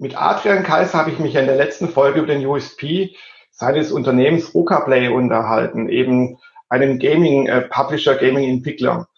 Mit 0.00 0.16
Adrian 0.16 0.62
Kaiser 0.62 0.98
habe 0.98 1.10
ich 1.10 1.18
mich 1.18 1.34
in 1.34 1.46
der 1.46 1.56
letzten 1.56 1.88
Folge 1.88 2.20
über 2.20 2.28
den 2.28 2.46
USP 2.46 3.16
seines 3.50 3.90
Unternehmens 3.90 4.54
Rocaplay 4.54 5.08
unterhalten, 5.08 5.88
eben 5.88 6.38
einem 6.68 6.98
Gaming-Publisher, 6.98 8.20
äh, 8.20 8.26
Gaming-Entwickler. 8.26 9.08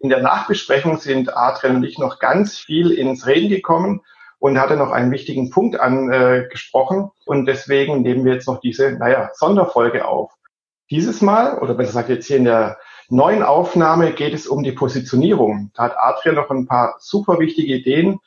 In 0.00 0.08
der 0.08 0.22
Nachbesprechung 0.22 0.98
sind 0.98 1.36
Adrian 1.36 1.76
und 1.76 1.84
ich 1.84 1.98
noch 1.98 2.18
ganz 2.18 2.56
viel 2.56 2.90
ins 2.90 3.26
Reden 3.26 3.50
gekommen 3.50 4.00
und 4.38 4.58
hatte 4.58 4.76
noch 4.76 4.90
einen 4.90 5.10
wichtigen 5.10 5.50
Punkt 5.50 5.78
angesprochen. 5.78 7.10
und 7.26 7.46
deswegen 7.46 8.00
nehmen 8.02 8.24
wir 8.24 8.32
jetzt 8.32 8.48
noch 8.48 8.60
diese, 8.60 8.92
naja, 8.92 9.30
Sonderfolge 9.34 10.08
auf. 10.08 10.32
Dieses 10.90 11.20
Mal, 11.20 11.58
oder 11.58 11.74
besser 11.74 11.90
gesagt 11.90 12.08
jetzt 12.08 12.26
hier 12.26 12.38
in 12.38 12.44
der 12.44 12.78
neuen 13.08 13.42
Aufnahme, 13.42 14.12
geht 14.12 14.34
es 14.34 14.46
um 14.46 14.62
die 14.62 14.72
Positionierung. 14.72 15.70
Da 15.74 15.84
hat 15.84 15.96
Adrian 15.96 16.36
noch 16.36 16.50
ein 16.50 16.66
paar 16.66 16.96
super 16.98 17.38
wichtige 17.38 17.74
Ideen, 17.74 18.18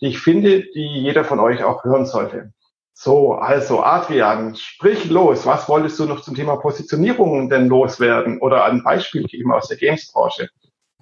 die 0.00 0.08
ich 0.08 0.20
finde, 0.20 0.62
die 0.74 1.00
jeder 1.00 1.24
von 1.24 1.40
euch 1.40 1.62
auch 1.64 1.84
hören 1.84 2.06
sollte. 2.06 2.52
So, 2.94 3.34
also 3.34 3.82
Adrian, 3.82 4.54
sprich 4.54 5.06
los. 5.06 5.46
Was 5.46 5.68
wolltest 5.68 5.98
du 5.98 6.04
noch 6.04 6.20
zum 6.20 6.34
Thema 6.34 6.56
Positionierung 6.56 7.48
denn 7.50 7.68
loswerden 7.68 8.38
oder 8.38 8.64
ein 8.64 8.84
Beispiel 8.84 9.24
geben 9.24 9.52
aus 9.52 9.68
der 9.68 9.78
Games-Branche? 9.78 10.48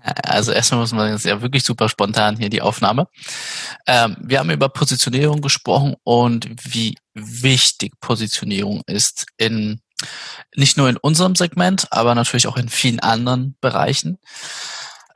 Also 0.02 0.52
erstmal 0.52 0.80
muss 0.80 0.94
man 0.94 1.12
jetzt 1.12 1.26
ja 1.26 1.42
wirklich 1.42 1.62
super 1.62 1.90
spontan 1.90 2.38
hier 2.38 2.48
die 2.48 2.62
Aufnahme. 2.62 3.06
Ähm, 3.86 4.16
wir 4.20 4.38
haben 4.38 4.50
über 4.50 4.70
Positionierung 4.70 5.42
gesprochen 5.42 5.94
und 6.04 6.48
wie 6.72 6.96
wichtig 7.12 7.92
Positionierung 8.00 8.82
ist 8.86 9.26
in 9.36 9.80
nicht 10.54 10.76
nur 10.76 10.88
in 10.88 10.96
unserem 10.96 11.34
Segment, 11.34 11.88
aber 11.90 12.14
natürlich 12.14 12.46
auch 12.46 12.56
in 12.56 12.68
vielen 12.68 13.00
anderen 13.00 13.56
Bereichen. 13.60 14.18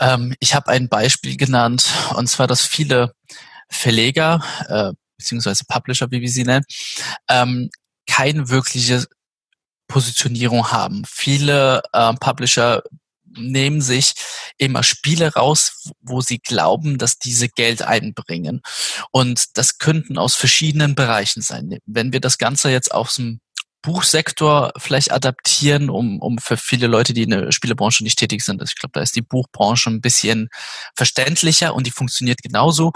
Ähm, 0.00 0.34
ich 0.40 0.54
habe 0.54 0.70
ein 0.70 0.88
Beispiel 0.88 1.36
genannt 1.36 1.86
und 2.14 2.28
zwar, 2.28 2.46
dass 2.46 2.62
viele 2.62 3.14
Verleger 3.68 4.42
äh, 4.68 4.92
beziehungsweise 5.16 5.64
Publisher, 5.66 6.10
wie 6.10 6.20
wir 6.20 6.28
sie 6.28 6.44
nennen, 6.44 6.64
ähm, 7.28 7.70
keine 8.06 8.48
wirkliche 8.48 9.06
Positionierung 9.88 10.70
haben. 10.70 11.04
Viele 11.06 11.82
äh, 11.92 12.12
Publisher 12.14 12.82
nehmen 13.36 13.80
sich 13.80 14.14
immer 14.58 14.82
Spiele 14.82 15.34
raus, 15.34 15.90
wo 16.00 16.20
sie 16.20 16.38
glauben, 16.38 16.98
dass 16.98 17.18
diese 17.18 17.48
Geld 17.48 17.82
einbringen. 17.82 18.60
Und 19.10 19.56
das 19.56 19.78
könnten 19.78 20.18
aus 20.18 20.34
verschiedenen 20.34 20.94
Bereichen 20.94 21.42
sein. 21.42 21.78
Wenn 21.86 22.12
wir 22.12 22.20
das 22.20 22.38
Ganze 22.38 22.70
jetzt 22.70 22.92
aus 22.92 23.16
dem 23.16 23.40
Buchsektor 23.84 24.72
vielleicht 24.78 25.12
adaptieren, 25.12 25.90
um, 25.90 26.18
um 26.20 26.38
für 26.38 26.56
viele 26.56 26.86
Leute, 26.86 27.12
die 27.12 27.24
in 27.24 27.30
der 27.30 27.52
Spielebranche 27.52 28.02
nicht 28.02 28.18
tätig 28.18 28.42
sind. 28.42 28.62
Ich 28.62 28.76
glaube, 28.76 28.92
da 28.94 29.00
ist 29.00 29.14
die 29.14 29.20
Buchbranche 29.22 29.90
ein 29.90 30.00
bisschen 30.00 30.48
verständlicher 30.96 31.74
und 31.74 31.86
die 31.86 31.90
funktioniert 31.90 32.42
genauso. 32.42 32.92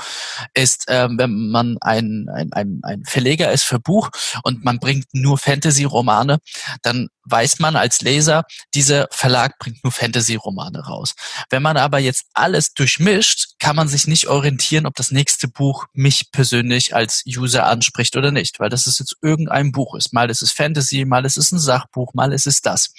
Ist, 0.55 0.86
ähm, 0.89 1.19
wenn 1.19 1.50
man 1.50 1.77
ein, 1.83 2.27
ein, 2.34 2.53
ein, 2.53 2.80
ein 2.83 3.05
Verleger 3.05 3.53
ist 3.53 3.64
für 3.64 3.78
Buch 3.78 4.08
und 4.45 4.64
man 4.64 4.78
bringt 4.78 5.06
nur 5.12 5.36
Fantasy-Romane, 5.36 6.39
dann 6.83 7.08
weiß 7.30 7.58
man 7.58 7.77
als 7.77 8.00
Leser, 8.00 8.45
dieser 8.75 9.08
Verlag 9.11 9.58
bringt 9.58 9.84
nur 9.84 9.92
Fantasy-Romane 9.92 10.86
raus. 10.86 11.14
Wenn 11.50 11.62
man 11.62 11.77
aber 11.77 11.98
jetzt 11.98 12.27
alles 12.33 12.73
durchmischt, 12.73 13.58
kann 13.58 13.77
man 13.77 13.89
sich 13.89 14.06
nicht 14.06 14.28
orientieren, 14.28 14.86
ob 14.86 14.95
das 14.95 15.11
nächste 15.11 15.48
Buch 15.48 15.86
mich 15.92 16.30
persönlich 16.33 16.95
als 16.95 17.23
User 17.27 17.67
anspricht 17.67 18.17
oder 18.17 18.30
nicht, 18.30 18.61
weil 18.61 18.70
das 18.70 18.86
ist 18.86 19.00
jetzt 19.00 19.17
irgendein 19.23 19.73
Buch 19.73 19.95
ist. 19.95 20.12
Mal 20.12 20.30
ist 20.30 20.42
es 20.42 20.52
Fantasy, 20.52 20.77
mal 21.04 21.24
ist 21.24 21.38
es 21.38 21.52
ein 21.52 21.58
Sachbuch, 21.58 22.14
mal 22.14 22.32
ist 22.32 22.46
es 22.46 22.60
das. 22.60 22.92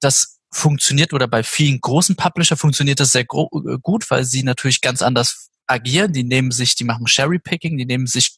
Das 0.00 0.38
funktioniert 0.52 1.12
oder 1.12 1.28
bei 1.28 1.42
vielen 1.42 1.80
großen 1.80 2.16
Publisher 2.16 2.56
funktioniert 2.56 3.00
das 3.00 3.12
sehr 3.12 3.22
äh, 3.22 3.78
gut, 3.82 4.10
weil 4.10 4.24
sie 4.24 4.42
natürlich 4.42 4.80
ganz 4.80 5.02
anders 5.02 5.50
agieren. 5.66 6.12
Die 6.12 6.24
nehmen 6.24 6.50
sich, 6.50 6.74
die 6.74 6.84
machen 6.84 7.06
Cherry-Picking, 7.06 7.78
die 7.78 7.86
nehmen 7.86 8.06
sich 8.06 8.36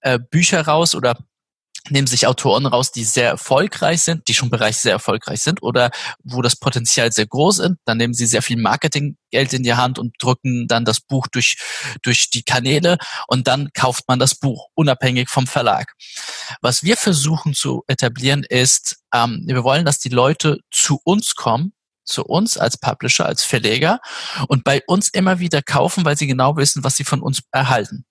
äh, 0.00 0.18
Bücher 0.18 0.62
raus 0.62 0.94
oder 0.94 1.16
nehmen 1.92 2.06
sich 2.06 2.26
Autoren 2.26 2.66
raus, 2.66 2.90
die 2.92 3.04
sehr 3.04 3.28
erfolgreich 3.28 4.02
sind, 4.02 4.28
die 4.28 4.34
schon 4.34 4.50
bereits 4.50 4.82
sehr 4.82 4.92
erfolgreich 4.92 5.40
sind 5.40 5.62
oder 5.62 5.90
wo 6.24 6.42
das 6.42 6.56
Potenzial 6.56 7.12
sehr 7.12 7.26
groß 7.26 7.60
ist. 7.60 7.72
Dann 7.84 7.98
nehmen 7.98 8.14
sie 8.14 8.26
sehr 8.26 8.42
viel 8.42 8.56
Marketinggeld 8.56 9.52
in 9.52 9.62
die 9.62 9.74
Hand 9.74 9.98
und 9.98 10.14
drücken 10.18 10.66
dann 10.66 10.84
das 10.84 11.00
Buch 11.00 11.26
durch, 11.28 11.56
durch 12.02 12.30
die 12.30 12.42
Kanäle 12.42 12.98
und 13.28 13.46
dann 13.46 13.70
kauft 13.74 14.08
man 14.08 14.18
das 14.18 14.34
Buch, 14.34 14.68
unabhängig 14.74 15.28
vom 15.28 15.46
Verlag. 15.46 15.92
Was 16.60 16.82
wir 16.82 16.96
versuchen 16.96 17.54
zu 17.54 17.84
etablieren 17.86 18.44
ist, 18.48 19.02
ähm, 19.14 19.44
wir 19.46 19.62
wollen, 19.64 19.84
dass 19.84 19.98
die 19.98 20.08
Leute 20.08 20.58
zu 20.70 21.00
uns 21.04 21.34
kommen 21.34 21.72
zu 22.04 22.24
uns 22.24 22.58
als 22.58 22.76
Publisher, 22.78 23.26
als 23.26 23.44
Verleger 23.44 24.00
und 24.48 24.64
bei 24.64 24.82
uns 24.86 25.08
immer 25.08 25.38
wieder 25.38 25.62
kaufen, 25.62 26.04
weil 26.04 26.16
sie 26.16 26.26
genau 26.26 26.56
wissen, 26.56 26.84
was 26.84 26.96
sie 26.96 27.04
von 27.04 27.22
uns 27.22 27.42
erhalten. 27.52 28.04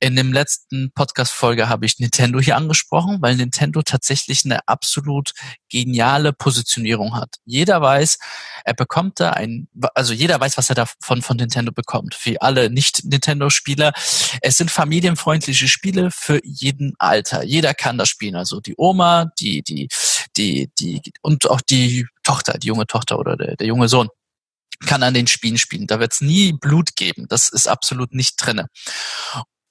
In 0.00 0.16
dem 0.16 0.32
letzten 0.32 0.92
Podcast-Folge 0.94 1.68
habe 1.68 1.86
ich 1.86 1.98
Nintendo 1.98 2.40
hier 2.40 2.56
angesprochen, 2.56 3.18
weil 3.20 3.36
Nintendo 3.36 3.82
tatsächlich 3.82 4.44
eine 4.44 4.66
absolut 4.68 5.32
geniale 5.68 6.32
Positionierung 6.32 7.14
hat. 7.14 7.36
Jeder 7.44 7.80
weiß, 7.80 8.18
er 8.64 8.74
bekommt 8.74 9.20
da 9.20 9.30
ein, 9.30 9.68
also 9.94 10.12
jeder 10.12 10.38
weiß, 10.40 10.58
was 10.58 10.68
er 10.68 10.74
da 10.74 10.86
von, 11.00 11.22
von 11.22 11.36
Nintendo 11.36 11.72
bekommt. 11.72 12.14
Für 12.14 12.40
alle 12.42 12.70
Nicht-Nintendo-Spieler. 12.70 13.92
Es 14.40 14.56
sind 14.56 14.70
familienfreundliche 14.70 15.68
Spiele 15.68 16.10
für 16.10 16.40
jeden 16.44 16.94
Alter. 16.98 17.42
Jeder 17.42 17.74
kann 17.74 17.98
das 17.98 18.08
spielen. 18.08 18.36
Also 18.36 18.60
die 18.60 18.74
Oma, 18.76 19.32
die, 19.38 19.62
die, 19.62 19.88
die, 20.36 20.70
die, 20.78 21.00
und 21.22 21.48
auch 21.50 21.60
die 21.60 22.06
Tochter, 22.22 22.58
die 22.58 22.68
junge 22.68 22.86
Tochter 22.86 23.18
oder 23.18 23.36
der, 23.36 23.56
der 23.56 23.66
junge 23.66 23.88
Sohn 23.88 24.08
kann 24.86 25.02
an 25.02 25.14
den 25.14 25.26
Spielen 25.26 25.58
spielen. 25.58 25.86
Da 25.86 26.00
wird 26.00 26.12
es 26.12 26.20
nie 26.20 26.52
Blut 26.52 26.96
geben. 26.96 27.26
Das 27.28 27.48
ist 27.48 27.68
absolut 27.68 28.14
nicht 28.14 28.36
drinne. 28.36 28.66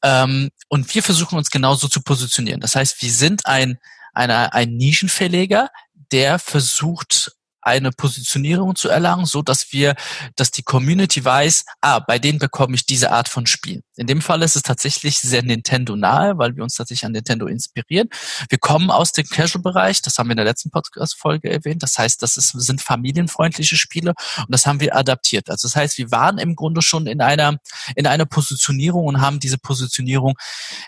Ähm, 0.04 0.50
und 0.70 0.94
wir 0.94 1.04
versuchen 1.04 1.38
uns 1.38 1.52
genauso 1.52 1.88
zu 1.88 2.02
positionieren. 2.02 2.62
Das 2.62 2.76
heißt, 2.76 3.02
wir 3.02 3.12
sind 3.12 3.46
ein, 3.46 3.78
eine, 4.14 4.54
ein 4.54 4.76
Nischenverleger, 4.78 5.70
der 6.12 6.40
versucht, 6.40 7.34
eine 7.62 7.92
Positionierung 7.92 8.76
zu 8.76 8.90
erlangen, 8.90 9.26
so 9.26 9.42
dass 9.42 9.72
wir, 9.72 9.96
dass 10.36 10.50
die 10.50 10.64
Community 10.64 11.24
weiß, 11.24 11.66
ah, 11.82 12.00
bei 12.00 12.18
denen 12.18 12.40
bekomme 12.40 12.76
ich 12.76 12.86
diese 12.86 13.12
Art 13.12 13.30
von 13.30 13.46
Spiel. 13.46 13.84
In 14.02 14.08
dem 14.08 14.20
Fall 14.20 14.42
ist 14.42 14.56
es 14.56 14.64
tatsächlich 14.64 15.20
sehr 15.20 15.44
Nintendo 15.44 15.96
nahe, 15.96 16.36
weil 16.40 16.56
wir 16.56 16.64
uns 16.64 16.74
tatsächlich 16.74 17.06
an 17.06 17.12
Nintendo 17.12 17.46
inspirieren. 17.46 18.10
Wir 18.50 18.58
kommen 18.58 18.90
aus 18.90 19.12
dem 19.12 19.28
Casual-Bereich, 19.28 20.02
das 20.02 20.18
haben 20.18 20.28
wir 20.28 20.32
in 20.32 20.38
der 20.38 20.46
letzten 20.46 20.72
Podcast-Folge 20.72 21.52
erwähnt. 21.52 21.84
Das 21.84 22.00
heißt, 22.00 22.20
das 22.24 22.36
ist, 22.36 22.50
sind 22.50 22.82
familienfreundliche 22.82 23.78
Spiele 23.78 24.16
und 24.40 24.48
das 24.50 24.66
haben 24.66 24.80
wir 24.80 24.96
adaptiert. 24.96 25.52
Also 25.52 25.68
das 25.68 25.76
heißt, 25.76 26.00
wir 26.00 26.10
waren 26.10 26.40
im 26.40 26.56
Grunde 26.56 26.82
schon 26.82 27.06
in 27.06 27.22
einer, 27.22 27.60
in 27.96 28.08
einer 28.08 28.26
Positionierung 28.26 29.06
und 29.06 29.22
haben 29.22 29.40
diese 29.40 29.60
Positionierung 29.60 30.34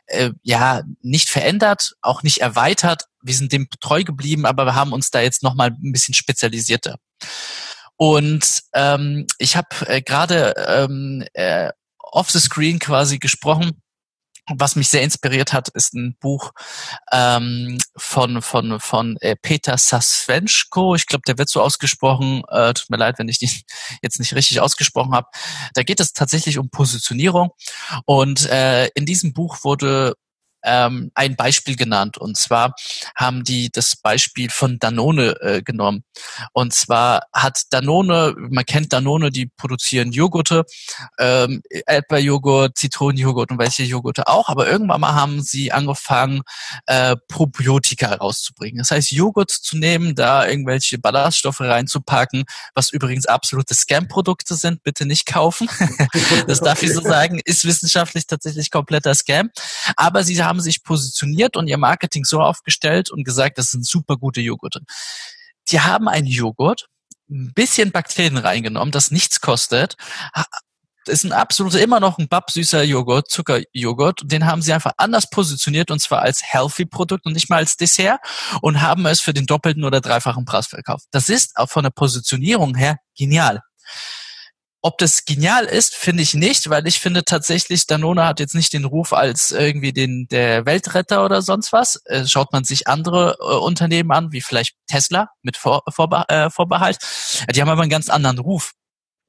äh, 0.07 0.31
ja 0.41 0.81
nicht 1.03 1.29
verändert, 1.29 1.93
auch 2.01 2.23
nicht 2.23 2.39
erweitert, 2.39 3.03
wir 3.21 3.35
sind 3.35 3.51
dem 3.51 3.67
treu 3.79 4.03
geblieben, 4.03 4.47
aber 4.47 4.65
wir 4.65 4.73
haben 4.73 4.91
uns 4.91 5.11
da 5.11 5.21
jetzt 5.21 5.43
nochmal 5.43 5.69
ein 5.69 5.91
bisschen 5.91 6.15
spezialisierter. 6.15 6.95
Und 7.95 8.63
ähm, 8.73 9.27
ich 9.37 9.55
habe 9.55 9.67
äh, 9.85 10.01
gerade 10.01 10.55
ähm, 10.67 11.23
äh, 11.33 11.69
off 12.13 12.29
the 12.29 12.39
screen 12.39 12.79
quasi 12.79 13.19
gesprochen. 13.19 13.81
Was 14.53 14.75
mich 14.75 14.89
sehr 14.89 15.03
inspiriert 15.03 15.53
hat, 15.53 15.69
ist 15.69 15.93
ein 15.93 16.17
Buch 16.19 16.51
ähm, 17.13 17.77
von 17.95 18.41
von 18.41 18.81
von 18.81 19.15
äh, 19.21 19.37
Peter 19.41 19.77
Sasvenschko. 19.77 20.95
Ich 20.95 21.07
glaube, 21.07 21.21
der 21.25 21.37
wird 21.37 21.47
so 21.47 21.61
ausgesprochen. 21.61 22.43
Äh, 22.49 22.73
tut 22.73 22.89
mir 22.89 22.97
leid, 22.97 23.19
wenn 23.19 23.29
ich 23.29 23.39
die 23.39 23.49
jetzt 24.01 24.19
nicht 24.19 24.35
richtig 24.35 24.59
ausgesprochen 24.59 25.13
habe. 25.13 25.27
Da 25.75 25.83
geht 25.83 26.01
es 26.01 26.11
tatsächlich 26.11 26.57
um 26.57 26.69
Positionierung 26.69 27.51
und 28.05 28.45
äh, 28.47 28.87
in 28.95 29.05
diesem 29.05 29.31
Buch 29.33 29.63
wurde 29.63 30.15
ähm, 30.63 31.11
ein 31.15 31.35
Beispiel 31.35 31.75
genannt. 31.75 32.17
Und 32.17 32.37
zwar 32.37 32.75
haben 33.15 33.43
die 33.43 33.69
das 33.71 33.95
Beispiel 33.95 34.49
von 34.49 34.79
Danone 34.79 35.39
äh, 35.41 35.61
genommen. 35.61 36.03
Und 36.53 36.73
zwar 36.73 37.23
hat 37.33 37.63
Danone, 37.71 38.35
man 38.37 38.65
kennt 38.65 38.93
Danone, 38.93 39.31
die 39.31 39.47
produzieren 39.47 40.11
Joghurte, 40.11 40.65
ähm, 41.19 41.61
Erdbeerjoghurt, 41.85 42.77
Zitronenjoghurt 42.77 43.51
und 43.51 43.59
welche 43.59 43.83
Joghurte 43.83 44.27
auch. 44.27 44.49
Aber 44.49 44.67
irgendwann 44.67 45.01
mal 45.01 45.13
haben 45.13 45.41
sie 45.41 45.71
angefangen, 45.71 46.41
äh, 46.87 47.15
Probiotika 47.27 48.13
rauszubringen. 48.13 48.79
Das 48.79 48.91
heißt, 48.91 49.11
Joghurt 49.11 49.51
zu 49.51 49.77
nehmen, 49.77 50.15
da 50.15 50.47
irgendwelche 50.47 50.97
Ballaststoffe 50.97 51.61
reinzupacken, 51.61 52.45
was 52.75 52.91
übrigens 52.91 53.25
absolute 53.25 53.73
Scam-Produkte 53.73 54.55
sind, 54.55 54.83
bitte 54.83 55.05
nicht 55.05 55.25
kaufen. 55.25 55.67
das 56.47 56.59
darf 56.59 56.83
ich 56.83 56.93
so 56.93 57.01
sagen, 57.01 57.39
ist 57.45 57.65
wissenschaftlich 57.65 58.27
tatsächlich 58.27 58.71
kompletter 58.71 59.13
Scam. 59.15 59.49
Aber 59.95 60.23
sie 60.23 60.43
haben 60.43 60.52
haben 60.53 60.61
sich 60.61 60.83
positioniert 60.83 61.57
und 61.57 61.67
ihr 61.67 61.79
Marketing 61.79 62.25
so 62.25 62.39
aufgestellt 62.39 63.09
und 63.09 63.23
gesagt, 63.23 63.57
das 63.57 63.71
sind 63.71 63.85
super 63.85 64.17
gute 64.17 64.39
Joghurte. 64.39 64.81
Die 65.69 65.81
haben 65.81 66.07
einen 66.07 66.27
Joghurt, 66.27 66.87
ein 67.29 67.53
bisschen 67.55 67.91
Bakterien 67.91 68.37
reingenommen, 68.37 68.91
das 68.91 69.09
nichts 69.09 69.41
kostet, 69.41 69.95
ist 71.07 71.25
ein 71.25 71.31
absoluter, 71.31 71.81
immer 71.81 71.99
noch 71.99 72.17
ein 72.17 72.27
babsüßer 72.27 72.83
Joghurt, 72.83 73.29
Zuckerjoghurt. 73.29 74.21
Den 74.23 74.45
haben 74.45 74.61
sie 74.61 74.71
einfach 74.71 74.93
anders 74.97 75.29
positioniert 75.29 75.91
und 75.91 75.99
zwar 75.99 76.21
als 76.21 76.41
Healthy-Produkt 76.43 77.25
und 77.25 77.33
nicht 77.33 77.49
mal 77.49 77.57
als 77.57 77.75
Dessert 77.75 78.19
und 78.61 78.81
haben 78.81 79.05
es 79.07 79.19
für 79.19 79.33
den 79.33 79.45
doppelten 79.45 79.83
oder 79.83 79.99
dreifachen 79.99 80.45
Preis 80.45 80.67
verkauft. 80.67 81.05
Das 81.11 81.29
ist 81.29 81.57
auch 81.57 81.69
von 81.69 81.83
der 81.83 81.89
Positionierung 81.89 82.75
her 82.75 82.99
genial. 83.17 83.61
Ob 84.85 84.97
das 84.97 85.23
genial 85.23 85.63
ist, 85.63 85.95
finde 85.95 86.23
ich 86.23 86.33
nicht, 86.33 86.69
weil 86.69 86.85
ich 86.87 86.99
finde 86.99 87.23
tatsächlich, 87.23 87.87
Danone 87.87 88.25
hat 88.25 88.41
jetzt 88.41 88.53
nicht 88.53 88.73
den 88.73 88.83
Ruf 88.83 89.13
als 89.13 89.51
irgendwie 89.51 89.93
den 89.93 90.27
der 90.29 90.65
Weltretter 90.65 91.23
oder 91.23 91.41
sonst 91.41 91.71
was. 91.71 92.01
Äh, 92.03 92.25
schaut 92.27 92.51
man 92.51 92.65
sich 92.65 92.85
andere 92.85 93.37
äh, 93.39 93.55
Unternehmen 93.55 94.11
an, 94.11 94.33
wie 94.33 94.41
vielleicht 94.41 94.75
Tesla 94.87 95.29
mit 95.41 95.55
Vor 95.55 95.83
Vorbe 95.89 96.25
äh, 96.27 96.49
Vorbehalt, 96.49 96.97
die 97.55 97.61
haben 97.61 97.69
aber 97.69 97.83
einen 97.83 97.89
ganz 97.89 98.09
anderen 98.09 98.39
Ruf. 98.39 98.73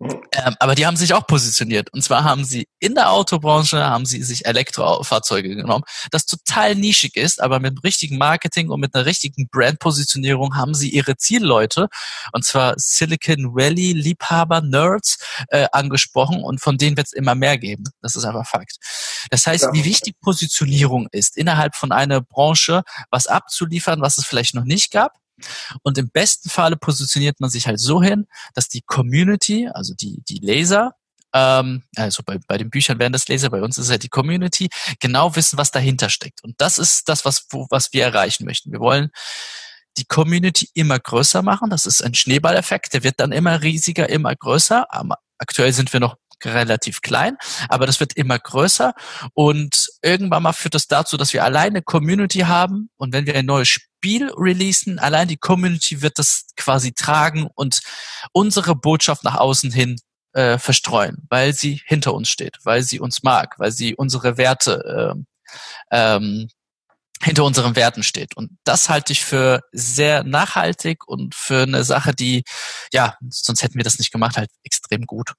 Ähm, 0.00 0.56
aber 0.58 0.74
die 0.74 0.86
haben 0.86 0.96
sich 0.96 1.14
auch 1.14 1.26
positioniert. 1.26 1.92
Und 1.92 2.02
zwar 2.02 2.24
haben 2.24 2.44
sie 2.44 2.66
in 2.80 2.94
der 2.94 3.10
Autobranche, 3.10 3.84
haben 3.84 4.04
sie 4.06 4.22
sich 4.22 4.44
Elektrofahrzeuge 4.44 5.54
genommen, 5.54 5.84
das 6.10 6.26
total 6.26 6.74
nischig 6.74 7.16
ist, 7.16 7.40
aber 7.40 7.60
mit 7.60 7.82
richtigen 7.84 8.18
Marketing 8.18 8.70
und 8.70 8.80
mit 8.80 8.94
einer 8.94 9.06
richtigen 9.06 9.48
Brandpositionierung 9.48 10.56
haben 10.56 10.74
sie 10.74 10.90
ihre 10.90 11.16
Zielleute, 11.16 11.88
und 12.32 12.44
zwar 12.44 12.74
Silicon 12.76 13.54
Valley 13.54 13.92
Liebhaber, 13.92 14.60
Nerds, 14.60 15.18
äh, 15.48 15.66
angesprochen 15.72 16.42
und 16.42 16.60
von 16.60 16.76
denen 16.76 16.96
wird 16.96 17.06
es 17.06 17.12
immer 17.12 17.34
mehr 17.34 17.56
geben. 17.56 17.84
Das 18.02 18.16
ist 18.16 18.24
einfach 18.24 18.46
Fakt. 18.46 18.76
Das 19.30 19.46
heißt, 19.46 19.64
ja. 19.64 19.72
wie 19.72 19.84
wichtig 19.84 20.16
Positionierung 20.20 21.08
ist, 21.12 21.36
innerhalb 21.36 21.76
von 21.76 21.92
einer 21.92 22.20
Branche 22.20 22.82
was 23.10 23.26
abzuliefern, 23.26 24.00
was 24.00 24.18
es 24.18 24.26
vielleicht 24.26 24.54
noch 24.54 24.64
nicht 24.64 24.90
gab, 24.90 25.12
und 25.82 25.98
im 25.98 26.10
besten 26.10 26.48
Falle 26.48 26.76
positioniert 26.76 27.40
man 27.40 27.50
sich 27.50 27.66
halt 27.66 27.80
so 27.80 28.02
hin, 28.02 28.26
dass 28.54 28.68
die 28.68 28.82
Community, 28.82 29.68
also 29.72 29.94
die, 29.94 30.22
die 30.28 30.38
Leser, 30.38 30.94
ähm, 31.34 31.82
also 31.96 32.22
bei, 32.24 32.38
bei 32.46 32.56
den 32.56 32.70
Büchern 32.70 32.98
wären 32.98 33.12
das 33.12 33.28
Leser, 33.28 33.50
bei 33.50 33.62
uns 33.62 33.76
ist 33.76 33.86
es 33.86 33.90
halt 33.90 34.04
die 34.04 34.08
Community, 34.08 34.68
genau 35.00 35.34
wissen, 35.36 35.58
was 35.58 35.70
dahinter 35.70 36.08
steckt. 36.08 36.42
Und 36.44 36.54
das 36.58 36.78
ist 36.78 37.08
das, 37.08 37.24
was, 37.24 37.46
wo, 37.50 37.66
was 37.70 37.92
wir 37.92 38.04
erreichen 38.04 38.44
möchten. 38.44 38.72
Wir 38.72 38.80
wollen 38.80 39.10
die 39.96 40.04
Community 40.04 40.68
immer 40.74 40.98
größer 40.98 41.42
machen. 41.42 41.70
Das 41.70 41.86
ist 41.86 42.02
ein 42.02 42.14
Schneeballeffekt. 42.14 42.94
Der 42.94 43.04
wird 43.04 43.20
dann 43.20 43.32
immer 43.32 43.62
riesiger, 43.62 44.08
immer 44.08 44.34
größer. 44.34 44.86
Aber 44.92 45.18
aktuell 45.44 45.72
sind 45.72 45.92
wir 45.92 46.00
noch 46.00 46.16
relativ 46.44 47.00
klein, 47.00 47.36
aber 47.68 47.86
das 47.86 48.00
wird 48.00 48.14
immer 48.14 48.38
größer. 48.38 48.94
Und 49.34 49.88
irgendwann 50.02 50.42
mal 50.42 50.52
führt 50.52 50.74
das 50.74 50.88
dazu, 50.88 51.16
dass 51.16 51.32
wir 51.32 51.44
alleine 51.44 51.82
Community 51.82 52.40
haben. 52.40 52.90
Und 52.96 53.12
wenn 53.12 53.26
wir 53.26 53.34
ein 53.34 53.46
neues 53.46 53.68
Spiel 53.68 54.30
releasen, 54.30 54.98
allein 54.98 55.28
die 55.28 55.36
Community 55.36 56.02
wird 56.02 56.18
das 56.18 56.46
quasi 56.56 56.92
tragen 56.92 57.48
und 57.54 57.80
unsere 58.32 58.74
Botschaft 58.74 59.24
nach 59.24 59.36
außen 59.36 59.70
hin 59.70 59.96
äh, 60.32 60.58
verstreuen, 60.58 61.26
weil 61.28 61.52
sie 61.52 61.80
hinter 61.86 62.14
uns 62.14 62.28
steht, 62.28 62.58
weil 62.64 62.82
sie 62.82 63.00
uns 63.00 63.22
mag, 63.22 63.54
weil 63.58 63.70
sie 63.70 63.94
unsere 63.94 64.36
Werte 64.36 65.14
äh, 65.14 66.16
ähm, 66.16 66.48
hinter 67.22 67.44
unseren 67.44 67.76
Werten 67.76 68.02
steht. 68.02 68.36
Und 68.36 68.50
das 68.64 68.88
halte 68.88 69.12
ich 69.12 69.24
für 69.24 69.60
sehr 69.72 70.24
nachhaltig 70.24 71.06
und 71.06 71.34
für 71.34 71.62
eine 71.62 71.84
Sache, 71.84 72.12
die, 72.12 72.44
ja, 72.92 73.14
sonst 73.28 73.62
hätten 73.62 73.76
wir 73.76 73.84
das 73.84 73.98
nicht 73.98 74.12
gemacht, 74.12 74.36
halt 74.36 74.50
extrem 74.64 75.06
gut. 75.06 75.32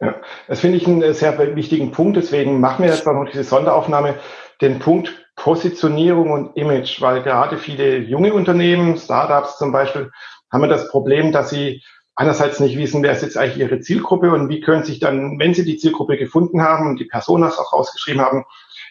Ja, 0.00 0.14
das 0.48 0.60
finde 0.60 0.78
ich 0.78 0.86
einen 0.86 1.14
sehr 1.14 1.38
wichtigen 1.56 1.92
Punkt. 1.92 2.16
Deswegen 2.16 2.60
machen 2.60 2.84
wir 2.84 2.92
jetzt 2.92 3.06
noch 3.06 3.26
diese 3.30 3.44
Sonderaufnahme, 3.44 4.18
den 4.60 4.78
Punkt 4.78 5.14
Positionierung 5.36 6.30
und 6.30 6.56
Image, 6.56 7.00
weil 7.00 7.22
gerade 7.22 7.56
viele 7.56 7.98
junge 7.98 8.34
Unternehmen, 8.34 8.98
Startups 8.98 9.56
zum 9.56 9.72
Beispiel, 9.72 10.10
haben 10.52 10.68
das 10.68 10.88
Problem, 10.90 11.32
dass 11.32 11.50
sie 11.50 11.82
einerseits 12.14 12.60
nicht 12.60 12.76
wissen, 12.76 13.02
wer 13.02 13.12
ist 13.12 13.22
jetzt 13.22 13.38
eigentlich 13.38 13.58
ihre 13.58 13.80
Zielgruppe 13.80 14.30
und 14.32 14.50
wie 14.50 14.60
können 14.60 14.84
sich 14.84 14.98
dann, 14.98 15.38
wenn 15.38 15.54
sie 15.54 15.64
die 15.64 15.78
Zielgruppe 15.78 16.18
gefunden 16.18 16.60
haben 16.60 16.88
und 16.88 17.00
die 17.00 17.06
Personas 17.06 17.58
auch 17.58 17.72
rausgeschrieben 17.72 18.20
haben, 18.20 18.44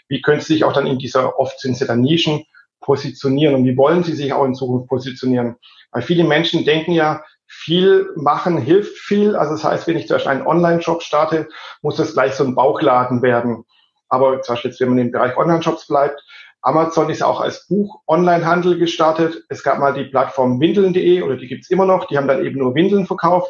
wie 0.09 0.21
können 0.21 0.41
sie 0.41 0.53
sich 0.53 0.63
auch 0.65 0.73
dann 0.73 0.88
in 0.88 1.00
dieser, 1.00 1.39
oft 1.39 1.59
sind 1.59 1.77
sie 1.77 1.85
dann 1.85 2.01
Nischen, 2.01 2.44
positionieren 2.81 3.56
und 3.56 3.65
wie 3.65 3.77
wollen 3.77 4.03
sie 4.03 4.13
sich 4.13 4.33
auch 4.33 4.45
in 4.45 4.56
Zukunft 4.56 4.88
positionieren? 4.88 5.57
Weil 5.91 6.01
viele 6.01 6.23
Menschen 6.23 6.65
denken 6.65 6.91
ja, 6.91 7.23
viel 7.45 8.09
machen 8.15 8.57
hilft 8.57 8.97
viel. 8.97 9.35
Also 9.35 9.53
das 9.53 9.63
heißt, 9.63 9.88
wenn 9.88 9.97
ich 9.97 10.07
zum 10.07 10.15
Beispiel 10.15 10.31
einen 10.31 10.47
Online-Shop 10.47 11.01
starte, 11.01 11.50
muss 11.81 11.97
das 11.97 12.13
gleich 12.13 12.33
so 12.33 12.44
ein 12.44 12.56
Bauchladen 12.56 13.21
werden. 13.21 13.65
Aber 14.07 14.41
zum 14.41 14.53
Beispiel 14.53 14.71
jetzt, 14.71 14.79
wenn 14.79 14.89
man 14.89 14.97
im 15.00 15.11
Bereich 15.11 15.35
Online-Shops 15.35 15.88
bleibt, 15.88 16.23
Amazon 16.61 17.09
ist 17.09 17.23
auch 17.23 17.39
als 17.39 17.67
Buch-Online-Handel 17.67 18.77
gestartet. 18.77 19.44
Es 19.50 19.63
gab 19.63 19.79
mal 19.79 19.94
die 19.94 20.06
Plattform 20.06 20.59
windeln.de 20.59 21.21
oder 21.21 21.38
die 21.38 21.47
gibt's 21.47 21.69
immer 21.69 21.85
noch. 21.85 22.06
Die 22.06 22.17
haben 22.17 22.27
dann 22.27 22.45
eben 22.45 22.59
nur 22.59 22.75
Windeln 22.75 23.07
verkauft, 23.07 23.50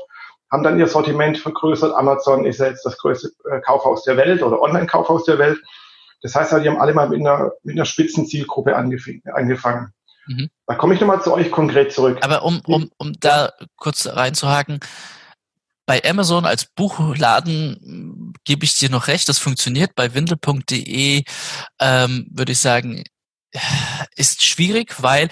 haben 0.51 0.63
dann 0.63 0.79
ihr 0.79 0.87
Sortiment 0.87 1.37
vergrößert. 1.37 1.93
Amazon 1.93 2.45
ist 2.45 2.59
ja 2.59 2.67
jetzt 2.67 2.85
das 2.85 2.97
größte 2.97 3.31
äh, 3.51 3.61
Kaufhaus 3.61 4.03
der 4.03 4.15
Welt 4.15 4.43
oder 4.43 4.61
Online-Kaufhaus 4.61 5.23
der 5.25 5.39
Welt. 5.39 5.59
Das 6.21 6.35
heißt, 6.35 6.51
die 6.51 6.67
haben 6.67 6.81
alle 6.81 6.93
mal 6.93 7.09
mit 7.09 7.19
einer, 7.19 7.51
mit 7.63 7.75
einer 7.75 7.85
Spitzenzielgruppe 7.85 8.75
angefangen. 8.75 9.93
Mhm. 10.27 10.49
Da 10.67 10.75
komme 10.75 10.93
ich 10.93 11.01
nochmal 11.01 11.21
zu 11.21 11.33
euch 11.33 11.49
konkret 11.49 11.91
zurück. 11.91 12.19
Aber 12.21 12.43
um, 12.43 12.61
um, 12.65 12.89
um 12.97 13.13
da 13.19 13.51
kurz 13.77 14.07
reinzuhaken, 14.07 14.79
bei 15.85 16.03
Amazon 16.03 16.45
als 16.45 16.65
Buchladen 16.65 18.35
gebe 18.43 18.63
ich 18.63 18.75
dir 18.75 18.91
noch 18.91 19.07
recht, 19.07 19.27
das 19.27 19.39
funktioniert. 19.39 19.95
Bei 19.95 20.13
windel.de 20.13 21.23
ähm, 21.79 22.27
würde 22.29 22.51
ich 22.51 22.59
sagen, 22.59 23.03
ist 24.15 24.43
schwierig, 24.43 25.01
weil 25.01 25.29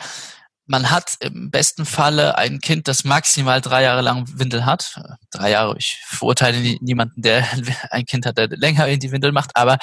man 0.65 0.89
hat 0.89 1.15
im 1.19 1.49
besten 1.49 1.85
Falle 1.85 2.37
ein 2.37 2.59
Kind, 2.59 2.87
das 2.87 3.03
maximal 3.03 3.61
drei 3.61 3.83
Jahre 3.83 4.01
lang 4.01 4.25
Windel 4.39 4.65
hat. 4.65 4.99
Drei 5.31 5.51
Jahre, 5.51 5.75
ich 5.77 6.01
verurteile 6.05 6.59
niemanden, 6.81 7.21
der 7.21 7.47
ein 7.91 8.05
Kind 8.05 8.25
hat, 8.25 8.37
der 8.37 8.49
länger 8.49 8.87
in 8.87 8.99
die 8.99 9.11
Windel 9.11 9.31
macht, 9.31 9.55
aber 9.55 9.77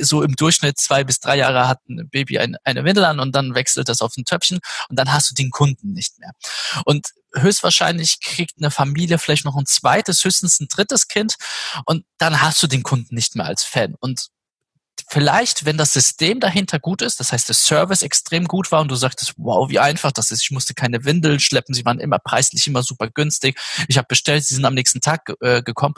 so 0.00 0.22
im 0.22 0.34
Durchschnitt 0.34 0.78
zwei 0.78 1.04
bis 1.04 1.20
drei 1.20 1.36
Jahre 1.36 1.68
hat 1.68 1.80
ein 1.88 2.08
Baby 2.10 2.38
ein, 2.38 2.56
eine 2.64 2.84
Windel 2.84 3.04
an 3.04 3.20
und 3.20 3.34
dann 3.34 3.54
wechselt 3.54 3.88
das 3.88 4.02
auf 4.02 4.16
ein 4.16 4.24
Töpfchen 4.24 4.60
und 4.88 4.98
dann 4.98 5.12
hast 5.12 5.30
du 5.30 5.34
den 5.34 5.50
Kunden 5.50 5.92
nicht 5.92 6.18
mehr. 6.18 6.32
Und 6.84 7.08
höchstwahrscheinlich 7.34 8.20
kriegt 8.20 8.54
eine 8.58 8.70
Familie 8.70 9.18
vielleicht 9.18 9.44
noch 9.44 9.56
ein 9.56 9.66
zweites, 9.66 10.24
höchstens 10.24 10.60
ein 10.60 10.68
drittes 10.68 11.08
Kind 11.08 11.36
und 11.86 12.04
dann 12.18 12.40
hast 12.40 12.62
du 12.62 12.66
den 12.66 12.82
Kunden 12.82 13.14
nicht 13.14 13.36
mehr 13.36 13.46
als 13.46 13.64
Fan. 13.64 13.94
Und 14.00 14.28
vielleicht, 15.08 15.64
wenn 15.64 15.76
das 15.76 15.92
System 15.92 16.40
dahinter 16.40 16.78
gut 16.78 17.02
ist, 17.02 17.20
das 17.20 17.32
heißt, 17.32 17.48
der 17.48 17.54
Service 17.54 18.02
extrem 18.02 18.46
gut 18.46 18.72
war 18.72 18.80
und 18.80 18.88
du 18.88 18.96
sagtest, 18.96 19.34
wow, 19.36 19.68
wie 19.68 19.78
einfach 19.78 20.12
das 20.12 20.30
ist. 20.30 20.42
Ich 20.42 20.50
musste 20.50 20.74
keine 20.74 21.04
Windeln 21.04 21.40
schleppen, 21.40 21.74
sie 21.74 21.84
waren 21.84 22.00
immer 22.00 22.18
preislich, 22.18 22.66
immer 22.66 22.82
super 22.82 23.08
günstig. 23.08 23.58
Ich 23.88 23.98
habe 23.98 24.06
bestellt, 24.08 24.44
sie 24.44 24.54
sind 24.54 24.64
am 24.64 24.74
nächsten 24.74 25.00
Tag 25.00 25.32
äh, 25.40 25.62
gekommen 25.62 25.94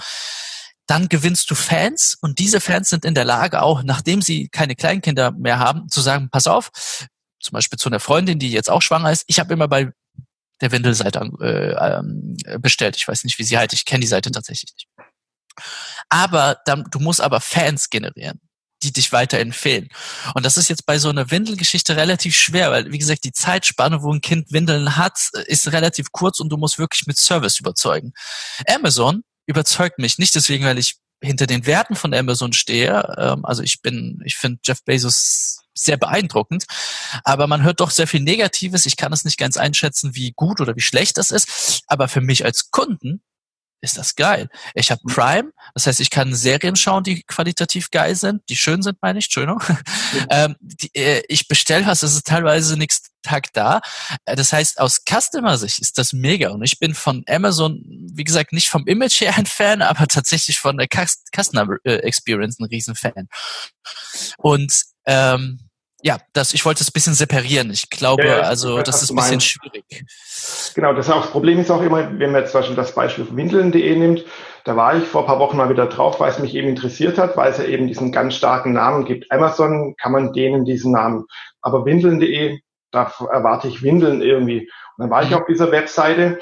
dann 0.90 1.08
gewinnst 1.08 1.48
du 1.50 1.54
Fans 1.54 2.18
und 2.20 2.40
diese 2.40 2.60
Fans 2.60 2.90
sind 2.90 3.04
in 3.04 3.14
der 3.14 3.24
Lage 3.24 3.62
auch, 3.62 3.84
nachdem 3.84 4.22
sie 4.22 4.48
keine 4.48 4.74
Kleinkinder 4.74 5.30
mehr 5.30 5.60
haben, 5.60 5.88
zu 5.88 6.00
sagen, 6.00 6.30
pass 6.32 6.48
auf, 6.48 6.70
zum 7.38 7.52
Beispiel 7.52 7.78
zu 7.78 7.88
einer 7.88 8.00
Freundin, 8.00 8.40
die 8.40 8.50
jetzt 8.50 8.68
auch 8.68 8.82
schwanger 8.82 9.12
ist, 9.12 9.22
ich 9.28 9.38
habe 9.38 9.52
immer 9.52 9.68
bei 9.68 9.92
der 10.60 10.72
Windelseite 10.72 11.20
äh, 11.40 11.96
ähm, 11.96 12.36
bestellt. 12.58 12.96
Ich 12.96 13.06
weiß 13.06 13.22
nicht, 13.24 13.38
wie 13.38 13.44
sie 13.44 13.56
heißt, 13.56 13.72
ich 13.72 13.84
kenne 13.84 14.00
die 14.00 14.08
Seite 14.08 14.32
tatsächlich 14.32 14.72
nicht. 14.74 14.88
Aber 16.08 16.58
dann, 16.66 16.84
du 16.90 16.98
musst 16.98 17.20
aber 17.20 17.40
Fans 17.40 17.88
generieren 17.88 18.40
die 18.82 18.92
dich 18.94 19.12
weiterempfehlen. 19.12 19.88
Und 20.32 20.46
das 20.46 20.56
ist 20.56 20.70
jetzt 20.70 20.86
bei 20.86 20.98
so 20.98 21.10
einer 21.10 21.30
Windelgeschichte 21.30 21.96
relativ 21.96 22.34
schwer, 22.34 22.70
weil, 22.70 22.90
wie 22.90 22.96
gesagt, 22.96 23.24
die 23.24 23.32
Zeitspanne, 23.32 24.02
wo 24.02 24.10
ein 24.10 24.22
Kind 24.22 24.52
Windeln 24.52 24.96
hat, 24.96 25.18
ist 25.46 25.70
relativ 25.72 26.12
kurz 26.12 26.40
und 26.40 26.48
du 26.48 26.56
musst 26.56 26.78
wirklich 26.78 27.06
mit 27.06 27.18
Service 27.18 27.60
überzeugen. 27.60 28.14
Amazon 28.66 29.22
überzeugt 29.50 29.98
mich. 29.98 30.18
Nicht 30.18 30.34
deswegen, 30.34 30.64
weil 30.64 30.78
ich 30.78 30.96
hinter 31.22 31.46
den 31.46 31.66
Werten 31.66 31.96
von 31.96 32.14
Amazon 32.14 32.52
stehe. 32.52 33.14
Ähm, 33.18 33.44
also 33.44 33.62
ich 33.62 33.82
bin, 33.82 34.22
ich 34.24 34.36
finde 34.36 34.60
Jeff 34.64 34.82
Bezos 34.84 35.60
sehr 35.74 35.96
beeindruckend, 35.96 36.64
aber 37.24 37.46
man 37.46 37.62
hört 37.62 37.80
doch 37.80 37.90
sehr 37.90 38.06
viel 38.06 38.20
Negatives. 38.20 38.86
Ich 38.86 38.96
kann 38.96 39.12
es 39.12 39.24
nicht 39.24 39.38
ganz 39.38 39.56
einschätzen, 39.56 40.14
wie 40.14 40.32
gut 40.32 40.60
oder 40.60 40.76
wie 40.76 40.80
schlecht 40.80 41.16
das 41.16 41.30
ist. 41.30 41.82
Aber 41.86 42.08
für 42.08 42.20
mich 42.20 42.44
als 42.44 42.70
Kunden 42.70 43.22
ist 43.80 43.96
das 43.96 44.16
geil. 44.16 44.48
Ich 44.74 44.90
habe 44.90 45.00
Prime, 45.06 45.52
das 45.74 45.86
heißt, 45.86 46.00
ich 46.00 46.10
kann 46.10 46.34
Serien 46.34 46.76
schauen, 46.76 47.02
die 47.02 47.22
qualitativ 47.22 47.90
geil 47.90 48.14
sind, 48.14 48.42
die 48.48 48.56
schön 48.56 48.82
sind, 48.82 48.98
meine 49.00 49.18
ich, 49.18 49.26
Entschuldigung. 49.26 49.62
Ja. 49.68 49.76
ähm, 50.44 50.56
die, 50.60 50.94
äh, 50.94 51.22
ich 51.28 51.48
bestelle 51.48 51.86
was, 51.86 52.02
es 52.02 52.14
ist 52.14 52.26
teilweise 52.26 52.76
nichts 52.76 53.10
Tag 53.22 53.52
da. 53.52 53.80
Äh, 54.24 54.36
das 54.36 54.52
heißt, 54.52 54.80
aus 54.80 55.02
Customer-Sicht 55.08 55.78
ist 55.78 55.98
das 55.98 56.12
mega. 56.12 56.50
Und 56.50 56.62
ich 56.62 56.78
bin 56.78 56.94
von 56.94 57.24
Amazon, 57.28 57.82
wie 57.86 58.24
gesagt, 58.24 58.52
nicht 58.52 58.68
vom 58.68 58.86
Image 58.86 59.20
her 59.20 59.36
ein 59.36 59.46
Fan, 59.46 59.82
aber 59.82 60.06
tatsächlich 60.06 60.58
von 60.58 60.76
der 60.76 60.88
Customer 60.88 61.76
äh, 61.84 61.96
Experience 61.96 62.58
ein 62.58 62.64
Riesenfan. 62.64 63.28
Und 64.38 64.72
ähm, 65.06 65.69
ja, 66.02 66.18
das, 66.32 66.54
ich 66.54 66.64
wollte 66.64 66.82
es 66.82 66.88
ein 66.88 66.92
bisschen 66.92 67.14
separieren. 67.14 67.70
Ich 67.70 67.90
glaube, 67.90 68.26
ja, 68.26 68.40
also 68.40 68.82
das 68.82 69.02
ist 69.02 69.10
ein 69.10 69.16
bisschen 69.16 69.40
schwierig. 69.40 69.84
Genau, 70.74 70.92
das, 70.92 71.10
auch, 71.10 71.22
das 71.22 71.30
Problem 71.30 71.58
ist 71.58 71.70
auch 71.70 71.82
immer, 71.82 72.18
wenn 72.18 72.32
man 72.32 72.42
jetzt 72.42 72.52
zum 72.52 72.60
Beispiel 72.60 72.76
das 72.76 72.94
Beispiel 72.94 73.26
Windeln.de 73.30 73.96
nimmt, 73.96 74.24
da 74.64 74.76
war 74.76 74.96
ich 74.96 75.04
vor 75.04 75.22
ein 75.22 75.26
paar 75.26 75.38
Wochen 75.38 75.56
mal 75.56 75.70
wieder 75.70 75.86
drauf, 75.86 76.20
weil 76.20 76.30
es 76.30 76.38
mich 76.38 76.54
eben 76.54 76.68
interessiert 76.68 77.18
hat, 77.18 77.36
weil 77.36 77.50
es 77.50 77.58
ja 77.58 77.64
eben 77.64 77.86
diesen 77.86 78.12
ganz 78.12 78.34
starken 78.34 78.72
Namen 78.72 79.04
gibt. 79.04 79.30
Amazon 79.30 79.94
kann 79.96 80.12
man 80.12 80.32
denen 80.32 80.64
diesen 80.64 80.92
Namen. 80.92 81.26
Aber 81.62 81.84
Windeln.de, 81.84 82.60
da 82.90 83.12
erwarte 83.30 83.68
ich 83.68 83.82
Windeln 83.82 84.22
irgendwie. 84.22 84.70
Und 84.96 85.04
dann 85.04 85.10
war 85.10 85.22
ich 85.22 85.30
mhm. 85.30 85.36
auf 85.36 85.46
dieser 85.46 85.70
Webseite 85.70 86.38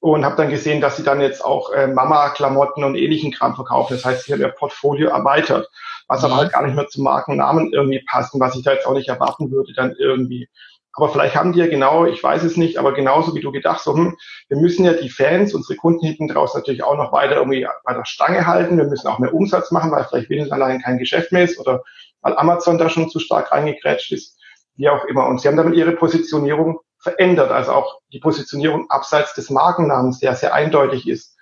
und 0.00 0.24
habe 0.24 0.36
dann 0.36 0.50
gesehen, 0.50 0.82
dass 0.82 0.98
sie 0.98 1.02
dann 1.02 1.20
jetzt 1.20 1.42
auch 1.42 1.72
äh, 1.72 1.86
Mama-Klamotten 1.86 2.84
und 2.84 2.94
ähnlichen 2.94 3.32
Kram 3.32 3.54
verkaufen. 3.54 3.94
Das 3.94 4.04
heißt, 4.04 4.24
sie 4.24 4.32
haben 4.32 4.40
ihr 4.40 4.48
Portfolio 4.48 5.08
erweitert, 5.08 5.66
was 6.08 6.24
aber 6.24 6.36
halt 6.36 6.52
gar 6.52 6.64
nicht 6.64 6.74
mehr 6.74 6.88
zum 6.88 7.04
Markennamen 7.04 7.72
irgendwie 7.72 8.04
passt 8.08 8.34
und 8.34 8.40
was 8.40 8.56
ich 8.56 8.62
da 8.62 8.72
jetzt 8.72 8.86
auch 8.86 8.94
nicht 8.94 9.08
erwarten 9.08 9.50
würde 9.50 9.72
dann 9.74 9.94
irgendwie. 9.98 10.48
Aber 10.96 11.08
vielleicht 11.08 11.34
haben 11.34 11.52
die 11.52 11.58
ja 11.58 11.66
genau, 11.66 12.04
ich 12.06 12.22
weiß 12.22 12.44
es 12.44 12.56
nicht, 12.56 12.78
aber 12.78 12.92
genauso 12.92 13.34
wie 13.34 13.40
du 13.40 13.50
gedacht, 13.50 13.80
so, 13.80 13.94
hm, 13.94 14.16
wir 14.48 14.56
müssen 14.58 14.84
ja 14.84 14.92
die 14.92 15.10
Fans, 15.10 15.52
unsere 15.52 15.76
Kunden 15.76 16.06
hinten 16.06 16.28
draus 16.28 16.54
natürlich 16.54 16.84
auch 16.84 16.96
noch 16.96 17.12
weiter 17.12 17.36
irgendwie 17.36 17.66
bei 17.84 17.94
der 17.94 18.04
Stange 18.04 18.46
halten. 18.46 18.76
Wir 18.76 18.84
müssen 18.84 19.08
auch 19.08 19.18
mehr 19.18 19.34
Umsatz 19.34 19.72
machen, 19.72 19.90
weil 19.90 20.04
vielleicht 20.04 20.30
Windows 20.30 20.52
allein 20.52 20.80
kein 20.80 20.98
Geschäft 20.98 21.32
mehr 21.32 21.44
ist 21.44 21.58
oder 21.58 21.82
weil 22.22 22.36
Amazon 22.36 22.78
da 22.78 22.88
schon 22.88 23.10
zu 23.10 23.18
stark 23.18 23.50
reingekrätscht 23.50 24.12
ist, 24.12 24.38
wie 24.76 24.88
auch 24.88 25.04
immer. 25.06 25.26
Und 25.26 25.40
sie 25.40 25.48
haben 25.48 25.56
damit 25.56 25.74
ihre 25.74 25.92
Positionierung 25.92 26.78
verändert, 26.98 27.50
also 27.50 27.72
auch 27.72 28.00
die 28.12 28.20
Positionierung 28.20 28.88
abseits 28.88 29.34
des 29.34 29.50
Markennamens, 29.50 30.20
der 30.20 30.34
sehr 30.36 30.54
eindeutig 30.54 31.08
ist. 31.08 31.36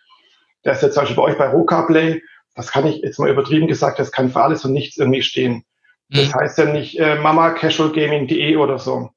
Der 0.65 0.73
ist 0.73 0.83
jetzt 0.83 0.95
zum 0.95 1.03
Beispiel 1.03 1.17
bei 1.17 1.23
euch 1.23 1.39
bei 1.39 1.49
Rocaplay, 1.49 2.23
das 2.55 2.71
kann 2.71 2.87
ich 2.87 3.03
jetzt 3.03 3.19
mal 3.19 3.31
übertrieben 3.31 3.67
gesagt, 3.67 3.99
das 3.99 4.13
kann 4.13 4.31
für 4.31 4.43
alles 4.43 4.65
und 4.65 4.73
nichts 4.73 4.97
irgendwie 4.97 5.23
stehen. 5.23 5.65
Das 6.09 6.29
mhm. 6.29 6.35
heißt 6.35 6.59
ja 6.59 6.65
nicht 6.67 6.99
äh, 6.99 7.17
mamacasualgaming.de 7.17 8.57
oder 8.57 8.79
so. 8.79 9.11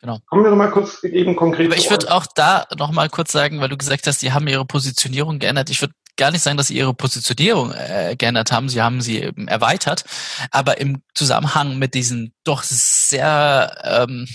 Genau. 0.00 0.18
Kommen 0.26 0.44
wir 0.44 0.50
nochmal 0.50 0.70
kurz 0.70 1.02
eben 1.04 1.36
konkret. 1.36 1.66
Aber 1.66 1.76
ich 1.76 1.90
würde 1.90 2.12
auch 2.12 2.26
da 2.34 2.66
nochmal 2.76 3.08
kurz 3.08 3.32
sagen, 3.32 3.60
weil 3.60 3.68
du 3.68 3.76
gesagt 3.76 4.06
hast, 4.06 4.22
die 4.22 4.32
haben 4.32 4.46
ihre 4.46 4.64
Positionierung 4.64 5.38
geändert. 5.38 5.70
Ich 5.70 5.80
würde 5.80 5.94
gar 6.16 6.30
nicht 6.30 6.42
sagen, 6.42 6.56
dass 6.56 6.68
sie 6.68 6.76
ihre 6.76 6.94
Positionierung 6.94 7.72
äh, 7.72 8.16
geändert 8.16 8.52
haben. 8.52 8.68
Sie 8.68 8.82
haben 8.82 9.00
sie 9.00 9.22
eben 9.22 9.48
erweitert. 9.48 10.04
Aber 10.50 10.80
im 10.80 11.02
Zusammenhang 11.14 11.78
mit 11.78 11.94
diesen 11.94 12.32
doch 12.44 12.62
sehr 12.62 13.76
ähm, 13.84 14.26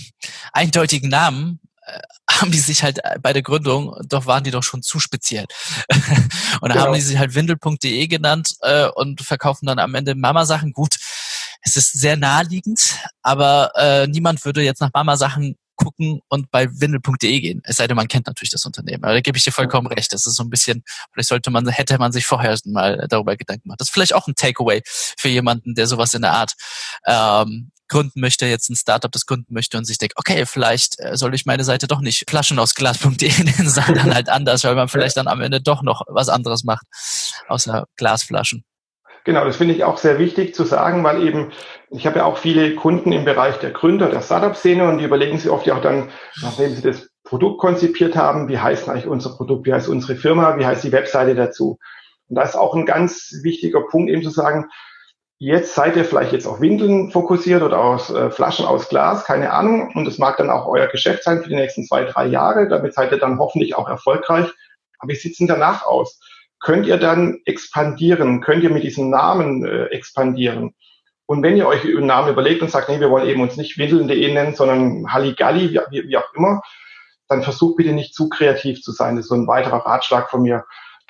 eindeutigen 0.52 1.10
Namen 1.10 1.60
äh, 1.84 2.00
haben 2.40 2.50
die 2.50 2.58
sich 2.58 2.82
halt 2.82 3.00
bei 3.20 3.32
der 3.32 3.42
Gründung, 3.42 3.94
doch 4.08 4.26
waren 4.26 4.44
die 4.44 4.50
doch 4.50 4.62
schon 4.62 4.82
zu 4.82 5.00
speziell. 5.00 5.46
und 5.90 5.98
dann 6.62 6.72
genau. 6.72 6.86
haben 6.86 6.94
die 6.94 7.00
sich 7.00 7.18
halt 7.18 7.34
windel.de 7.34 8.06
genannt 8.06 8.54
äh, 8.60 8.88
und 8.88 9.22
verkaufen 9.22 9.66
dann 9.66 9.78
am 9.78 9.94
Ende 9.94 10.14
Mama-Sachen. 10.14 10.72
Gut, 10.72 10.96
es 11.62 11.76
ist 11.76 11.92
sehr 11.92 12.16
naheliegend, 12.16 12.96
aber 13.22 13.72
äh, 13.76 14.06
niemand 14.06 14.44
würde 14.44 14.62
jetzt 14.62 14.80
nach 14.80 14.90
Mama-Sachen 14.92 15.56
gucken 15.76 16.20
und 16.28 16.50
bei 16.50 16.68
windel.de 16.70 17.40
gehen. 17.40 17.62
Es 17.64 17.76
sei 17.76 17.86
denn, 17.86 17.96
man 17.96 18.08
kennt 18.08 18.26
natürlich 18.26 18.50
das 18.50 18.64
Unternehmen. 18.64 19.04
Aber 19.04 19.14
da 19.14 19.20
gebe 19.20 19.36
ich 19.38 19.44
dir 19.44 19.52
vollkommen 19.52 19.86
recht. 19.86 20.12
Das 20.12 20.26
ist 20.26 20.36
so 20.36 20.42
ein 20.42 20.50
bisschen, 20.50 20.84
vielleicht 21.12 21.28
sollte 21.28 21.50
man, 21.50 21.66
hätte 21.68 21.98
man 21.98 22.12
sich 22.12 22.26
vorher 22.26 22.56
mal 22.66 23.06
darüber 23.08 23.36
Gedanken 23.36 23.64
gemacht. 23.64 23.80
Das 23.80 23.88
ist 23.88 23.92
vielleicht 23.92 24.14
auch 24.14 24.28
ein 24.28 24.34
Takeaway 24.34 24.82
für 24.84 25.28
jemanden, 25.28 25.74
der 25.74 25.86
sowas 25.86 26.14
in 26.14 26.22
der 26.22 26.32
Art 26.32 26.52
ähm, 27.06 27.72
gründen 27.92 28.20
möchte, 28.20 28.46
jetzt 28.46 28.70
ein 28.70 28.76
Startup 28.76 29.12
das 29.12 29.26
gründen 29.26 29.52
möchte 29.52 29.78
und 29.78 29.84
sich 29.84 29.98
denkt, 29.98 30.14
okay, 30.16 30.46
vielleicht 30.46 30.98
äh, 30.98 31.16
soll 31.16 31.34
ich 31.34 31.46
meine 31.46 31.62
Seite 31.62 31.86
doch 31.86 32.00
nicht 32.00 32.28
flaschenausglas.de 32.28 33.30
nennen, 33.44 33.68
sondern 33.68 34.14
halt 34.14 34.28
anders, 34.28 34.64
weil 34.64 34.74
man 34.74 34.88
vielleicht 34.88 35.16
dann 35.16 35.28
am 35.28 35.40
Ende 35.40 35.60
doch 35.60 35.82
noch 35.82 36.02
was 36.08 36.28
anderes 36.28 36.64
macht, 36.64 36.86
außer 37.48 37.84
Glasflaschen. 37.96 38.64
Genau, 39.24 39.44
das 39.44 39.56
finde 39.56 39.74
ich 39.74 39.84
auch 39.84 39.98
sehr 39.98 40.18
wichtig 40.18 40.54
zu 40.54 40.64
sagen, 40.64 41.04
weil 41.04 41.22
eben, 41.22 41.52
ich 41.90 42.06
habe 42.06 42.18
ja 42.18 42.24
auch 42.24 42.38
viele 42.38 42.74
Kunden 42.74 43.12
im 43.12 43.24
Bereich 43.24 43.56
der 43.58 43.70
Gründer, 43.70 44.08
der 44.08 44.22
Startup-Szene 44.22 44.88
und 44.88 44.98
die 44.98 45.04
überlegen 45.04 45.38
sich 45.38 45.50
oft 45.50 45.66
ja 45.66 45.76
auch 45.76 45.82
dann, 45.82 46.10
nachdem 46.40 46.74
sie 46.74 46.82
das 46.82 47.08
Produkt 47.22 47.60
konzipiert 47.60 48.16
haben, 48.16 48.48
wie 48.48 48.58
heißt 48.58 48.88
eigentlich 48.88 49.06
unser 49.06 49.36
Produkt, 49.36 49.66
wie 49.66 49.72
heißt 49.72 49.88
unsere 49.88 50.16
Firma, 50.16 50.58
wie 50.58 50.66
heißt 50.66 50.82
die 50.82 50.92
Webseite 50.92 51.36
dazu. 51.36 51.78
Und 52.28 52.36
da 52.36 52.42
ist 52.42 52.56
auch 52.56 52.74
ein 52.74 52.86
ganz 52.86 53.32
wichtiger 53.42 53.82
Punkt 53.82 54.10
eben 54.10 54.22
zu 54.22 54.30
sagen, 54.30 54.68
jetzt 55.44 55.74
seid 55.74 55.96
ihr 55.96 56.04
vielleicht 56.04 56.32
jetzt 56.32 56.46
auf 56.46 56.60
Windeln 56.60 57.10
fokussiert 57.10 57.62
oder 57.62 57.80
aus 57.80 58.10
äh, 58.10 58.30
Flaschen 58.30 58.66
aus 58.66 58.88
Glas, 58.88 59.24
keine 59.24 59.52
Ahnung. 59.52 59.90
Und 59.94 60.04
das 60.04 60.18
mag 60.18 60.36
dann 60.36 60.50
auch 60.50 60.66
euer 60.66 60.86
Geschäft 60.86 61.24
sein 61.24 61.42
für 61.42 61.48
die 61.48 61.56
nächsten 61.56 61.84
zwei, 61.84 62.04
drei 62.04 62.26
Jahre. 62.26 62.68
Damit 62.68 62.94
seid 62.94 63.12
ihr 63.12 63.18
dann 63.18 63.38
hoffentlich 63.38 63.76
auch 63.76 63.88
erfolgreich. 63.88 64.46
Aber 64.98 65.12
wie 65.12 65.16
sieht's 65.16 65.38
denn 65.38 65.48
danach 65.48 65.84
aus? 65.84 66.20
könnt 66.62 66.86
ihr 66.86 66.96
dann 66.96 67.40
expandieren, 67.44 68.40
könnt 68.40 68.62
ihr 68.62 68.70
mit 68.70 68.84
diesem 68.84 69.10
Namen 69.10 69.64
äh, 69.66 69.86
expandieren. 69.86 70.74
Und 71.26 71.42
wenn 71.42 71.56
ihr 71.56 71.66
euch 71.66 71.84
einen 71.84 72.06
Namen 72.06 72.30
überlegt 72.30 72.62
und 72.62 72.70
sagt, 72.70 72.88
nee, 72.88 73.00
wir 73.00 73.10
wollen 73.10 73.28
eben 73.28 73.42
uns 73.42 73.56
nicht 73.56 73.78
windeln.de 73.78 74.32
nennen, 74.32 74.54
sondern 74.54 75.12
Halligalli, 75.12 75.78
wie, 75.90 76.08
wie 76.08 76.16
auch 76.16 76.34
immer, 76.34 76.62
dann 77.28 77.42
versucht 77.42 77.76
bitte 77.76 77.92
nicht 77.92 78.14
zu 78.14 78.28
kreativ 78.28 78.80
zu 78.80 78.92
sein. 78.92 79.16
Das 79.16 79.24
ist 79.24 79.30
so 79.30 79.34
ein 79.34 79.46
weiterer 79.46 79.84
Ratschlag 79.84 80.30
von 80.30 80.42
mir. 80.42 80.64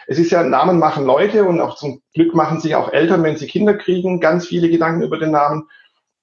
Es 0.06 0.18
ist 0.18 0.30
ja, 0.30 0.42
Namen 0.42 0.78
machen 0.78 1.04
Leute 1.04 1.44
und 1.44 1.61
auch 1.61 1.76
zum 1.76 2.02
Glück 2.14 2.35
machen 2.35 2.61
sich 2.61 2.75
auch 2.75 2.92
Eltern, 2.92 3.23
wenn 3.23 3.37
sie 3.37 3.47
Kinder 3.47 3.75
kriegen, 3.75 4.21
ganz 4.21 4.47
viele 4.47 4.68
Gedanken 4.68 5.02
über 5.02 5.18
den 5.18 5.30
Namen. 5.30 5.68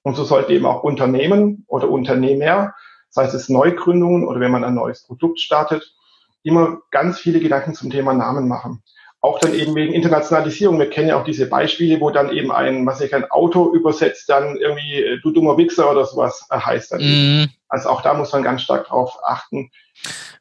Und 0.02 0.16
so 0.16 0.24
sollte 0.24 0.52
eben 0.52 0.66
auch 0.66 0.82
Unternehmen 0.82 1.64
oder 1.66 1.88
Unternehmer, 1.90 2.74
sei 3.10 3.24
es 3.24 3.48
Neugründungen 3.48 4.26
oder 4.26 4.40
wenn 4.40 4.50
man 4.50 4.64
ein 4.64 4.74
neues 4.74 5.04
Produkt 5.04 5.40
startet, 5.40 5.94
immer 6.42 6.78
ganz 6.90 7.18
viele 7.18 7.40
Gedanken 7.40 7.74
zum 7.74 7.90
Thema 7.90 8.14
Namen 8.14 8.48
machen 8.48 8.82
auch 9.22 9.38
dann 9.38 9.54
eben 9.54 9.74
wegen 9.74 9.92
Internationalisierung. 9.92 10.78
Wir 10.78 10.88
kennen 10.88 11.08
ja 11.08 11.20
auch 11.20 11.24
diese 11.24 11.46
Beispiele, 11.46 12.00
wo 12.00 12.10
dann 12.10 12.32
eben 12.32 12.50
ein, 12.50 12.86
was 12.86 13.00
ich 13.00 13.14
ein 13.14 13.30
Auto 13.30 13.74
übersetzt, 13.74 14.28
dann 14.28 14.56
irgendwie 14.56 15.02
äh, 15.02 15.20
du 15.20 15.30
dummer 15.30 15.58
Wichser 15.58 15.90
oder 15.90 16.06
sowas 16.06 16.46
äh, 16.50 16.58
heißt 16.58 16.92
dann. 16.92 17.00
Mm. 17.02 17.48
Also 17.68 17.90
auch 17.90 18.00
da 18.00 18.14
muss 18.14 18.32
man 18.32 18.42
ganz 18.42 18.62
stark 18.62 18.86
drauf 18.86 19.18
achten. 19.22 19.70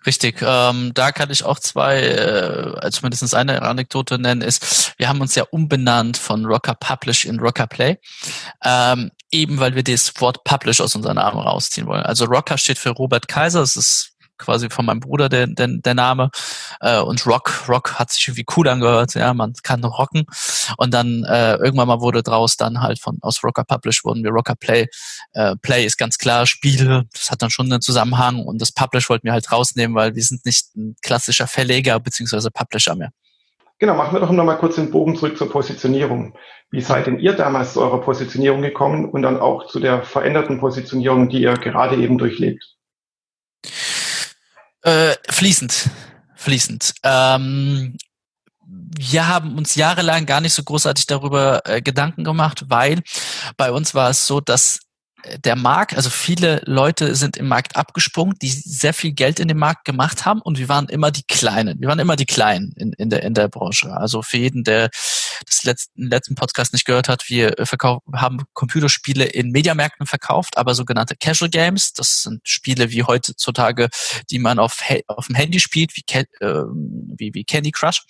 Richtig, 0.06 0.42
ähm, 0.42 0.94
da 0.94 1.12
kann 1.12 1.30
ich 1.30 1.44
auch 1.44 1.60
zwei, 1.60 2.02
äh, 2.02 2.90
zumindest 2.92 3.36
eine 3.36 3.62
Anekdote 3.62 4.18
nennen, 4.18 4.42
ist, 4.42 4.94
wir 4.98 5.10
haben 5.10 5.20
uns 5.20 5.36
ja 5.36 5.44
umbenannt 5.52 6.16
von 6.16 6.46
Rocker 6.46 6.76
Publish 6.76 7.26
in 7.26 7.40
Rocker 7.40 7.68
Play, 7.68 7.98
ähm, 8.64 9.12
eben 9.30 9.60
weil 9.60 9.76
wir 9.76 9.84
das 9.84 10.14
Wort 10.20 10.46
Publish 10.46 10.80
aus 10.80 10.96
unserem 10.96 11.18
Namen 11.18 11.40
rausziehen 11.40 11.86
wollen. 11.88 12.04
Also 12.04 12.26
Rocker 12.26 12.58
steht 12.58 12.78
für 12.78 12.92
Robert 12.92 13.28
Kaiser, 13.28 13.60
das 13.60 13.76
ist 13.76 14.14
quasi 14.38 14.70
von 14.70 14.86
meinem 14.86 15.02
Bruder 15.02 15.30
der, 15.30 15.48
der, 15.48 15.68
der 15.68 15.94
Name. 15.94 16.32
Äh, 16.80 17.00
und 17.00 17.26
Rock, 17.26 17.68
Rock 17.68 18.00
hat 18.00 18.12
sich 18.12 18.28
irgendwie 18.28 18.46
cool 18.56 18.68
angehört, 18.68 19.14
ja, 19.16 19.34
man 19.34 19.54
kann 19.64 19.84
rocken. 19.84 20.26
Und 20.78 20.94
dann 20.94 21.24
äh, 21.26 21.56
irgendwann 21.56 21.88
mal 21.88 22.02
wurde 22.02 22.24
draus 22.24 22.58
dann 22.58 22.82
halt 22.82 23.00
von 23.00 23.18
aus 23.22 23.44
Rocker 23.44 23.64
Publish 23.64 24.04
wurden 24.04 24.24
wir 24.24 24.32
Rocker 24.32 24.56
Play. 24.56 24.88
Äh, 25.34 25.56
Play 25.62 25.86
ist 25.86 25.98
ganz 25.98 26.18
klar 26.18 26.46
Spiele, 26.46 27.06
das 27.14 27.32
hat 27.32 27.42
dann 27.42 27.50
schon 27.50 27.72
einen 27.72 27.82
Zusammenhang 27.82 28.44
und 28.44 28.62
das 28.62 28.72
Publish 28.72 29.10
wollten 29.10 29.26
wir 29.26 29.34
halt 29.34 29.52
rausnehmen, 29.52 29.96
weil 29.96 30.16
wir 30.16 30.24
sind 30.24 30.46
nicht 30.46 30.76
ein 30.76 30.96
klassischer 31.02 31.48
Verleger 31.48 32.00
beziehungsweise 32.00 32.52
Publisher 32.52 32.96
mehr. 32.96 33.12
Genau, 33.80 33.96
machen 33.96 34.14
wir 34.14 34.20
doch 34.20 34.32
noch 34.32 34.44
mal 34.44 34.58
kurz 34.58 34.76
den 34.76 34.92
Bogen 34.92 35.16
zurück 35.16 35.38
zur 35.38 35.50
Positionierung. 35.50 36.36
Wie 36.70 36.82
seid 36.82 37.08
denn 37.08 37.18
ihr 37.18 37.34
damals 37.34 37.74
zu 37.74 37.82
eurer 37.82 38.02
Positionierung 38.02 38.62
gekommen 38.62 39.10
und 39.10 39.22
dann 39.22 39.40
auch 39.40 39.68
zu 39.68 39.80
der 39.80 40.04
veränderten 40.04 40.60
Positionierung, 40.60 41.30
die 41.30 41.42
ihr 41.42 41.54
gerade 41.54 41.96
eben 41.96 42.18
durchlebt? 42.18 42.76
Äh, 44.82 45.16
fließend. 45.30 45.90
Fließend. 46.40 46.94
Ähm, 47.04 47.98
wir 48.66 49.28
haben 49.28 49.58
uns 49.58 49.76
jahrelang 49.76 50.26
gar 50.26 50.40
nicht 50.40 50.54
so 50.54 50.64
großartig 50.64 51.06
darüber 51.06 51.62
äh, 51.66 51.82
Gedanken 51.82 52.24
gemacht, 52.24 52.64
weil 52.70 53.02
bei 53.58 53.74
uns 53.74 53.94
war 53.94 54.10
es 54.10 54.26
so, 54.26 54.40
dass 54.40 54.80
der 55.44 55.58
Markt, 55.58 55.98
also 55.98 56.10
viele 56.10 56.62
Leute 56.64 57.14
sind 57.16 57.36
im 57.36 57.50
Markt 57.50 57.76
abgesprungen, 57.76 58.36
die 58.42 58.48
sehr 58.48 58.94
viel 58.94 59.12
Geld 59.12 59.42
in 59.42 59.50
den 59.50 59.58
Markt 59.58 59.84
gemacht 59.84 60.26
haben 60.26 60.42
und 60.42 60.58
wir 60.58 60.70
waren 60.70 60.88
immer 60.88 61.12
die 61.12 61.24
Kleinen. 61.28 61.82
Wir 61.82 61.90
waren 61.90 62.00
immer 62.00 62.16
die 62.16 62.26
Kleinen 62.26 62.72
in, 62.78 62.94
in, 62.94 63.10
der, 63.10 63.24
in 63.24 63.34
der 63.34 63.50
Branche. 63.50 63.92
Also 63.92 64.22
für 64.22 64.38
jeden, 64.38 64.64
der 64.64 64.90
das 65.46 65.64
letzten, 65.64 66.08
letzten 66.08 66.36
Podcast 66.36 66.74
nicht 66.74 66.86
gehört 66.86 67.10
hat, 67.10 67.30
wir 67.30 67.54
verkauf, 67.64 68.02
haben 68.14 68.40
Computerspiele 68.54 69.26
in 69.26 69.52
Mediamärkten 69.52 70.06
verkauft, 70.06 70.58
aber 70.58 70.76
sogenannte 70.76 71.16
Casual 71.16 71.50
Games, 71.50 71.94
das 71.94 72.24
sind 72.24 72.42
Spiele 72.44 72.92
wie 72.92 73.04
heutzutage, 73.04 73.90
die 74.30 74.40
man 74.40 74.60
auf, 74.60 74.80
auf 75.08 75.28
dem 75.28 75.36
Handy 75.36 75.60
spielt, 75.60 75.96
wie, 75.96 76.04
äh, 76.14 76.26
wie, 76.42 77.34
wie 77.34 77.44
Candy 77.44 77.72
Crush. 77.72 78.04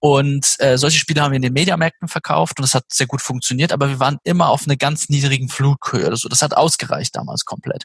Und 0.00 0.56
äh, 0.58 0.78
solche 0.78 0.98
Spiele 0.98 1.22
haben 1.22 1.32
wir 1.32 1.36
in 1.36 1.42
den 1.42 1.52
Mediamärkten 1.52 2.08
verkauft 2.08 2.58
und 2.58 2.62
das 2.62 2.74
hat 2.74 2.84
sehr 2.88 3.06
gut 3.06 3.22
funktioniert, 3.22 3.72
aber 3.72 3.88
wir 3.88 4.00
waren 4.00 4.18
immer 4.24 4.48
auf 4.48 4.66
einer 4.66 4.76
ganz 4.76 5.08
niedrigen 5.08 5.48
Flughöhe. 5.48 6.08
Also 6.08 6.28
das 6.28 6.42
hat 6.42 6.56
ausgereicht 6.56 7.16
damals 7.16 7.44
komplett. 7.44 7.84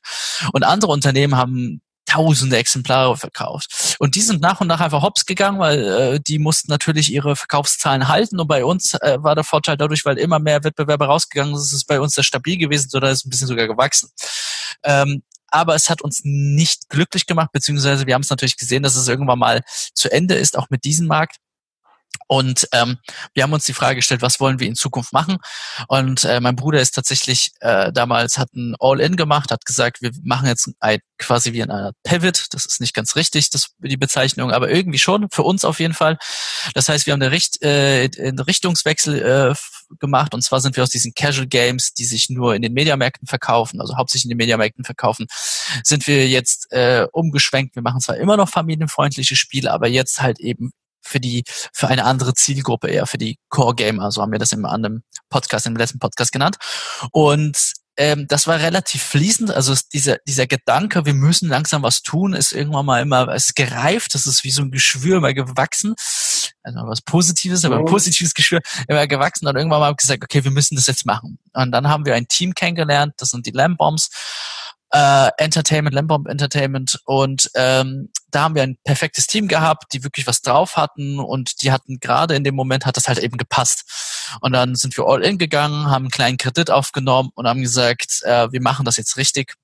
Und 0.53 0.63
andere 0.63 0.91
Unternehmen 0.91 1.35
haben 1.35 1.81
tausende 2.09 2.57
Exemplare 2.57 3.15
verkauft. 3.15 3.95
Und 3.99 4.15
die 4.15 4.21
sind 4.21 4.41
nach 4.41 4.61
und 4.61 4.67
nach 4.67 4.79
einfach 4.79 5.03
hops 5.03 5.25
gegangen, 5.25 5.59
weil 5.59 5.83
äh, 5.83 6.19
die 6.19 6.39
mussten 6.39 6.71
natürlich 6.71 7.13
ihre 7.13 7.35
Verkaufszahlen 7.35 8.07
halten. 8.07 8.39
Und 8.39 8.47
bei 8.47 8.65
uns 8.65 8.95
äh, 8.95 9.17
war 9.21 9.35
der 9.35 9.43
Vorteil 9.43 9.77
dadurch, 9.77 10.05
weil 10.05 10.17
immer 10.17 10.39
mehr 10.39 10.63
Wettbewerber 10.63 11.05
rausgegangen 11.05 11.55
sind, 11.55 11.65
ist 11.65 11.73
es 11.73 11.85
bei 11.85 11.99
uns 11.99 12.13
sehr 12.13 12.23
stabil 12.23 12.57
gewesen, 12.57 12.89
sondern 12.89 13.11
ist 13.11 13.25
ein 13.25 13.29
bisschen 13.29 13.47
sogar 13.47 13.67
gewachsen. 13.67 14.09
Ähm, 14.83 15.21
aber 15.51 15.75
es 15.75 15.89
hat 15.89 16.01
uns 16.01 16.21
nicht 16.23 16.89
glücklich 16.89 17.25
gemacht, 17.25 17.51
beziehungsweise 17.51 18.05
wir 18.05 18.13
haben 18.13 18.21
es 18.21 18.29
natürlich 18.29 18.57
gesehen, 18.57 18.83
dass 18.83 18.95
es 18.95 19.07
irgendwann 19.07 19.39
mal 19.39 19.63
zu 19.93 20.11
Ende 20.11 20.35
ist, 20.35 20.57
auch 20.57 20.69
mit 20.69 20.83
diesem 20.83 21.07
Markt. 21.07 21.37
Und 22.27 22.67
ähm, 22.73 22.97
wir 23.33 23.41
haben 23.41 23.53
uns 23.53 23.65
die 23.65 23.73
Frage 23.73 23.95
gestellt, 23.95 24.21
was 24.21 24.39
wollen 24.39 24.59
wir 24.59 24.67
in 24.67 24.75
Zukunft 24.75 25.13
machen? 25.13 25.37
Und 25.87 26.25
äh, 26.25 26.39
mein 26.39 26.55
Bruder 26.55 26.79
ist 26.79 26.91
tatsächlich 26.91 27.51
äh, 27.59 27.91
damals 27.91 28.37
hat 28.37 28.53
ein 28.53 28.75
All-In 28.79 29.15
gemacht, 29.15 29.51
hat 29.51 29.65
gesagt, 29.65 30.01
wir 30.01 30.11
machen 30.23 30.47
jetzt 30.47 30.69
ein, 30.79 30.99
quasi 31.17 31.53
wie 31.53 31.63
eine 31.63 31.91
Pivot. 32.03 32.45
Das 32.51 32.67
ist 32.67 32.81
nicht 32.81 32.93
ganz 32.93 33.15
richtig, 33.15 33.49
das 33.49 33.73
die 33.79 33.97
Bezeichnung, 33.97 34.51
aber 34.51 34.69
irgendwie 34.69 34.99
schon 34.99 35.27
für 35.31 35.41
uns 35.41 35.65
auf 35.65 35.79
jeden 35.79 35.95
Fall. 35.95 36.19
Das 36.75 36.87
heißt, 36.87 37.07
wir 37.07 37.13
haben 37.13 37.21
eine 37.21 37.31
Richt, 37.31 37.63
äh, 37.63 38.09
einen 38.19 38.39
Richtungswechsel 38.39 39.21
äh, 39.21 39.55
gemacht. 39.99 40.33
Und 40.35 40.43
zwar 40.43 40.61
sind 40.61 40.75
wir 40.75 40.83
aus 40.83 40.89
diesen 40.89 41.13
Casual 41.15 41.47
Games, 41.47 41.93
die 41.93 42.05
sich 42.05 42.29
nur 42.29 42.55
in 42.55 42.61
den 42.61 42.73
Mediamärkten 42.73 43.27
verkaufen, 43.27 43.81
also 43.81 43.97
hauptsächlich 43.97 44.25
in 44.25 44.29
den 44.29 44.37
Mediamärkten 44.37 44.83
verkaufen, 44.83 45.25
sind 45.83 46.05
wir 46.05 46.27
jetzt 46.27 46.71
äh, 46.71 47.07
umgeschwenkt. 47.11 47.75
Wir 47.75 47.81
machen 47.81 48.01
zwar 48.01 48.17
immer 48.17 48.37
noch 48.37 48.49
familienfreundliche 48.49 49.35
Spiele, 49.35 49.71
aber 49.71 49.87
jetzt 49.87 50.21
halt 50.21 50.39
eben 50.39 50.71
für 51.01 51.19
die, 51.19 51.43
für 51.73 51.87
eine 51.87 52.05
andere 52.05 52.33
Zielgruppe 52.33 52.89
eher, 52.89 53.05
für 53.05 53.17
die 53.17 53.37
Core 53.49 53.75
Gamer, 53.75 54.11
so 54.11 54.21
haben 54.21 54.31
wir 54.31 54.39
das 54.39 54.51
im 54.51 54.65
anderen 54.65 55.03
Podcast, 55.29 55.65
im 55.65 55.75
letzten 55.75 55.99
Podcast 55.99 56.31
genannt. 56.31 56.57
Und 57.11 57.73
ähm, 57.99 58.27
das 58.29 58.47
war 58.47 58.59
relativ 58.59 59.03
fließend. 59.03 59.51
Also 59.51 59.75
dieser, 59.93 60.17
dieser 60.25 60.47
Gedanke, 60.47 61.05
wir 61.05 61.13
müssen 61.13 61.49
langsam 61.49 61.83
was 61.83 62.01
tun, 62.01 62.33
ist 62.33 62.53
irgendwann 62.53 62.85
mal 62.85 63.01
immer 63.01 63.27
es 63.27 63.53
gereift. 63.53 64.15
Das 64.15 64.25
ist 64.25 64.45
wie 64.45 64.51
so 64.51 64.61
ein 64.61 64.71
Geschwür 64.71 65.17
immer 65.17 65.33
gewachsen. 65.33 65.95
Also 66.63 66.79
was 66.87 67.01
Positives, 67.01 67.65
aber 67.65 67.77
ein 67.77 67.85
positives 67.85 68.33
Geschwür 68.33 68.61
immer 68.87 69.05
gewachsen. 69.05 69.47
Und 69.47 69.57
irgendwann 69.57 69.81
mal 69.81 69.87
haben 69.87 69.93
wir 69.93 69.97
gesagt, 69.97 70.23
okay, 70.23 70.45
wir 70.45 70.51
müssen 70.51 70.75
das 70.75 70.87
jetzt 70.87 71.05
machen. 71.05 71.39
Und 71.53 71.71
dann 71.71 71.89
haben 71.89 72.05
wir 72.05 72.15
ein 72.15 72.27
Team 72.29 72.53
kennengelernt. 72.53 73.15
Das 73.17 73.29
sind 73.29 73.45
die 73.45 73.51
Lambombs 73.51 74.09
äh, 74.91 75.29
Entertainment, 75.37 75.93
Lambomb 75.93 76.27
Entertainment 76.27 76.99
und 77.05 77.49
ähm, 77.55 78.09
da 78.31 78.43
haben 78.43 78.55
wir 78.55 78.63
ein 78.63 78.77
perfektes 78.83 79.27
Team 79.27 79.47
gehabt, 79.47 79.93
die 79.93 80.03
wirklich 80.03 80.27
was 80.27 80.41
drauf 80.41 80.77
hatten 80.77 81.19
und 81.19 81.61
die 81.61 81.71
hatten 81.71 81.99
gerade 81.99 82.35
in 82.35 82.43
dem 82.43 82.55
Moment 82.55 82.85
hat 82.85 82.97
das 82.97 83.07
halt 83.07 83.19
eben 83.19 83.37
gepasst. 83.37 84.29
Und 84.41 84.53
dann 84.53 84.75
sind 84.75 84.95
wir 84.97 85.05
all 85.05 85.23
in 85.23 85.37
gegangen, 85.37 85.87
haben 85.87 86.05
einen 86.05 86.11
kleinen 86.11 86.37
Kredit 86.37 86.71
aufgenommen 86.71 87.31
und 87.35 87.47
haben 87.47 87.61
gesagt, 87.61 88.21
äh, 88.23 88.51
wir 88.51 88.61
machen 88.61 88.85
das 88.85 88.97
jetzt 88.97 89.17
richtig 89.17 89.55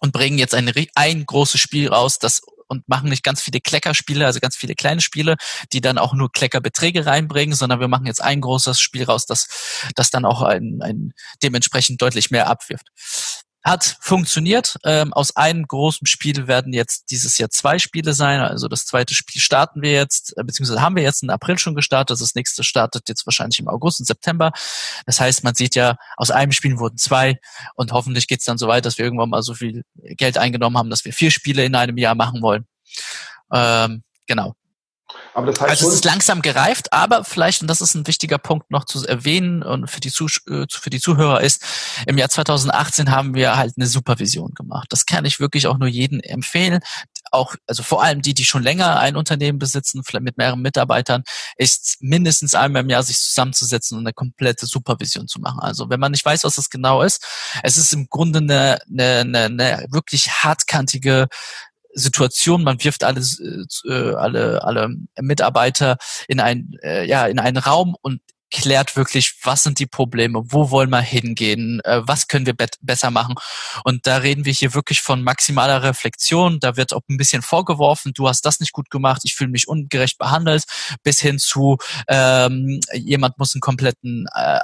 und 0.00 0.12
bringen 0.12 0.38
jetzt 0.38 0.54
ein, 0.54 0.70
ein 0.94 1.26
großes 1.26 1.60
Spiel 1.60 1.88
raus, 1.88 2.18
das 2.18 2.42
und 2.66 2.88
machen 2.88 3.10
nicht 3.10 3.22
ganz 3.22 3.42
viele 3.42 3.60
Kleckerspiele, 3.60 4.24
also 4.24 4.40
ganz 4.40 4.56
viele 4.56 4.74
kleine 4.74 5.02
Spiele, 5.02 5.36
die 5.72 5.82
dann 5.82 5.98
auch 5.98 6.14
nur 6.14 6.32
Kleckerbeträge 6.32 7.04
reinbringen, 7.04 7.54
sondern 7.54 7.78
wir 7.78 7.88
machen 7.88 8.06
jetzt 8.06 8.22
ein 8.22 8.40
großes 8.40 8.80
Spiel 8.80 9.04
raus, 9.04 9.26
das, 9.26 9.48
das 9.94 10.10
dann 10.10 10.24
auch 10.24 10.40
ein, 10.40 10.80
ein 10.82 11.12
dementsprechend 11.42 12.00
deutlich 12.00 12.30
mehr 12.30 12.48
abwirft 12.48 12.86
hat 13.64 13.96
funktioniert. 14.00 14.76
Ähm, 14.84 15.14
aus 15.14 15.34
einem 15.36 15.66
großen 15.66 16.06
Spiel 16.06 16.46
werden 16.46 16.74
jetzt 16.74 17.10
dieses 17.10 17.38
Jahr 17.38 17.48
zwei 17.48 17.78
Spiele 17.78 18.12
sein. 18.12 18.40
Also 18.40 18.68
das 18.68 18.84
zweite 18.84 19.14
Spiel 19.14 19.40
starten 19.40 19.80
wir 19.80 19.92
jetzt, 19.92 20.36
äh, 20.36 20.44
beziehungsweise 20.44 20.82
haben 20.82 20.96
wir 20.96 21.02
jetzt 21.02 21.22
im 21.22 21.30
April 21.30 21.58
schon 21.58 21.74
gestartet. 21.74 22.20
Das 22.20 22.34
nächste 22.34 22.62
startet 22.62 23.08
jetzt 23.08 23.26
wahrscheinlich 23.26 23.58
im 23.58 23.68
August 23.68 24.00
und 24.00 24.06
September. 24.06 24.52
Das 25.06 25.18
heißt, 25.18 25.44
man 25.44 25.54
sieht 25.54 25.74
ja, 25.74 25.96
aus 26.16 26.30
einem 26.30 26.52
Spiel 26.52 26.78
wurden 26.78 26.98
zwei 26.98 27.40
und 27.74 27.92
hoffentlich 27.92 28.26
geht's 28.26 28.44
dann 28.44 28.58
so 28.58 28.68
weit, 28.68 28.84
dass 28.84 28.98
wir 28.98 29.06
irgendwann 29.06 29.30
mal 29.30 29.42
so 29.42 29.54
viel 29.54 29.84
Geld 29.96 30.36
eingenommen 30.36 30.76
haben, 30.76 30.90
dass 30.90 31.06
wir 31.06 31.14
vier 31.14 31.30
Spiele 31.30 31.64
in 31.64 31.74
einem 31.74 31.96
Jahr 31.96 32.14
machen 32.14 32.42
wollen. 32.42 32.66
Ähm, 33.50 34.02
genau. 34.26 34.54
Aber 35.34 35.46
das 35.46 35.60
heißt 35.60 35.70
also 35.70 35.88
es 35.88 35.96
ist 35.96 36.04
langsam 36.04 36.42
gereift, 36.42 36.92
aber 36.92 37.24
vielleicht, 37.24 37.60
und 37.60 37.68
das 37.68 37.80
ist 37.80 37.94
ein 37.94 38.06
wichtiger 38.06 38.38
Punkt 38.38 38.70
noch 38.70 38.84
zu 38.84 39.04
erwähnen 39.04 39.62
und 39.62 39.90
für 39.90 40.00
die, 40.00 40.12
Zuh 40.12 40.28
äh, 40.48 40.66
für 40.70 40.90
die 40.90 41.00
Zuhörer 41.00 41.40
ist, 41.40 41.62
im 42.06 42.16
Jahr 42.18 42.28
2018 42.28 43.10
haben 43.10 43.34
wir 43.34 43.56
halt 43.56 43.74
eine 43.76 43.86
Supervision 43.86 44.52
gemacht. 44.54 44.86
Das 44.90 45.06
kann 45.06 45.24
ich 45.24 45.40
wirklich 45.40 45.66
auch 45.66 45.76
nur 45.76 45.88
jedem 45.88 46.20
empfehlen. 46.20 46.80
Auch, 47.32 47.56
also 47.66 47.82
vor 47.82 48.04
allem 48.04 48.22
die, 48.22 48.32
die 48.32 48.44
schon 48.44 48.62
länger 48.62 49.00
ein 49.00 49.16
Unternehmen 49.16 49.58
besitzen, 49.58 50.04
vielleicht 50.04 50.24
mit 50.24 50.38
mehreren 50.38 50.62
Mitarbeitern, 50.62 51.24
ist 51.56 51.96
mindestens 52.00 52.54
einmal 52.54 52.82
im 52.82 52.90
Jahr 52.90 53.02
sich 53.02 53.18
zusammenzusetzen 53.18 53.98
und 53.98 54.06
eine 54.06 54.12
komplette 54.12 54.66
Supervision 54.66 55.26
zu 55.26 55.40
machen. 55.40 55.58
Also 55.60 55.90
wenn 55.90 55.98
man 55.98 56.12
nicht 56.12 56.24
weiß, 56.24 56.44
was 56.44 56.54
das 56.54 56.70
genau 56.70 57.02
ist, 57.02 57.24
es 57.64 57.76
ist 57.76 57.92
im 57.92 58.06
Grunde 58.08 58.38
eine, 58.38 58.78
eine, 58.88 59.20
eine, 59.20 59.38
eine 59.40 59.86
wirklich 59.90 60.30
hartkantige 60.30 61.26
Situation, 61.94 62.62
man 62.62 62.82
wirft 62.82 63.04
alles, 63.04 63.40
äh, 63.40 64.14
alle, 64.14 64.62
alle 64.64 64.88
Mitarbeiter 65.20 65.96
in 66.28 66.40
ein, 66.40 66.72
äh, 66.82 67.06
ja, 67.06 67.26
in 67.26 67.38
einen 67.38 67.56
Raum 67.56 67.96
und 68.02 68.20
klärt 68.50 68.96
wirklich, 68.96 69.34
was 69.42 69.62
sind 69.62 69.78
die 69.78 69.86
Probleme, 69.86 70.42
wo 70.46 70.70
wollen 70.70 70.90
wir 70.90 71.00
hingehen, 71.00 71.80
äh, 71.84 72.02
was 72.04 72.28
können 72.28 72.46
wir 72.46 72.54
be 72.54 72.66
besser 72.80 73.10
machen. 73.10 73.34
Und 73.84 74.06
da 74.06 74.18
reden 74.18 74.44
wir 74.44 74.52
hier 74.52 74.74
wirklich 74.74 75.00
von 75.02 75.22
maximaler 75.22 75.82
Reflexion. 75.82 76.60
Da 76.60 76.76
wird 76.76 76.92
auch 76.92 77.02
ein 77.08 77.16
bisschen 77.16 77.42
vorgeworfen, 77.42 78.12
du 78.14 78.28
hast 78.28 78.42
das 78.42 78.60
nicht 78.60 78.72
gut 78.72 78.90
gemacht, 78.90 79.22
ich 79.24 79.34
fühle 79.34 79.50
mich 79.50 79.68
ungerecht 79.68 80.18
behandelt, 80.18 80.64
bis 81.02 81.20
hin 81.20 81.38
zu 81.38 81.78
ähm, 82.08 82.80
jemand 82.94 83.38
muss 83.38 83.54
einen 83.54 83.60
kompletten 83.60 84.26
äh, 84.34 84.58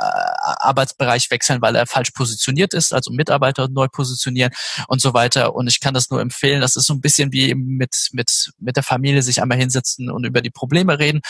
Arbeitsbereich 0.61 1.31
wechseln, 1.31 1.61
weil 1.61 1.75
er 1.75 1.87
falsch 1.87 2.11
positioniert 2.11 2.75
ist, 2.75 2.93
also 2.93 3.13
Mitarbeiter 3.13 3.69
neu 3.69 3.89
positionieren 3.89 4.53
und 4.89 5.01
so 5.01 5.15
weiter. 5.15 5.55
Und 5.55 5.69
ich 5.69 5.81
kann 5.81 5.95
das 5.95 6.11
nur 6.11 6.21
empfehlen. 6.21 6.61
Das 6.61 6.77
ist 6.77 6.87
so 6.87 6.95
ein 6.95 7.01
bisschen 7.01 7.33
wie 7.33 7.55
mit, 7.55 8.09
mit, 8.13 8.51
mit 8.59 8.77
der 8.77 8.83
Familie 8.83 9.23
sich 9.23 9.43
einmal 9.43 9.59
hinsetzen 9.59 10.11
und 10.11 10.25
über 10.25 10.43
die 10.43 10.51
Probleme 10.51 10.99
reden. 10.99 11.21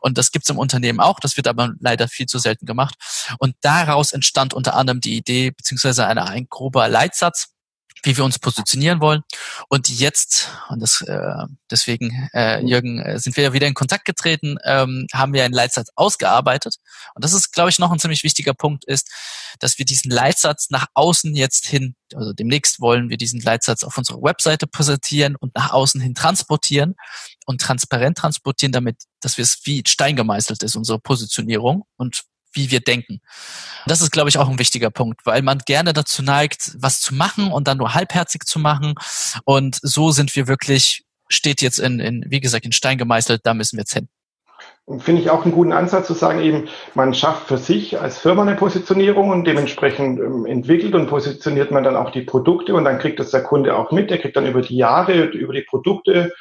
Und 0.00 0.18
das 0.18 0.30
gibt's 0.32 0.50
im 0.50 0.58
Unternehmen 0.58 1.00
auch. 1.00 1.20
Das 1.20 1.36
wird 1.36 1.48
aber 1.48 1.72
leider 1.80 1.99
viel 2.08 2.26
zu 2.26 2.38
selten 2.38 2.66
gemacht. 2.66 2.94
Und 3.38 3.54
daraus 3.60 4.12
entstand 4.12 4.54
unter 4.54 4.74
anderem 4.74 5.00
die 5.00 5.16
Idee, 5.16 5.50
beziehungsweise 5.50 6.06
eine, 6.06 6.26
ein 6.26 6.46
grober 6.48 6.88
Leitsatz, 6.88 7.48
wie 8.02 8.16
wir 8.16 8.24
uns 8.24 8.38
positionieren 8.38 9.00
wollen. 9.00 9.22
Und 9.68 9.88
jetzt, 9.88 10.48
und 10.68 10.80
das, 10.80 11.02
äh, 11.02 11.46
deswegen, 11.70 12.28
äh, 12.32 12.64
Jürgen, 12.64 13.00
äh, 13.00 13.18
sind 13.18 13.36
wir 13.36 13.44
ja 13.44 13.52
wieder 13.52 13.66
in 13.66 13.74
Kontakt 13.74 14.04
getreten, 14.04 14.56
ähm, 14.64 15.06
haben 15.12 15.32
wir 15.32 15.44
einen 15.44 15.54
Leitsatz 15.54 15.88
ausgearbeitet. 15.96 16.76
Und 17.14 17.24
das 17.24 17.32
ist, 17.32 17.52
glaube 17.52 17.70
ich, 17.70 17.78
noch 17.78 17.92
ein 17.92 17.98
ziemlich 17.98 18.24
wichtiger 18.24 18.54
Punkt 18.54 18.84
ist, 18.84 19.10
dass 19.58 19.78
wir 19.78 19.84
diesen 19.84 20.10
Leitsatz 20.10 20.70
nach 20.70 20.86
außen 20.94 21.34
jetzt 21.34 21.66
hin, 21.66 21.94
also 22.14 22.32
demnächst 22.32 22.80
wollen 22.80 23.10
wir 23.10 23.16
diesen 23.16 23.40
Leitsatz 23.40 23.84
auf 23.84 23.96
unserer 23.98 24.22
Webseite 24.22 24.66
präsentieren 24.66 25.36
und 25.36 25.54
nach 25.54 25.70
außen 25.70 26.00
hin 26.00 26.14
transportieren 26.14 26.94
und 27.46 27.60
transparent 27.60 28.18
transportieren, 28.18 28.72
damit, 28.72 28.96
dass 29.20 29.36
wir 29.36 29.42
es 29.42 29.60
wie 29.64 29.82
Stein 29.86 30.16
gemeißelt 30.16 30.62
ist, 30.62 30.76
unsere 30.76 30.98
Positionierung 30.98 31.84
und 31.96 32.22
wie 32.52 32.70
wir 32.70 32.80
denken. 32.80 33.20
Das 33.86 34.00
ist, 34.00 34.10
glaube 34.10 34.28
ich, 34.28 34.38
auch 34.38 34.48
ein 34.48 34.58
wichtiger 34.58 34.90
Punkt, 34.90 35.24
weil 35.24 35.42
man 35.42 35.58
gerne 35.58 35.92
dazu 35.92 36.22
neigt, 36.22 36.72
was 36.78 37.00
zu 37.00 37.14
machen 37.14 37.52
und 37.52 37.68
dann 37.68 37.78
nur 37.78 37.94
halbherzig 37.94 38.44
zu 38.44 38.58
machen. 38.58 38.94
Und 39.44 39.78
so 39.82 40.10
sind 40.10 40.34
wir 40.34 40.48
wirklich, 40.48 41.04
steht 41.28 41.62
jetzt 41.62 41.78
in, 41.78 42.00
in 42.00 42.24
wie 42.28 42.40
gesagt, 42.40 42.64
in 42.64 42.72
Stein 42.72 42.98
gemeißelt, 42.98 43.42
da 43.44 43.54
müssen 43.54 43.76
wir 43.76 43.82
jetzt 43.82 43.94
hin. 43.94 44.08
Finde 44.98 45.22
ich 45.22 45.30
auch 45.30 45.44
einen 45.44 45.54
guten 45.54 45.72
Ansatz 45.72 46.08
zu 46.08 46.14
sagen, 46.14 46.40
eben, 46.40 46.68
man 46.94 47.14
schafft 47.14 47.46
für 47.46 47.58
sich 47.58 48.00
als 48.00 48.18
Firma 48.18 48.42
eine 48.42 48.56
Positionierung 48.56 49.30
und 49.30 49.44
dementsprechend 49.44 50.18
ähm, 50.18 50.46
entwickelt 50.46 50.94
und 50.94 51.06
positioniert 51.06 51.70
man 51.70 51.84
dann 51.84 51.96
auch 51.96 52.10
die 52.10 52.22
Produkte 52.22 52.74
und 52.74 52.84
dann 52.84 52.98
kriegt 52.98 53.20
das 53.20 53.30
der 53.30 53.44
Kunde 53.44 53.76
auch 53.76 53.92
mit. 53.92 54.10
Der 54.10 54.18
kriegt 54.18 54.36
dann 54.36 54.46
über 54.46 54.62
die 54.62 54.76
Jahre, 54.76 55.26
über 55.26 55.52
die 55.52 55.62
Produkte, 55.62 56.32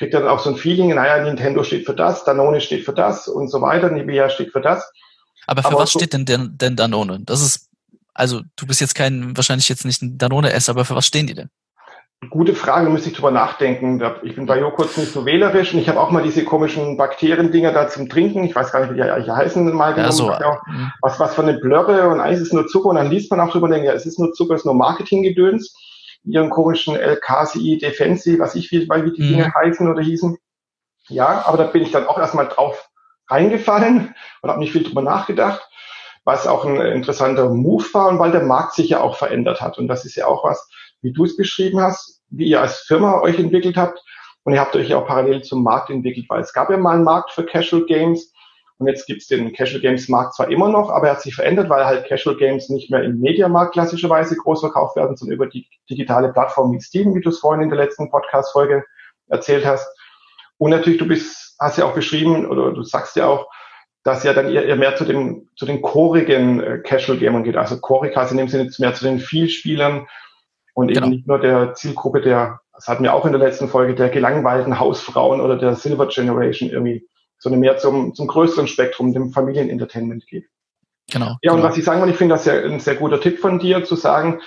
kriegt 0.00 0.14
dann 0.14 0.26
auch 0.26 0.38
so 0.38 0.48
ein 0.48 0.56
Feeling, 0.56 0.94
naja, 0.94 1.22
Nintendo 1.22 1.62
steht 1.62 1.84
für 1.84 1.92
das, 1.94 2.24
Danone 2.24 2.62
steht 2.62 2.86
für 2.86 2.94
das 2.94 3.28
und 3.28 3.48
so 3.48 3.60
weiter, 3.60 3.90
Nivea 3.90 4.30
steht 4.30 4.50
für 4.50 4.62
das. 4.62 4.90
Aber 5.46 5.60
für 5.60 5.68
aber 5.68 5.80
was 5.80 5.92
so 5.92 5.98
steht 5.98 6.14
denn, 6.14 6.24
denn, 6.24 6.56
denn 6.56 6.74
Danone? 6.74 7.20
Das 7.20 7.42
ist, 7.42 7.68
also 8.14 8.40
du 8.56 8.66
bist 8.66 8.80
jetzt 8.80 8.94
kein, 8.94 9.36
wahrscheinlich 9.36 9.68
jetzt 9.68 9.84
nicht 9.84 10.00
ein 10.00 10.16
Danone-Esser, 10.16 10.72
aber 10.72 10.86
für 10.86 10.94
was 10.94 11.04
stehen 11.04 11.26
die 11.26 11.34
denn? 11.34 11.50
Gute 12.30 12.54
Frage, 12.54 12.88
müsste 12.88 13.10
ich 13.10 13.14
drüber 13.14 13.30
nachdenken. 13.30 14.02
Ich 14.22 14.36
bin 14.36 14.46
bei 14.46 14.58
Joghurt 14.58 14.96
nicht 14.96 15.12
so 15.12 15.26
wählerisch 15.26 15.74
und 15.74 15.80
ich 15.80 15.88
habe 15.90 16.00
auch 16.00 16.10
mal 16.10 16.22
diese 16.22 16.44
komischen 16.44 16.96
Bakteriendinger 16.96 17.72
da 17.72 17.88
zum 17.88 18.08
Trinken. 18.08 18.44
Ich 18.44 18.56
weiß 18.56 18.72
gar 18.72 18.80
nicht, 18.80 18.92
wie 18.92 18.94
die 18.94 19.02
eigentlich 19.02 19.28
heißen, 19.28 19.70
mal 19.74 19.92
genommen. 19.92 20.10
Ja, 20.10 20.12
so. 20.12 20.32
Auch, 20.32 20.66
mhm. 20.66 20.92
was, 21.02 21.20
was 21.20 21.34
von 21.34 21.46
eine 21.46 21.58
Blöre 21.58 22.08
und 22.08 22.20
eigentlich 22.20 22.40
ist 22.40 22.46
es 22.46 22.52
nur 22.54 22.66
Zucker 22.68 22.88
und 22.88 22.96
dann 22.96 23.10
liest 23.10 23.30
man 23.30 23.40
auch 23.40 23.50
drüber 23.50 23.66
und 23.66 23.72
denkt, 23.72 23.86
ja, 23.86 23.92
es 23.92 24.06
ist 24.06 24.18
nur 24.18 24.32
Zucker, 24.32 24.54
es 24.54 24.62
ist 24.62 24.64
nur 24.64 24.74
Marketinggedöns. 24.74 25.74
Ihren 26.24 26.50
komischen 26.50 26.96
LKCI 26.96 27.78
Defensi, 27.78 28.38
was 28.38 28.54
ich 28.54 28.70
wie, 28.70 28.88
wie 28.88 29.12
die 29.12 29.22
mhm. 29.22 29.28
Dinge 29.28 29.54
heißen 29.54 29.88
oder 29.90 30.02
hießen. 30.02 30.36
Ja, 31.08 31.44
aber 31.46 31.58
da 31.58 31.64
bin 31.64 31.82
ich 31.82 31.90
dann 31.90 32.06
auch 32.06 32.18
erstmal 32.18 32.48
drauf 32.48 32.88
reingefallen 33.28 34.14
und 34.42 34.50
habe 34.50 34.60
nicht 34.60 34.72
viel 34.72 34.82
drüber 34.82 35.02
nachgedacht, 35.02 35.68
was 36.24 36.46
auch 36.46 36.64
ein 36.64 36.76
interessanter 36.76 37.48
Move 37.48 37.84
war 37.92 38.08
und 38.08 38.18
weil 38.18 38.32
der 38.32 38.42
Markt 38.42 38.74
sich 38.74 38.90
ja 38.90 39.00
auch 39.00 39.16
verändert 39.16 39.60
hat. 39.60 39.78
Und 39.78 39.88
das 39.88 40.04
ist 40.04 40.16
ja 40.16 40.26
auch 40.26 40.44
was, 40.44 40.68
wie 41.00 41.12
du 41.12 41.24
es 41.24 41.36
beschrieben 41.36 41.80
hast, 41.80 42.22
wie 42.28 42.46
ihr 42.46 42.60
als 42.60 42.80
Firma 42.80 43.20
euch 43.20 43.38
entwickelt 43.38 43.76
habt. 43.76 44.02
Und 44.44 44.54
ihr 44.54 44.60
habt 44.60 44.74
euch 44.76 44.88
ja 44.88 44.98
auch 44.98 45.06
parallel 45.06 45.42
zum 45.42 45.62
Markt 45.62 45.90
entwickelt, 45.90 46.26
weil 46.28 46.40
es 46.40 46.52
gab 46.52 46.70
ja 46.70 46.76
mal 46.76 46.94
einen 46.94 47.04
Markt 47.04 47.30
für 47.32 47.44
Casual 47.44 47.84
Games. 47.86 48.32
Und 48.80 48.86
jetzt 48.86 49.06
gibt's 49.06 49.26
den 49.26 49.52
Casual 49.52 49.82
Games 49.82 50.08
Markt 50.08 50.34
zwar 50.34 50.50
immer 50.50 50.70
noch, 50.70 50.88
aber 50.88 51.08
er 51.08 51.12
hat 51.12 51.20
sich 51.20 51.34
verändert, 51.34 51.68
weil 51.68 51.84
halt 51.84 52.08
Casual 52.08 52.36
Games 52.38 52.70
nicht 52.70 52.90
mehr 52.90 53.04
im 53.04 53.20
Mediamarkt 53.20 53.74
klassischerweise 53.74 54.36
groß 54.36 54.60
verkauft 54.60 54.96
werden, 54.96 55.18
sondern 55.18 55.34
über 55.34 55.46
die 55.46 55.68
digitale 55.90 56.32
Plattform 56.32 56.72
wie 56.72 56.80
Steam, 56.80 57.14
wie 57.14 57.20
du 57.20 57.28
es 57.28 57.40
vorhin 57.40 57.62
in 57.62 57.68
der 57.68 57.76
letzten 57.76 58.10
Podcast-Folge 58.10 58.82
erzählt 59.28 59.66
hast. 59.66 59.86
Und 60.56 60.70
natürlich, 60.70 60.98
du 60.98 61.06
bist 61.06 61.56
hast 61.60 61.76
ja 61.76 61.84
auch 61.84 61.92
beschrieben, 61.92 62.46
oder 62.46 62.72
du 62.72 62.82
sagst 62.82 63.16
ja 63.16 63.26
auch, 63.26 63.50
dass 64.02 64.24
ja 64.24 64.32
dann 64.32 64.48
eher, 64.48 64.76
mehr 64.76 64.96
zu 64.96 65.04
den, 65.04 65.50
zu 65.56 65.66
den 65.66 65.82
chorigen 65.82 66.62
äh, 66.62 66.78
Casual 66.78 67.18
Gamern 67.18 67.44
geht. 67.44 67.58
Also 67.58 67.78
chorig 67.80 68.16
heißt 68.16 68.32
in 68.32 68.38
dem 68.38 68.48
Sinne 68.48 68.70
mehr 68.78 68.94
zu 68.94 69.04
den 69.04 69.18
Vielspielern 69.18 70.06
und 70.72 70.88
eben 70.88 71.00
genau. 71.00 71.08
nicht 71.08 71.26
nur 71.26 71.38
der 71.38 71.74
Zielgruppe 71.74 72.22
der, 72.22 72.60
das 72.72 72.88
hatten 72.88 73.02
wir 73.02 73.12
auch 73.12 73.26
in 73.26 73.32
der 73.32 73.42
letzten 73.42 73.68
Folge, 73.68 73.94
der 73.94 74.08
gelangweilten 74.08 74.80
Hausfrauen 74.80 75.42
oder 75.42 75.58
der 75.58 75.74
Silver 75.74 76.06
Generation 76.06 76.70
irgendwie 76.70 77.06
sondern 77.40 77.60
mehr 77.60 77.78
zum, 77.78 78.14
zum 78.14 78.28
größeren 78.28 78.68
Spektrum, 78.68 79.12
dem 79.12 79.32
Familienentertainment 79.32 80.26
geht. 80.28 80.46
Genau. 81.10 81.36
Ja, 81.42 81.50
und 81.52 81.58
genau. 81.58 81.68
was 81.68 81.76
ich 81.76 81.84
sagen 81.84 82.00
wollte, 82.00 82.12
ich 82.12 82.18
finde 82.18 82.34
das 82.34 82.44
ja 82.44 82.52
ein 82.54 82.78
sehr 82.78 82.94
guter 82.94 83.20
Tipp 83.20 83.40
von 83.40 83.58
dir, 83.58 83.84
zu 83.84 83.96
sagen, 83.96 84.40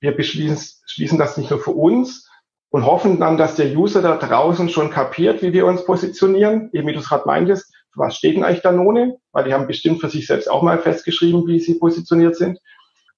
wir 0.00 0.16
beschließen 0.16 0.78
schließen 0.86 1.18
das 1.18 1.36
nicht 1.36 1.50
nur 1.50 1.60
für 1.60 1.72
uns 1.72 2.28
und 2.70 2.86
hoffen 2.86 3.20
dann, 3.20 3.36
dass 3.36 3.56
der 3.56 3.76
User 3.76 4.00
da 4.00 4.16
draußen 4.16 4.68
schon 4.68 4.90
kapiert, 4.90 5.42
wie 5.42 5.52
wir 5.52 5.66
uns 5.66 5.84
positionieren, 5.84 6.70
eben 6.72 6.88
wie 6.88 6.92
du 6.92 7.00
es 7.00 7.08
gerade 7.08 7.26
meintest, 7.26 7.72
für 7.90 8.00
was 8.00 8.16
steht 8.16 8.36
denn 8.36 8.44
eigentlich 8.44 8.62
Danone? 8.62 9.16
Weil 9.32 9.44
die 9.44 9.54
haben 9.54 9.66
bestimmt 9.66 10.00
für 10.00 10.08
sich 10.08 10.26
selbst 10.26 10.50
auch 10.50 10.62
mal 10.62 10.78
festgeschrieben, 10.78 11.46
wie 11.46 11.60
sie 11.60 11.78
positioniert 11.78 12.36
sind. 12.36 12.58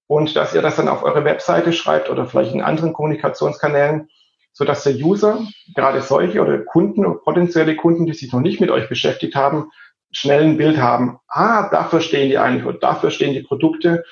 Und 0.07 0.35
dass 0.35 0.55
ihr 0.55 0.63
das 0.63 0.77
dann 0.77 0.89
auf 0.89 1.05
eure 1.05 1.25
Webseite 1.25 1.73
schreibt 1.73 2.11
oder 2.11 2.27
vielleicht 2.27 2.53
in 2.53 2.63
anderen 2.63 2.93
Kommunikationskanälen, 2.93 4.09
so 4.53 4.65
dass 4.65 4.83
der 4.85 4.95
User, 4.95 5.47
gerade 5.75 6.03
solche 6.03 6.41
oder 6.41 6.59
Kunden 6.59 7.07
oder 7.07 7.19
potenzielle 7.19 7.77
Kunden, 7.77 8.07
die 8.07 8.15
sich 8.15 8.33
noch 8.33 8.41
nicht 8.41 8.61
mit 8.61 8.71
euch 8.71 8.89
beschäftigt 8.89 9.35
haben, 9.35 9.71
schnell 10.13 10.43
ein 10.43 10.57
Bild 10.57 10.79
haben, 10.79 11.19
ah, 11.29 11.69
dafür 11.71 12.01
stehen 12.01 12.29
die 12.29 12.39
eigentlich 12.39 12.65
oder 12.65 12.79
dafür 12.79 13.11
stehen 13.11 13.33
die 13.33 13.43
Produkte, 13.43 14.05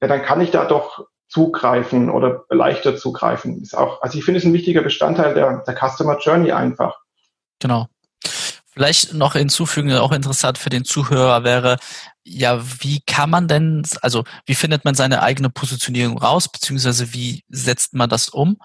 ja, 0.00 0.08
dann 0.08 0.22
kann 0.22 0.40
ich 0.40 0.50
da 0.50 0.64
doch 0.64 1.06
zugreifen 1.28 2.10
oder 2.10 2.44
leichter 2.50 2.96
zugreifen. 2.96 3.62
Ist 3.62 3.76
auch, 3.76 4.02
also 4.02 4.18
ich 4.18 4.24
finde 4.24 4.38
es 4.38 4.44
ein 4.44 4.52
wichtiger 4.52 4.82
Bestandteil 4.82 5.34
der, 5.34 5.64
der 5.66 5.74
Customer 5.74 6.18
Journey 6.18 6.52
einfach. 6.52 6.98
Genau. 7.58 7.86
Vielleicht 8.74 9.14
noch 9.14 9.34
hinzufügen, 9.34 9.92
auch 9.92 10.12
interessant 10.12 10.56
für 10.58 10.70
den 10.70 10.84
Zuhörer 10.84 11.44
wäre, 11.44 11.76
ja, 12.24 12.62
wie 12.80 13.00
kann 13.06 13.30
man 13.30 13.48
denn, 13.48 13.82
also 14.00 14.24
wie 14.46 14.54
findet 14.54 14.84
man 14.84 14.94
seine 14.94 15.22
eigene 15.22 15.50
Positionierung 15.50 16.18
raus, 16.18 16.48
beziehungsweise 16.48 17.12
wie 17.12 17.44
setzt 17.48 17.94
man 17.94 18.08
das 18.08 18.28
um? 18.28 18.58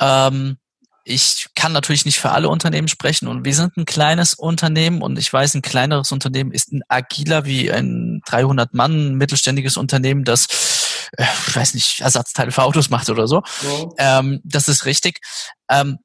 Ähm, 0.00 0.56
ich 1.04 1.48
kann 1.54 1.72
natürlich 1.72 2.06
nicht 2.06 2.18
für 2.18 2.30
alle 2.30 2.48
Unternehmen 2.48 2.88
sprechen 2.88 3.28
und 3.28 3.44
wir 3.44 3.54
sind 3.54 3.76
ein 3.76 3.84
kleines 3.84 4.34
Unternehmen 4.34 5.02
und 5.02 5.18
ich 5.18 5.30
weiß, 5.30 5.54
ein 5.54 5.62
kleineres 5.62 6.12
Unternehmen 6.12 6.50
ist 6.50 6.72
ein 6.72 6.82
agiler 6.88 7.44
wie 7.44 7.70
ein 7.70 8.22
300 8.26 8.72
Mann 8.72 9.14
mittelständiges 9.14 9.76
Unternehmen, 9.76 10.24
das, 10.24 10.46
äh, 11.16 11.26
ich 11.46 11.54
weiß 11.54 11.74
nicht, 11.74 12.00
Ersatzteile 12.00 12.52
für 12.52 12.62
Autos 12.62 12.88
macht 12.88 13.10
oder 13.10 13.28
so. 13.28 13.42
Ja. 13.98 14.20
Ähm, 14.20 14.40
das 14.44 14.68
ist 14.68 14.86
richtig. 14.86 15.20
Ähm, 15.68 15.98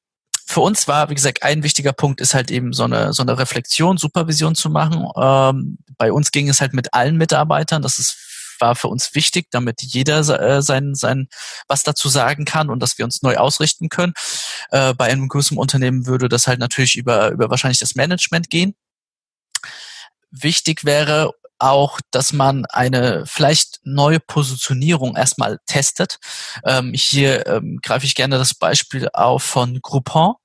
für 0.45 0.62
uns 0.62 0.88
war, 0.88 1.09
wie 1.09 1.15
gesagt, 1.15 1.43
ein 1.43 1.63
wichtiger 1.63 1.93
Punkt 1.93 2.19
ist 2.19 2.33
halt 2.33 2.51
eben 2.51 2.73
so 2.73 2.83
eine, 2.83 3.13
so 3.13 3.21
eine 3.21 3.38
Reflexion, 3.38 3.97
Supervision 3.97 4.55
zu 4.55 4.69
machen. 4.69 5.07
Ähm, 5.15 5.77
bei 5.97 6.12
uns 6.12 6.31
ging 6.31 6.49
es 6.49 6.59
halt 6.59 6.73
mit 6.73 6.93
allen 6.93 7.17
Mitarbeitern. 7.17 7.83
Das 7.83 7.99
ist 7.99 8.17
war 8.59 8.75
für 8.75 8.87
uns 8.87 9.15
wichtig, 9.15 9.47
damit 9.51 9.81
jeder 9.81 10.19
äh, 10.19 10.61
sein, 10.61 10.95
sein 10.95 11.27
was 11.67 11.83
dazu 11.83 12.09
sagen 12.09 12.45
kann 12.45 12.69
und 12.69 12.79
dass 12.79 12.97
wir 12.97 13.05
uns 13.05 13.21
neu 13.21 13.37
ausrichten 13.37 13.89
können. 13.89 14.13
Äh, 14.71 14.93
bei 14.93 15.05
einem 15.05 15.27
größeren 15.27 15.57
Unternehmen 15.57 16.05
würde 16.05 16.29
das 16.29 16.47
halt 16.47 16.59
natürlich 16.59 16.95
über, 16.95 17.31
über 17.31 17.49
wahrscheinlich 17.49 17.79
das 17.79 17.95
Management 17.95 18.49
gehen. 18.49 18.75
Wichtig 20.31 20.85
wäre 20.85 21.33
auch, 21.59 21.99
dass 22.11 22.33
man 22.33 22.65
eine 22.67 23.25
vielleicht 23.25 23.79
neue 23.83 24.19
Positionierung 24.19 25.15
erstmal 25.15 25.59
testet. 25.65 26.17
Ähm, 26.63 26.93
hier 26.93 27.45
ähm, 27.47 27.79
greife 27.83 28.05
ich 28.05 28.15
gerne 28.15 28.37
das 28.37 28.53
Beispiel 28.53 29.09
auf 29.13 29.43
von 29.43 29.79
Groupon. 29.81 30.35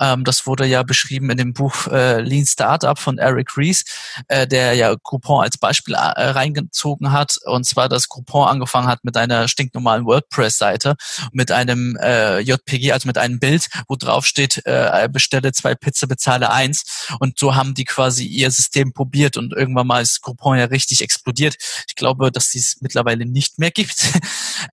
Ähm, 0.00 0.24
das 0.24 0.46
wurde 0.46 0.66
ja 0.66 0.82
beschrieben 0.82 1.30
in 1.30 1.38
dem 1.38 1.52
Buch 1.52 1.86
äh, 1.86 2.20
Lean 2.20 2.46
Startup 2.46 2.98
von 2.98 3.18
Eric 3.18 3.56
Ries, 3.56 3.84
äh, 4.28 4.46
der 4.46 4.74
ja 4.74 4.94
Groupon 5.02 5.42
als 5.42 5.58
Beispiel 5.58 5.94
äh, 5.94 5.98
reingezogen 5.98 7.12
hat. 7.12 7.36
Und 7.44 7.64
zwar, 7.64 7.88
dass 7.88 8.08
Groupon 8.08 8.48
angefangen 8.48 8.88
hat 8.88 9.04
mit 9.04 9.16
einer 9.16 9.48
stinknormalen 9.48 10.04
WordPress-Seite, 10.04 10.96
mit 11.32 11.50
einem 11.52 11.96
äh, 12.00 12.40
JPG, 12.40 12.92
also 12.92 13.06
mit 13.06 13.18
einem 13.18 13.38
Bild, 13.38 13.68
wo 13.88 13.96
drauf 13.96 14.26
steht, 14.26 14.62
äh, 14.64 15.08
bestelle 15.10 15.52
zwei 15.52 15.74
Pizza, 15.74 16.06
bezahle 16.06 16.50
eins. 16.50 16.99
Und 17.18 17.38
so 17.38 17.54
haben 17.54 17.74
die 17.74 17.84
quasi 17.84 18.24
ihr 18.24 18.50
System 18.50 18.92
probiert 18.92 19.36
und 19.36 19.52
irgendwann 19.52 19.86
mal 19.86 20.02
ist 20.02 20.22
Groupon 20.22 20.58
ja 20.58 20.66
richtig 20.66 21.02
explodiert. 21.02 21.56
Ich 21.88 21.94
glaube, 21.94 22.30
dass 22.30 22.50
dies 22.50 22.78
mittlerweile 22.80 23.26
nicht 23.26 23.58
mehr 23.58 23.70
gibt. 23.70 24.04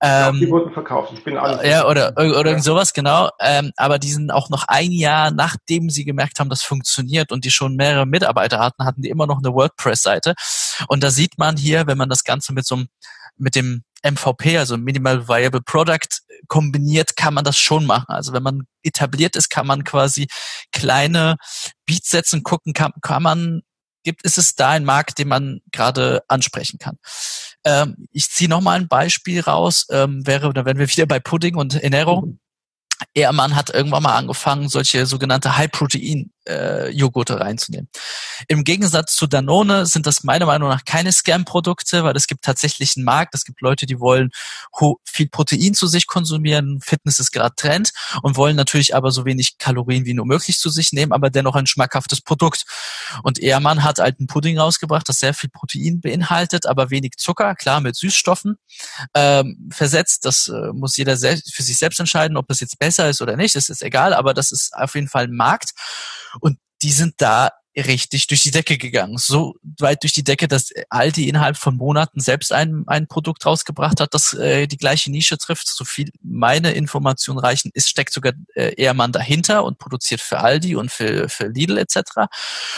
ja, 0.02 0.32
die 0.32 0.50
wurden 0.50 0.72
verkauft. 0.72 1.12
Ich 1.14 1.24
bin 1.24 1.36
alles. 1.36 1.66
Ja, 1.68 1.86
oder, 1.86 2.12
oder 2.16 2.46
irgend 2.50 2.64
sowas, 2.64 2.92
genau. 2.92 3.30
Ähm, 3.40 3.72
aber 3.76 3.98
die 3.98 4.12
sind 4.12 4.30
auch 4.30 4.50
noch 4.50 4.64
ein 4.68 4.92
Jahr, 4.92 5.30
nachdem 5.30 5.90
sie 5.90 6.04
gemerkt 6.04 6.40
haben, 6.40 6.50
das 6.50 6.62
funktioniert 6.62 7.32
und 7.32 7.44
die 7.44 7.50
schon 7.50 7.76
mehrere 7.76 8.06
Mitarbeiter 8.06 8.58
hatten, 8.58 8.84
hatten 8.84 9.02
die 9.02 9.08
immer 9.08 9.26
noch 9.26 9.38
eine 9.38 9.52
WordPress-Seite. 9.52 10.34
Und 10.88 11.02
da 11.02 11.10
sieht 11.10 11.38
man 11.38 11.56
hier, 11.56 11.86
wenn 11.86 11.98
man 11.98 12.08
das 12.08 12.24
Ganze 12.24 12.52
mit 12.52 12.66
so 12.66 12.76
einem, 12.76 12.88
mit 13.36 13.54
dem 13.54 13.84
MVP, 14.02 14.58
also 14.58 14.76
Minimal 14.76 15.28
Viable 15.28 15.62
Product, 15.62 16.22
kombiniert, 16.46 17.16
kann 17.16 17.34
man 17.34 17.44
das 17.44 17.58
schon 17.58 17.84
machen. 17.84 18.06
Also 18.08 18.32
wenn 18.32 18.42
man 18.42 18.66
etabliert 18.82 19.36
ist, 19.36 19.50
kann 19.50 19.66
man 19.66 19.84
quasi 19.84 20.28
kleine 20.72 21.36
Beats 21.86 22.10
setzen, 22.10 22.42
gucken, 22.42 22.72
kann, 22.72 22.92
kann 23.02 23.22
man 23.22 23.62
gibt, 24.04 24.22
ist 24.22 24.38
es 24.38 24.54
da 24.54 24.70
ein 24.70 24.84
Markt, 24.84 25.18
den 25.18 25.28
man 25.28 25.60
gerade 25.72 26.22
ansprechen 26.28 26.78
kann. 26.78 26.96
Ähm, 27.64 28.08
ich 28.12 28.30
ziehe 28.30 28.48
nochmal 28.48 28.80
ein 28.80 28.88
Beispiel 28.88 29.40
raus, 29.40 29.86
ähm, 29.90 30.26
wäre, 30.26 30.52
da 30.52 30.64
wären 30.64 30.78
wir 30.78 30.88
wieder 30.88 31.06
bei 31.06 31.20
Pudding 31.20 31.56
und 31.56 31.74
Enero. 31.74 32.22
Mhm. 32.22 32.38
Ehrmann 33.14 33.54
hat 33.54 33.70
irgendwann 33.70 34.02
mal 34.02 34.16
angefangen, 34.16 34.68
solche 34.68 35.06
sogenannte 35.06 35.56
High-Protein 35.56 36.32
äh, 36.48 36.88
Joghurte 36.90 37.40
reinzunehmen. 37.40 37.88
Im 38.48 38.64
Gegensatz 38.64 39.14
zu 39.14 39.26
Danone 39.26 39.86
sind 39.86 40.06
das 40.06 40.24
meiner 40.24 40.46
Meinung 40.46 40.68
nach 40.68 40.84
keine 40.84 41.12
Scam-Produkte, 41.12 42.04
weil 42.04 42.16
es 42.16 42.26
gibt 42.26 42.42
tatsächlich 42.42 42.96
einen 42.96 43.04
Markt. 43.04 43.34
Es 43.34 43.44
gibt 43.44 43.60
Leute, 43.60 43.86
die 43.86 44.00
wollen 44.00 44.30
viel 45.04 45.28
Protein 45.28 45.74
zu 45.74 45.86
sich 45.86 46.06
konsumieren. 46.06 46.80
Fitness 46.80 47.18
ist 47.18 47.32
gerade 47.32 47.54
Trend 47.56 47.90
und 48.22 48.36
wollen 48.36 48.56
natürlich 48.56 48.94
aber 48.94 49.10
so 49.10 49.24
wenig 49.24 49.58
Kalorien 49.58 50.04
wie 50.04 50.14
nur 50.14 50.26
möglich 50.26 50.58
zu 50.58 50.70
sich 50.70 50.92
nehmen, 50.92 51.12
aber 51.12 51.30
dennoch 51.30 51.54
ein 51.54 51.66
schmackhaftes 51.66 52.20
Produkt. 52.20 52.64
Und 53.22 53.38
Ehrmann 53.38 53.84
hat 53.84 54.00
alten 54.00 54.26
Pudding 54.26 54.58
rausgebracht, 54.58 55.08
das 55.08 55.18
sehr 55.18 55.34
viel 55.34 55.50
Protein 55.50 56.00
beinhaltet, 56.00 56.66
aber 56.66 56.90
wenig 56.90 57.12
Zucker, 57.16 57.54
klar 57.54 57.80
mit 57.80 57.96
Süßstoffen 57.96 58.58
ähm, 59.14 59.68
versetzt. 59.72 60.24
Das 60.24 60.48
äh, 60.48 60.72
muss 60.72 60.96
jeder 60.96 61.16
für 61.16 61.62
sich 61.62 61.76
selbst 61.76 62.00
entscheiden, 62.00 62.36
ob 62.36 62.46
das 62.48 62.60
jetzt 62.60 62.78
besser 62.78 63.08
ist 63.08 63.20
oder 63.20 63.36
nicht. 63.36 63.56
Das 63.56 63.68
ist 63.68 63.82
egal, 63.82 64.14
aber 64.14 64.34
das 64.34 64.52
ist 64.52 64.74
auf 64.74 64.94
jeden 64.94 65.08
Fall 65.08 65.24
ein 65.24 65.36
Markt. 65.36 65.72
Und 66.40 66.58
die 66.82 66.92
sind 66.92 67.14
da 67.18 67.50
richtig 67.76 68.26
durch 68.26 68.42
die 68.42 68.50
Decke 68.50 68.78
gegangen. 68.78 69.18
So 69.18 69.54
weit 69.78 70.02
durch 70.02 70.12
die 70.12 70.24
Decke, 70.24 70.48
dass 70.48 70.70
Aldi 70.90 71.28
innerhalb 71.28 71.56
von 71.56 71.76
Monaten 71.76 72.20
selbst 72.20 72.52
ein, 72.52 72.84
ein 72.86 73.06
Produkt 73.06 73.46
rausgebracht 73.46 74.00
hat, 74.00 74.14
das 74.14 74.32
äh, 74.34 74.66
die 74.66 74.76
gleiche 74.76 75.10
Nische 75.10 75.38
trifft. 75.38 75.68
So 75.68 75.84
viel 75.84 76.10
meine 76.22 76.72
Informationen 76.72 77.38
reichen, 77.38 77.70
ist, 77.74 77.88
steckt 77.88 78.12
sogar 78.12 78.32
äh, 78.54 78.74
Ehrmann 78.76 79.12
dahinter 79.12 79.64
und 79.64 79.78
produziert 79.78 80.20
für 80.20 80.40
Aldi 80.40 80.76
und 80.76 80.90
für, 80.90 81.28
für 81.28 81.48
Lidl 81.48 81.78
etc. 81.78 81.98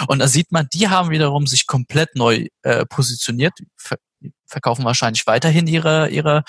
Und 0.06 0.18
da 0.18 0.28
sieht 0.28 0.52
man, 0.52 0.68
die 0.72 0.88
haben 0.88 1.10
wiederum 1.10 1.46
sich 1.46 1.66
komplett 1.66 2.14
neu 2.16 2.46
äh, 2.62 2.84
positioniert, 2.86 3.54
verkaufen 4.46 4.84
wahrscheinlich 4.84 5.26
weiterhin 5.26 5.66
ihre, 5.66 6.10
ihre, 6.10 6.42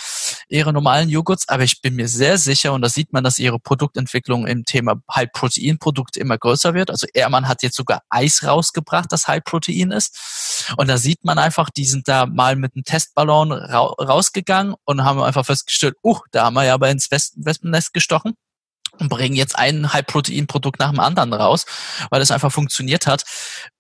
ihre 0.50 0.74
normalen 0.74 1.10
Joghurts, 1.10 1.48
aber 1.48 1.64
ich 1.64 1.82
bin 1.82 1.96
mir 1.96 2.08
sehr 2.08 2.38
sicher, 2.38 2.74
und 2.74 2.82
da 2.82 2.90
sieht 2.90 3.14
man, 3.14 3.24
dass 3.24 3.40
ihre 3.40 3.60
Produktentwicklung 3.60 4.48
im 4.48 4.66
Thema 4.66 4.96
High-Protein-Produkt 5.14 6.18
immer 6.18 6.38
größer 6.38 6.74
wird. 6.74 6.90
Also 6.90 7.08
Ehrmann 7.14 7.48
hat 7.48 7.64
jetzt 7.64 7.76
sogar 7.76 8.02
Eis 8.10 8.44
rausgebracht, 8.44 9.12
das 9.12 9.28
High-Protein 9.28 9.92
ist. 9.92 10.68
Und 10.78 10.88
da 10.88 10.98
sieht 10.98 11.24
man 11.24 11.38
einfach, 11.38 11.70
die 11.70 11.86
sind 11.86 12.08
da 12.08 12.26
mal 12.26 12.56
mit 12.56 12.76
einem 12.76 12.84
Testballon 12.84 13.52
ra 13.52 13.82
rausgegangen 13.82 14.76
und 14.86 15.04
haben 15.04 15.22
einfach 15.22 15.46
festgestellt, 15.46 15.96
uh, 16.04 16.20
da 16.32 16.46
haben 16.46 16.54
wir 16.54 16.66
ja 16.66 16.74
aber 16.74 16.90
ins 16.90 17.10
Wespennest 17.12 17.94
gestochen 17.94 18.36
und 19.00 19.10
bringen 19.10 19.36
jetzt 19.36 19.58
ein 19.58 19.92
High-Protein-Produkt 19.92 20.80
nach 20.80 20.92
dem 20.92 21.00
anderen 21.00 21.34
raus, 21.34 21.66
weil 22.10 22.22
es 22.22 22.32
einfach 22.32 22.52
funktioniert 22.52 23.08
hat. 23.08 23.24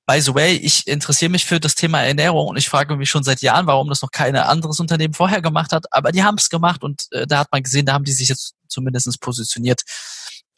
By 0.07 0.19
the 0.19 0.33
way, 0.33 0.55
ich 0.55 0.87
interessiere 0.87 1.31
mich 1.31 1.45
für 1.45 1.59
das 1.59 1.75
Thema 1.75 2.01
Ernährung 2.01 2.47
und 2.47 2.57
ich 2.57 2.67
frage 2.67 2.95
mich 2.95 3.09
schon 3.09 3.23
seit 3.23 3.41
Jahren, 3.41 3.67
warum 3.67 3.87
das 3.87 4.01
noch 4.01 4.11
kein 4.11 4.35
anderes 4.35 4.79
Unternehmen 4.79 5.13
vorher 5.13 5.41
gemacht 5.41 5.71
hat. 5.71 5.85
Aber 5.91 6.11
die 6.11 6.23
haben 6.23 6.37
es 6.37 6.49
gemacht 6.49 6.83
und 6.83 7.07
äh, 7.11 7.27
da 7.27 7.39
hat 7.39 7.51
man 7.51 7.63
gesehen, 7.63 7.85
da 7.85 7.93
haben 7.93 8.03
die 8.03 8.11
sich 8.11 8.29
jetzt 8.29 8.55
zumindest 8.67 9.21
positioniert 9.21 9.83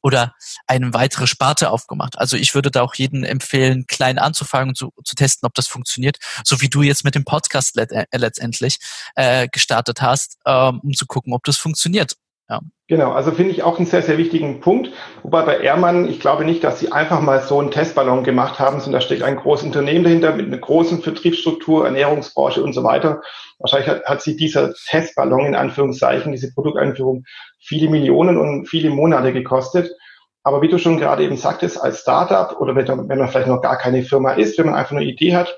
oder 0.04 0.36
eine 0.68 0.94
weitere 0.94 1.28
Sparte 1.28 1.72
aufgemacht. 1.72 2.18
Also 2.20 2.36
ich 2.38 2.54
würde 2.54 2.70
da 2.70 2.82
auch 2.82 2.94
jeden 2.94 3.24
empfehlen, 3.24 3.86
klein 3.88 4.20
anzufangen 4.20 4.70
und 4.70 4.78
zu, 4.78 4.92
zu 5.04 5.16
testen, 5.16 5.48
ob 5.48 5.54
das 5.54 5.68
funktioniert, 5.68 6.18
so 6.44 6.62
wie 6.62 6.70
du 6.70 6.82
jetzt 6.82 7.06
mit 7.06 7.16
dem 7.16 7.24
Podcast 7.24 7.76
let, 7.76 7.92
äh, 7.92 8.06
letztendlich 8.12 8.78
äh, 9.16 9.48
gestartet 9.48 10.02
hast, 10.02 10.38
ähm, 10.46 10.82
um 10.84 10.94
zu 10.94 11.06
gucken, 11.06 11.34
ob 11.34 11.44
das 11.46 11.58
funktioniert. 11.58 12.16
Ja. 12.50 12.60
Genau, 12.88 13.14
also 13.14 13.32
finde 13.32 13.52
ich 13.52 13.64
auch 13.64 13.78
einen 13.78 13.86
sehr, 13.86 14.02
sehr 14.02 14.18
wichtigen 14.18 14.60
Punkt. 14.60 14.92
Wobei 15.24 15.44
bei 15.44 15.60
Ehrmann, 15.60 16.08
ich 16.10 16.20
glaube 16.20 16.44
nicht, 16.44 16.64
dass 16.64 16.80
sie 16.80 16.92
einfach 16.92 17.22
mal 17.22 17.42
so 17.42 17.60
einen 17.60 17.72
Testballon 17.72 18.24
gemacht 18.24 18.60
haben, 18.60 18.82
sondern 18.82 19.00
da 19.00 19.06
steckt 19.06 19.24
ein 19.24 19.38
großes 19.38 19.66
Unternehmen 19.66 20.04
dahinter 20.04 20.36
mit 20.36 20.48
einer 20.48 20.58
großen 20.58 21.02
Vertriebsstruktur, 21.02 21.86
Ernährungsbranche 21.86 22.62
und 22.62 22.74
so 22.74 22.84
weiter. 22.84 23.22
Wahrscheinlich 23.60 23.90
hat, 23.90 24.06
hat 24.06 24.22
sie 24.22 24.36
dieser 24.36 24.74
Testballon 24.74 25.46
in 25.46 25.56
Anführungszeichen, 25.56 26.34
diese 26.34 26.54
Produkteinführung, 26.54 27.24
viele 27.60 27.90
Millionen 27.90 28.38
und 28.38 28.68
viele 28.68 28.90
Monate 28.90 29.32
gekostet. 29.32 29.90
Aber 30.44 30.62
wie 30.62 30.68
du 30.68 30.78
schon 30.78 31.00
gerade 31.00 31.24
eben 31.24 31.38
sagtest, 31.38 31.82
als 31.82 32.02
Startup 32.02 32.60
oder 32.60 32.76
wenn, 32.76 32.86
wenn 33.08 33.18
man 33.18 33.30
vielleicht 33.30 33.48
noch 33.48 33.62
gar 33.62 33.78
keine 33.78 34.04
Firma 34.04 34.34
ist, 34.34 34.58
wenn 34.58 34.66
man 34.66 34.76
einfach 34.76 34.96
eine 34.96 35.06
Idee 35.06 35.36
hat, 35.36 35.58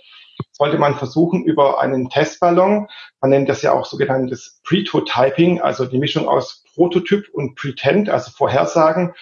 sollte 0.51 0.77
man 0.77 0.95
versuchen, 0.95 1.43
über 1.43 1.79
einen 1.79 2.09
Testballon, 2.09 2.87
man 3.21 3.29
nennt 3.29 3.49
das 3.49 3.61
ja 3.61 3.73
auch 3.73 3.85
sogenanntes 3.85 4.61
Pretotyping, 4.63 5.61
also 5.61 5.85
die 5.85 5.97
Mischung 5.97 6.27
aus 6.27 6.63
Prototyp 6.73 7.27
und 7.33 7.55
Pretend, 7.55 8.09
also 8.09 8.31
Vorhersagen, 8.31 9.13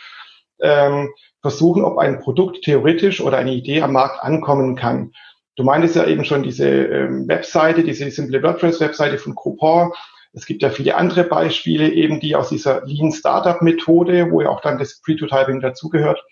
ähm, 0.62 1.10
versuchen, 1.42 1.84
ob 1.84 1.98
ein 1.98 2.20
Produkt 2.20 2.64
theoretisch 2.64 3.22
oder 3.22 3.38
eine 3.38 3.54
Idee 3.54 3.82
am 3.82 3.94
Markt 3.94 4.24
ankommen 4.24 4.76
kann. 4.76 5.12
Du 5.56 5.64
meintest 5.64 5.96
ja 5.96 6.06
eben 6.06 6.26
schon 6.26 6.42
diese 6.42 6.68
ähm, 6.68 7.28
Webseite, 7.28 7.84
diese 7.84 8.10
simple 8.10 8.42
WordPress-Webseite 8.42 9.18
von 9.20 9.36
Groupon. 9.36 9.92
Es 10.32 10.48
gibt 10.48 10.64
ja 10.64 10.72
viele 10.72 10.96
andere 10.96 11.26
Beispiele 11.26 11.90
eben, 11.92 12.20
die 12.20 12.36
aus 12.36 12.50
dieser 12.50 12.84
Lean 12.86 13.12
Startup 13.12 13.62
Methode, 13.62 14.32
wo 14.32 14.42
ja 14.42 14.50
auch 14.50 14.62
dann 14.62 14.80
das 14.80 15.00
Pre-to-Typing 15.02 15.62
dazugehört, 15.62 16.24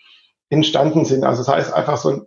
entstanden 0.50 1.04
sind. 1.04 1.24
Also 1.24 1.44
das 1.44 1.54
heißt 1.54 1.72
einfach 1.72 1.98
so 1.98 2.08
ein, 2.08 2.26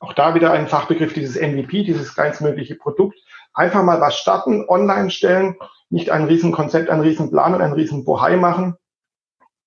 auch 0.00 0.14
da 0.14 0.34
wieder 0.34 0.52
ein 0.52 0.66
Fachbegriff, 0.66 1.12
dieses 1.12 1.36
MVP, 1.36 1.84
dieses 1.84 2.14
kleinstmögliche 2.14 2.74
Produkt. 2.74 3.18
Einfach 3.52 3.82
mal 3.82 4.00
was 4.00 4.16
starten, 4.16 4.64
online 4.66 5.10
stellen, 5.10 5.56
nicht 5.90 6.10
ein 6.10 6.24
Riesenkonzept, 6.24 6.88
ein 6.88 7.00
Riesenplan 7.00 7.54
und 7.54 7.60
ein 7.60 7.74
Riesenbohai 7.74 8.36
machen. 8.36 8.76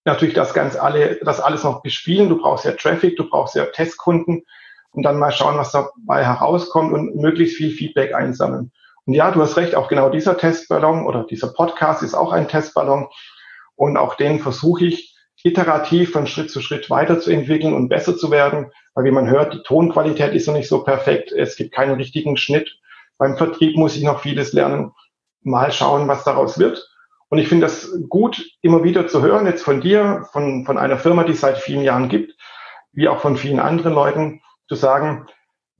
Natürlich 0.06 0.34
das 0.34 0.54
ganz 0.54 0.76
alle, 0.76 1.20
das 1.24 1.40
alles 1.40 1.64
noch 1.64 1.82
bespielen. 1.82 2.30
Du 2.30 2.38
brauchst 2.38 2.66
ja 2.66 2.72
Traffic, 2.72 3.16
du 3.16 3.30
brauchst 3.30 3.56
ja 3.56 3.66
Testkunden 3.66 4.44
und 4.92 5.04
dann 5.04 5.20
mal 5.20 5.32
schauen, 5.32 5.58
was 5.58 5.72
dabei 5.72 6.26
herauskommt 6.26 6.94
und 6.94 7.16
möglichst 7.16 7.56
viel 7.56 7.72
Feedback 7.72 8.14
einsammeln. 8.14 8.72
Und 9.06 9.14
ja, 9.14 9.32
du 9.32 9.42
hast 9.42 9.58
recht, 9.58 9.76
auch 9.76 9.88
genau 9.88 10.10
dieser 10.10 10.38
Testballon 10.38 11.06
oder 11.06 11.26
dieser 11.26 11.50
Podcast 11.50 12.04
ist 12.04 12.16
auch 12.16 12.32
ein 12.32 12.48
Testballon. 12.48 13.08
Und 13.76 13.98
auch 13.98 14.16
den 14.16 14.40
versuche 14.40 14.86
ich 14.86 15.13
iterativ 15.44 16.12
von 16.12 16.26
Schritt 16.28 16.50
zu 16.50 16.62
Schritt 16.62 16.90
weiterzuentwickeln 16.90 17.74
und 17.74 17.90
besser 17.90 18.18
zu 18.18 18.32
werden. 18.32 18.72
Weil 18.94 19.06
wie 19.06 19.12
man 19.12 19.30
hört, 19.30 19.54
die 19.54 19.64
Tonqualität 19.64 20.34
ist 20.34 20.48
noch 20.48 20.54
nicht 20.54 20.70
so 20.70 20.84
perfekt. 20.84 21.32
Es 21.32 21.56
gibt 21.56 21.74
keinen 21.74 21.96
richtigen 21.96 22.38
Schnitt. 22.38 22.80
Beim 23.18 23.38
Vertrieb 23.38 23.78
muss 23.78 23.96
ich 23.96 24.04
noch 24.04 24.22
vieles 24.22 24.54
lernen. 24.54 24.94
Mal 25.42 25.72
schauen, 25.72 26.08
was 26.08 26.24
daraus 26.24 26.58
wird. 26.58 26.90
Und 27.30 27.40
ich 27.40 27.48
finde 27.48 27.66
das 27.66 27.92
gut, 28.10 28.46
immer 28.62 28.84
wieder 28.84 29.08
zu 29.08 29.22
hören, 29.22 29.46
jetzt 29.48 29.64
von 29.64 29.82
dir, 29.82 30.28
von, 30.32 30.66
von 30.66 30.78
einer 30.78 30.98
Firma, 30.98 31.24
die 31.24 31.34
es 31.34 31.42
seit 31.42 31.58
vielen 31.58 31.84
Jahren 31.84 32.08
gibt, 32.08 32.36
wie 32.92 33.08
auch 33.08 33.22
von 33.22 33.38
vielen 33.38 33.60
anderen 33.60 33.94
Leuten, 33.94 34.42
zu 34.70 34.76
sagen, 34.76 35.26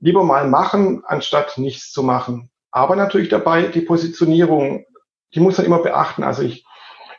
lieber 0.00 0.24
mal 0.24 0.48
machen, 0.48 1.02
anstatt 1.06 1.56
nichts 1.56 1.92
zu 1.92 2.02
machen. 2.02 2.50
Aber 2.70 2.96
natürlich 2.96 3.28
dabei 3.28 3.62
die 3.62 3.82
Positionierung, 3.82 4.84
die 5.32 5.40
muss 5.40 5.58
man 5.58 5.66
immer 5.66 5.78
beachten. 5.78 6.24
Also 6.24 6.42
ich 6.42 6.66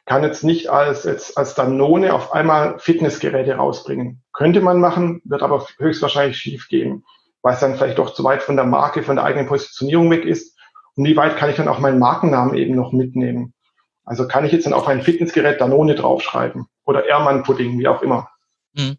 kann 0.06 0.24
jetzt 0.24 0.44
nicht 0.44 0.70
als, 0.70 1.04
jetzt 1.04 1.38
als 1.38 1.56
Danone 1.56 2.14
auf 2.14 2.32
einmal 2.34 2.80
Fitnessgeräte 2.80 3.56
rausbringen. 3.56 4.22
Könnte 4.34 4.62
man 4.62 4.80
machen, 4.80 5.22
wird 5.26 5.42
aber 5.42 5.66
höchstwahrscheinlich 5.78 6.38
schief 6.38 6.68
gehen, 6.68 7.04
weil 7.42 7.56
es 7.56 7.60
dann 7.60 7.76
vielleicht 7.76 7.98
doch 7.98 8.14
zu 8.14 8.24
weit 8.24 8.44
von 8.44 8.56
der 8.56 8.66
Marke, 8.66 9.04
von 9.04 9.16
der 9.16 9.26
eigenen 9.26 9.48
Positionierung 9.48 10.10
weg 10.12 10.26
ist. 10.26 10.58
Und 10.96 11.06
wie 11.06 11.18
weit 11.18 11.38
kann 11.38 11.50
ich 11.50 11.56
dann 11.56 11.68
auch 11.68 11.80
meinen 11.80 12.00
Markennamen 12.00 12.56
eben 12.56 12.76
noch 12.76 12.92
mitnehmen? 12.92 13.54
Also 14.06 14.28
kann 14.28 14.46
ich 14.46 14.52
jetzt 14.52 14.68
dann 14.68 14.74
auf 14.74 14.88
ein 14.88 15.02
Fitnessgerät 15.02 15.60
Danone 15.60 15.96
draufschreiben 15.96 16.68
oder 16.86 17.08
Ehrmann 17.08 17.44
Pudding, 17.44 17.80
wie 17.80 17.88
auch 17.88 18.04
immer. 18.04 18.30
Mhm. 18.74 18.98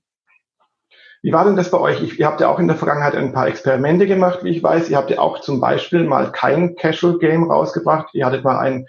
Wie 1.22 1.32
war 1.32 1.44
denn 1.44 1.56
das 1.56 1.70
bei 1.70 1.78
euch? 1.78 2.02
Ich, 2.02 2.18
ihr 2.18 2.26
habt 2.26 2.40
ja 2.40 2.48
auch 2.48 2.58
in 2.58 2.68
der 2.68 2.76
Vergangenheit 2.76 3.14
ein 3.14 3.32
paar 3.32 3.48
Experimente 3.48 4.06
gemacht, 4.06 4.44
wie 4.44 4.50
ich 4.50 4.62
weiß. 4.62 4.90
Ihr 4.90 4.96
habt 4.96 5.10
ja 5.10 5.18
auch 5.18 5.40
zum 5.40 5.60
Beispiel 5.60 6.04
mal 6.04 6.30
kein 6.30 6.76
Casual 6.76 7.18
Game 7.18 7.50
rausgebracht. 7.50 8.10
Ihr 8.12 8.26
hattet 8.26 8.44
mal 8.44 8.58
ein, 8.58 8.86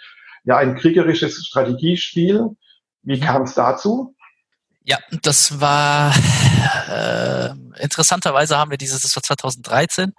ja, 0.48 0.58
ein 0.58 0.76
kriegerisches 0.76 1.46
Strategiespiel. 1.46 2.56
Wie 3.04 3.20
kam 3.20 3.44
es 3.44 3.54
dazu? 3.54 4.16
Ja, 4.90 5.00
das 5.22 5.60
war 5.60 6.16
äh, 6.88 7.50
interessanterweise 7.84 8.58
haben 8.58 8.72
wir 8.72 8.78
dieses, 8.78 9.02
das 9.02 9.18
war 9.18 9.22
2013 9.22 10.14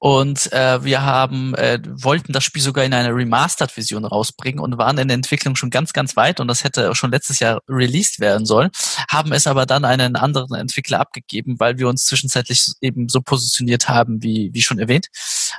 und 0.00 0.52
äh, 0.52 0.82
wir 0.82 1.02
haben 1.02 1.54
äh, 1.54 1.78
wollten 1.88 2.32
das 2.32 2.42
Spiel 2.42 2.60
sogar 2.60 2.84
in 2.84 2.92
einer 2.92 3.14
Remastered-Version 3.14 4.04
rausbringen 4.04 4.58
und 4.58 4.78
waren 4.78 4.98
in 4.98 5.06
der 5.06 5.14
Entwicklung 5.14 5.54
schon 5.54 5.70
ganz, 5.70 5.92
ganz 5.92 6.16
weit 6.16 6.40
und 6.40 6.48
das 6.48 6.64
hätte 6.64 6.92
schon 6.96 7.12
letztes 7.12 7.38
Jahr 7.38 7.62
released 7.68 8.18
werden 8.18 8.46
sollen, 8.46 8.70
haben 9.08 9.32
es 9.32 9.46
aber 9.46 9.64
dann 9.64 9.84
einen 9.84 10.16
anderen 10.16 10.56
Entwickler 10.56 10.98
abgegeben, 10.98 11.60
weil 11.60 11.78
wir 11.78 11.88
uns 11.88 12.06
zwischenzeitlich 12.06 12.66
eben 12.80 13.08
so 13.08 13.20
positioniert 13.20 13.88
haben, 13.88 14.24
wie, 14.24 14.50
wie 14.52 14.62
schon 14.62 14.80
erwähnt. 14.80 15.06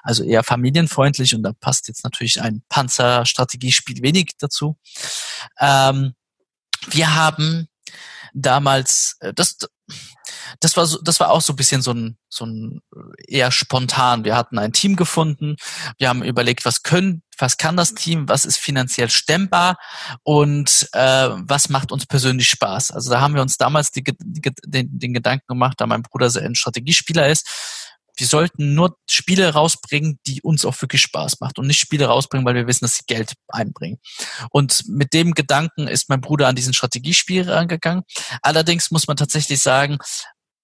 Also 0.04 0.26
eher 0.26 0.44
familienfreundlich 0.44 1.34
und 1.36 1.44
da 1.44 1.54
passt 1.54 1.88
jetzt 1.88 2.04
natürlich 2.04 2.42
ein 2.42 2.64
Panzer-Strategiespiel 2.68 4.04
wenig 4.04 4.32
dazu. 4.38 4.76
Ähm, 5.58 6.16
wir 6.90 7.16
haben 7.16 7.70
damals, 8.34 9.18
äh, 9.20 9.34
das, 9.34 9.58
das 10.60 10.78
war 10.78 10.86
so, 10.86 11.00
das 11.02 11.20
war 11.20 11.32
auch 11.32 11.42
so 11.42 11.54
ein 11.54 11.56
bisschen 11.56 11.82
so 11.82 11.92
ein, 11.92 12.18
so 12.30 12.46
ein 12.46 12.82
äh, 12.96 13.38
eher 13.38 13.52
spontan. 13.52 14.24
Wir 14.24 14.36
hatten 14.36 14.58
ein 14.58 14.74
Team 14.74 14.96
gefunden, 14.96 15.56
wir 15.98 16.10
haben 16.10 16.24
überlegt, 16.24 16.66
was 16.66 16.84
können, 16.84 17.24
was 17.38 17.58
kann 17.58 17.78
das 17.78 17.94
Team, 17.94 18.30
was 18.30 18.46
ist 18.46 18.58
finanziell 18.58 19.10
stemmbar 19.10 19.78
und 20.24 20.90
äh, 20.94 21.30
was 21.32 21.70
macht 21.70 21.92
uns 21.92 22.06
persönlich 22.06 22.50
Spaß. 22.50 22.92
Also 22.92 23.12
da 23.12 23.22
haben 23.22 23.36
wir 23.36 23.42
uns 23.42 23.58
damals 23.58 23.92
die, 23.92 24.04
die, 24.04 24.52
den, 24.66 25.00
den 25.00 25.14
Gedanken 25.14 25.48
gemacht, 25.48 25.80
da 25.80 25.88
mein 25.88 26.04
Bruder 26.04 26.32
ein 26.42 26.56
Strategiespieler 26.56 27.30
ist, 27.30 27.48
wir 28.22 28.28
sollten 28.28 28.76
nur 28.76 28.96
Spiele 29.10 29.52
rausbringen, 29.52 30.20
die 30.28 30.44
uns 30.44 30.64
auch 30.64 30.80
wirklich 30.80 31.02
Spaß 31.02 31.40
macht 31.40 31.58
und 31.58 31.66
nicht 31.66 31.80
Spiele 31.80 32.06
rausbringen, 32.06 32.46
weil 32.46 32.54
wir 32.54 32.68
wissen, 32.68 32.86
dass 32.86 32.98
sie 32.98 33.04
Geld 33.08 33.34
einbringen. 33.48 33.98
Und 34.52 34.84
mit 34.88 35.14
dem 35.14 35.34
Gedanken 35.34 35.88
ist 35.88 36.08
mein 36.08 36.22
Bruder 36.22 36.48
an 36.48 36.56
diesen 36.56 36.76
Strategiespiel 36.76 37.50
rangegangen. 37.50 38.04
Allerdings 38.44 38.92
muss 38.92 39.08
man 39.08 39.18
tatsächlich 39.18 39.60
sagen, 39.60 39.98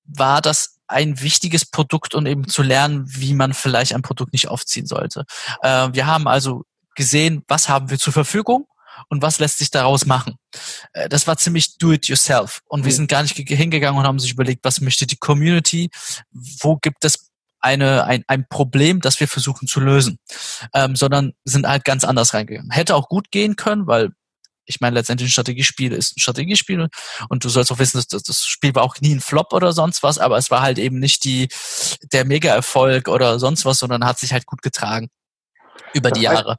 war 0.04 0.40
das 0.42 0.78
ein 0.86 1.20
wichtiges 1.20 1.66
Produkt 1.66 2.14
und 2.14 2.28
eben 2.28 2.48
zu 2.48 2.62
lernen, 2.62 3.06
wie 3.08 3.34
man 3.34 3.56
vielleicht 3.56 3.96
ein 3.96 4.04
Produkt 4.04 4.34
nicht 4.34 4.50
aufziehen 4.50 4.86
sollte. 4.86 5.26
Äh, 5.64 5.90
wir 5.94 6.06
haben 6.06 6.28
also 6.28 6.64
gesehen, 6.94 7.44
was 7.48 7.70
haben 7.70 7.90
wir 7.90 7.98
zur 7.98 8.14
Verfügung 8.14 8.68
und 9.10 9.24
was 9.24 9.40
lässt 9.40 9.58
sich 9.58 9.72
daraus 9.72 10.06
machen. 10.06 10.36
Äh, 10.94 11.10
das 11.10 11.26
war 11.26 11.38
ziemlich 11.38 11.80
do 11.80 11.92
it 11.92 12.08
yourself 12.08 12.62
und 12.66 12.86
wir 12.86 12.94
sind 12.94 13.10
gar 13.10 13.24
nicht 13.24 13.36
hingegangen 13.36 14.00
und 14.00 14.06
haben 14.06 14.20
sich 14.20 14.32
überlegt, 14.32 14.64
was 14.64 14.80
möchte 14.80 15.08
die 15.08 15.18
Community, 15.18 15.90
wo 16.62 16.78
gibt 16.78 17.04
es 17.04 17.27
eine, 17.68 18.06
ein, 18.06 18.24
ein 18.28 18.48
Problem, 18.50 19.02
das 19.02 19.20
wir 19.20 19.28
versuchen 19.28 19.68
zu 19.68 19.80
lösen, 19.80 20.18
ähm, 20.74 20.96
sondern 20.96 21.34
sind 21.46 21.68
halt 21.68 21.86
ganz 21.86 22.04
anders 22.04 22.34
reingegangen. 22.34 22.72
Hätte 22.72 22.96
auch 22.96 23.10
gut 23.10 23.32
gehen 23.32 23.56
können, 23.56 23.88
weil 23.88 24.12
ich 24.68 24.82
meine, 24.82 24.96
letztendlich 24.96 25.30
ein 25.30 25.32
Strategiespiel 25.32 25.94
ist 25.94 26.18
ein 26.18 26.20
Strategiespiel 26.20 26.90
und 27.30 27.44
du 27.44 27.50
sollst 27.50 27.72
auch 27.72 27.80
wissen, 27.80 28.04
dass 28.10 28.24
das 28.24 28.46
Spiel 28.46 28.76
war 28.76 28.84
auch 28.84 28.96
nie 29.00 29.16
ein 29.16 29.22
Flop 29.22 29.54
oder 29.54 29.72
sonst 29.72 30.04
was, 30.04 30.20
aber 30.20 30.38
es 30.38 30.52
war 30.52 30.62
halt 30.62 30.78
eben 30.78 31.00
nicht 31.00 31.24
die, 31.24 31.48
der 32.12 32.26
Mega-Erfolg 32.26 33.08
oder 33.08 33.40
sonst 33.40 33.66
was, 33.66 33.80
sondern 33.80 34.06
hat 34.06 34.20
sich 34.20 34.34
halt 34.34 34.46
gut 34.46 34.62
getragen 34.62 35.10
über 35.94 36.10
das 36.10 36.20
die 36.20 36.28
heißt, 36.28 36.42
Jahre. 36.42 36.58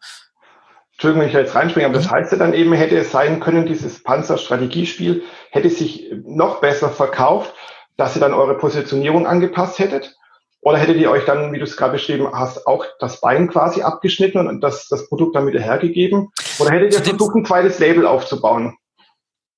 Entschuldigung, 0.93 1.21
wenn 1.21 1.29
ich 1.29 1.35
da 1.35 1.41
jetzt 1.41 1.55
reinspringe, 1.55 1.87
aber 1.87 1.95
das 1.95 2.07
mhm. 2.07 2.11
heißt 2.11 2.33
ja 2.33 2.39
dann 2.39 2.55
eben, 2.55 2.73
hätte 2.73 2.97
es 2.97 3.13
sein 3.13 3.41
können, 3.41 3.67
dieses 3.67 4.03
Panzer-Strategiespiel 4.03 5.23
hätte 5.51 5.71
sich 5.71 6.07
noch 6.25 6.61
besser 6.61 6.91
verkauft, 6.91 7.55
dass 7.97 8.17
ihr 8.17 8.21
dann 8.21 8.33
eure 8.33 8.57
Positionierung 8.57 9.27
angepasst 9.27 9.79
hättet 9.79 10.17
oder 10.61 10.79
hättet 10.79 10.97
ihr 10.97 11.11
euch 11.11 11.25
dann, 11.25 11.53
wie 11.53 11.59
du 11.59 11.65
es 11.65 11.77
gerade 11.77 11.93
beschrieben 11.93 12.29
hast, 12.33 12.67
auch 12.67 12.85
das 12.99 13.21
Bein 13.21 13.49
quasi 13.49 13.83
abgeschnitten 13.83 14.49
und 14.49 14.61
das, 14.61 14.89
das 14.89 15.09
Produkt 15.09 15.37
dann 15.37 15.47
wieder 15.47 15.61
hergegeben? 15.61 16.31
Oder 16.59 16.73
hättet 16.73 16.95
ihr 16.95 17.05
versucht, 17.05 17.37
ein 17.37 17.45
zweites 17.45 17.79
Label 17.79 18.07
aufzubauen? 18.07 18.77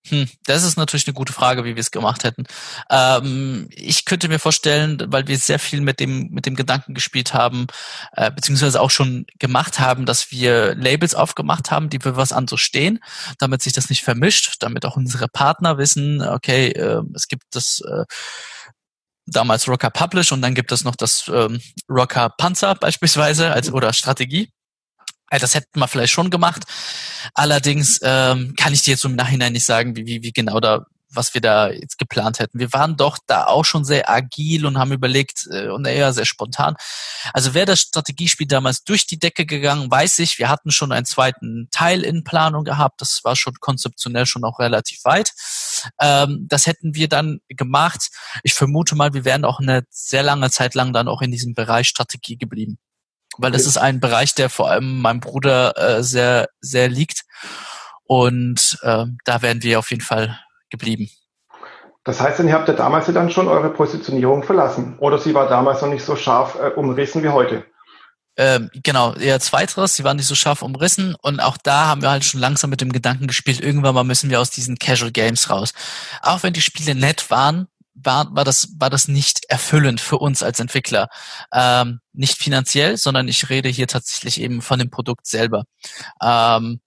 Hm, 0.08 0.26
das 0.46 0.64
ist 0.64 0.78
natürlich 0.78 1.06
eine 1.06 1.14
gute 1.14 1.34
Frage, 1.34 1.64
wie 1.64 1.76
wir 1.76 1.80
es 1.80 1.90
gemacht 1.90 2.24
hätten. 2.24 2.44
Ähm, 2.90 3.68
ich 3.70 4.06
könnte 4.06 4.28
mir 4.28 4.38
vorstellen, 4.38 4.98
weil 5.08 5.28
wir 5.28 5.36
sehr 5.36 5.58
viel 5.58 5.82
mit 5.82 6.00
dem 6.00 6.30
mit 6.30 6.46
dem 6.46 6.56
Gedanken 6.56 6.94
gespielt 6.94 7.34
haben, 7.34 7.66
äh, 8.12 8.30
beziehungsweise 8.30 8.80
auch 8.80 8.90
schon 8.90 9.26
gemacht 9.38 9.78
haben, 9.78 10.06
dass 10.06 10.30
wir 10.30 10.74
Labels 10.74 11.14
aufgemacht 11.14 11.70
haben, 11.70 11.90
die 11.90 11.98
für 12.00 12.16
was 12.16 12.32
anderes 12.32 12.60
stehen, 12.60 13.00
damit 13.38 13.60
sich 13.60 13.74
das 13.74 13.90
nicht 13.90 14.02
vermischt, 14.02 14.56
damit 14.60 14.86
auch 14.86 14.96
unsere 14.96 15.28
Partner 15.28 15.76
wissen, 15.76 16.22
okay, 16.22 16.68
äh, 16.68 17.02
es 17.14 17.28
gibt 17.28 17.44
das 17.50 17.82
äh, 17.86 18.04
damals 19.26 19.68
Rocker 19.68 19.90
Publish 19.90 20.33
und 20.33 20.42
dann 20.42 20.54
gibt 20.54 20.72
es 20.72 20.85
noch 20.85 20.96
das 20.96 21.30
ähm, 21.33 21.61
Rocker 21.88 22.30
Panzer 22.30 22.74
beispielsweise 22.74 23.52
als 23.52 23.72
oder 23.72 23.92
Strategie. 23.92 24.50
Äh, 25.30 25.38
das 25.38 25.54
hätten 25.54 25.78
wir 25.78 25.88
vielleicht 25.88 26.12
schon 26.12 26.30
gemacht. 26.30 26.64
Allerdings 27.35 28.00
ähm, 28.02 28.54
kann 28.56 28.72
ich 28.72 28.83
dir 28.83 28.92
jetzt 28.92 29.04
im 29.04 29.16
Nachhinein 29.16 29.52
nicht 29.52 29.66
sagen, 29.66 29.96
wie, 29.96 30.06
wie, 30.06 30.22
wie 30.22 30.33
genau 30.33 30.61
da 30.61 30.85
was 31.12 31.35
wir 31.35 31.40
da 31.40 31.70
jetzt 31.70 31.98
geplant 31.98 32.38
hätten. 32.38 32.59
Wir 32.59 32.72
waren 32.72 32.96
doch 32.96 33.18
da 33.26 33.46
auch 33.46 33.64
schon 33.64 33.85
sehr 33.85 34.09
agil 34.09 34.64
und 34.66 34.78
haben 34.78 34.92
überlegt 34.92 35.46
äh, 35.50 35.68
und 35.68 35.87
eher 35.87 36.12
sehr 36.12 36.24
spontan. 36.24 36.76
Also 37.33 37.54
wäre 37.54 37.66
das 37.66 37.80
Strategiespiel 37.80 38.46
damals 38.46 38.85
durch 38.85 39.06
die 39.06 39.18
Decke 39.18 39.46
gegangen, 39.46 39.90
weiß 39.90 40.20
ich. 40.20 40.38
Wir 40.38 40.48
hatten 40.48 40.70
schon 40.70 40.92
einen 40.92 41.06
zweiten 41.06 41.68
Teil 41.70 42.02
in 42.02 42.24
Planung 42.24 42.64
gehabt. 42.64 43.00
Das 43.00 43.20
war 43.24 43.37
schon 43.37 43.54
konzeptionell 43.61 44.26
schon 44.26 44.44
auch 44.44 44.59
relativ 44.59 45.04
weit. 45.04 45.33
Ähm, 46.00 46.46
das 46.48 46.66
hätten 46.66 46.94
wir 46.94 47.08
dann 47.08 47.40
gemacht. 47.48 48.10
Ich 48.42 48.54
vermute 48.54 48.94
mal, 48.94 49.14
wir 49.14 49.24
wären 49.24 49.44
auch 49.44 49.60
eine 49.60 49.84
sehr 49.90 50.22
lange 50.22 50.50
Zeit 50.50 50.74
lang 50.74 50.92
dann 50.92 51.08
auch 51.08 51.22
in 51.22 51.30
diesem 51.30 51.54
Bereich 51.54 51.88
Strategie 51.88 52.36
geblieben. 52.36 52.78
Weil 53.38 53.52
das 53.52 53.66
ist 53.66 53.78
ein 53.78 54.00
Bereich, 54.00 54.34
der 54.34 54.50
vor 54.50 54.70
allem 54.70 55.00
meinem 55.00 55.20
Bruder 55.20 55.76
äh, 55.76 56.02
sehr, 56.02 56.48
sehr 56.60 56.88
liegt. 56.88 57.22
Und 58.04 58.78
äh, 58.82 59.06
da 59.24 59.42
werden 59.42 59.62
wir 59.62 59.78
auf 59.78 59.90
jeden 59.90 60.02
Fall 60.02 60.38
geblieben. 60.68 61.08
Das 62.04 62.20
heißt, 62.20 62.40
ihr 62.40 62.52
habt 62.52 62.68
ja 62.68 62.74
damals 62.74 63.06
dann 63.06 63.30
schon 63.30 63.46
eure 63.46 63.70
Positionierung 63.70 64.42
verlassen. 64.42 64.98
Oder 64.98 65.18
sie 65.18 65.34
war 65.34 65.48
damals 65.48 65.82
noch 65.82 65.88
nicht 65.88 66.04
so 66.04 66.16
scharf 66.16 66.56
äh, 66.56 66.70
umrissen 66.70 67.22
wie 67.22 67.28
heute. 67.28 67.64
Ähm, 68.40 68.70
genau, 68.72 69.12
eher 69.12 69.38
zweiteres, 69.38 69.96
sie 69.96 70.05
waren 70.05 70.16
nicht 70.16 70.26
so 70.26 70.35
scharf 70.35 70.62
umrissen 70.62 71.14
und 71.20 71.40
auch 71.40 71.59
da 71.59 71.88
haben 71.88 72.00
wir 72.00 72.09
halt 72.09 72.24
schon 72.24 72.40
langsam 72.40 72.70
mit 72.70 72.81
dem 72.81 72.90
Gedanken 72.90 73.26
gespielt, 73.26 73.61
irgendwann 73.61 73.94
mal 73.94 74.03
müssen 74.03 74.31
wir 74.31 74.40
aus 74.40 74.48
diesen 74.48 74.79
Casual 74.79 75.11
Games 75.11 75.50
raus. 75.50 75.74
Auch 76.22 76.42
wenn 76.42 76.55
die 76.55 76.62
Spiele 76.62 76.94
nett 76.94 77.29
waren, 77.29 77.66
war, 77.92 78.35
war, 78.35 78.44
das, 78.44 78.68
war 78.79 78.88
das 78.88 79.09
nicht 79.09 79.44
erfüllend 79.50 80.00
für 80.00 80.16
uns 80.16 80.42
als 80.42 80.59
Entwickler. 80.59 81.09
Ähm, 81.53 82.00
nicht 82.14 82.38
finanziell, 82.38 82.96
sondern 82.96 83.29
ich 83.29 83.50
rede 83.50 83.68
hier 83.68 83.88
tatsächlich 83.88 84.40
eben 84.40 84.62
von 84.62 84.79
dem 84.79 84.88
Produkt 84.88 85.26
selber. 85.26 85.64
Ähm, 86.22 86.81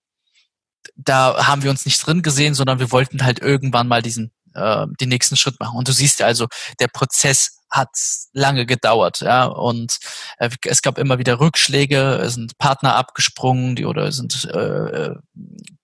da 0.96 1.46
haben 1.46 1.62
wir 1.62 1.70
uns 1.70 1.86
nicht 1.86 2.04
drin 2.04 2.24
gesehen, 2.24 2.56
sondern 2.56 2.80
wir 2.80 2.92
wollten 2.92 3.24
halt 3.24 3.38
irgendwann 3.44 3.88
mal 3.88 4.02
diesen 4.02 4.32
äh, 4.56 4.88
den 5.00 5.10
nächsten 5.10 5.36
Schritt 5.36 5.60
machen. 5.60 5.78
Und 5.78 5.88
du 5.88 5.92
siehst 5.92 6.20
also, 6.24 6.48
der 6.80 6.88
Prozess 6.88 7.60
hat 7.73 7.89
lange 8.31 8.65
gedauert, 8.65 9.21
ja, 9.21 9.45
und 9.45 9.97
äh, 10.38 10.49
es 10.65 10.81
gab 10.81 10.97
immer 10.97 11.17
wieder 11.17 11.39
Rückschläge, 11.39 12.19
es 12.21 12.36
sind 12.36 12.57
Partner 12.57 12.95
abgesprungen, 12.95 13.75
die 13.75 13.86
oder 13.86 14.12
sind 14.12 14.45
äh, 14.45 15.15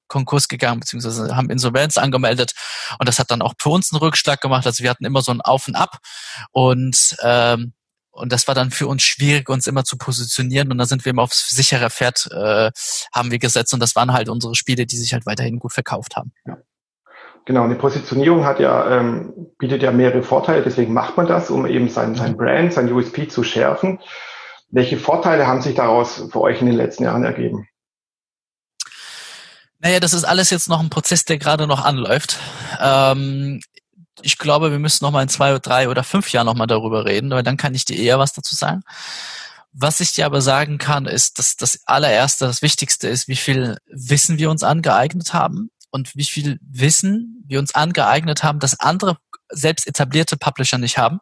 Konkurs 0.07 0.47
gegangen, 0.47 0.81
beziehungsweise 0.81 1.35
haben 1.35 1.49
Insolvenz 1.49 1.97
angemeldet. 1.97 2.53
Und 2.97 3.07
das 3.07 3.19
hat 3.19 3.31
dann 3.31 3.41
auch 3.41 3.53
für 3.59 3.69
uns 3.69 3.93
einen 3.93 3.99
Rückschlag 3.99 4.41
gemacht. 4.41 4.65
Also 4.65 4.83
wir 4.83 4.89
hatten 4.89 5.05
immer 5.05 5.21
so 5.21 5.31
ein 5.31 5.41
Auf 5.41 5.67
und 5.67 5.75
Ab. 5.75 5.99
Und 6.51 7.15
ähm, 7.21 7.73
und 8.11 8.33
das 8.33 8.47
war 8.47 8.55
dann 8.55 8.69
für 8.69 8.87
uns 8.87 9.03
schwierig, 9.03 9.47
uns 9.47 9.65
immer 9.65 9.85
zu 9.85 9.97
positionieren. 9.97 10.71
Und 10.71 10.77
da 10.77 10.85
sind 10.85 11.05
wir 11.05 11.11
immer 11.11 11.21
aufs 11.21 11.51
sichere 11.51 11.89
Pferd 11.89 12.27
äh, 12.31 12.69
haben 13.13 13.31
wir 13.31 13.39
gesetzt. 13.39 13.73
Und 13.73 13.79
das 13.79 13.95
waren 13.95 14.11
halt 14.11 14.27
unsere 14.27 14.55
Spiele, 14.55 14.85
die 14.85 14.97
sich 14.97 15.13
halt 15.13 15.25
weiterhin 15.25 15.59
gut 15.59 15.71
verkauft 15.71 16.17
haben. 16.17 16.33
Ja. 16.45 16.57
Genau, 17.45 17.63
eine 17.63 17.75
Positionierung 17.75 18.45
hat 18.45 18.59
ja, 18.59 18.99
ähm, 18.99 19.33
bietet 19.57 19.81
ja 19.81 19.91
mehrere 19.91 20.23
Vorteile, 20.23 20.61
deswegen 20.61 20.93
macht 20.93 21.17
man 21.17 21.27
das, 21.27 21.49
um 21.49 21.65
eben 21.65 21.89
sein, 21.89 22.15
sein 22.15 22.37
Brand, 22.37 22.73
sein 22.73 22.91
USP 22.91 23.27
zu 23.27 23.43
schärfen. 23.43 23.99
Welche 24.69 24.97
Vorteile 24.97 25.47
haben 25.47 25.61
sich 25.61 25.75
daraus 25.75 26.27
für 26.31 26.41
euch 26.41 26.61
in 26.61 26.67
den 26.67 26.75
letzten 26.75 27.03
Jahren 27.03 27.23
ergeben? 27.23 27.67
Naja, 29.79 29.99
das 29.99 30.13
ist 30.13 30.25
alles 30.25 30.49
jetzt 30.49 30.69
noch 30.69 30.79
ein 30.79 30.89
Prozess, 30.89 31.25
der 31.25 31.37
gerade 31.37 31.65
noch 31.65 31.83
anläuft. 31.83 32.37
Ähm, 32.79 33.61
ich 34.21 34.37
glaube, 34.37 34.71
wir 34.71 34.79
müssen 34.79 35.05
noch 35.05 35.11
mal 35.11 35.23
in 35.23 35.29
zwei, 35.29 35.57
drei 35.57 35.89
oder 35.89 36.03
fünf 36.03 36.31
Jahren 36.31 36.45
noch 36.45 36.55
mal 36.55 36.67
darüber 36.67 37.05
reden, 37.05 37.31
weil 37.31 37.43
dann 37.43 37.57
kann 37.57 37.73
ich 37.73 37.85
dir 37.85 37.97
eher 37.97 38.19
was 38.19 38.33
dazu 38.33 38.55
sagen. 38.55 38.81
Was 39.71 40.01
ich 40.01 40.11
dir 40.11 40.25
aber 40.25 40.41
sagen 40.41 40.77
kann, 40.77 41.05
ist, 41.05 41.39
dass 41.39 41.55
das 41.55 41.79
allererste, 41.85 42.45
das 42.45 42.61
Wichtigste 42.61 43.07
ist, 43.07 43.27
wie 43.27 43.35
viel 43.35 43.77
Wissen 43.87 44.37
wir 44.37 44.49
uns 44.49 44.63
angeeignet 44.63 45.33
haben 45.33 45.71
und 45.91 46.15
wie 46.15 46.25
viel 46.25 46.59
Wissen 46.61 47.43
wir 47.47 47.59
uns 47.59 47.73
angeeignet 47.73 48.43
haben, 48.43 48.59
das 48.59 48.79
andere 48.79 49.17
selbst 49.49 49.87
etablierte 49.87 50.37
Publisher 50.37 50.77
nicht 50.77 50.97
haben. 50.97 51.19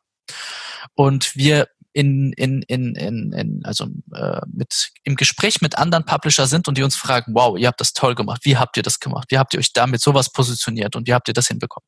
Und 0.96 1.36
wir 1.36 1.68
in, 1.98 2.32
in, 2.34 2.62
in, 2.64 2.94
in, 2.96 3.34
in 3.34 3.62
also 3.66 3.88
äh, 4.14 4.42
mit 4.54 4.92
im 5.04 5.16
Gespräch 5.16 5.62
mit 5.62 5.80
anderen 5.80 6.06
Publisher 6.06 6.46
sind 6.46 6.68
und 6.68 6.78
die 6.78 6.84
uns 6.84 6.96
fragen, 6.96 7.34
wow, 7.34 7.58
ihr 7.58 7.68
habt 7.68 7.82
das 7.82 7.94
toll 7.94 8.14
gemacht, 8.14 8.42
wie 8.44 8.56
habt 8.56 8.78
ihr 8.78 8.84
das 8.84 9.00
gemacht, 9.00 9.32
wie 9.32 9.40
habt 9.40 9.56
ihr 9.56 9.60
euch 9.60 9.74
damit 9.74 10.02
sowas 10.02 10.32
positioniert 10.32 10.96
und 10.96 11.08
wie 11.08 11.14
habt 11.16 11.28
ihr 11.28 11.34
das 11.34 11.48
hinbekommen? 11.48 11.88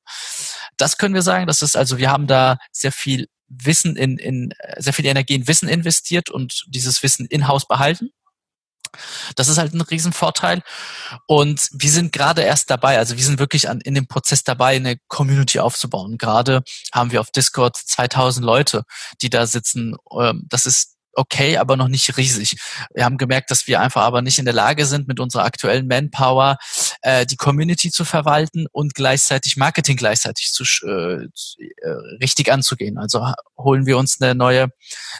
Das 0.78 0.98
können 0.98 1.14
wir 1.14 1.22
sagen, 1.22 1.46
das 1.46 1.62
ist 1.62 1.78
also, 1.78 2.00
wir 2.00 2.10
haben 2.10 2.26
da 2.26 2.58
sehr 2.72 2.92
viel 2.92 3.28
Wissen 3.50 3.96
in, 3.96 4.18
in 4.18 4.54
sehr 4.78 4.94
viel 4.94 5.06
Energie 5.06 5.36
in 5.36 5.48
Wissen 5.48 5.70
investiert 5.70 6.32
und 6.32 6.66
dieses 6.68 7.04
Wissen 7.04 7.28
in-house 7.28 7.68
behalten. 7.68 8.10
Das 9.36 9.48
ist 9.48 9.58
halt 9.58 9.74
ein 9.74 9.82
Riesenvorteil. 9.82 10.62
Und 11.28 11.70
wir 11.72 11.90
sind 11.90 12.12
gerade 12.12 12.42
erst 12.42 12.70
dabei, 12.70 12.98
also 12.98 13.18
wir 13.18 13.24
sind 13.24 13.40
wirklich 13.40 13.70
an, 13.70 13.82
in 13.82 13.96
dem 13.96 14.08
Prozess 14.08 14.44
dabei, 14.44 14.76
eine 14.76 14.98
Community 15.08 15.60
aufzubauen. 15.60 16.18
Gerade 16.18 16.64
haben 16.94 17.12
wir 17.12 17.22
auf 17.22 17.32
Discord 17.32 17.78
2000 17.78 18.46
Leute, 18.46 18.84
die 19.22 19.30
da 19.30 19.46
sitzen. 19.46 19.96
Ähm, 20.18 20.46
das 20.50 20.66
ist 20.66 20.99
okay, 21.20 21.58
aber 21.58 21.78
noch 21.78 21.88
nicht 21.90 22.18
riesig. 22.18 22.56
Wir 22.94 23.06
haben 23.06 23.18
gemerkt, 23.18 23.52
dass 23.52 23.68
wir 23.68 23.80
einfach 23.82 24.02
aber 24.02 24.22
nicht 24.22 24.40
in 24.40 24.46
der 24.46 24.54
Lage 24.54 24.86
sind, 24.86 25.08
mit 25.08 25.20
unserer 25.20 25.44
aktuellen 25.44 25.88
Manpower 25.88 26.58
äh, 27.02 27.26
die 27.26 27.36
Community 27.36 27.92
zu 27.92 28.06
verwalten 28.06 28.68
und 28.72 28.96
gleichzeitig 28.96 29.58
Marketing 29.58 29.98
gleichzeitig 29.98 30.52
zu, 30.52 30.64
äh, 30.88 31.24
äh, 31.24 31.90
richtig 32.22 32.52
anzugehen. 32.52 32.98
Also 32.98 33.34
holen 33.58 33.86
wir 33.86 33.98
uns 33.98 34.22
eine 34.22 34.34
neue, 34.34 34.70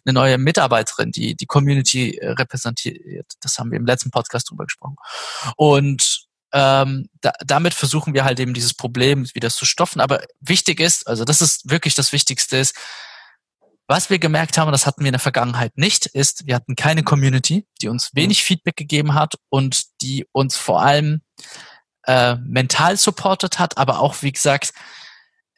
eine 0.06 0.14
neue 0.14 0.38
Mitarbeiterin, 0.38 1.12
die 1.12 1.36
die 1.36 1.46
Community 1.46 2.18
äh, 2.18 2.32
repräsentiert. 2.32 3.34
Das 3.42 3.60
haben 3.60 3.72
wir 3.72 3.78
im 3.78 3.86
letzten 3.86 4.12
Podcast 4.12 4.50
drüber 4.50 4.66
gesprochen. 4.66 4.96
Und 5.58 6.28
ähm, 6.52 7.10
da, 7.22 7.32
damit 7.46 7.74
versuchen 7.74 8.14
wir 8.14 8.24
halt 8.24 8.40
eben 8.40 8.54
dieses 8.54 8.74
Problem 8.74 9.28
wieder 9.34 9.50
zu 9.50 9.66
stoffen. 9.66 10.02
Aber 10.02 10.22
wichtig 10.40 10.80
ist, 10.80 11.08
also 11.08 11.26
das 11.26 11.42
ist 11.42 11.70
wirklich 11.70 11.96
das 11.96 12.12
Wichtigste 12.14 12.58
ist, 12.58 12.76
was 13.90 14.12
wir 14.12 14.20
gemerkt 14.20 14.58
haben, 14.60 14.72
das 14.72 14.86
hatten 14.86 15.02
wir 15.02 15.08
in 15.08 15.14
der 15.14 15.20
Vergangenheit 15.20 15.76
nicht, 15.76 16.06
ist, 16.06 16.46
wir 16.46 16.54
hatten 16.56 16.76
keine 16.76 17.02
Community, 17.02 17.66
die 17.82 17.90
uns 17.90 18.14
mhm. 18.14 18.22
wenig 18.22 18.44
Feedback 18.44 18.76
gegeben 18.76 19.16
hat 19.16 19.34
und 19.50 19.84
die 20.02 20.28
uns 20.32 20.56
vor 20.56 20.84
allem 20.84 21.22
äh, 22.06 22.36
mental 22.36 22.98
supportet 22.98 23.58
hat, 23.58 23.78
aber 23.80 24.00
auch, 24.00 24.22
wie 24.22 24.32
gesagt, 24.32 24.74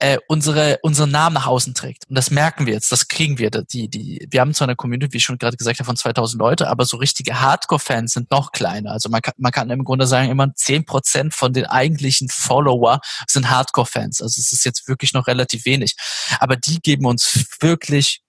äh, 0.02 0.18
unsere 0.28 0.80
unseren 0.82 1.12
Namen 1.12 1.36
nach 1.36 1.46
außen 1.46 1.76
trägt. 1.76 2.10
Und 2.10 2.16
das 2.16 2.32
merken 2.32 2.66
wir 2.66 2.74
jetzt, 2.74 2.92
das 2.92 3.08
kriegen 3.08 3.38
wir. 3.38 3.52
Die, 3.52 3.88
die, 3.88 4.28
wir 4.30 4.42
haben 4.42 4.54
zwar 4.54 4.68
eine 4.68 4.76
Community, 4.76 5.14
wie 5.14 5.18
ich 5.18 5.24
schon 5.24 5.38
gerade 5.38 5.58
gesagt 5.58 5.78
habe, 5.78 5.86
von 5.86 5.96
2000 5.96 6.40
Leute, 6.40 6.70
aber 6.70 6.86
so 6.86 6.98
richtige 6.98 7.40
Hardcore-Fans 7.40 8.14
sind 8.14 8.32
noch 8.32 8.52
kleiner. 8.52 8.92
Also 8.92 9.10
man 9.10 9.22
kann, 9.22 9.36
man 9.38 9.52
kann 9.52 9.70
im 9.70 9.84
Grunde 9.84 10.08
sagen, 10.08 10.30
immer 10.30 10.54
10 10.56 10.86
Prozent 10.86 11.36
von 11.36 11.54
den 11.54 11.68
eigentlichen 11.68 12.30
Follower 12.30 13.00
sind 13.28 13.52
Hardcore-Fans. 13.52 14.22
Also 14.22 14.40
es 14.40 14.52
ist 14.52 14.66
jetzt 14.66 14.88
wirklich 14.88 15.14
noch 15.14 15.28
relativ 15.28 15.66
wenig. 15.66 15.96
Aber 16.40 16.56
die 16.56 16.80
geben 16.80 17.06
uns 17.06 17.46
wirklich 17.60 18.22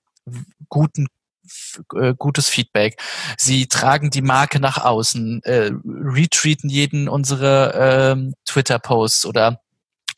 guten 0.69 1.07
äh, 1.95 2.15
gutes 2.17 2.49
Feedback. 2.49 3.01
Sie 3.39 3.67
tragen 3.67 4.11
die 4.11 4.23
Marke 4.23 4.61
nach 4.61 4.79
außen, 4.79 5.43
äh, 5.45 5.71
retweeten 5.85 6.69
jeden 6.69 7.09
unsere 7.09 8.13
ähm, 8.13 8.35
Twitter-Posts 8.45 9.27
oder 9.27 9.62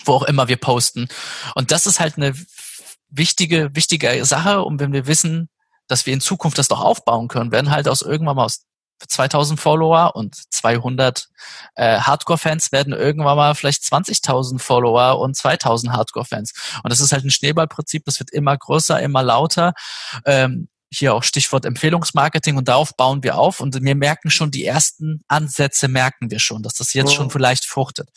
wo 0.07 0.15
auch 0.15 0.23
immer 0.23 0.49
wir 0.49 0.57
posten. 0.57 1.09
Und 1.55 1.71
das 1.71 1.87
ist 1.87 2.01
halt 2.01 2.17
eine 2.17 2.35
wichtige, 3.09 3.75
wichtige 3.75 4.25
Sache. 4.25 4.63
Und 4.63 4.81
wenn 4.81 4.93
wir 4.93 5.07
wissen, 5.07 5.49
dass 5.87 6.07
wir 6.07 6.15
in 6.15 6.21
Zukunft 6.21 6.59
das 6.59 6.69
doch 6.69 6.81
aufbauen 6.81 7.29
können, 7.29 7.53
werden 7.53 7.71
halt 7.71 7.89
aus 7.89 8.03
irgendwann 8.03 8.37
mal 8.37 8.45
aus 8.45 8.65
2000 9.07 9.61
Follower 9.61 10.15
und 10.15 10.35
200 10.51 11.29
äh, 11.75 11.99
Hardcore-Fans 11.99 12.73
werden 12.73 12.93
irgendwann 12.93 13.37
mal 13.37 13.55
vielleicht 13.55 13.83
20.000 13.83 14.61
Follower 14.61 15.19
und 15.19 15.37
2000 15.37 15.93
Hardcore-Fans. 15.93 16.53
Und 16.83 16.93
das 16.93 17.01
ist 17.01 17.13
halt 17.13 17.25
ein 17.25 17.31
Schneeballprinzip, 17.31 18.05
das 18.05 18.19
wird 18.21 18.31
immer 18.31 18.57
größer, 18.57 19.01
immer 19.01 19.23
lauter. 19.23 19.75
Ähm, 20.25 20.69
hier 20.99 21.15
auch 21.15 21.23
Stichwort 21.23 21.65
Empfehlungsmarketing 21.65 22.57
und 22.57 22.69
darauf 22.69 22.97
bauen 22.97 23.23
wir 23.23 23.37
auf 23.37 23.61
und 23.61 23.83
wir 23.83 23.95
merken 23.95 24.31
schon 24.31 24.51
die 24.51 24.65
ersten 24.65 25.23
Ansätze 25.29 25.89
merken 25.89 26.31
wir 26.31 26.39
schon, 26.39 26.63
dass 26.63 26.75
das 26.75 26.95
jetzt 26.95 27.11
oh. 27.11 27.15
schon 27.15 27.31
vielleicht 27.31 27.65
fruchtet 27.65 28.11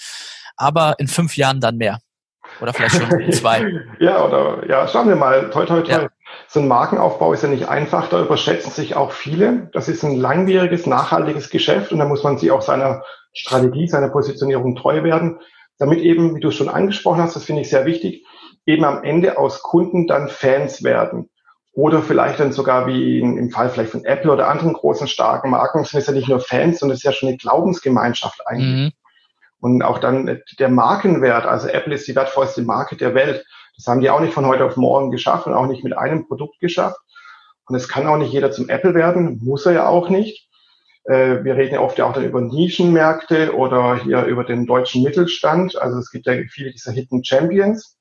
aber 0.58 0.96
in 0.98 1.08
fünf 1.08 1.38
Jahren 1.38 1.62
dann 1.62 1.78
mehr. 1.78 2.00
Oder 2.62 2.74
vielleicht 2.74 2.96
schon 2.96 3.20
in 3.20 3.32
zwei. 3.32 3.72
ja, 4.00 4.26
oder 4.26 4.68
ja, 4.68 4.88
schauen 4.88 5.08
wir 5.08 5.16
mal. 5.16 5.50
Toi, 5.52 5.66
toi, 5.66 5.82
toi. 5.82 5.92
Ja. 5.92 6.10
So 6.48 6.60
ein 6.60 6.68
Markenaufbau 6.68 7.34
ist 7.34 7.44
ja 7.44 7.50
nicht 7.50 7.68
einfach, 7.70 8.10
da 8.10 8.22
überschätzen 8.22 8.72
sich 8.72 8.96
auch 8.96 9.12
viele. 9.12 9.70
Das 9.74 9.88
ist 9.88 10.04
ein 10.04 10.18
langwieriges, 10.18 10.86
nachhaltiges 10.86 11.50
Geschäft 11.50 11.92
und 11.92 12.00
da 12.00 12.06
muss 12.06 12.24
man 12.24 12.38
sich 12.38 12.52
auch 12.52 12.62
seiner 12.62 13.04
Strategie, 13.34 13.88
seiner 13.88 14.10
Positionierung 14.10 14.76
treu 14.76 15.04
werden, 15.04 15.40
damit 15.78 16.00
eben, 16.00 16.36
wie 16.36 16.40
du 16.40 16.50
es 16.50 16.56
schon 16.56 16.70
angesprochen 16.70 17.22
hast, 17.22 17.36
das 17.36 17.44
finde 17.44 17.62
ich 17.62 17.70
sehr 17.70 17.86
wichtig, 17.86 18.26
eben 18.66 18.84
am 18.84 19.04
Ende 19.04 19.38
aus 19.38 19.62
Kunden 19.62 20.08
dann 20.08 20.28
Fans 20.28 20.84
werden. 20.84 21.30
Oder 21.78 22.02
vielleicht 22.02 22.40
dann 22.40 22.54
sogar 22.54 22.88
wie 22.88 23.20
im 23.20 23.52
Fall 23.52 23.70
vielleicht 23.70 23.92
von 23.92 24.04
Apple 24.04 24.32
oder 24.32 24.48
anderen 24.48 24.74
großen, 24.74 25.08
starken 25.08 25.52
Marken 25.52 25.84
sind 25.84 26.00
es 26.00 26.08
ja 26.08 26.13
nicht 26.13 26.28
nur 26.28 26.40
Fans, 26.40 26.80
sondern 26.80 26.96
es 26.96 27.02
ist 27.02 27.04
ja 27.04 27.12
schon 27.12 27.30
eine 27.30 27.38
Glaubensgemeinschaft 27.38 28.42
eigentlich. 28.48 28.86
Mhm. 28.86 28.92
Und 29.60 29.84
auch 29.84 30.00
dann 30.00 30.42
der 30.58 30.70
Markenwert, 30.70 31.46
also 31.46 31.68
Apple 31.68 31.94
ist 31.94 32.08
die 32.08 32.16
wertvollste 32.16 32.63
Marke 32.63 32.98
der 32.98 33.13
Welt. 33.13 33.46
Das 33.76 33.86
haben 33.86 34.02
die 34.02 34.10
auch 34.10 34.22
nicht 34.22 34.34
von 34.34 34.48
heute 34.48 34.66
auf 34.66 34.76
morgen 34.76 35.12
geschafft 35.12 35.46
und 35.46 35.54
auch 35.54 35.68
nicht 35.68 35.84
mit 35.84 35.96
einem 35.96 36.28
Produkt 36.28 36.60
geschafft. 36.60 36.98
Und 37.68 37.76
es 37.76 37.88
kann 37.88 38.08
auch 38.08 38.18
nicht 38.18 38.34
jeder 38.34 38.50
zum 38.50 38.70
Apple 38.70 38.96
werden, 38.96 39.40
muss 39.44 39.68
er 39.68 39.74
ja 39.74 39.88
auch 39.88 40.10
nicht. 40.10 40.50
Äh, 41.04 41.44
wir 41.44 41.58
reden 41.58 41.76
ja 41.76 41.82
oft 41.82 42.00
ja 42.00 42.08
auch 42.08 42.13
dann 42.13 42.26
über 42.26 42.42
Nischenmärkte 42.42 43.56
oder 43.56 44.02
hier 44.02 44.24
über 44.24 44.44
den 44.44 44.66
deutschen 44.66 45.04
Mittelstand. 45.04 45.80
Also 45.80 46.00
es 46.00 46.10
gibt 46.10 46.26
ja 46.26 46.34
viele 46.50 46.72
dieser 46.72 46.92
Hidden 46.92 47.24
Champions. 47.24 47.97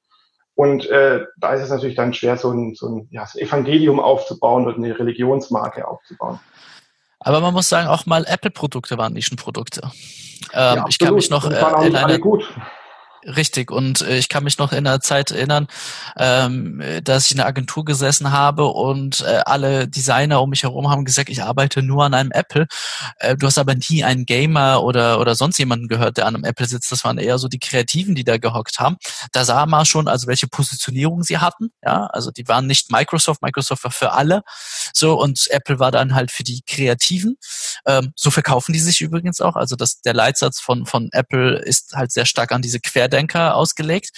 Und 0.57 0.87
äh, 0.87 1.21
da 1.37 1.53
ist 1.53 1.62
es 1.62 1.71
natürlich 1.71 1.97
dann 1.97 2.14
schwer, 2.14 2.38
so 2.38 2.51
ein, 2.51 2.75
so 2.75 2.88
ein, 2.88 3.09
ja, 3.11 3.27
so 3.27 3.38
ein 3.38 3.47
Evangelium 3.47 4.01
aufzubauen 4.01 4.66
oder 4.66 4.77
eine 4.77 4.99
Religionsmarke 4.99 5.87
aufzubauen. 5.87 6.40
Aber 7.21 7.40
man 7.40 7.53
muss 7.53 7.69
sagen, 7.69 7.88
auch 7.88 8.07
mal 8.07 8.25
Apple-Produkte 8.27 8.97
waren 8.97 9.12
Nischenprodukte. 9.12 9.83
Ähm, 10.55 10.77
ja, 10.77 10.85
ich 10.88 10.99
kann 10.99 11.14
mich 11.14 11.29
noch 11.29 11.51
äh, 11.51 12.19
gut. 12.19 12.49
Richtig. 13.27 13.73
Und 13.73 14.03
äh, 14.03 14.19
ich 14.19 14.29
kann 14.29 14.45
mich 14.45 14.59
noch 14.59 14.73
in 14.73 14.85
der 14.85 15.01
Zeit 15.01 15.33
erinnern, 15.33 15.67
ähm, 16.17 16.81
dass 17.03 17.25
ich 17.25 17.33
in 17.33 17.39
der 17.39 17.47
Agentur 17.47 17.85
gesessen 17.85 18.31
habe 18.31 18.67
und 18.67 19.21
äh, 19.23 19.41
alle 19.45 19.89
Designer 19.89 20.41
um 20.41 20.51
mich 20.51 20.62
herum 20.62 20.89
haben 20.89 21.05
gesagt, 21.05 21.29
ich 21.29 21.43
arbeite 21.43 21.83
nur 21.83 22.05
an 22.05 22.15
einem 22.15 22.31
Apple. 22.31 22.69
Äh, 23.19 23.37
du 23.37 23.49
hast 23.49 23.59
aber 23.59 23.75
nie 23.75 24.05
einen 24.05 24.27
Gamer 24.27 24.85
oder, 24.85 25.19
oder 25.19 25.35
sonst 25.35 25.59
jemanden 25.59 25.89
gehört, 25.89 26.19
der 26.19 26.27
an 26.27 26.37
einem 26.37 26.45
Apple 26.45 26.67
sitzt. 26.69 26.93
Das 26.93 27.03
waren 27.03 27.19
eher 27.19 27.39
so 27.39 27.49
die 27.49 27.59
Kreativen, 27.59 28.15
die 28.15 28.23
da 28.23 28.39
gehockt 28.39 28.79
haben. 28.79 28.97
Da 29.33 29.45
sah 29.45 29.67
man 29.67 29.87
schon, 29.87 30.07
also 30.07 30.29
welche 30.29 30.47
Positionierung 30.47 31.25
sie 31.25 31.39
hatten. 31.39 31.71
Ja, 31.83 32.07
also 32.07 32.31
die 32.31 32.47
waren 32.47 32.69
nicht 32.69 32.93
Microsoft. 32.93 33.43
Microsoft 33.43 33.83
war 33.83 33.91
für 33.91 34.12
alle. 34.12 34.43
So 34.93 35.21
und 35.21 35.49
Apple 35.51 35.81
war 35.81 35.91
dann 35.91 36.15
halt 36.15 36.31
für 36.31 36.45
die 36.45 36.62
Kreativen. 36.65 37.39
Ähm, 37.87 38.12
so 38.15 38.31
verkaufen 38.31 38.73
die 38.73 38.79
sich 38.79 39.01
übrigens 39.01 39.41
auch. 39.41 39.57
Also 39.57 39.75
das, 39.75 40.01
der 40.03 40.15
Leitsatz 40.15 40.61
von, 40.61 40.87
von 40.87 41.09
Apple 41.11 41.59
ist 41.59 41.95
halt 41.95 42.12
sehr 42.12 42.25
stark 42.25 42.53
an 42.53 42.62
diese 42.62 42.79
Querdenker 42.79 43.16
ausgelegt. 43.55 44.11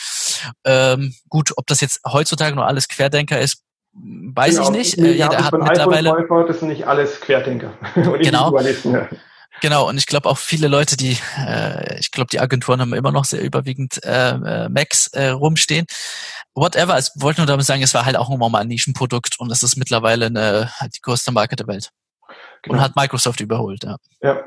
Ähm, 0.64 1.14
gut, 1.28 1.52
ob 1.56 1.66
das 1.66 1.80
jetzt 1.80 2.00
heutzutage 2.06 2.54
nur 2.54 2.66
alles 2.66 2.88
Querdenker 2.88 3.40
ist, 3.40 3.62
weiß 3.92 4.56
genau. 4.56 4.64
ich 4.64 4.70
nicht. 4.70 4.98
Äh, 4.98 5.12
jeder 5.12 5.44
hat 5.44 5.52
mittlerweile. 5.52 6.26
Das 6.46 6.60
sind 6.60 6.68
nicht 6.68 6.86
alles 6.86 7.20
Querdenker. 7.20 7.72
genau. 7.94 8.58
Genau, 9.60 9.88
und 9.88 9.98
ich 9.98 10.06
glaube 10.06 10.28
auch 10.28 10.38
viele 10.38 10.68
Leute, 10.68 10.96
die, 10.96 11.18
äh, 11.36 11.98
ich 11.98 12.12
glaube, 12.12 12.28
die 12.30 12.38
Agenturen 12.38 12.80
haben 12.80 12.94
immer 12.94 13.10
noch 13.10 13.24
sehr 13.24 13.42
überwiegend 13.42 14.02
äh, 14.04 14.30
äh, 14.30 14.68
Macs 14.68 15.08
äh, 15.08 15.30
rumstehen. 15.30 15.86
Whatever, 16.54 16.96
ich 16.98 17.08
wollte 17.16 17.40
nur 17.40 17.46
damit 17.46 17.66
sagen, 17.66 17.82
es 17.82 17.94
war 17.94 18.04
halt 18.04 18.16
auch 18.16 18.30
immer 18.30 18.48
mal 18.48 18.60
ein 18.60 18.68
Nischenprodukt 18.68 19.40
und 19.40 19.50
es 19.50 19.64
ist 19.64 19.76
mittlerweile 19.76 20.26
eine, 20.26 20.70
halt 20.76 20.94
die 20.96 21.00
größte 21.00 21.32
Marke 21.32 21.56
der 21.56 21.66
Welt. 21.66 21.90
Genau. 22.62 22.76
Und 22.76 22.82
hat 22.82 22.94
Microsoft 22.94 23.40
überholt, 23.40 23.82
ja. 23.84 23.96
Ja. 24.20 24.44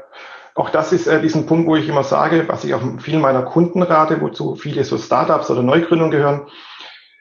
Auch 0.56 0.70
das 0.70 0.92
ist 0.92 1.08
äh, 1.08 1.22
diesen 1.22 1.46
Punkt, 1.46 1.68
wo 1.68 1.76
ich 1.76 1.88
immer 1.88 2.04
sage, 2.04 2.48
was 2.48 2.64
ich 2.64 2.74
auch 2.74 2.82
vielen 3.00 3.22
meiner 3.22 3.44
Kunden 3.44 3.82
rate, 3.82 4.22
wozu 4.22 4.56
viele 4.56 4.84
so 4.84 4.98
Startups 4.98 5.50
oder 5.50 5.64
Neugründungen 5.64 6.12
gehören, 6.12 6.48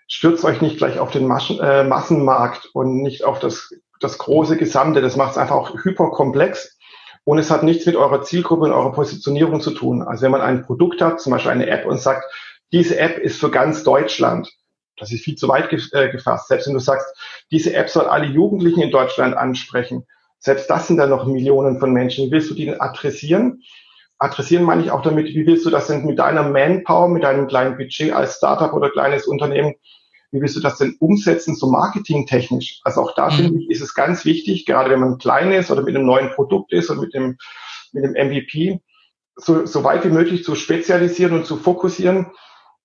stürzt 0.09 0.45
euch 0.45 0.61
nicht 0.61 0.79
gleich 0.79 0.99
auf 0.99 1.13
den 1.13 1.27
Maschen, 1.27 1.61
äh, 1.61 1.85
Massenmarkt 1.85 2.71
und 2.73 3.03
nicht 3.03 3.25
auf 3.25 3.39
das, 3.39 3.73
das 4.01 4.19
große 4.19 4.57
Gesamte. 4.57 5.01
Das 5.01 5.17
macht 5.17 5.33
es 5.33 5.39
einfach 5.39 5.55
auch 5.55 5.75
hyperkomplex. 5.85 6.77
Und 7.25 7.39
es 7.39 7.51
hat 7.51 7.63
nichts 7.63 7.87
mit 7.87 7.97
eurer 7.97 8.23
Zielgruppe 8.23 8.65
und 8.65 8.73
eurer 8.73 8.93
Positionierung 8.93 9.61
zu 9.61 9.71
tun. 9.71 10.03
Also 10.03 10.23
wenn 10.23 10.33
man 10.33 10.41
ein 10.41 10.65
Produkt 10.65 11.01
hat, 11.01 11.21
zum 11.21 11.33
Beispiel 11.33 11.53
eine 11.53 11.69
App 11.69 11.87
und 11.87 12.01
sagt, 12.01 12.25
diese 12.73 12.99
App 12.99 13.19
ist 13.19 13.39
für 13.39 13.51
ganz 13.51 13.85
Deutschland, 13.85 14.51
das 14.97 15.13
ist 15.13 15.25
viel 15.25 15.37
zu 15.37 15.49
weit 15.49 15.73
äh, 15.93 16.11
gefasst. 16.11 16.49
Selbst 16.49 16.67
wenn 16.67 16.75
du 16.75 16.81
sagst, 16.81 17.07
diese 17.51 17.75
App 17.75 17.89
soll 17.89 18.07
alle 18.07 18.27
Jugendlichen 18.27 18.83
in 18.83 18.91
Deutschland 18.91 19.37
ansprechen, 19.37 20.07
selbst 20.41 20.69
das 20.69 20.89
sind 20.89 20.97
dann 20.97 21.11
noch 21.11 21.27
Millionen 21.27 21.79
von 21.79 21.93
Menschen. 21.93 22.27
Wie 22.27 22.33
willst 22.33 22.51
du 22.51 22.55
die 22.55 22.67
denn 22.67 22.81
adressieren? 22.81 23.63
Adressieren 24.19 24.65
meine 24.65 24.83
ich 24.83 24.91
auch 24.91 25.03
damit, 25.03 25.29
wie 25.29 25.47
willst 25.47 25.65
du 25.65 25.71
das 25.71 25.87
denn 25.87 26.05
mit 26.05 26.19
deiner 26.19 26.43
Manpower, 26.43 27.09
mit 27.09 27.23
deinem 27.23 27.47
kleinen 27.47 27.77
Budget 27.77 28.13
als 28.13 28.37
Startup 28.37 28.73
oder 28.73 28.91
kleines 28.91 29.27
Unternehmen 29.27 29.75
wie 30.33 30.41
willst 30.41 30.57
du 30.57 30.61
das 30.61 30.79
denn 30.79 30.97
umsetzen, 31.01 31.57
so 31.57 31.71
marketingtechnisch? 31.71 32.81
Also 32.85 33.03
auch 33.03 33.15
da 33.15 33.31
mhm. 33.31 33.35
finde 33.35 33.61
ich, 33.61 33.71
ist 33.71 33.81
es 33.81 33.95
ganz 33.95 34.25
wichtig, 34.25 34.67
gerade 34.67 34.91
wenn 34.91 35.01
man 35.01 35.19
klein 35.19 35.53
ist 35.53 35.71
oder 35.71 35.83
mit 35.83 35.97
einem 35.97 36.07
neuen 36.07 36.31
Produkt 36.31 36.73
ist 36.73 36.91
oder 36.91 37.01
mit 37.01 37.15
dem, 37.15 37.37
mit 37.93 38.05
dem 38.05 38.13
MVP, 38.13 38.81
so, 39.37 39.67
so 39.67 39.85
weit 39.85 40.05
wie 40.05 40.11
möglich 40.11 40.45
zu 40.45 40.55
spezialisieren 40.55 41.35
und 41.35 41.47
zu 41.47 41.57
fokussieren 41.57 42.27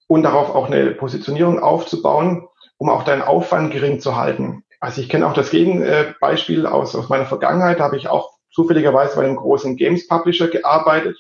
und 0.08 0.24
darauf 0.24 0.50
auch 0.56 0.68
eine 0.68 0.92
Positionierung 0.92 1.60
aufzubauen, 1.60 2.48
um 2.78 2.90
auch 2.90 3.04
deinen 3.04 3.22
Aufwand 3.22 3.72
gering 3.72 4.00
zu 4.00 4.16
halten. 4.16 4.64
Also 4.86 5.02
ich 5.02 5.10
kenne 5.10 5.26
auch 5.26 5.34
das 5.34 5.50
Gegenbeispiel 5.50 6.68
aus, 6.68 6.96
aus 6.96 7.10
meiner 7.10 7.26
Vergangenheit, 7.26 7.80
da 7.80 7.86
habe 7.86 7.98
ich 7.98 8.08
auch 8.08 8.38
zufälligerweise 8.52 9.16
bei 9.16 9.24
einem 9.24 9.36
großen 9.36 9.78
Games 9.78 10.08
Publisher 10.08 10.48
gearbeitet. 10.48 11.18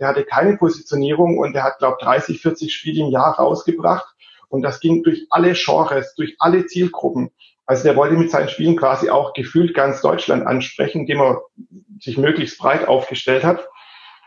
Der 0.00 0.08
hatte 0.08 0.24
keine 0.24 0.56
Positionierung 0.56 1.38
und 1.38 1.52
der 1.52 1.62
hat, 1.62 1.78
glaube 1.78 1.98
30, 2.00 2.40
40 2.40 2.74
Spiele 2.74 3.04
im 3.04 3.12
Jahr 3.12 3.36
rausgebracht 3.36 4.12
und 4.48 4.62
das 4.62 4.80
ging 4.80 5.04
durch 5.04 5.24
alle 5.30 5.52
Genres, 5.52 6.16
durch 6.16 6.34
alle 6.40 6.66
Zielgruppen. 6.66 7.30
Also 7.64 7.84
der 7.84 7.94
wollte 7.94 8.16
mit 8.16 8.32
seinen 8.32 8.48
Spielen 8.48 8.74
quasi 8.74 9.08
auch 9.08 9.34
gefühlt 9.34 9.72
ganz 9.72 10.00
Deutschland 10.00 10.44
ansprechen, 10.44 11.02
indem 11.02 11.20
er 11.20 11.42
sich 12.00 12.18
möglichst 12.18 12.58
breit 12.58 12.88
aufgestellt 12.88 13.44
hat. 13.44 13.68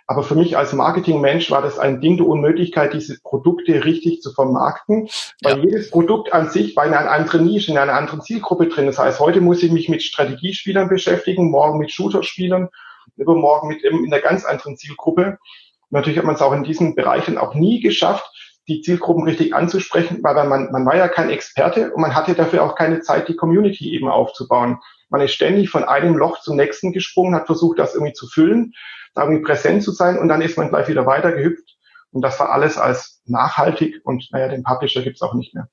Aber 0.10 0.24
für 0.24 0.34
mich 0.34 0.57
als 0.57 0.74
Marketingmensch 0.74 1.51
war 1.51 1.62
das 1.62 1.78
ein 1.78 2.01
Ding 2.01 2.18
der 2.18 2.26
Unmöglichkeit, 2.26 2.93
diese 2.93 3.20
Produkte 3.22 3.86
richtig 3.86 4.24
zu 4.24 4.34
vermarkten, 4.34 5.07
weil 5.43 5.60
ja. 5.60 5.64
jedes 5.66 5.91
Produkt 5.91 6.34
an 6.34 6.49
sich 6.49 6.76
war 6.76 6.88
in 6.88 6.95
einer 6.95 7.12
anderen 7.12 7.45
Nische, 7.45 7.70
in 7.72 7.78
einer 7.78 7.93
anderen 7.93 8.22
Zielgruppe 8.22 8.70
drin. 8.70 8.88
Das 8.88 8.97
heißt, 8.97 9.20
heute 9.20 9.39
muss 9.39 9.62
ich 9.62 9.72
mich 9.72 9.88
mit 9.88 10.01
Strategiespielern 10.01 10.89
beschäftigen, 10.89 11.51
morgen 11.51 11.78
mit 11.78 11.91
Shooterspielern, 11.91 12.70
übermorgen 13.18 13.68
mit 13.68 13.84
in 13.84 14.12
einer 14.12 14.20
ganz 14.20 14.45
anderen 14.45 14.78
Zielgruppe. 14.78 15.26
Und 15.28 15.91
natürlich 15.91 16.18
hat 16.18 16.26
man 16.26 16.34
es 16.34 16.41
auch 16.41 16.53
in 16.53 16.64
diesen 16.64 16.95
Bereichen 16.95 17.38
auch 17.38 17.53
nie 17.53 17.80
geschafft, 17.80 18.26
die 18.68 18.82
Zielgruppen 18.82 19.26
richtig 19.26 19.53
anzusprechen, 19.53 20.24
weil 20.24 20.47
man, 20.47 20.72
man 20.72 20.88
war 20.88 20.95
ja 20.95 21.07
kein 21.07 21.30
Experte 21.30 21.91
und 21.93 22.01
man 22.01 22.16
hatte 22.16 22.34
dafür 22.34 22.64
auch 22.64 22.74
keine 22.74 23.01
Zeit, 23.01 23.28
die 23.28 23.36
Community 23.36 23.93
eben 23.93 24.10
aufzubauen. 24.10 24.80
Man 25.10 25.22
ist 25.22 25.34
ständig 25.34 25.70
von 25.70 25.84
einem 25.84 26.16
Loch 26.16 26.41
zum 26.41 26.55
nächsten 26.55 26.91
gesprungen, 26.93 27.36
hat 27.36 27.47
versucht, 27.47 27.80
das 27.80 27.95
irgendwie 27.95 28.14
zu 28.14 28.28
füllen, 28.28 28.74
da 29.16 29.24
irgendwie 29.24 29.43
präsent 29.43 29.84
zu 29.84 29.91
sein 29.91 30.18
und 30.18 30.28
dann 30.28 30.41
ist 30.41 30.57
man 30.57 30.70
gleich 30.70 30.88
wieder 30.88 31.05
weitergehüpft. 31.05 31.78
Und 32.12 32.22
das 32.22 32.39
war 32.39 32.51
alles 32.51 32.78
als 32.78 33.22
nachhaltig 33.26 34.01
und 34.03 34.28
naja, 34.32 34.47
den 34.47 34.64
Publisher 34.64 35.01
gibt's 35.01 35.22
auch 35.22 35.34
nicht 35.34 35.53
mehr. 35.53 35.68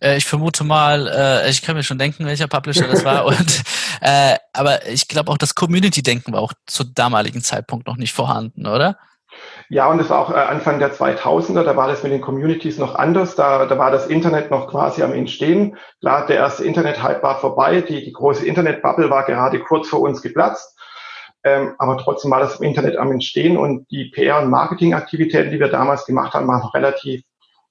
Äh, 0.00 0.16
ich 0.16 0.26
vermute 0.26 0.64
mal, 0.64 1.08
äh, 1.08 1.50
ich 1.50 1.62
kann 1.62 1.76
mir 1.76 1.82
schon 1.82 1.98
denken, 1.98 2.26
welcher 2.26 2.48
Publisher 2.48 2.86
das 2.86 3.04
war. 3.04 3.24
und, 3.26 3.62
äh, 4.00 4.36
aber 4.52 4.86
ich 4.86 5.08
glaube 5.08 5.30
auch, 5.30 5.38
das 5.38 5.54
Community-Denken 5.54 6.32
war 6.32 6.40
auch 6.40 6.52
zu 6.66 6.84
damaligen 6.84 7.42
Zeitpunkt 7.42 7.86
noch 7.86 7.96
nicht 7.96 8.12
vorhanden, 8.12 8.66
oder? 8.66 8.98
Ja, 9.68 9.88
und 9.90 9.98
das 9.98 10.10
war 10.10 10.20
auch 10.20 10.30
äh, 10.30 10.34
Anfang 10.34 10.78
der 10.78 10.92
2000er, 10.92 11.62
da 11.62 11.76
war 11.76 11.88
das 11.88 12.02
mit 12.02 12.12
den 12.12 12.20
Communities 12.20 12.78
noch 12.78 12.94
anders, 12.94 13.34
da, 13.34 13.66
da 13.66 13.78
war 13.78 13.90
das 13.90 14.06
Internet 14.06 14.50
noch 14.50 14.68
quasi 14.68 15.02
am 15.02 15.12
Entstehen. 15.12 15.76
Klar, 16.00 16.26
der 16.26 16.36
erste 16.36 16.64
Internet-Hype 16.64 17.22
war 17.22 17.40
vorbei, 17.40 17.80
die, 17.80 18.04
die 18.04 18.12
große 18.12 18.46
Internet-Bubble 18.46 19.10
war 19.10 19.24
gerade 19.24 19.60
kurz 19.60 19.88
vor 19.88 20.00
uns 20.00 20.20
geplatzt, 20.22 20.78
ähm, 21.44 21.74
aber 21.78 21.98
trotzdem 21.98 22.30
war 22.30 22.40
das 22.40 22.60
im 22.60 22.66
Internet 22.66 22.96
am 22.96 23.12
Entstehen 23.12 23.56
und 23.56 23.90
die 23.90 24.10
PR- 24.14 24.42
und 24.42 24.50
Marketingaktivitäten, 24.50 25.50
die 25.50 25.60
wir 25.60 25.68
damals 25.68 26.06
gemacht 26.06 26.34
haben, 26.34 26.48
waren 26.48 26.60
noch 26.60 26.74
relativ 26.74 27.22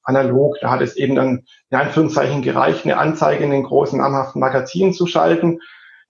analog. 0.03 0.57
Da 0.61 0.69
hat 0.69 0.81
es 0.81 0.95
eben 0.95 1.15
dann 1.15 1.45
in 1.69 1.77
Anführungszeichen 1.77 2.41
gereicht, 2.41 2.85
eine 2.85 2.97
Anzeige 2.97 3.43
in 3.43 3.51
den 3.51 3.63
großen 3.63 3.99
namhaften 3.99 4.39
Magazinen 4.39 4.93
zu 4.93 5.07
schalten. 5.07 5.59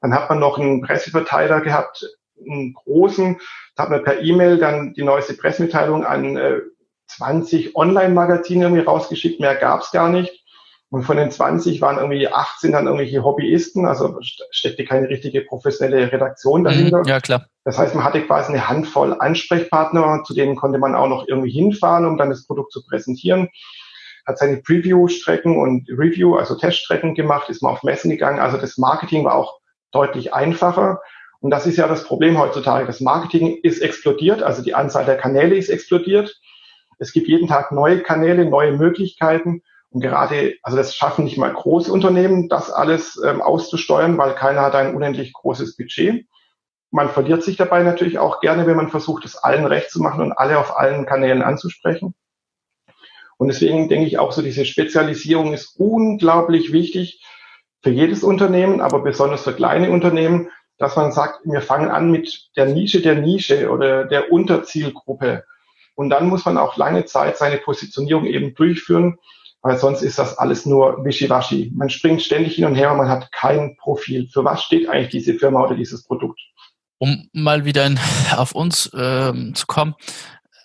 Dann 0.01 0.13
hat 0.13 0.29
man 0.29 0.39
noch 0.39 0.57
einen 0.57 0.81
Presseverteiler 0.81 1.61
gehabt, 1.61 2.05
einen 2.37 2.73
großen, 2.73 3.39
da 3.75 3.83
hat 3.83 3.89
man 3.89 4.03
per 4.03 4.21
E-Mail 4.21 4.57
dann 4.57 4.93
die 4.93 5.03
neueste 5.03 5.33
Pressemitteilung 5.33 6.05
an 6.05 6.37
äh, 6.37 6.59
20 7.07 7.75
Online-Magazine 7.75 8.65
irgendwie 8.65 8.83
rausgeschickt, 8.83 9.39
mehr 9.39 9.55
gab's 9.55 9.91
gar 9.91 10.09
nicht. 10.09 10.43
Und 10.89 11.03
von 11.03 11.17
den 11.17 11.31
20 11.31 11.81
waren 11.81 11.97
irgendwie 11.97 12.27
18 12.27 12.71
dann 12.71 12.85
irgendwelche 12.85 13.23
Hobbyisten, 13.23 13.87
also 13.87 14.15
steckte 14.21 14.85
keine 14.85 15.09
richtige 15.09 15.41
professionelle 15.41 16.11
Redaktion 16.11 16.61
mhm, 16.61 16.65
dahinter. 16.65 17.01
Ja, 17.07 17.19
klar. 17.19 17.47
Das 17.63 17.79
heißt, 17.79 17.95
man 17.95 18.03
hatte 18.03 18.21
quasi 18.21 18.51
eine 18.51 18.69
Handvoll 18.69 19.15
Ansprechpartner, 19.19 20.21
zu 20.23 20.35
denen 20.35 20.55
konnte 20.55 20.77
man 20.77 20.93
auch 20.93 21.07
noch 21.07 21.27
irgendwie 21.27 21.49
hinfahren, 21.49 22.05
um 22.05 22.17
dann 22.17 22.29
das 22.29 22.45
Produkt 22.45 22.71
zu 22.71 22.83
präsentieren. 22.85 23.49
Hat 24.27 24.37
seine 24.37 24.57
Preview-Strecken 24.57 25.57
und 25.57 25.89
Review, 25.89 26.35
also 26.35 26.55
Teststrecken 26.55 27.15
gemacht, 27.15 27.49
ist 27.49 27.63
mal 27.63 27.71
auf 27.71 27.81
Messen 27.81 28.11
gegangen. 28.11 28.39
Also 28.39 28.57
das 28.57 28.77
Marketing 28.77 29.25
war 29.25 29.33
auch 29.33 29.59
deutlich 29.91 30.33
einfacher. 30.35 31.01
Und 31.43 31.49
das 31.49 31.67
ist 31.67 31.75
ja 31.75 31.89
das 31.89 32.05
Problem 32.05 32.39
heutzutage. 32.39 32.87
Das 32.87 33.01
Marketing 33.01 33.59
ist 33.63 33.81
explodiert, 33.81 34.41
also 34.41 34.63
die 34.63 34.75
Anzahl 34.75 35.03
der 35.03 35.17
Kanäle 35.17 35.55
ist 35.55 35.67
explodiert. 35.67 36.39
Es 36.99 37.11
gibt 37.11 37.27
jeden 37.27 37.49
Tag 37.49 37.73
neue 37.73 37.99
Kanäle, 38.01 38.45
neue 38.45 38.71
Möglichkeiten. 38.71 39.61
Und 39.89 39.99
gerade, 39.99 40.55
also 40.63 40.77
das 40.77 40.95
schaffen 40.95 41.25
nicht 41.25 41.37
mal 41.37 41.51
große 41.51 41.91
Unternehmen, 41.91 42.47
das 42.47 42.71
alles 42.71 43.21
ähm, 43.27 43.41
auszusteuern, 43.41 44.17
weil 44.17 44.35
keiner 44.35 44.61
hat 44.61 44.75
ein 44.75 44.95
unendlich 44.95 45.33
großes 45.33 45.75
Budget. 45.75 46.25
Man 46.91 47.09
verliert 47.09 47.43
sich 47.43 47.57
dabei 47.57 47.83
natürlich 47.83 48.19
auch 48.19 48.39
gerne, 48.39 48.65
wenn 48.65 48.77
man 48.77 48.87
versucht, 48.87 49.25
es 49.25 49.35
allen 49.35 49.65
recht 49.65 49.91
zu 49.91 50.01
machen 50.01 50.21
und 50.21 50.31
alle 50.31 50.57
auf 50.57 50.77
allen 50.77 51.05
Kanälen 51.05 51.41
anzusprechen. 51.41 52.15
Und 53.37 53.49
deswegen 53.49 53.89
denke 53.89 54.07
ich 54.07 54.17
auch 54.17 54.31
so, 54.31 54.41
diese 54.41 54.63
Spezialisierung 54.63 55.51
ist 55.51 55.75
unglaublich 55.77 56.71
wichtig 56.71 57.21
für 57.81 57.89
jedes 57.89 58.23
Unternehmen, 58.23 58.79
aber 58.79 59.03
besonders 59.03 59.43
für 59.43 59.51
kleine 59.51 59.91
Unternehmen, 59.91 60.49
dass 60.77 60.95
man 60.95 61.11
sagt, 61.11 61.39
wir 61.45 61.61
fangen 61.61 61.89
an 61.89 62.11
mit 62.11 62.49
der 62.55 62.65
Nische 62.65 63.01
der 63.01 63.15
Nische 63.15 63.69
oder 63.69 64.05
der 64.05 64.31
Unterzielgruppe. 64.31 65.43
Und 65.95 66.09
dann 66.09 66.27
muss 66.27 66.45
man 66.45 66.57
auch 66.57 66.77
lange 66.77 67.05
Zeit 67.05 67.37
seine 67.37 67.57
Positionierung 67.57 68.25
eben 68.25 68.55
durchführen, 68.55 69.17
weil 69.61 69.77
sonst 69.77 70.01
ist 70.01 70.19
das 70.19 70.37
alles 70.37 70.65
nur 70.65 71.05
wischiwaschi. 71.05 71.71
Man 71.75 71.89
springt 71.89 72.21
ständig 72.21 72.55
hin 72.55 72.65
und 72.65 72.75
her 72.75 72.91
und 72.91 72.97
man 72.97 73.09
hat 73.09 73.31
kein 73.31 73.77
Profil. 73.77 74.27
Für 74.31 74.43
was 74.43 74.63
steht 74.63 74.89
eigentlich 74.89 75.23
diese 75.23 75.35
Firma 75.35 75.63
oder 75.63 75.75
dieses 75.75 76.03
Produkt? 76.03 76.39
Um 76.97 77.29
mal 77.33 77.63
wieder 77.65 77.85
in, 77.85 77.99
auf 78.35 78.53
uns 78.53 78.91
ähm, 78.95 79.55
zu 79.55 79.67
kommen. 79.67 79.95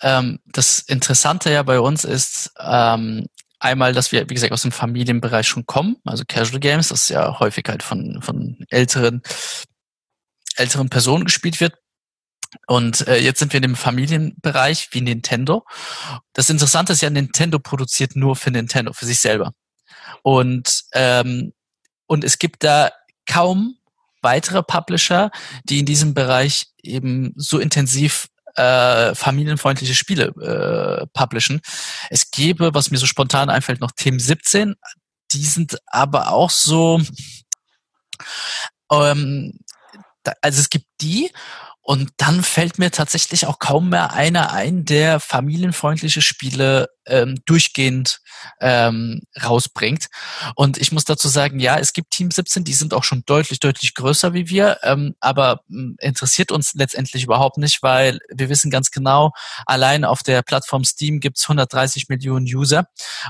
Ähm, 0.03 0.41
das 0.47 0.81
Interessante 0.81 1.51
ja 1.51 1.63
bei 1.63 1.81
uns 1.81 2.05
ist, 2.05 2.53
ähm, 2.61 3.27
einmal, 3.61 3.93
dass 3.93 4.13
wir, 4.13 4.29
wie 4.31 4.35
gesagt, 4.35 4.53
aus 4.53 4.63
dem 4.63 4.73
Familienbereich 4.73 5.47
schon 5.47 5.67
kommen, 5.67 5.97
also 6.05 6.25
Casual 6.27 6.61
Games, 6.61 6.89
das 6.89 7.03
ist 7.03 7.11
ja 7.11 7.39
häufig 7.41 7.65
halt 7.69 7.83
von, 7.83 8.21
von 8.23 8.65
älteren 8.71 9.23
älteren 10.59 10.91
Personen 10.91 11.25
gespielt 11.25 11.61
wird. 11.61 11.75
Und 12.67 13.07
äh, 13.07 13.19
jetzt 13.19 13.41
sind 13.41 13.53
wir 13.53 13.59
in 13.59 13.63
dem 13.63 13.77
Familienbereich 13.77 14.89
wie 14.93 15.03
Nintendo. 15.03 15.65
Das 16.33 16.49
Interessante 16.49 16.95
ist 16.95 17.03
ja, 17.03 17.11
Nintendo 17.11 17.59
produziert 17.59 18.17
nur 18.17 18.37
für 18.37 18.51
Nintendo, 18.51 18.93
für 18.93 19.07
sich 19.07 19.21
selber. 19.21 19.53
Und, 20.23 20.85
ähm, 20.95 21.53
und 22.07 22.25
es 22.25 22.39
gibt 22.39 22.65
da 22.65 22.91
kaum 23.27 23.77
weitere 24.23 24.63
Publisher, 24.63 25.31
die 25.65 25.81
in 25.81 25.87
diesem 25.87 26.15
Bereich 26.15 26.69
eben 26.83 27.35
so 27.37 27.59
intensiv 27.59 28.29
äh, 28.57 29.15
familienfreundliche 29.15 29.95
Spiele 29.95 30.29
äh, 30.41 31.07
publishen. 31.13 31.61
Es 32.11 32.31
gäbe, 32.31 32.75
was 32.75 32.91
mir 32.91 32.99
so 32.99 33.07
spontan 33.07 33.51
einfällt, 33.51 33.81
noch 33.81 33.93
Team 33.93 34.19
17. 34.19 34.75
Die 35.33 35.45
sind 35.45 35.79
aber 35.87 36.33
auch 36.33 36.51
so 36.51 37.01
ähm, 38.91 39.59
also 40.43 40.61
es 40.61 40.70
gibt 40.70 40.87
die 41.01 41.31
Und 41.89 42.11
dann 42.18 42.43
fällt 42.43 42.78
mir 42.78 42.91
tatsächlich 42.91 43.47
auch 43.47 43.59
kaum 43.59 43.89
mehr 43.89 44.12
einer 44.12 44.53
ein, 44.53 44.84
der 44.84 45.20
familienfreundliche 45.20 46.20
Spiele 46.20 46.91
ähm, 47.09 47.39
durchgehend 47.47 48.20
ähm, 48.61 49.22
rausbringt. 49.43 50.09
Und 50.55 50.76
ich 50.76 50.93
muss 50.93 51.05
dazu 51.05 51.28
sagen, 51.28 51.59
ja, 51.59 51.78
es 51.78 51.95
gibt 51.95 52.11
Team 52.11 52.30
17, 52.30 52.64
die 52.64 52.74
sind 52.74 52.95
auch 52.95 53.05
schon 53.05 53.22
deutlich, 53.26 53.59
deutlich 53.61 53.95
größer 53.95 54.34
wie 54.34 54.49
wir, 54.49 54.78
ähm, 54.82 55.14
aber 55.20 55.62
mh, 55.68 55.95
interessiert 56.01 56.53
uns 56.53 56.74
letztendlich 56.74 57.24
überhaupt 57.24 57.57
nicht, 57.57 57.82
weil 57.82 58.18
wir 58.30 58.51
wissen 58.51 58.70
ganz 58.70 58.91
genau, 58.91 59.32
allein 59.64 60.05
auf 60.05 60.22
der 60.22 60.43
Plattform 60.43 60.84
Steam 60.84 61.20
gibt's 61.20 61.45
130 61.45 62.09
Millionen 62.09 62.47
User 62.47 62.86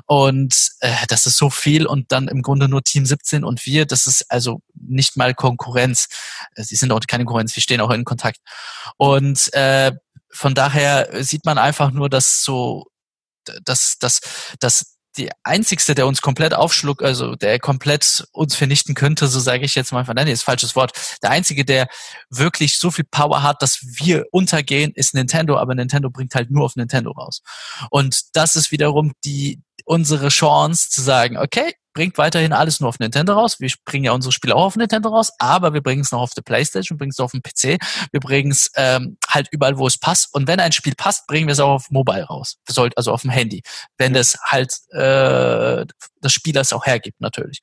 und 0.07 0.73
äh, 0.81 1.07
das 1.09 1.27
ist 1.27 1.37
so 1.37 1.49
viel 1.49 1.87
und 1.87 2.11
dann 2.11 2.29
im 2.29 2.43
Grunde 2.43 2.69
nur 2.69 2.83
Team 2.83 3.07
17 3.07 3.45
und 3.45 3.65
wir, 3.67 3.87
das 3.87 4.07
ist 4.07 4.31
also 4.31 4.63
nicht 4.75 5.17
mal 5.17 5.35
Konkurrenz. 5.35 6.09
Sie 6.57 6.77
sind 6.77 6.93
auch 6.93 7.01
keine 7.07 7.25
Konkurrenz, 7.25 7.55
wir 7.55 7.63
stehen 7.63 7.81
auch 7.81 7.91
in 7.91 8.05
Kontakt. 8.05 8.39
Und 8.97 9.53
äh, 9.55 9.93
von 10.31 10.55
daher 10.55 11.25
sieht 11.25 11.45
man 11.45 11.59
einfach 11.59 11.91
nur, 11.91 12.09
dass 12.09 12.43
so, 12.43 12.87
dass, 13.65 13.99
dass, 13.99 14.21
dass 14.61 14.99
die 15.17 15.31
einzigste, 15.43 15.95
der 15.95 16.07
uns 16.07 16.23
komplett 16.23 16.55
aufschluckt, 16.55 17.03
also 17.03 17.35
der 17.35 17.59
komplett 17.59 18.27
uns 18.33 18.55
vernichten 18.55 18.95
könnte, 18.95 19.27
so 19.27 19.41
sage 19.41 19.65
ich 19.65 19.75
jetzt 19.75 19.93
mal, 19.93 20.05
nein, 20.15 20.29
ist 20.29 20.43
falsches 20.43 20.77
Wort. 20.77 20.93
Der 21.23 21.31
einzige, 21.31 21.65
der 21.65 21.89
wirklich 22.31 22.79
so 22.79 22.91
viel 22.91 23.05
Power 23.11 23.43
hat, 23.43 23.61
dass 23.61 23.81
wir 23.83 24.27
untergehen, 24.31 24.93
ist 24.95 25.15
Nintendo, 25.15 25.59
aber 25.59 25.75
Nintendo 25.75 26.11
bringt 26.11 26.35
halt 26.35 26.51
nur 26.51 26.65
auf 26.65 26.77
Nintendo 26.77 27.11
raus. 27.11 27.43
Und 27.91 28.37
das 28.37 28.57
ist 28.57 28.71
wiederum 28.71 29.13
die 29.25 29.61
unsere 29.85 30.29
Chance 30.29 30.91
zu 30.91 31.01
sagen, 31.01 31.39
okay, 31.39 31.75
bringt 31.93 32.19
weiterhin 32.19 32.53
alles 32.53 32.81
nur 32.81 32.89
auf 32.89 32.99
Nintendo 32.99 33.35
raus. 33.35 33.61
Wir 33.61 33.71
bringen 33.85 34.05
ja 34.05 34.13
unsere 34.13 34.33
Spiele 34.33 34.55
auch 34.55 34.65
auf 34.65 34.77
Nintendo 34.77 35.09
raus, 35.09 35.33
aber 35.39 35.75
wir 35.75 35.81
bringen 35.81 36.03
es 36.03 36.13
noch 36.13 36.21
auf 36.21 36.33
der 36.35 36.43
Playstation, 36.43 36.97
wir 36.97 36.99
bringen 36.99 37.13
es 37.13 37.21
auf 37.21 37.33
den 37.33 37.43
PC, 37.43 37.81
wir 38.13 38.21
bringen 38.21 38.51
es 38.51 38.71
ähm, 38.77 39.17
halt 39.29 39.49
überall, 39.51 39.79
wo 39.79 39.87
es 39.87 39.99
passt. 39.99 40.33
Und 40.35 40.47
wenn 40.47 40.61
ein 40.61 40.73
Spiel 40.73 40.95
passt, 40.95 41.27
bringen 41.27 41.49
wir 41.49 41.53
es 41.53 41.61
auch 41.61 41.71
auf 41.71 41.91
Mobile 41.91 42.25
raus. 42.25 42.59
Also 42.97 43.13
auf 43.13 43.23
dem 43.23 43.31
Handy. 43.31 43.63
Wenn 43.97 44.13
das 44.13 44.39
halt 44.45 44.75
äh, 44.93 45.85
das 46.21 46.33
Spiel 46.33 46.53
das 46.53 46.73
auch 46.73 46.87
hergibt, 46.87 47.21
natürlich. 47.21 47.61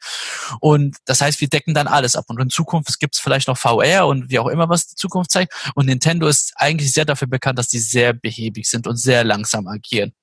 Und 0.59 0.97
das 1.05 1.21
heißt, 1.21 1.41
wir 1.41 1.49
decken 1.49 1.73
dann 1.73 1.87
alles 1.87 2.15
ab. 2.15 2.25
Und 2.27 2.39
in 2.41 2.49
Zukunft 2.49 2.99
gibt 2.99 3.15
es 3.15 3.21
vielleicht 3.21 3.47
noch 3.47 3.57
VR 3.57 4.07
und 4.07 4.29
wie 4.29 4.39
auch 4.39 4.47
immer, 4.47 4.69
was 4.69 4.87
die 4.87 4.95
Zukunft 4.95 5.31
zeigt. 5.31 5.53
Und 5.75 5.87
Nintendo 5.87 6.27
ist 6.27 6.53
eigentlich 6.55 6.91
sehr 6.91 7.05
dafür 7.05 7.27
bekannt, 7.27 7.59
dass 7.59 7.67
die 7.67 7.79
sehr 7.79 8.13
behäbig 8.13 8.67
sind 8.69 8.87
und 8.87 8.97
sehr 8.97 9.23
langsam 9.23 9.67
agieren. 9.67 10.13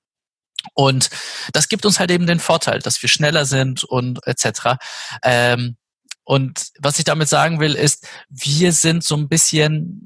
Und 0.74 1.10
das 1.52 1.68
gibt 1.68 1.86
uns 1.86 1.98
halt 1.98 2.10
eben 2.10 2.26
den 2.26 2.40
Vorteil, 2.40 2.78
dass 2.80 3.00
wir 3.02 3.08
schneller 3.08 3.46
sind 3.46 3.84
und 3.84 4.26
etc. 4.26 4.76
Ähm, 5.22 5.76
und 6.24 6.68
was 6.78 6.98
ich 6.98 7.04
damit 7.04 7.28
sagen 7.28 7.60
will, 7.60 7.74
ist, 7.74 8.06
wir 8.28 8.72
sind 8.72 9.04
so 9.04 9.16
ein 9.16 9.28
bisschen, 9.28 10.04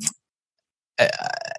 äh, 0.97 1.09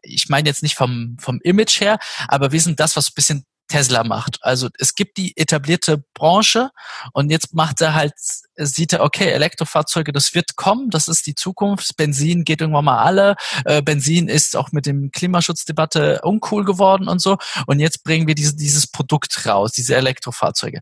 ich 0.02 0.30
meine 0.30 0.50
jetzt 0.50 0.64
nicht 0.64 0.76
vom, 0.76 1.18
vom 1.20 1.40
Image 1.42 1.80
her, 1.80 2.00
aber 2.28 2.52
wir 2.52 2.62
sind 2.62 2.80
das, 2.80 2.96
was 2.96 3.10
ein 3.10 3.16
bisschen 3.16 3.46
Tesla 3.68 4.04
macht. 4.04 4.40
Also 4.42 4.70
es 4.78 4.96
gibt 4.96 5.18
die 5.18 5.36
etablierte 5.38 6.04
Branche 6.14 6.72
und 7.14 7.30
jetzt 7.30 7.54
macht 7.54 7.82
er 7.82 7.94
halt, 7.94 8.14
sieht 8.56 8.94
er, 8.94 9.02
okay, 9.02 9.30
Elektrofahrzeuge, 9.30 10.12
das 10.12 10.34
wird 10.34 10.56
kommen, 10.56 10.90
das 10.90 11.08
ist 11.08 11.28
die 11.28 11.36
Zukunft. 11.36 11.98
Benzin 11.98 12.44
geht 12.44 12.62
irgendwann 12.62 12.86
mal 12.86 13.00
alle. 13.00 13.36
Äh, 13.66 13.82
Benzin 13.82 14.28
ist 14.28 14.56
auch 14.56 14.72
mit 14.72 14.86
dem 14.86 15.12
Klimaschutzdebatte 15.12 16.22
uncool 16.24 16.66
geworden 16.66 17.08
und 17.08 17.22
so. 17.22 17.38
Und 17.66 17.80
jetzt 17.80 18.04
bringen 18.04 18.28
wir 18.28 18.36
diese, 18.36 18.56
dieses 18.56 18.88
Produkt 18.88 19.46
raus, 19.46 19.72
diese 19.72 19.96
Elektrofahrzeuge 19.96 20.80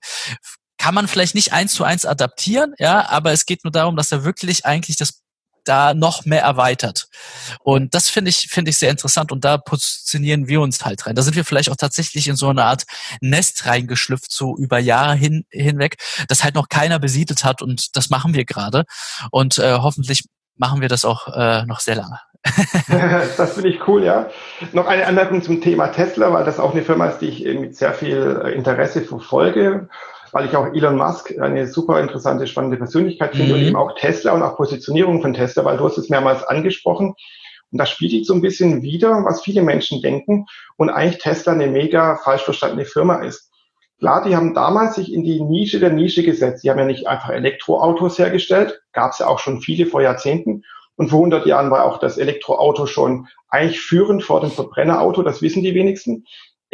kann 0.77 0.93
man 0.93 1.07
vielleicht 1.07 1.36
nicht 1.36 1.53
eins 1.53 1.73
zu 1.73 1.83
eins 1.83 2.05
adaptieren, 2.05 2.75
ja, 2.77 3.09
aber 3.09 3.31
es 3.31 3.45
geht 3.45 3.63
nur 3.63 3.71
darum, 3.71 3.95
dass 3.95 4.11
er 4.11 4.23
wirklich 4.23 4.65
eigentlich 4.65 4.97
das 4.97 5.23
da 5.66 5.93
noch 5.93 6.26
mehr 6.26 6.41
erweitert. 6.41 7.07
Und 7.59 7.93
das 7.93 8.09
finde 8.09 8.30
ich, 8.30 8.47
finde 8.49 8.72
ich 8.72 8.78
sehr 8.78 8.89
interessant 8.91 9.32
und 9.32 9.43
da 9.43 9.57
positionieren 9.57 10.47
wir 10.47 10.61
uns 10.61 10.86
halt 10.86 11.05
rein. 11.05 11.16
Da 11.16 11.22
sind 11.22 11.36
wir 11.36 11.45
vielleicht 11.45 11.70
auch 11.70 11.76
tatsächlich 11.76 12.28
in 12.28 12.36
so 12.36 12.49
eine 12.49 12.63
Art 12.63 12.84
Nest 13.22 13.66
reingeschlüpft, 13.66 14.32
so 14.32 14.55
über 14.57 14.80
Jahre 14.80 15.16
hin, 15.16 15.45
hinweg, 15.49 15.97
das 16.28 16.43
halt 16.43 16.55
noch 16.55 16.70
keiner 16.70 16.99
besiedelt 16.99 17.43
hat 17.43 17.61
und 17.61 17.95
das 17.95 18.09
machen 18.09 18.34
wir 18.34 18.45
gerade. 18.45 18.86
Und 19.32 19.57
äh, 19.57 19.74
hoffentlich 19.74 20.24
machen 20.55 20.82
wir 20.82 20.89
das 20.89 21.05
auch 21.05 21.28
äh, 21.36 21.66
noch 21.66 21.80
sehr 21.80 21.95
lange. 21.95 22.20
das 23.38 23.53
finde 23.53 23.70
ich 23.70 23.88
cool, 23.88 24.03
ja. 24.03 24.30
Noch 24.72 24.86
eine 24.86 25.07
Anmerkung 25.07 25.41
zum 25.41 25.61
Thema 25.61 25.88
Tesla, 25.88 26.32
weil 26.32 26.45
das 26.45 26.59
auch 26.59 26.74
eine 26.74 26.84
Firma 26.84 27.07
ist, 27.07 27.20
die 27.20 27.28
ich 27.28 27.43
mit 27.59 27.76
sehr 27.76 27.93
viel 27.93 28.41
äh, 28.43 28.51
Interesse 28.51 29.01
verfolge 29.01 29.89
weil 30.36 30.47
ich 30.47 30.55
auch 30.57 30.73
Elon 30.73 30.97
Musk 30.97 31.33
eine 31.39 31.65
super 31.65 31.97
interessante, 32.01 32.45
spannende 32.45 32.75
Persönlichkeit 32.75 33.38
finde 33.38 33.53
mhm. 33.53 33.59
und 33.61 33.67
eben 33.67 33.75
auch 33.77 33.95
Tesla 33.95 34.33
und 34.33 34.43
auch 34.43 34.57
Positionierung 34.57 35.21
von 35.21 35.33
Tesla, 35.33 35.63
weil 35.63 35.77
du 35.77 35.86
hast 35.86 35.97
es 35.97 36.09
mehrmals 36.09 36.43
angesprochen. 36.43 37.15
Und 37.71 37.79
das 37.79 37.89
spiegelt 37.89 38.25
so 38.25 38.33
ein 38.33 38.41
bisschen 38.41 38.81
wieder, 38.81 39.23
was 39.23 39.41
viele 39.41 39.61
Menschen 39.61 40.01
denken 40.01 40.45
und 40.75 40.89
eigentlich 40.89 41.21
Tesla 41.21 41.53
eine 41.53 41.67
mega 41.67 42.17
falsch 42.17 42.43
verstandene 42.43 42.83
Firma 42.83 43.23
ist. 43.23 43.49
Klar, 43.99 44.25
die 44.25 44.36
haben 44.36 44.53
damals 44.53 44.95
sich 44.95 45.13
in 45.13 45.23
die 45.23 45.41
Nische 45.41 45.79
der 45.79 45.91
Nische 45.91 46.21
gesetzt. 46.21 46.65
Die 46.65 46.69
haben 46.69 46.79
ja 46.79 46.86
nicht 46.86 47.07
einfach 47.07 47.29
Elektroautos 47.29 48.19
hergestellt, 48.19 48.81
gab 48.91 49.13
es 49.13 49.19
ja 49.19 49.27
auch 49.27 49.39
schon 49.39 49.61
viele 49.61 49.86
vor 49.86 50.01
Jahrzehnten. 50.01 50.63
Und 50.97 51.11
vor 51.11 51.19
100 51.19 51.45
Jahren 51.45 51.71
war 51.71 51.86
auch 51.86 51.97
das 51.97 52.17
Elektroauto 52.17 52.88
schon 52.88 53.27
eigentlich 53.47 53.79
führend 53.79 54.21
vor 54.21 54.41
dem 54.41 54.51
Verbrennerauto, 54.51 55.23
das 55.23 55.41
wissen 55.41 55.63
die 55.63 55.75
wenigsten 55.75 56.25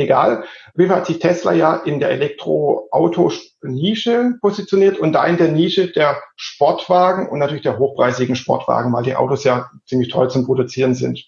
egal. 0.02 0.44
Wie 0.76 0.90
hat 0.90 1.06
sich 1.06 1.20
Tesla 1.20 1.54
ja 1.54 1.76
in 1.76 2.00
der 2.00 2.10
Elektroauto-Nische 2.10 4.38
positioniert 4.42 5.00
und 5.00 5.14
da 5.14 5.26
in 5.26 5.38
der 5.38 5.48
Nische 5.48 5.92
der 5.92 6.22
Sportwagen 6.36 7.30
und 7.30 7.40
natürlich 7.40 7.64
der 7.64 7.80
hochpreisigen 7.80 8.36
Sportwagen, 8.36 8.92
weil 8.92 9.04
die 9.04 9.16
Autos 9.16 9.44
ja 9.44 9.70
ziemlich 9.86 10.10
toll 10.10 10.30
zum 10.30 10.46
Produzieren 10.46 10.96
sind. 10.96 11.26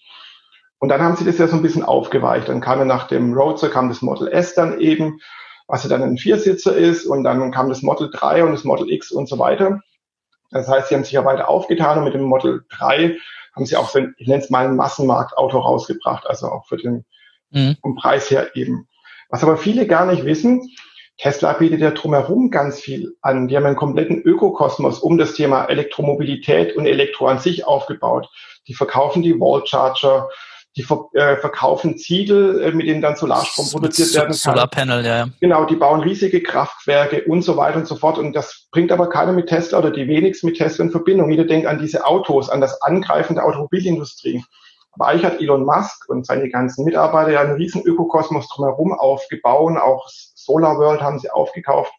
Und 0.78 0.90
dann 0.90 1.00
haben 1.00 1.16
sie 1.16 1.24
das 1.24 1.38
ja 1.38 1.48
so 1.48 1.56
ein 1.56 1.62
bisschen 1.62 1.82
aufgeweicht. 1.82 2.48
Dann 2.48 2.60
kam 2.60 2.78
ja 2.78 2.84
nach 2.84 3.06
dem 3.06 3.32
Roadster 3.32 3.70
kam 3.70 3.88
das 3.88 4.02
Model 4.02 4.28
S 4.28 4.54
dann 4.54 4.80
eben, 4.80 5.18
was 5.66 5.82
ja 5.82 5.88
dann 5.88 6.02
ein 6.02 6.18
Viersitzer 6.18 6.76
ist 6.76 7.06
und 7.06 7.24
dann 7.24 7.50
kam 7.52 7.70
das 7.70 7.82
Model 7.82 8.10
3 8.12 8.44
und 8.44 8.52
das 8.52 8.64
Model 8.64 8.90
X 8.90 9.10
und 9.10 9.28
so 9.28 9.38
weiter. 9.38 9.80
Das 10.50 10.68
heißt, 10.68 10.88
sie 10.88 10.94
haben 10.94 11.04
sich 11.04 11.12
ja 11.12 11.24
weiter 11.24 11.48
aufgetan 11.48 11.98
und 11.98 12.04
mit 12.04 12.14
dem 12.14 12.22
Model 12.22 12.64
3 12.68 13.16
haben 13.54 13.66
sie 13.66 13.76
auch 13.76 13.88
so 13.88 13.98
ein, 13.98 14.14
ich 14.18 14.28
nenne 14.28 14.42
es 14.42 14.50
mal 14.50 14.66
ein 14.66 14.76
Massenmarktauto 14.76 15.58
rausgebracht, 15.58 16.26
also 16.26 16.48
auch 16.48 16.66
für 16.66 16.76
den 16.76 17.04
mhm. 17.54 17.76
vom 17.80 17.94
Preis 17.96 18.30
her 18.30 18.54
eben. 18.54 18.86
Was 19.30 19.42
aber 19.42 19.56
viele 19.56 19.86
gar 19.86 20.06
nicht 20.06 20.24
wissen, 20.24 20.70
Tesla 21.16 21.52
bietet 21.52 21.80
ja 21.80 21.92
drumherum 21.92 22.50
ganz 22.50 22.80
viel 22.80 23.16
an. 23.22 23.48
Die 23.48 23.56
haben 23.56 23.66
einen 23.66 23.76
kompletten 23.76 24.20
Ökokosmos 24.22 24.98
um 24.98 25.16
das 25.16 25.34
Thema 25.34 25.64
Elektromobilität 25.66 26.76
und 26.76 26.86
Elektro 26.86 27.26
an 27.26 27.38
sich 27.38 27.66
aufgebaut. 27.66 28.28
Die 28.66 28.74
verkaufen 28.74 29.22
die 29.22 29.38
Wall 29.38 29.62
Charger, 29.64 30.28
die 30.76 30.82
ver 30.82 31.08
äh, 31.12 31.36
verkaufen 31.36 31.98
Ziegel, 31.98 32.60
äh, 32.60 32.72
mit 32.72 32.88
denen 32.88 33.00
dann 33.00 33.14
Solarstrom 33.14 33.70
produziert 33.70 34.12
werden 34.14 34.26
kann. 34.26 34.34
Solarpanel, 34.34 35.06
ja. 35.06 35.28
Genau, 35.40 35.64
die 35.66 35.76
bauen 35.76 36.00
riesige 36.00 36.42
Kraftwerke 36.42 37.24
und 37.24 37.42
so 37.42 37.56
weiter 37.56 37.78
und 37.78 37.86
so 37.86 37.94
fort. 37.94 38.18
Und 38.18 38.32
das 38.32 38.66
bringt 38.72 38.90
aber 38.90 39.08
keiner 39.08 39.32
mit 39.32 39.48
Tesla 39.48 39.78
oder 39.78 39.92
die 39.92 40.08
wenigsten 40.08 40.48
mit 40.48 40.56
Tesla 40.56 40.84
in 40.84 40.90
Verbindung. 40.90 41.30
Jeder 41.30 41.44
denkt 41.44 41.68
an 41.68 41.78
diese 41.78 42.04
Autos, 42.04 42.50
an 42.50 42.60
das 42.60 42.82
Angreifen 42.82 43.36
der 43.36 43.44
Automobilindustrie. 43.44 44.42
Aber 44.94 45.08
eigentlich 45.08 45.24
hat 45.24 45.40
Elon 45.40 45.64
Musk 45.64 46.08
und 46.08 46.26
seine 46.26 46.48
ganzen 46.48 46.84
Mitarbeiter 46.84 47.32
ja 47.32 47.40
einen 47.40 47.54
riesen 47.54 47.82
Ökokosmos 47.82 48.48
drumherum 48.48 48.92
aufgebaut. 48.92 49.76
Auch 49.78 50.08
Solar 50.08 50.78
World 50.78 51.02
haben 51.02 51.18
sie 51.18 51.30
aufgekauft. 51.30 51.92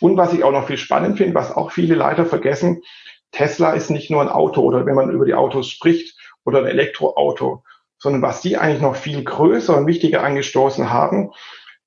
Und 0.00 0.16
was 0.16 0.32
ich 0.32 0.44
auch 0.44 0.52
noch 0.52 0.66
viel 0.66 0.76
spannend 0.76 1.16
finde, 1.16 1.34
was 1.34 1.54
auch 1.54 1.72
viele 1.72 1.94
leider 1.94 2.26
vergessen, 2.26 2.82
Tesla 3.32 3.72
ist 3.72 3.90
nicht 3.90 4.10
nur 4.10 4.22
ein 4.22 4.28
Auto 4.28 4.62
oder 4.62 4.86
wenn 4.86 4.94
man 4.94 5.10
über 5.10 5.24
die 5.24 5.34
Autos 5.34 5.68
spricht 5.68 6.16
oder 6.44 6.60
ein 6.60 6.66
Elektroauto, 6.66 7.64
sondern 7.98 8.22
was 8.22 8.40
die 8.40 8.56
eigentlich 8.56 8.82
noch 8.82 8.96
viel 8.96 9.24
größer 9.24 9.76
und 9.76 9.86
wichtiger 9.86 10.22
angestoßen 10.22 10.90
haben, 10.90 11.32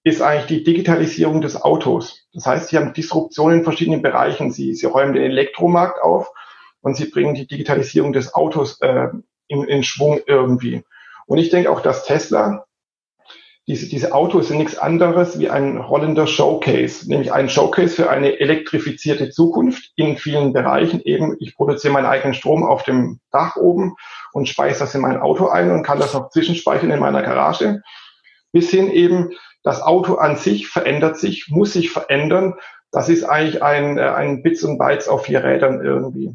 ist 0.04 0.22
eigentlich 0.22 0.48
die 0.48 0.64
Digitalisierung 0.64 1.42
des 1.42 1.62
Autos. 1.62 2.28
Das 2.34 2.46
heißt, 2.46 2.70
sie 2.70 2.78
haben 2.78 2.94
Disruption 2.94 3.54
in 3.54 3.64
verschiedenen 3.64 4.02
Bereichen. 4.02 4.52
Sie, 4.52 4.74
sie 4.74 4.86
räumen 4.86 5.14
den 5.14 5.24
Elektromarkt 5.24 6.02
auf 6.02 6.32
und 6.82 6.96
sie 6.96 7.06
bringen 7.06 7.36
die 7.36 7.48
Digitalisierung 7.48 8.14
des 8.14 8.34
Autos 8.34 8.80
äh, 8.82 9.10
in, 9.50 9.66
in 9.66 9.84
Schwung 9.84 10.22
irgendwie. 10.26 10.84
Und 11.28 11.38
ich 11.38 11.50
denke 11.50 11.70
auch, 11.70 11.82
dass 11.82 12.06
Tesla, 12.06 12.66
diese, 13.68 13.88
diese 13.88 14.14
Autos 14.14 14.47
sind 14.47 14.58
nichts 14.58 14.78
anderes 14.78 15.38
wie 15.38 15.50
ein 15.50 15.78
rollender 15.78 16.26
Showcase, 16.26 17.08
nämlich 17.08 17.32
ein 17.32 17.50
Showcase 17.50 17.93
für 17.95 18.10
eine 18.10 18.39
elektrifizierte 18.39 19.30
Zukunft 19.30 19.91
in 19.95 20.18
vielen 20.18 20.54
Bereichen. 20.54 21.02
Eben, 21.02 21.36
ich 21.39 21.56
produziere 21.56 21.93
meinen 21.93 22.08
eigenen 22.08 22.34
Strom 22.34 22.64
auf 22.64 22.84
dem 22.84 23.20
Dach 23.32 23.58
oben 23.58 23.95
und 24.34 24.47
speise 24.50 24.80
das 24.80 24.95
in 24.95 25.02
mein 25.02 25.20
Auto 25.20 25.50
ein 25.50 25.70
und 25.72 25.84
kann 25.84 26.00
das 26.00 26.14
noch 26.14 26.30
zwischenspeichern 26.30 26.89
in 26.89 27.00
meiner 27.00 27.22
Garage. 27.22 27.82
Bis 28.52 28.72
hin 28.72 28.89
eben, 28.89 29.32
das 29.62 29.82
Auto 29.82 30.16
an 30.16 30.36
sich 30.38 30.68
verändert 30.68 31.18
sich, 31.18 31.50
muss 31.50 31.74
sich 31.74 31.91
verändern. 31.91 32.56
Das 32.91 33.10
ist 33.10 33.24
eigentlich 33.24 33.62
ein, 33.62 33.97
äh, 33.97 34.02
ein 34.02 34.41
Bits 34.41 34.64
und 34.64 34.78
Bytes 34.78 35.08
auf 35.08 35.26
vier 35.26 35.43
Rädern 35.43 35.84
irgendwie. 35.84 36.34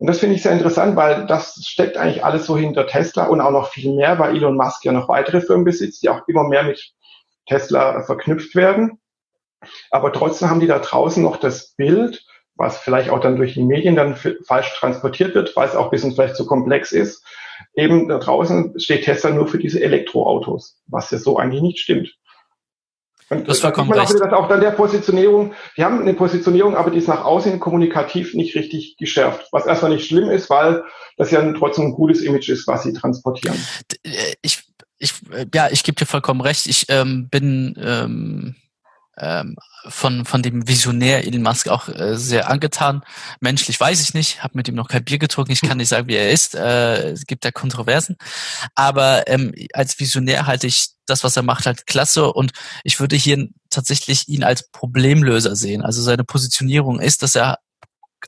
Und 0.00 0.06
das 0.06 0.18
finde 0.18 0.34
ich 0.34 0.42
sehr 0.42 0.52
interessant, 0.52 0.96
weil 0.96 1.26
das 1.26 1.62
steckt 1.62 1.98
eigentlich 1.98 2.24
alles 2.24 2.46
so 2.46 2.56
hinter 2.56 2.86
Tesla 2.86 3.26
und 3.26 3.42
auch 3.42 3.50
noch 3.50 3.68
viel 3.68 3.94
mehr, 3.94 4.18
weil 4.18 4.34
Elon 4.34 4.56
Musk 4.56 4.82
ja 4.86 4.92
noch 4.92 5.10
weitere 5.10 5.42
Firmen 5.42 5.66
besitzt, 5.66 6.02
die 6.02 6.08
auch 6.08 6.26
immer 6.26 6.48
mehr 6.48 6.62
mit 6.62 6.94
Tesla 7.46 8.02
verknüpft 8.04 8.54
werden. 8.54 8.98
Aber 9.90 10.10
trotzdem 10.10 10.48
haben 10.48 10.60
die 10.60 10.66
da 10.66 10.78
draußen 10.78 11.22
noch 11.22 11.36
das 11.36 11.74
Bild, 11.74 12.24
was 12.54 12.78
vielleicht 12.78 13.10
auch 13.10 13.20
dann 13.20 13.36
durch 13.36 13.52
die 13.52 13.62
Medien 13.62 13.94
dann 13.94 14.16
falsch 14.16 14.72
transportiert 14.74 15.34
wird, 15.34 15.54
weil 15.54 15.68
es 15.68 15.76
auch 15.76 15.84
ein 15.84 15.90
bisschen 15.90 16.12
vielleicht 16.12 16.36
zu 16.36 16.46
komplex 16.46 16.92
ist, 16.92 17.22
eben 17.74 18.08
da 18.08 18.16
draußen 18.16 18.80
steht 18.80 19.04
Tesla 19.04 19.28
nur 19.28 19.48
für 19.48 19.58
diese 19.58 19.82
Elektroautos, 19.82 20.80
was 20.86 21.10
ja 21.10 21.18
so 21.18 21.36
eigentlich 21.36 21.60
nicht 21.60 21.78
stimmt. 21.78 22.16
Und 23.30 23.48
das 23.48 23.60
da 23.60 23.68
sieht 23.68 23.86
man 23.86 23.98
auch, 23.98 24.12
dass 24.12 24.32
auch 24.32 24.48
dann 24.48 24.60
der 24.60 24.72
Positionierung, 24.72 25.54
die 25.76 25.84
haben 25.84 26.00
eine 26.00 26.14
Positionierung, 26.14 26.74
aber 26.74 26.90
die 26.90 26.98
ist 26.98 27.06
nach 27.06 27.24
außen 27.24 27.60
kommunikativ 27.60 28.34
nicht 28.34 28.56
richtig 28.56 28.96
geschärft. 28.96 29.46
Was 29.52 29.66
erstmal 29.66 29.92
nicht 29.92 30.08
schlimm 30.08 30.28
ist, 30.30 30.50
weil 30.50 30.82
das 31.16 31.30
ja 31.30 31.52
trotzdem 31.52 31.86
ein 31.86 31.92
gutes 31.92 32.22
Image 32.22 32.48
ist, 32.48 32.66
was 32.66 32.82
sie 32.82 32.92
transportieren. 32.92 33.56
Äh, 34.02 34.34
ich, 34.42 34.64
ich, 34.98 35.12
äh, 35.32 35.46
ja, 35.54 35.68
ich 35.70 35.84
gebe 35.84 35.94
dir 35.94 36.06
vollkommen 36.06 36.40
recht. 36.40 36.66
Ich 36.66 36.86
ähm, 36.88 37.28
bin 37.30 37.78
ähm, 37.80 38.56
ähm, 39.16 39.56
von, 39.88 40.24
von 40.24 40.42
dem 40.42 40.68
Visionär 40.68 41.26
Elon 41.26 41.42
Musk 41.42 41.68
auch 41.68 41.88
äh, 41.88 42.16
sehr 42.16 42.50
angetan. 42.50 43.02
Menschlich 43.40 43.78
weiß 43.78 44.00
ich 44.00 44.14
nicht, 44.14 44.42
habe 44.42 44.56
mit 44.56 44.68
ihm 44.68 44.74
noch 44.74 44.88
kein 44.88 45.04
Bier 45.04 45.18
getrunken, 45.18 45.52
ich 45.52 45.60
kann 45.62 45.78
nicht 45.78 45.88
sagen, 45.88 46.08
wie 46.08 46.16
er 46.16 46.30
ist. 46.30 46.54
Äh, 46.54 47.10
es 47.10 47.26
gibt 47.26 47.44
da 47.44 47.50
Kontroversen. 47.50 48.16
Aber 48.74 49.26
ähm, 49.28 49.54
als 49.72 49.98
Visionär 49.98 50.46
halte 50.46 50.66
ich 50.66 50.90
das, 51.06 51.24
was 51.24 51.36
er 51.36 51.42
macht, 51.42 51.66
halt 51.66 51.86
klasse. 51.86 52.32
Und 52.32 52.52
ich 52.84 53.00
würde 53.00 53.16
hier 53.16 53.48
tatsächlich 53.68 54.28
ihn 54.28 54.44
als 54.44 54.70
Problemlöser 54.70 55.56
sehen. 55.56 55.82
Also 55.82 56.02
seine 56.02 56.24
Positionierung 56.24 57.00
ist, 57.00 57.22
dass 57.22 57.34
er 57.34 57.58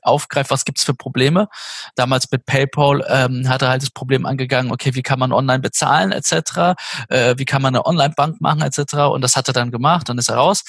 aufgreift, 0.01 0.49
was 0.49 0.65
gibt's 0.65 0.83
für 0.83 0.93
Probleme. 0.93 1.47
Damals 1.95 2.29
mit 2.31 2.45
PayPal 2.45 3.05
ähm, 3.07 3.47
hat 3.47 3.61
er 3.61 3.69
halt 3.69 3.81
das 3.81 3.91
Problem 3.91 4.25
angegangen, 4.25 4.71
okay, 4.71 4.95
wie 4.95 5.03
kann 5.03 5.19
man 5.19 5.31
online 5.31 5.59
bezahlen 5.59 6.11
etc., 6.11 6.75
äh, 7.09 7.35
wie 7.37 7.45
kann 7.45 7.61
man 7.61 7.75
eine 7.75 7.85
Online-Bank 7.85 8.41
machen 8.41 8.61
etc. 8.61 8.95
Und 9.11 9.21
das 9.21 9.35
hat 9.35 9.47
er 9.47 9.53
dann 9.53 9.71
gemacht, 9.71 10.09
dann 10.09 10.17
ist 10.17 10.29
er 10.29 10.35
raus. 10.35 10.63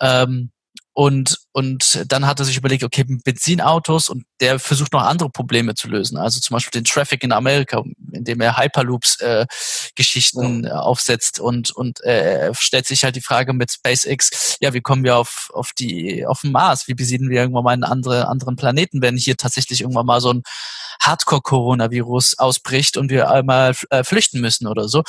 Ähm, 0.00 0.50
und, 0.92 1.38
und 1.52 2.04
dann 2.06 2.26
hat 2.26 2.38
er 2.38 2.44
sich 2.44 2.56
überlegt, 2.56 2.84
okay, 2.84 3.04
Benzinautos 3.06 4.08
und 4.08 4.24
der 4.40 4.60
versucht 4.60 4.92
noch 4.92 5.02
andere 5.02 5.30
Probleme 5.30 5.74
zu 5.74 5.88
lösen. 5.88 6.16
Also 6.16 6.38
zum 6.40 6.54
Beispiel 6.54 6.80
den 6.80 6.84
Traffic 6.84 7.24
in 7.24 7.32
Amerika, 7.32 7.82
indem 8.12 8.40
er 8.40 8.56
Hyperloops-Geschichten 8.56 10.64
äh, 10.64 10.68
ja. 10.68 10.78
aufsetzt 10.80 11.40
und, 11.40 11.72
und 11.72 12.04
äh, 12.04 12.52
stellt 12.54 12.86
sich 12.86 13.02
halt 13.02 13.16
die 13.16 13.20
Frage 13.20 13.52
mit 13.52 13.72
SpaceX, 13.72 14.58
ja, 14.60 14.72
wie 14.74 14.80
kommen 14.80 15.02
wir 15.02 15.16
auf, 15.16 15.50
auf 15.52 15.72
die, 15.76 16.24
auf 16.24 16.42
den 16.42 16.52
Mars? 16.52 16.86
Wie 16.86 16.94
besiedeln 16.94 17.30
wir 17.30 17.40
irgendwann 17.40 17.64
mal 17.64 17.72
einen 17.72 17.84
andere, 17.84 18.28
anderen 18.28 18.54
Planeten, 18.56 19.02
wenn 19.02 19.16
hier 19.16 19.36
tatsächlich 19.36 19.80
irgendwann 19.80 20.06
mal 20.06 20.20
so 20.20 20.32
ein 20.32 20.44
Hardcore-Coronavirus 21.02 22.38
ausbricht 22.38 22.96
und 22.96 23.10
wir 23.10 23.30
einmal 23.30 23.74
äh, 23.90 24.04
flüchten 24.04 24.40
müssen 24.40 24.66
oder 24.66 24.88
so. 24.88 25.02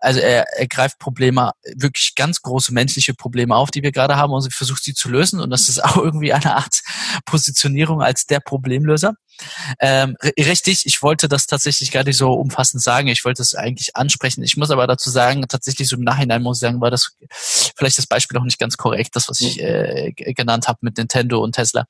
Also 0.00 0.20
er, 0.20 0.44
er 0.58 0.66
greift 0.66 0.98
Probleme, 0.98 1.52
wirklich 1.74 2.14
ganz 2.16 2.42
große 2.42 2.74
menschliche 2.74 3.14
Probleme 3.14 3.54
auf, 3.54 3.70
die 3.70 3.82
wir 3.82 3.92
gerade 3.92 4.16
haben 4.16 4.32
und 4.32 4.52
versucht 4.52 4.82
sie 4.82 4.94
zu 4.94 5.08
lösen. 5.08 5.40
Und 5.40 5.50
das 5.50 5.68
ist 5.68 5.78
auch 5.96 5.96
irgendwie 5.96 6.32
eine 6.32 6.56
Art 6.56 6.80
Positionierung 7.24 8.02
als 8.02 8.26
der 8.26 8.40
Problemlöser. 8.40 9.14
Ähm, 9.80 10.16
richtig, 10.22 10.86
ich 10.86 11.02
wollte 11.02 11.28
das 11.28 11.46
tatsächlich 11.46 11.90
gar 11.90 12.04
nicht 12.04 12.16
so 12.16 12.32
umfassend 12.32 12.82
sagen. 12.82 13.08
Ich 13.08 13.24
wollte 13.24 13.42
es 13.42 13.54
eigentlich 13.54 13.94
ansprechen. 13.96 14.42
Ich 14.42 14.56
muss 14.56 14.70
aber 14.70 14.86
dazu 14.86 15.10
sagen, 15.10 15.46
tatsächlich 15.48 15.88
so 15.88 15.96
im 15.96 16.04
Nachhinein 16.04 16.42
muss 16.42 16.58
ich 16.58 16.60
sagen, 16.62 16.80
war 16.80 16.90
das 16.90 17.12
vielleicht 17.76 17.98
das 17.98 18.06
Beispiel 18.06 18.38
auch 18.38 18.44
nicht 18.44 18.58
ganz 18.58 18.76
korrekt, 18.76 19.14
das, 19.14 19.28
was 19.28 19.40
ich 19.40 19.60
äh, 19.60 20.12
genannt 20.12 20.68
habe 20.68 20.78
mit 20.82 20.96
Nintendo 20.96 21.42
und 21.42 21.52
Tesla. 21.52 21.86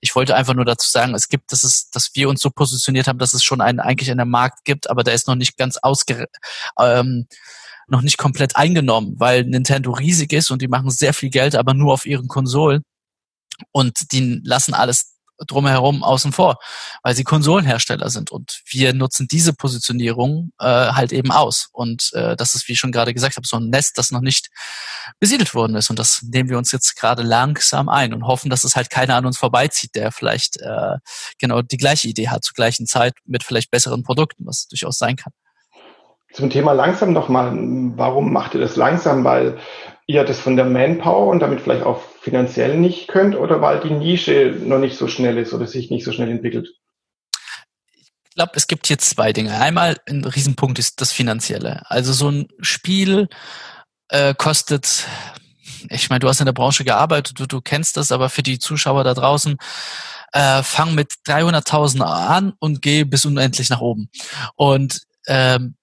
Ich 0.00 0.14
wollte 0.14 0.36
einfach 0.36 0.54
nur 0.54 0.64
dazu 0.64 0.88
sagen, 0.88 1.14
es 1.14 1.28
gibt, 1.28 1.50
dass 1.50 1.64
es, 1.64 1.90
dass 1.90 2.10
wir 2.14 2.28
uns 2.28 2.40
so 2.40 2.50
positioniert 2.50 3.08
haben, 3.08 3.18
dass 3.18 3.34
es 3.34 3.42
schon 3.42 3.60
einen 3.60 3.80
eigentlich 3.80 4.10
einen 4.10 4.28
Markt 4.30 4.64
gibt, 4.64 4.88
aber 4.88 5.02
der 5.02 5.14
ist 5.14 5.26
noch 5.26 5.34
nicht 5.34 5.56
ganz 5.56 5.76
ausge, 5.78 6.26
ähm, 6.78 7.26
noch 7.88 8.02
nicht 8.02 8.18
komplett 8.18 8.54
eingenommen, 8.54 9.14
weil 9.18 9.44
Nintendo 9.44 9.92
riesig 9.92 10.32
ist 10.32 10.50
und 10.50 10.62
die 10.62 10.68
machen 10.68 10.90
sehr 10.90 11.14
viel 11.14 11.30
Geld, 11.30 11.56
aber 11.56 11.74
nur 11.74 11.94
auf 11.94 12.06
ihren 12.06 12.28
Konsolen 12.28 12.84
und 13.72 14.12
die 14.12 14.40
lassen 14.44 14.74
alles 14.74 15.18
drumherum 15.46 16.02
außen 16.02 16.32
vor, 16.32 16.58
weil 17.02 17.14
sie 17.14 17.24
Konsolenhersteller 17.24 18.10
sind 18.10 18.30
und 18.30 18.60
wir 18.66 18.92
nutzen 18.92 19.28
diese 19.30 19.52
Positionierung 19.52 20.50
äh, 20.58 20.64
halt 20.64 21.12
eben 21.12 21.30
aus 21.30 21.68
und 21.72 22.10
äh, 22.14 22.34
das 22.36 22.54
ist, 22.54 22.66
wie 22.66 22.72
ich 22.72 22.78
schon 22.78 22.92
gerade 22.92 23.14
gesagt 23.14 23.36
habe, 23.36 23.46
so 23.46 23.56
ein 23.56 23.70
Nest, 23.70 23.98
das 23.98 24.10
noch 24.10 24.20
nicht 24.20 24.48
besiedelt 25.20 25.54
worden 25.54 25.76
ist 25.76 25.90
und 25.90 25.98
das 25.98 26.22
nehmen 26.22 26.50
wir 26.50 26.58
uns 26.58 26.72
jetzt 26.72 26.96
gerade 26.96 27.22
langsam 27.22 27.88
ein 27.88 28.12
und 28.12 28.26
hoffen, 28.26 28.50
dass 28.50 28.64
es 28.64 28.74
halt 28.74 28.90
keiner 28.90 29.14
an 29.14 29.26
uns 29.26 29.38
vorbeizieht, 29.38 29.94
der 29.94 30.10
vielleicht 30.10 30.60
äh, 30.60 30.96
genau 31.38 31.62
die 31.62 31.76
gleiche 31.76 32.08
Idee 32.08 32.28
hat 32.28 32.44
zur 32.44 32.54
gleichen 32.54 32.86
Zeit 32.86 33.14
mit 33.24 33.44
vielleicht 33.44 33.70
besseren 33.70 34.02
Produkten, 34.02 34.44
was 34.46 34.66
durchaus 34.66 34.98
sein 34.98 35.16
kann. 35.16 35.32
Zum 36.32 36.50
Thema 36.50 36.72
langsam 36.72 37.12
nochmal, 37.12 37.52
warum 37.96 38.32
macht 38.32 38.54
ihr 38.54 38.60
das 38.60 38.76
langsam? 38.76 39.24
Weil 39.24 39.58
ihr 40.08 40.24
das 40.24 40.40
von 40.40 40.56
der 40.56 40.64
Manpower 40.64 41.28
und 41.28 41.40
damit 41.40 41.60
vielleicht 41.60 41.84
auch 41.84 42.02
finanziell 42.22 42.76
nicht 42.78 43.08
könnt 43.08 43.36
oder 43.36 43.60
weil 43.60 43.80
die 43.80 43.90
Nische 43.90 44.56
noch 44.64 44.78
nicht 44.78 44.96
so 44.96 45.06
schnell 45.06 45.36
ist 45.36 45.52
oder 45.52 45.66
sich 45.66 45.90
nicht 45.90 46.04
so 46.04 46.12
schnell 46.12 46.30
entwickelt? 46.30 46.70
Ich 47.94 48.34
glaube, 48.34 48.52
es 48.54 48.66
gibt 48.66 48.86
hier 48.86 48.98
zwei 48.98 49.32
Dinge. 49.32 49.60
Einmal 49.60 49.98
ein 50.08 50.24
Riesenpunkt 50.24 50.78
ist 50.78 51.00
das 51.02 51.12
Finanzielle. 51.12 51.82
Also 51.90 52.12
so 52.14 52.30
ein 52.30 52.48
Spiel 52.60 53.28
äh, 54.08 54.34
kostet, 54.34 55.06
ich 55.90 56.08
meine, 56.08 56.20
du 56.20 56.28
hast 56.28 56.40
in 56.40 56.46
der 56.46 56.52
Branche 56.52 56.84
gearbeitet, 56.84 57.38
du, 57.38 57.46
du 57.46 57.60
kennst 57.60 57.98
das, 57.98 58.10
aber 58.10 58.30
für 58.30 58.42
die 58.42 58.58
Zuschauer 58.58 59.04
da 59.04 59.12
draußen, 59.12 59.58
äh, 60.32 60.62
fang 60.62 60.94
mit 60.94 61.12
300.000 61.26 62.00
an 62.00 62.54
und 62.60 62.80
geh 62.80 63.04
bis 63.04 63.26
unendlich 63.26 63.68
nach 63.68 63.82
oben. 63.82 64.08
Und 64.56 65.02
ähm, 65.26 65.74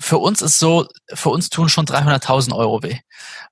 für 0.00 0.16
uns 0.16 0.40
ist 0.40 0.58
so, 0.58 0.88
für 1.12 1.28
uns 1.28 1.50
tun 1.50 1.68
schon 1.68 1.84
300.000 1.84 2.54
Euro 2.56 2.82
weh. 2.82 2.98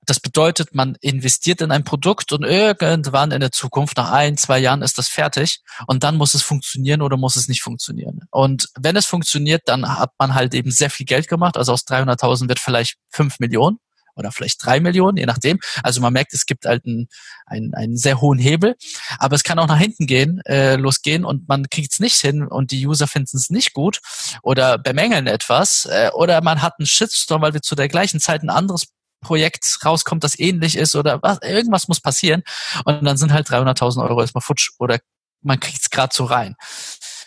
Das 0.05 0.19
bedeutet, 0.19 0.73
man 0.73 0.97
investiert 0.99 1.61
in 1.61 1.71
ein 1.71 1.83
Produkt 1.83 2.31
und 2.31 2.43
irgendwann 2.43 3.31
in 3.31 3.39
der 3.39 3.51
Zukunft, 3.51 3.97
nach 3.97 4.11
ein, 4.11 4.35
zwei 4.35 4.57
Jahren 4.57 4.81
ist 4.81 4.97
das 4.97 5.07
fertig 5.07 5.61
und 5.85 6.03
dann 6.03 6.17
muss 6.17 6.33
es 6.33 6.41
funktionieren 6.41 7.03
oder 7.03 7.17
muss 7.17 7.35
es 7.35 7.47
nicht 7.47 7.61
funktionieren. 7.61 8.21
Und 8.31 8.67
wenn 8.79 8.95
es 8.95 9.05
funktioniert, 9.05 9.61
dann 9.65 9.99
hat 9.99 10.11
man 10.17 10.33
halt 10.33 10.55
eben 10.55 10.71
sehr 10.71 10.89
viel 10.89 11.05
Geld 11.05 11.27
gemacht. 11.27 11.55
Also 11.55 11.71
aus 11.71 11.85
300.000 11.85 12.49
wird 12.49 12.59
vielleicht 12.59 12.97
fünf 13.09 13.39
Millionen 13.39 13.79
oder 14.19 14.31
vielleicht 14.31 14.63
drei 14.63 14.79
Millionen, 14.79 15.17
je 15.17 15.25
nachdem. 15.25 15.59
Also 15.81 16.01
man 16.01 16.13
merkt, 16.13 16.33
es 16.33 16.45
gibt 16.45 16.65
halt 16.65 16.85
einen, 16.85 17.07
einen, 17.45 17.73
einen 17.73 17.97
sehr 17.97 18.21
hohen 18.21 18.37
Hebel, 18.37 18.75
aber 19.17 19.35
es 19.35 19.43
kann 19.43 19.57
auch 19.57 19.67
nach 19.67 19.79
hinten 19.79 20.05
gehen, 20.05 20.41
äh, 20.45 20.75
losgehen 20.75 21.25
und 21.25 21.47
man 21.47 21.69
kriegt 21.69 21.93
es 21.93 21.99
nicht 21.99 22.17
hin 22.17 22.43
und 22.43 22.71
die 22.71 22.85
User 22.85 23.07
finden 23.07 23.37
es 23.37 23.49
nicht 23.49 23.73
gut 23.73 23.99
oder 24.43 24.77
bemängeln 24.77 25.27
etwas 25.27 25.85
äh, 25.85 26.11
oder 26.13 26.41
man 26.41 26.61
hat 26.61 26.75
einen 26.77 26.85
Shitstorm, 26.85 27.41
weil 27.41 27.53
wir 27.53 27.61
zu 27.61 27.75
der 27.75 27.87
gleichen 27.87 28.19
Zeit 28.19 28.43
ein 28.43 28.49
anderes 28.49 28.87
Projekt 29.21 29.79
rauskommt, 29.83 30.23
das 30.23 30.37
ähnlich 30.39 30.77
ist 30.77 30.95
oder 30.95 31.21
was, 31.21 31.39
irgendwas 31.41 31.87
muss 31.87 31.99
passieren 31.99 32.43
und 32.85 33.03
dann 33.03 33.17
sind 33.17 33.33
halt 33.33 33.49
300.000 33.49 34.03
Euro 34.07 34.21
erstmal 34.21 34.41
futsch 34.41 34.71
oder 34.77 34.99
man 35.41 35.59
kriegt 35.59 35.81
es 35.81 35.89
gerade 35.89 36.13
so 36.13 36.25
rein. 36.25 36.55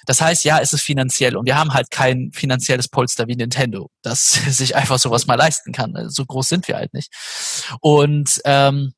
Das 0.07 0.21
heißt, 0.21 0.45
ja, 0.45 0.59
es 0.59 0.73
ist 0.73 0.83
finanziell 0.83 1.37
und 1.37 1.47
wir 1.47 1.57
haben 1.57 1.75
halt 1.75 1.91
kein 1.91 2.31
finanzielles 2.33 2.89
Polster 2.89 3.29
wie 3.29 3.37
Nintendo, 3.37 3.91
das 4.03 4.33
sich 4.49 4.77
einfach 4.77 4.99
sowas 4.99 5.27
mal 5.27 5.37
leisten 5.37 5.73
kann. 5.73 5.95
So 6.09 6.25
groß 6.25 6.49
sind 6.49 6.69
wir 6.69 6.77
halt 6.77 6.95
nicht. 6.95 7.13
Und 7.81 8.41
ähm, 8.45 8.93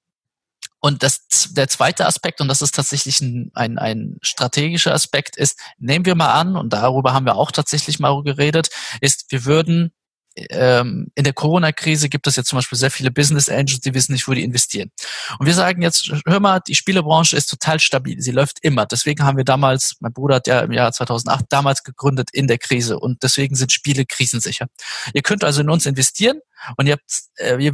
und 0.84 1.02
das, 1.02 1.26
der 1.52 1.66
zweite 1.68 2.04
Aspekt, 2.04 2.42
und 2.42 2.48
das 2.48 2.60
ist 2.60 2.74
tatsächlich 2.74 3.22
ein, 3.22 3.50
ein, 3.54 3.78
ein 3.78 4.18
strategischer 4.20 4.92
Aspekt, 4.92 5.34
ist, 5.34 5.58
nehmen 5.78 6.04
wir 6.04 6.14
mal 6.14 6.34
an, 6.34 6.56
und 6.56 6.74
darüber 6.74 7.14
haben 7.14 7.24
wir 7.24 7.36
auch 7.36 7.52
tatsächlich 7.52 8.00
mal 8.00 8.22
geredet, 8.22 8.68
ist, 9.00 9.24
wir 9.30 9.46
würden 9.46 9.94
ähm, 10.36 11.08
in 11.14 11.24
der 11.24 11.32
Corona-Krise 11.32 12.08
gibt 12.08 12.26
es 12.26 12.36
jetzt 12.36 12.48
zum 12.48 12.58
Beispiel 12.58 12.78
sehr 12.78 12.90
viele 12.90 13.10
Business 13.10 13.48
Angels, 13.48 13.80
die 13.80 13.94
wissen 13.94 14.12
nicht, 14.12 14.26
wo 14.26 14.32
die 14.32 14.42
investieren. 14.42 14.90
Und 15.38 15.46
wir 15.46 15.54
sagen 15.54 15.82
jetzt, 15.82 16.12
hör 16.26 16.40
mal, 16.40 16.60
die 16.66 16.74
Spielebranche 16.74 17.36
ist 17.36 17.46
total 17.46 17.78
stabil, 17.78 18.20
sie 18.20 18.32
läuft 18.32 18.58
immer. 18.62 18.86
Deswegen 18.86 19.24
haben 19.24 19.36
wir 19.36 19.44
damals, 19.44 19.96
mein 20.00 20.12
Bruder 20.12 20.36
hat 20.36 20.46
ja 20.46 20.60
im 20.60 20.72
Jahr 20.72 20.92
2008 20.92 21.44
damals 21.48 21.84
gegründet 21.84 22.30
in 22.32 22.48
der 22.48 22.58
Krise 22.58 22.98
und 22.98 23.22
deswegen 23.22 23.54
sind 23.54 23.72
Spiele 23.72 24.04
krisensicher. 24.04 24.66
Ihr 25.12 25.22
könnt 25.22 25.44
also 25.44 25.60
in 25.60 25.70
uns 25.70 25.86
investieren 25.86 26.40
und 26.76 26.86
ihr 26.86 26.94
habt, 26.94 27.10
äh, 27.36 27.58
wir 27.58 27.72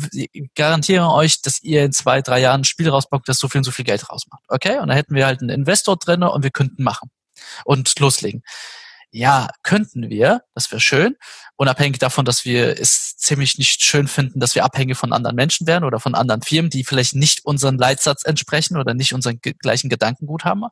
garantieren 0.55 1.07
euch, 1.07 1.41
dass 1.43 1.63
ihr 1.63 1.85
in 1.85 1.93
zwei, 1.93 2.21
drei 2.21 2.41
Jahren 2.41 2.63
ein 2.63 2.65
Spiel 2.65 2.91
rausbockt, 2.91 3.29
das 3.29 3.39
so 3.39 3.49
viel 3.49 3.61
und 3.61 3.65
so 3.65 3.71
viel 3.71 3.85
Geld 3.85 4.11
rausmacht. 4.11 4.43
Okay? 4.49 4.79
Und 4.79 4.89
da 4.89 4.95
hätten 4.95 5.15
wir 5.15 5.27
halt 5.27 5.41
einen 5.41 5.51
Investor 5.51 5.97
drin 5.97 6.23
und 6.23 6.43
wir 6.43 6.51
könnten 6.51 6.83
machen 6.83 7.11
und 7.65 7.99
loslegen 7.99 8.43
ja, 9.13 9.49
könnten 9.63 10.09
wir, 10.09 10.43
das 10.55 10.71
wäre 10.71 10.81
schön, 10.81 11.17
unabhängig 11.57 11.99
davon, 11.99 12.25
dass 12.25 12.45
wir 12.45 12.79
es 12.81 13.17
ziemlich 13.17 13.59
nicht 13.59 13.83
schön 13.83 14.09
finden, 14.09 14.41
dass 14.41 14.55
wir 14.55 14.65
abhängig 14.65 14.97
von 14.97 15.13
anderen 15.13 15.37
Menschen 15.37 15.67
werden 15.67 15.85
oder 15.85 16.01
von 16.01 16.15
anderen 16.15 16.43
Firmen, 16.43 16.71
die 16.71 16.85
vielleicht 16.85 17.15
nicht 17.15 17.45
unseren 17.45 17.77
Leitsatz 17.77 18.25
entsprechen 18.25 18.77
oder 18.77 18.95
nicht 18.95 19.13
unseren 19.13 19.41
gleichen 19.41 19.91
Gedankengut 19.91 20.45
haben. 20.45 20.65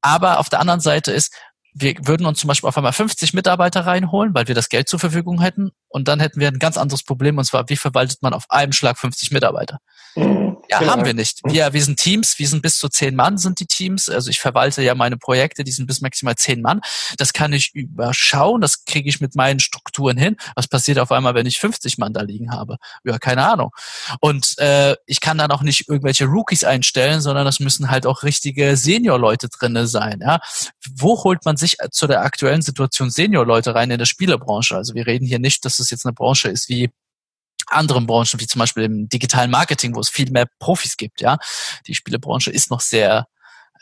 Aber 0.00 0.38
auf 0.38 0.48
der 0.48 0.60
anderen 0.60 0.80
Seite 0.80 1.12
ist, 1.12 1.34
wir 1.74 1.94
würden 2.02 2.26
uns 2.26 2.38
zum 2.38 2.48
Beispiel 2.48 2.68
auf 2.68 2.76
einmal 2.76 2.92
50 2.92 3.32
Mitarbeiter 3.32 3.86
reinholen, 3.86 4.34
weil 4.34 4.46
wir 4.46 4.54
das 4.54 4.68
Geld 4.68 4.88
zur 4.88 4.98
Verfügung 4.98 5.40
hätten. 5.40 5.70
Und 5.88 6.06
dann 6.06 6.20
hätten 6.20 6.38
wir 6.38 6.48
ein 6.48 6.58
ganz 6.58 6.76
anderes 6.76 7.02
Problem, 7.02 7.38
und 7.38 7.44
zwar, 7.44 7.68
wie 7.68 7.76
verwaltet 7.76 8.20
man 8.22 8.34
auf 8.34 8.50
einem 8.50 8.72
Schlag 8.72 8.98
50 8.98 9.30
Mitarbeiter? 9.30 9.78
Mhm. 10.14 10.58
Ja, 10.68 10.78
genau. 10.78 10.92
haben 10.92 11.04
wir 11.04 11.14
nicht. 11.14 11.40
Wir, 11.44 11.72
wir 11.72 11.82
sind 11.82 11.98
Teams, 11.98 12.38
wir 12.38 12.48
sind 12.48 12.62
bis 12.62 12.78
zu 12.78 12.88
zehn 12.88 13.14
Mann 13.14 13.38
sind 13.38 13.60
die 13.60 13.66
Teams. 13.66 14.08
Also 14.08 14.30
ich 14.30 14.40
verwalte 14.40 14.82
ja 14.82 14.94
meine 14.94 15.16
Projekte, 15.16 15.64
die 15.64 15.72
sind 15.72 15.86
bis 15.86 16.00
maximal 16.00 16.34
zehn 16.36 16.62
Mann. 16.62 16.80
Das 17.18 17.32
kann 17.32 17.52
ich 17.52 17.74
überschauen, 17.74 18.60
das 18.60 18.84
kriege 18.84 19.08
ich 19.08 19.20
mit 19.20 19.34
meinen 19.34 19.60
Strukturen 19.60 20.16
hin. 20.16 20.36
Was 20.54 20.68
passiert 20.68 20.98
auf 20.98 21.12
einmal, 21.12 21.34
wenn 21.34 21.46
ich 21.46 21.58
50 21.58 21.98
Mann 21.98 22.12
da 22.12 22.22
liegen 22.22 22.52
habe? 22.52 22.76
Ja, 23.04 23.18
keine 23.18 23.46
Ahnung. 23.46 23.70
Und 24.20 24.58
äh, 24.58 24.96
ich 25.06 25.20
kann 25.20 25.38
dann 25.38 25.50
auch 25.50 25.62
nicht 25.62 25.88
irgendwelche 25.88 26.26
Rookies 26.26 26.64
einstellen, 26.64 27.20
sondern 27.20 27.44
das 27.44 27.60
müssen 27.60 27.90
halt 27.90 28.06
auch 28.06 28.22
richtige 28.22 28.76
Senior-Leute 28.76 29.48
drinne 29.48 29.86
sein. 29.86 30.20
Ja? 30.22 30.40
Wo 30.96 31.22
holt 31.24 31.44
man 31.44 31.56
sich 31.56 31.76
zu 31.90 32.06
der 32.06 32.22
aktuellen 32.22 32.62
Situation 32.62 33.10
Senior-Leute 33.10 33.74
rein 33.74 33.90
in 33.90 33.98
der 33.98 34.06
Spielebranche? 34.06 34.76
Also 34.76 34.94
wir 34.94 35.06
reden 35.06 35.26
hier 35.26 35.38
nicht, 35.38 35.64
dass 35.64 35.78
es 35.78 35.90
jetzt 35.90 36.06
eine 36.06 36.12
Branche 36.12 36.48
ist 36.48 36.68
wie 36.68 36.90
anderen 37.68 38.06
Branchen, 38.06 38.40
wie 38.40 38.46
zum 38.46 38.58
Beispiel 38.58 38.84
im 38.84 39.08
digitalen 39.08 39.50
Marketing, 39.50 39.94
wo 39.94 40.00
es 40.00 40.08
viel 40.08 40.30
mehr 40.30 40.46
Profis 40.58 40.96
gibt, 40.96 41.20
ja. 41.20 41.38
Die 41.86 41.94
Spielebranche 41.94 42.50
ist 42.50 42.70
noch 42.70 42.80
sehr 42.80 43.26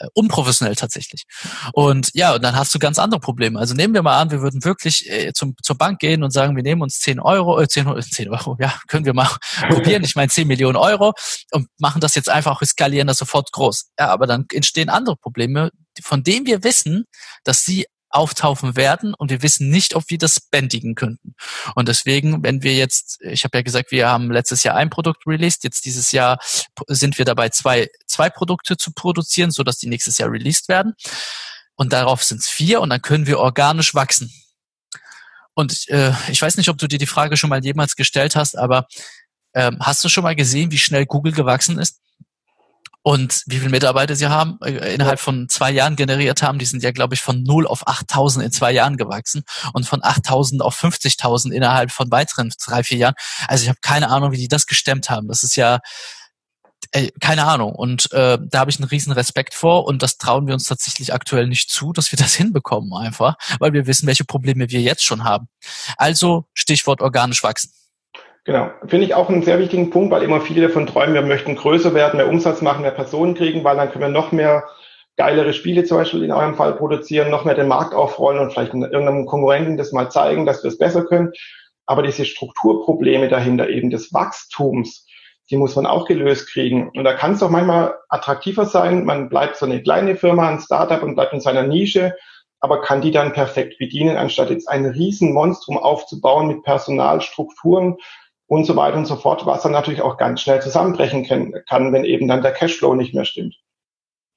äh, 0.01 0.07
unprofessionell 0.15 0.77
tatsächlich. 0.77 1.25
Und 1.73 2.11
ja, 2.15 2.35
und 2.35 2.43
dann 2.43 2.57
hast 2.57 2.75
du 2.75 2.79
ganz 2.79 2.99
andere 2.99 3.21
Probleme. 3.21 3.59
Also 3.59 3.75
nehmen 3.75 3.93
wir 3.93 4.03
mal 4.03 4.19
an, 4.19 4.31
wir 4.31 4.41
würden 4.41 4.65
wirklich 4.65 5.11
äh, 5.11 5.33
zum, 5.35 5.55
zur 5.63 5.77
Bank 5.77 5.99
gehen 5.99 6.23
und 6.23 6.31
sagen, 6.31 6.57
wir 6.57 6.63
nehmen 6.63 6.81
uns 6.81 7.01
10 7.01 7.21
Euro, 7.21 7.61
äh, 7.61 7.69
10, 7.69 8.01
10 8.01 8.29
Euro, 8.31 8.57
ja, 8.59 8.73
können 8.89 9.05
wir 9.05 9.13
mal 9.13 9.29
probieren, 9.69 10.03
ich 10.03 10.17
meine 10.17 10.31
10 10.31 10.49
Millionen 10.49 10.77
Euro 10.77 11.13
und 11.51 11.69
machen 11.79 12.01
das 12.01 12.15
jetzt 12.15 12.31
einfach, 12.31 12.61
wir 12.61 12.67
skalieren 12.67 13.09
das 13.09 13.19
sofort 13.19 13.53
groß. 13.53 13.91
Ja, 13.99 14.09
aber 14.09 14.27
dann 14.27 14.47
entstehen 14.53 14.89
andere 14.89 15.17
Probleme, 15.17 15.71
von 16.03 16.23
denen 16.23 16.47
wir 16.47 16.65
wissen, 16.65 17.05
dass 17.45 17.65
sie 17.65 17.87
auftauchen 18.11 18.77
werden 18.77 19.15
und 19.15 19.31
wir 19.31 19.43
wissen 19.43 19.71
nicht, 19.71 19.95
ob 19.95 20.05
wir 20.09 20.19
das 20.19 20.41
bändigen 20.41 20.95
könnten. 20.95 21.35
Und 21.75 21.89
deswegen, 21.89 22.43
wenn 22.43 22.63
wir 22.63 22.75
jetzt, 22.75 23.21
ich 23.23 23.45
habe 23.45 23.59
ja 23.59 23.63
gesagt, 23.63 23.93
wir 23.93 24.09
haben 24.09 24.31
letztes 24.31 24.63
Jahr 24.63 24.77
ein 24.77 24.91
Produkt 24.91 25.27
released, 25.27 25.65
jetzt 25.65 25.85
dieses 25.85 26.13
Jahr 26.13 26.39
sind 26.89 27.19
wir 27.19 27.25
dabei, 27.25 27.49
zwei, 27.51 27.89
zwei 28.07 28.29
Produkte 28.29 28.77
zu 28.77 28.93
produzieren, 28.93 29.51
so 29.51 29.63
dass 29.63 29.79
die 29.79 29.89
nächstes 29.89 30.19
Jahr 30.19 30.31
released 30.31 30.69
werden. 30.69 30.95
Und 31.75 31.93
darauf 31.93 32.23
sind 32.23 32.41
es 32.41 32.49
vier 32.49 32.81
und 32.81 32.91
dann 32.91 33.01
können 33.01 33.27
wir 33.27 33.39
organisch 33.39 33.95
wachsen. 33.95 34.33
Und 35.55 35.89
äh, 35.89 36.13
ich 36.31 36.43
weiß 36.43 36.57
nicht, 36.57 36.69
ob 36.69 36.79
du 36.79 36.87
dir 36.87 36.99
die 36.99 37.07
Frage 37.07 37.37
schon 37.37 37.51
mal 37.51 37.65
jemals 37.65 37.97
gestellt 37.97 38.37
hast, 38.37 38.57
aber 38.57 38.87
ähm, 39.55 39.79
hast 39.81 40.03
du 40.05 40.09
schon 40.09 40.25
mal 40.25 40.37
gesehen, 40.37 40.71
wie 40.71 40.79
schnell 40.79 41.07
Google 41.07 41.33
gewachsen 41.33 41.79
ist? 41.79 42.01
Und 43.03 43.43
wie 43.47 43.59
viele 43.59 43.71
Mitarbeiter 43.71 44.15
sie 44.15 44.27
haben, 44.27 44.59
äh, 44.63 44.95
innerhalb 44.95 45.21
von 45.21 45.49
zwei 45.49 45.71
Jahren 45.71 45.97
generiert 45.97 46.43
haben, 46.43 46.59
die 46.59 46.67
sind 46.67 46.83
ja, 46.83 46.91
glaube 46.91 47.15
ich, 47.15 47.23
von 47.23 47.43
0 47.43 47.67
auf 47.67 47.87
8000 47.87 48.45
in 48.45 48.53
zwei 48.53 48.73
Jahren 48.73 48.99
gewachsen 48.99 49.43
und 49.73 49.87
von 49.87 50.05
8000 50.05 50.61
auf 50.61 50.79
50.000 50.79 51.51
innerhalb 51.53 51.91
von 51.93 52.11
weiteren 52.11 52.53
drei, 52.63 52.83
vier 52.83 52.99
Jahren. 52.99 53.15
Also 53.49 53.63
ich 53.63 53.69
habe 53.69 53.79
keine 53.81 54.11
Ahnung, 54.11 54.33
wie 54.33 54.37
die 54.37 54.49
das 54.49 54.67
gestemmt 54.67 55.09
haben. 55.09 55.29
Das 55.29 55.43
ist 55.43 55.57
ja, 55.57 55.81
äh, 56.93 57.11
keine 57.21 57.47
Ahnung. 57.47 57.75
Und 57.75 58.13
äh, 58.13 58.39
da 58.41 58.61
habe 58.61 58.71
ich 58.71 58.79
einen 58.79 58.89
riesen 58.89 59.13
Respekt 59.13 59.55
vor 59.55 59.87
und 59.87 60.03
das 60.03 60.19
trauen 60.19 60.47
wir 60.47 60.55
uns 60.55 60.65
tatsächlich 60.65 61.15
aktuell 61.15 61.47
nicht 61.47 61.71
zu, 61.71 61.93
dass 61.93 62.13
wir 62.13 62.19
das 62.19 62.35
hinbekommen 62.37 62.93
einfach, 62.93 63.37
weil 63.59 63.73
wir 63.73 63.87
wissen, 63.87 64.07
welche 64.07 64.25
Probleme 64.25 64.69
wir 64.69 64.81
jetzt 64.81 65.05
schon 65.05 65.25
haben. 65.25 65.49
Also 65.97 66.47
Stichwort 66.53 67.01
organisch 67.01 67.43
wachsen. 67.43 67.73
Genau, 68.45 68.71
finde 68.87 69.05
ich 69.05 69.15
auch 69.15 69.29
einen 69.29 69.43
sehr 69.43 69.59
wichtigen 69.59 69.91
Punkt, 69.91 70.11
weil 70.11 70.23
immer 70.23 70.41
viele 70.41 70.67
davon 70.67 70.87
träumen, 70.87 71.15
wir 71.15 71.23
möchten 71.23 71.57
größer 71.57 71.95
werden, 71.95 72.17
mehr 72.17 72.29
Umsatz 72.29 72.63
machen, 72.63 72.83
mehr 72.83 72.91
Personen 72.91 73.35
kriegen, 73.35 73.65
weil 73.65 73.77
dann 73.77 73.91
können 73.91 74.05
wir 74.05 74.09
noch 74.09 74.33
mehr 74.33 74.65
geilere 75.17 75.53
Spiele 75.53 75.85
zum 75.85 75.99
Beispiel 75.99 76.25
in 76.25 76.33
eurem 76.33 76.55
Fall 76.55 76.75
produzieren, 76.75 77.31
noch 77.31 77.45
mehr 77.45 77.55
den 77.55 77.69
Markt 77.69 77.95
aufrollen 77.95 78.41
und 78.41 78.53
vielleicht 78.53 78.73
irgendeinem 78.73 79.27
Konkurrenten 79.27 79.77
das 79.77 79.93
mal 79.93 80.11
zeigen, 80.11 80.47
dass 80.47 80.63
wir 80.63 80.69
es 80.69 80.79
besser 80.79 81.05
können. 81.05 81.33
Aber 81.85 82.03
diese 82.03 82.25
Strukturprobleme 82.25 83.29
dahinter 83.29 83.69
eben 83.69 83.91
des 83.91 84.15
Wachstums, 84.15 85.07
die 85.51 85.59
muss 85.59 85.77
man 85.77 85.85
auch 85.85 86.07
gelöst 86.07 86.49
kriegen. 86.51 86.89
Und 86.97 87.05
da 87.05 87.13
kann 87.13 87.33
es 87.33 87.43
auch 87.43 87.51
manchmal 87.51 87.97
attraktiver 88.09 88.65
sein, 88.65 89.05
man 89.05 89.29
bleibt 89.29 89.57
so 89.57 89.67
eine 89.67 89.83
kleine 89.83 90.17
Firma, 90.17 90.49
ein 90.49 90.61
Startup 90.61 91.03
und 91.03 91.17
bleibt 91.17 91.35
in 91.35 91.41
seiner 91.41 91.65
Nische, 91.65 92.15
aber 92.61 92.81
kann 92.81 93.03
die 93.03 93.11
dann 93.11 93.35
perfekt 93.35 93.79
bedienen, 93.79 94.17
anstatt 94.17 94.51
jetzt 94.51 94.69
ein 94.69 94.87
Riesenmonstrum 94.87 95.77
aufzubauen 95.77 96.49
mit 96.49 96.63
Personalstrukturen, 96.63 97.97
und 98.51 98.65
so 98.65 98.75
weiter 98.75 98.97
und 98.97 99.07
so 99.07 99.15
fort, 99.15 99.47
was 99.47 99.63
dann 99.63 99.71
natürlich 99.71 100.03
auch 100.03 100.17
ganz 100.17 100.41
schnell 100.41 100.61
zusammenbrechen 100.61 101.25
kann, 101.69 101.93
wenn 101.93 102.05
eben 102.05 102.27
dann 102.27 102.43
der 102.43 102.51
Cashflow 102.51 102.97
nicht 102.97 103.15
mehr 103.15 103.25
stimmt. 103.25 103.55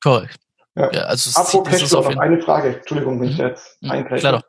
Korrekt. 0.04 0.38
Ja. 0.76 0.92
Ja, 0.92 1.02
also 1.06 1.32
Apropos 1.40 1.72
Cashflow, 1.72 2.02
noch 2.02 2.18
eine 2.18 2.40
Frage. 2.40 2.76
Entschuldigung, 2.76 3.20
wenn 3.20 3.30
ich 3.30 3.40
mhm. 3.40 3.46
jetzt 3.48 3.82
mhm. 3.82 3.90
einkreise. 3.90 4.42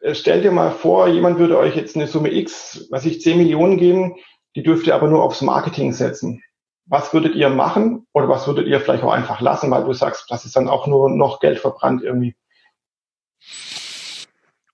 Äh, 0.00 0.14
stell 0.14 0.40
dir 0.40 0.52
mal 0.52 0.70
vor, 0.70 1.06
jemand 1.08 1.38
würde 1.38 1.58
euch 1.58 1.76
jetzt 1.76 1.96
eine 1.96 2.06
Summe 2.06 2.32
X, 2.32 2.86
was 2.90 3.04
ich 3.04 3.20
10 3.20 3.36
Millionen 3.36 3.76
geben, 3.76 4.16
die 4.56 4.62
dürft 4.62 4.86
ihr 4.86 4.94
aber 4.94 5.08
nur 5.08 5.22
aufs 5.22 5.42
Marketing 5.42 5.92
setzen. 5.92 6.42
Was 6.86 7.12
würdet 7.12 7.34
ihr 7.34 7.50
machen 7.50 8.06
oder 8.14 8.26
was 8.26 8.46
würdet 8.46 8.68
ihr 8.68 8.80
vielleicht 8.80 9.04
auch 9.04 9.12
einfach 9.12 9.42
lassen, 9.42 9.70
weil 9.70 9.84
du 9.84 9.92
sagst, 9.92 10.30
das 10.30 10.46
ist 10.46 10.56
dann 10.56 10.68
auch 10.68 10.86
nur 10.86 11.10
noch 11.10 11.40
Geld 11.40 11.58
verbrannt 11.58 12.02
irgendwie? 12.02 12.34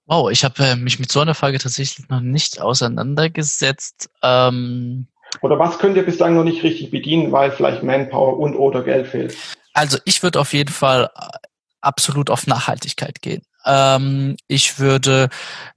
Wow, 0.07 0.31
ich 0.31 0.45
habe 0.45 0.63
äh, 0.65 0.77
mich 0.77 0.99
mit 0.99 1.11
so 1.11 1.21
einer 1.21 1.35
Frage 1.35 1.59
tatsächlich 1.59 2.09
noch 2.09 2.21
nicht 2.21 2.61
auseinandergesetzt. 2.61 4.09
Ähm, 4.23 5.09
oder 5.43 5.59
was 5.59 5.79
könnt 5.79 5.97
ihr 5.97 6.05
bislang 6.05 6.35
noch 6.35 6.45
nicht 6.45 6.63
richtig 6.63 6.91
bedienen, 6.91 7.33
weil 7.33 7.51
vielleicht 7.51 7.83
Manpower 7.83 8.39
und 8.39 8.55
oder 8.55 8.83
Geld 8.83 9.09
fehlt? 9.09 9.37
Also 9.75 9.99
ich 10.05 10.23
würde 10.23 10.41
auf 10.41 10.53
jeden 10.53 10.73
Fall 10.73 11.11
äh, 11.15 11.39
absolut 11.81 12.31
auf 12.31 12.47
Nachhaltigkeit 12.47 13.21
gehen. 13.21 13.43
Ähm, 13.65 14.37
ich 14.47 14.79
würde 14.79 15.29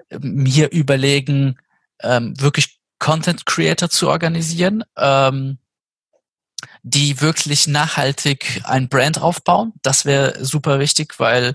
äh, 0.09 0.19
mir 0.21 0.71
überlegen, 0.71 1.57
ähm, 2.01 2.39
wirklich 2.39 2.79
Content 2.99 3.45
Creator 3.45 3.89
zu 3.89 4.09
organisieren, 4.09 4.83
ähm, 4.97 5.57
die 6.83 7.19
wirklich 7.21 7.67
nachhaltig 7.67 8.61
ein 8.65 8.89
Brand 8.89 9.21
aufbauen. 9.21 9.73
Das 9.81 10.05
wäre 10.05 10.43
super 10.43 10.79
wichtig, 10.79 11.19
weil 11.19 11.53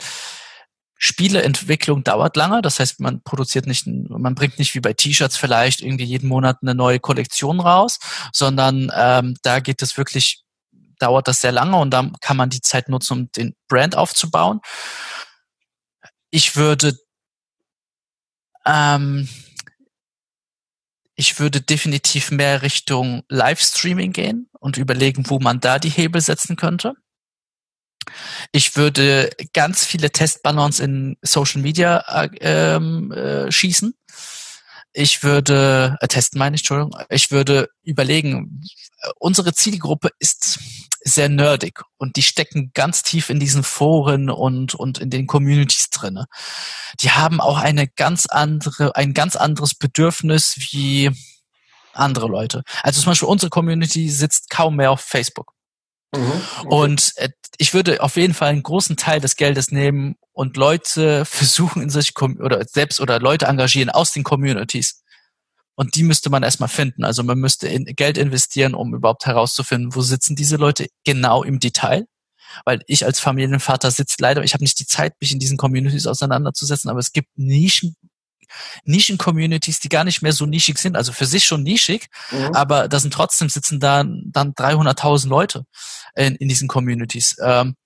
Spieleentwicklung 0.96 2.04
dauert 2.04 2.36
lange, 2.36 2.62
das 2.62 2.80
heißt, 2.80 3.00
man 3.00 3.22
produziert 3.22 3.66
nicht, 3.66 3.86
man 3.86 4.34
bringt 4.34 4.58
nicht 4.58 4.74
wie 4.74 4.80
bei 4.80 4.92
T-Shirts 4.92 5.36
vielleicht 5.36 5.80
irgendwie 5.80 6.04
jeden 6.04 6.28
Monat 6.28 6.58
eine 6.62 6.74
neue 6.74 7.00
Kollektion 7.00 7.60
raus, 7.60 7.98
sondern 8.32 8.90
ähm, 8.94 9.36
da 9.42 9.60
geht 9.60 9.82
es 9.82 9.96
wirklich, 9.98 10.44
dauert 10.98 11.28
das 11.28 11.40
sehr 11.40 11.52
lange 11.52 11.76
und 11.76 11.90
da 11.90 12.10
kann 12.20 12.36
man 12.36 12.50
die 12.50 12.60
Zeit 12.60 12.88
nutzen, 12.88 13.12
um 13.12 13.32
den 13.32 13.54
Brand 13.68 13.96
aufzubauen. 13.96 14.60
Ich 16.30 16.56
würde 16.56 16.96
ähm, 18.64 19.28
ich 21.16 21.38
würde 21.38 21.60
definitiv 21.60 22.30
mehr 22.30 22.62
Richtung 22.62 23.22
Livestreaming 23.28 24.12
gehen 24.12 24.48
und 24.58 24.76
überlegen, 24.76 25.28
wo 25.28 25.38
man 25.38 25.60
da 25.60 25.78
die 25.78 25.90
Hebel 25.90 26.20
setzen 26.20 26.56
könnte. 26.56 26.94
Ich 28.52 28.76
würde 28.76 29.30
ganz 29.52 29.84
viele 29.84 30.10
Testballons 30.10 30.80
in 30.80 31.16
Social 31.22 31.60
Media 31.62 31.98
äh, 32.08 32.28
ähm, 32.40 33.12
äh, 33.12 33.50
schießen. 33.50 33.94
Ich 34.92 35.24
würde, 35.24 35.96
äh, 36.00 36.06
testen 36.06 36.38
meine 36.38 36.54
ich, 36.54 36.62
Entschuldigung, 36.62 36.96
ich 37.08 37.32
würde 37.32 37.68
überlegen, 37.82 38.62
unsere 39.18 39.52
Zielgruppe 39.52 40.10
ist 40.20 40.60
sehr 41.04 41.28
nerdig 41.28 41.82
und 41.98 42.16
die 42.16 42.22
stecken 42.22 42.70
ganz 42.74 43.02
tief 43.02 43.28
in 43.28 43.40
diesen 43.40 43.62
Foren 43.62 44.30
und, 44.30 44.74
und 44.74 44.98
in 44.98 45.10
den 45.10 45.26
Communities 45.26 45.90
drinne. 45.90 46.26
Die 47.00 47.10
haben 47.10 47.40
auch 47.40 47.58
eine 47.58 47.88
ganz 47.88 48.26
andere, 48.26 48.96
ein 48.96 49.14
ganz 49.14 49.36
anderes 49.36 49.74
Bedürfnis 49.74 50.54
wie 50.70 51.10
andere 51.92 52.28
Leute. 52.28 52.62
Also 52.82 53.00
zum 53.00 53.10
Beispiel 53.10 53.28
unsere 53.28 53.50
Community 53.50 54.08
sitzt 54.08 54.48
kaum 54.48 54.76
mehr 54.76 54.90
auf 54.90 55.00
Facebook. 55.00 55.53
Mhm. 56.16 56.68
Und 56.68 57.12
äh, 57.16 57.30
ich 57.58 57.74
würde 57.74 58.02
auf 58.02 58.16
jeden 58.16 58.34
Fall 58.34 58.48
einen 58.48 58.62
großen 58.62 58.96
Teil 58.96 59.20
des 59.20 59.36
Geldes 59.36 59.70
nehmen 59.70 60.16
und 60.32 60.56
Leute 60.56 61.24
versuchen 61.24 61.82
in 61.82 61.90
sich 61.90 62.12
oder 62.18 62.64
selbst 62.66 63.00
oder 63.00 63.20
Leute 63.20 63.46
engagieren 63.46 63.90
aus 63.90 64.12
den 64.12 64.24
Communities. 64.24 65.02
Und 65.76 65.96
die 65.96 66.04
müsste 66.04 66.30
man 66.30 66.42
erstmal 66.42 66.68
finden. 66.68 67.04
Also 67.04 67.24
man 67.24 67.38
müsste 67.38 67.66
in 67.66 67.84
Geld 67.84 68.16
investieren, 68.16 68.74
um 68.74 68.94
überhaupt 68.94 69.26
herauszufinden, 69.26 69.94
wo 69.94 70.02
sitzen 70.02 70.36
diese 70.36 70.56
Leute 70.56 70.86
genau 71.04 71.42
im 71.42 71.58
Detail. 71.58 72.06
Weil 72.64 72.82
ich 72.86 73.04
als 73.04 73.18
Familienvater 73.18 73.90
sitze 73.90 74.16
leider, 74.20 74.44
ich 74.44 74.54
habe 74.54 74.62
nicht 74.62 74.78
die 74.78 74.86
Zeit, 74.86 75.14
mich 75.20 75.32
in 75.32 75.40
diesen 75.40 75.56
Communities 75.56 76.06
auseinanderzusetzen, 76.06 76.88
aber 76.88 77.00
es 77.00 77.12
gibt 77.12 77.28
Nischen, 77.36 77.96
Nischen-Communities, 78.84 79.80
die 79.80 79.88
gar 79.88 80.04
nicht 80.04 80.22
mehr 80.22 80.32
so 80.32 80.46
nischig 80.46 80.78
sind, 80.78 80.96
also 80.96 81.12
für 81.12 81.26
sich 81.26 81.44
schon 81.44 81.62
nischig, 81.62 82.08
mhm. 82.30 82.54
aber 82.54 82.88
da 82.88 83.00
sind 83.00 83.14
trotzdem 83.14 83.48
sitzen 83.48 83.80
da 83.80 84.04
dann 84.04 84.54
300.000 84.54 85.28
Leute 85.28 85.64
in, 86.14 86.36
in 86.36 86.48
diesen 86.48 86.68
Communities. 86.68 87.36
Ähm, 87.42 87.76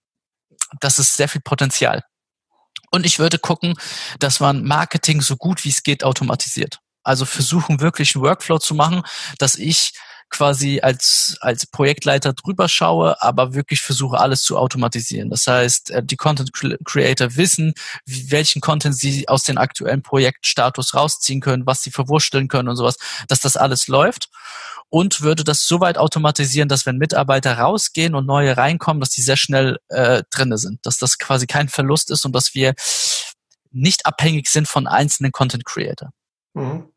das 0.80 0.98
ist 0.98 1.14
sehr 1.14 1.28
viel 1.28 1.40
Potenzial. 1.40 2.02
Und 2.90 3.04
ich 3.04 3.18
würde 3.18 3.38
gucken, 3.38 3.74
dass 4.18 4.40
man 4.40 4.64
Marketing 4.64 5.20
so 5.20 5.36
gut 5.36 5.64
wie 5.64 5.68
es 5.68 5.82
geht 5.82 6.04
automatisiert. 6.04 6.78
Also 7.02 7.24
versuchen 7.24 7.80
wirklich 7.80 8.14
einen 8.14 8.24
Workflow 8.24 8.58
zu 8.58 8.74
machen, 8.74 9.02
dass 9.38 9.54
ich 9.54 9.92
quasi 10.30 10.80
als, 10.80 11.36
als 11.40 11.66
Projektleiter 11.66 12.32
drüber 12.32 12.68
schaue, 12.68 13.20
aber 13.22 13.54
wirklich 13.54 13.80
versuche 13.80 14.18
alles 14.18 14.42
zu 14.42 14.58
automatisieren. 14.58 15.30
Das 15.30 15.46
heißt, 15.46 15.90
äh, 15.90 16.02
die 16.04 16.16
Content 16.16 16.52
Creator 16.52 17.36
wissen, 17.36 17.74
welchen 18.06 18.60
Content 18.60 18.96
sie 18.96 19.28
aus 19.28 19.44
dem 19.44 19.58
aktuellen 19.58 20.02
Projektstatus 20.02 20.94
rausziehen 20.94 21.40
können, 21.40 21.66
was 21.66 21.82
sie 21.82 21.90
verwursteln 21.90 22.48
können 22.48 22.68
und 22.68 22.76
sowas, 22.76 22.96
dass 23.28 23.40
das 23.40 23.56
alles 23.56 23.88
läuft. 23.88 24.28
und 24.90 25.20
würde 25.20 25.44
das 25.44 25.64
so 25.64 25.80
weit 25.80 25.98
automatisieren, 25.98 26.68
dass 26.68 26.86
wenn 26.86 26.96
Mitarbeiter 26.96 27.58
rausgehen 27.58 28.14
und 28.14 28.26
neue 28.26 28.56
reinkommen, 28.56 29.00
dass 29.00 29.10
die 29.10 29.20
sehr 29.20 29.36
schnell 29.36 29.78
äh, 29.88 30.22
drinne 30.30 30.56
sind, 30.56 30.84
dass 30.86 30.96
das 30.96 31.18
quasi 31.18 31.46
kein 31.46 31.68
Verlust 31.68 32.10
ist 32.10 32.24
und 32.24 32.32
dass 32.34 32.54
wir 32.54 32.74
nicht 33.70 34.06
abhängig 34.06 34.48
sind 34.48 34.66
von 34.66 34.86
einzelnen 34.86 35.32
Content 35.32 35.64
Creator. 35.64 36.10
Mhm. 36.54 36.90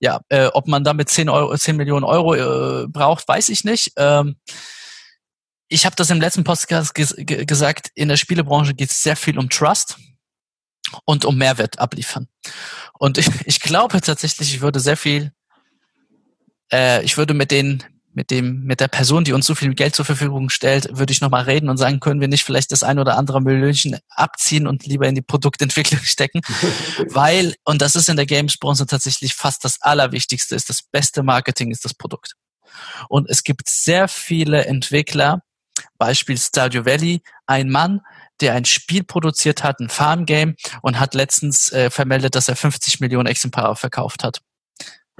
Ja, 0.00 0.20
äh, 0.28 0.46
ob 0.46 0.68
man 0.68 0.84
damit 0.84 1.08
10, 1.08 1.28
Euro, 1.28 1.56
10 1.56 1.76
Millionen 1.76 2.04
Euro 2.04 2.34
äh, 2.34 2.86
braucht, 2.86 3.26
weiß 3.26 3.48
ich 3.48 3.64
nicht. 3.64 3.92
Ähm, 3.96 4.36
ich 5.68 5.84
habe 5.84 5.96
das 5.96 6.10
im 6.10 6.20
letzten 6.20 6.44
Podcast 6.44 6.94
ges 6.94 7.14
gesagt, 7.16 7.90
in 7.94 8.08
der 8.08 8.16
Spielebranche 8.16 8.74
geht 8.74 8.90
es 8.90 9.02
sehr 9.02 9.16
viel 9.16 9.38
um 9.38 9.50
Trust 9.50 9.98
und 11.04 11.24
um 11.24 11.36
Mehrwert 11.36 11.78
abliefern. 11.78 12.28
Und 12.98 13.18
ich, 13.18 13.28
ich 13.44 13.60
glaube 13.60 14.00
tatsächlich, 14.00 14.54
ich 14.54 14.60
würde 14.60 14.80
sehr 14.80 14.96
viel, 14.96 15.32
äh, 16.72 17.02
ich 17.04 17.16
würde 17.16 17.34
mit 17.34 17.50
den 17.50 17.84
mit 18.18 18.32
dem, 18.32 18.64
mit 18.64 18.80
der 18.80 18.88
Person, 18.88 19.22
die 19.22 19.32
uns 19.32 19.46
so 19.46 19.54
viel 19.54 19.72
Geld 19.74 19.94
zur 19.94 20.04
Verfügung 20.04 20.50
stellt, 20.50 20.88
würde 20.98 21.12
ich 21.12 21.20
nochmal 21.20 21.44
reden 21.44 21.70
und 21.70 21.76
sagen, 21.76 22.00
können 22.00 22.20
wir 22.20 22.26
nicht 22.26 22.42
vielleicht 22.42 22.72
das 22.72 22.82
ein 22.82 22.98
oder 22.98 23.16
andere 23.16 23.40
Millionchen 23.40 23.96
abziehen 24.10 24.66
und 24.66 24.84
lieber 24.84 25.06
in 25.06 25.14
die 25.14 25.22
Produktentwicklung 25.22 26.00
stecken? 26.02 26.40
Weil, 27.10 27.54
und 27.62 27.80
das 27.80 27.94
ist 27.94 28.08
in 28.08 28.16
der 28.16 28.26
Games-Branche 28.26 28.86
tatsächlich 28.86 29.34
fast 29.34 29.64
das 29.64 29.80
Allerwichtigste, 29.82 30.56
ist 30.56 30.68
das 30.68 30.82
beste 30.82 31.22
Marketing 31.22 31.70
ist 31.70 31.84
das 31.84 31.94
Produkt. 31.94 32.34
Und 33.08 33.30
es 33.30 33.44
gibt 33.44 33.68
sehr 33.68 34.08
viele 34.08 34.64
Entwickler, 34.64 35.42
Beispiel 35.96 36.38
Stadio 36.38 36.84
Valley, 36.84 37.22
ein 37.46 37.70
Mann, 37.70 38.00
der 38.40 38.54
ein 38.54 38.64
Spiel 38.64 39.04
produziert 39.04 39.62
hat, 39.62 39.78
ein 39.78 39.90
Farmgame, 39.90 40.56
und 40.82 40.98
hat 40.98 41.14
letztens 41.14 41.70
äh, 41.70 41.88
vermeldet, 41.88 42.34
dass 42.34 42.48
er 42.48 42.56
50 42.56 42.98
Millionen 42.98 43.28
Exemplare 43.28 43.76
verkauft 43.76 44.24
hat. 44.24 44.40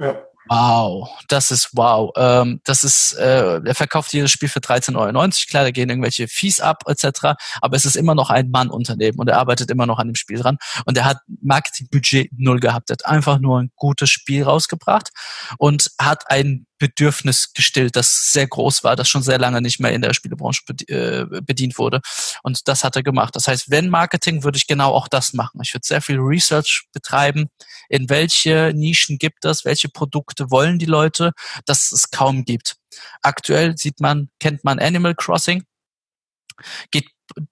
Ja. 0.01 0.21
Wow, 0.49 1.07
das 1.27 1.51
ist 1.51 1.69
wow. 1.73 2.11
Ähm, 2.17 2.59
das 2.63 2.83
ist, 2.83 3.13
äh, 3.13 3.61
er 3.63 3.75
verkauft 3.75 4.11
jedes 4.13 4.31
Spiel 4.31 4.49
für 4.49 4.59
13,99 4.59 4.95
Euro. 4.95 5.29
Klar, 5.47 5.63
da 5.63 5.69
gehen 5.69 5.89
irgendwelche 5.89 6.27
Fees 6.27 6.59
ab 6.59 6.83
etc. 6.87 7.35
Aber 7.61 7.75
es 7.75 7.85
ist 7.85 7.95
immer 7.95 8.15
noch 8.15 8.31
ein 8.31 8.49
Mann-Unternehmen 8.49 9.19
und 9.19 9.29
er 9.29 9.37
arbeitet 9.37 9.69
immer 9.69 9.85
noch 9.85 9.99
an 9.99 10.07
dem 10.07 10.15
Spiel 10.15 10.39
dran. 10.39 10.57
Und 10.85 10.97
er 10.97 11.05
hat 11.05 11.19
Marketingbudget 11.41 12.31
null 12.35 12.59
gehabt. 12.59 12.89
Er 12.89 12.93
hat 12.93 13.05
einfach 13.05 13.37
nur 13.37 13.61
ein 13.61 13.71
gutes 13.75 14.09
Spiel 14.09 14.43
rausgebracht 14.43 15.09
und 15.59 15.91
hat 15.99 16.23
ein 16.31 16.65
Bedürfnis 16.79 17.53
gestillt, 17.53 17.95
das 17.95 18.31
sehr 18.31 18.47
groß 18.47 18.83
war, 18.83 18.95
das 18.95 19.07
schon 19.09 19.21
sehr 19.21 19.37
lange 19.37 19.61
nicht 19.61 19.79
mehr 19.79 19.91
in 19.91 20.01
der 20.01 20.13
Spielebranche 20.13 20.63
äh, 20.87 21.25
bedient 21.41 21.77
wurde. 21.77 22.01
Und 22.41 22.67
das 22.67 22.83
hat 22.83 22.95
er 22.95 23.03
gemacht. 23.03 23.35
Das 23.35 23.47
heißt, 23.47 23.69
wenn 23.69 23.89
Marketing, 23.89 24.43
würde 24.43 24.57
ich 24.57 24.65
genau 24.65 24.93
auch 24.93 25.07
das 25.07 25.33
machen. 25.33 25.59
Ich 25.61 25.73
würde 25.73 25.85
sehr 25.85 26.01
viel 26.01 26.17
Research 26.17 26.85
betreiben, 26.93 27.49
in 27.89 28.09
welche 28.09 28.71
Nischen 28.73 29.17
gibt 29.17 29.45
es, 29.45 29.65
welche 29.65 29.89
Produkte 29.89 30.49
wollen 30.49 30.79
die 30.79 30.85
Leute, 30.85 31.33
dass 31.65 31.91
es 31.91 32.09
kaum 32.09 32.45
gibt. 32.45 32.77
Aktuell 33.21 33.77
sieht 33.77 33.99
man, 33.99 34.29
kennt 34.39 34.63
man 34.63 34.79
Animal 34.79 35.15
Crossing, 35.15 35.65
geht 36.91 37.09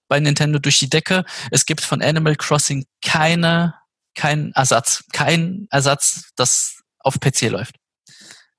bei 0.08 0.18
Nintendo 0.20 0.58
durch 0.58 0.78
die 0.78 0.90
Decke. 0.90 1.24
Es 1.50 1.66
gibt 1.66 1.82
von 1.82 2.02
Animal 2.02 2.36
Crossing 2.36 2.86
keine, 3.04 3.74
keinen 4.14 4.52
Ersatz, 4.52 5.04
kein 5.12 5.68
Ersatz, 5.70 6.30
das 6.34 6.82
auf 6.98 7.20
PC 7.20 7.50
läuft. 7.50 7.77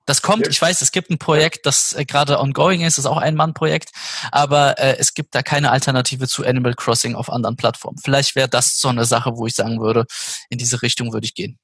Das 0.10 0.24
kommt, 0.24 0.48
ich 0.48 0.60
weiß, 0.60 0.82
es 0.82 0.92
gibt 0.92 1.12
ein 1.12 1.20
Projekt, 1.20 1.68
das 1.68 1.94
äh, 1.94 2.04
gerade 2.04 2.40
ongoing 2.40 2.82
ist, 2.82 2.98
das 2.98 3.06
ist 3.06 3.12
auch 3.12 3.20
ein 3.20 3.36
Mann-Projekt, 3.36 3.92
aber 4.32 4.80
äh, 4.80 4.96
es 4.98 5.14
gibt 5.14 5.36
da 5.36 5.44
keine 5.44 5.70
Alternative 5.70 6.28
zu 6.28 6.44
Animal 6.44 6.74
Crossing 6.74 7.14
auf 7.14 7.32
anderen 7.32 7.58
Plattformen. 7.58 8.00
Vielleicht 8.04 8.36
wäre 8.36 8.50
das 8.50 8.80
so 8.80 8.88
eine 8.88 9.06
Sache, 9.06 9.38
wo 9.38 9.46
ich 9.46 9.54
sagen 9.54 9.80
würde, 9.80 10.06
in 10.50 10.58
diese 10.58 10.82
Richtung 10.82 11.14
würde 11.14 11.26
ich 11.26 11.36
gehen. 11.36 11.60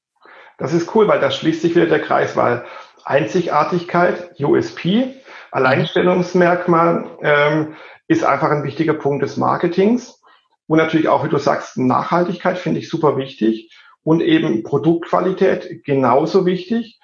Das 0.60 0.74
ist 0.74 0.94
cool, 0.94 1.08
weil 1.08 1.20
da 1.20 1.32
schließt 1.32 1.64
sich 1.64 1.76
wieder 1.76 1.88
der 1.88 2.04
Kreis, 2.04 2.36
weil 2.36 2.64
Einzigartigkeit, 3.04 4.40
USP, 4.40 5.16
Alleinstellungsmerkmal 5.50 7.18
ähm, 7.24 7.76
ist 8.08 8.24
einfach 8.24 8.52
ein 8.52 8.64
wichtiger 8.64 8.94
Punkt 8.94 9.24
des 9.24 9.38
Marketings. 9.38 10.22
Und 10.68 10.78
natürlich 10.78 11.08
auch, 11.08 11.26
wie 11.26 11.30
du 11.30 11.40
sagst, 11.40 11.78
Nachhaltigkeit 11.78 12.60
finde 12.60 12.80
ich 12.80 12.90
super 12.90 13.18
wichtig 13.18 13.76
und 14.04 14.22
eben 14.22 14.62
Produktqualität 14.62 15.84
genauso 15.84 16.46
wichtig. 16.46 17.00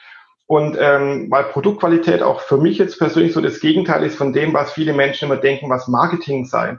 Und 0.51 0.75
ähm, 0.77 1.27
weil 1.29 1.45
Produktqualität 1.45 2.21
auch 2.21 2.41
für 2.41 2.57
mich 2.57 2.77
jetzt 2.77 2.99
persönlich 2.99 3.31
so 3.31 3.39
das 3.39 3.61
Gegenteil 3.61 4.03
ist 4.03 4.17
von 4.17 4.33
dem, 4.33 4.53
was 4.53 4.73
viele 4.73 4.91
Menschen 4.91 5.29
immer 5.29 5.37
denken, 5.37 5.69
was 5.69 5.87
Marketing 5.87 6.45
sei. 6.45 6.77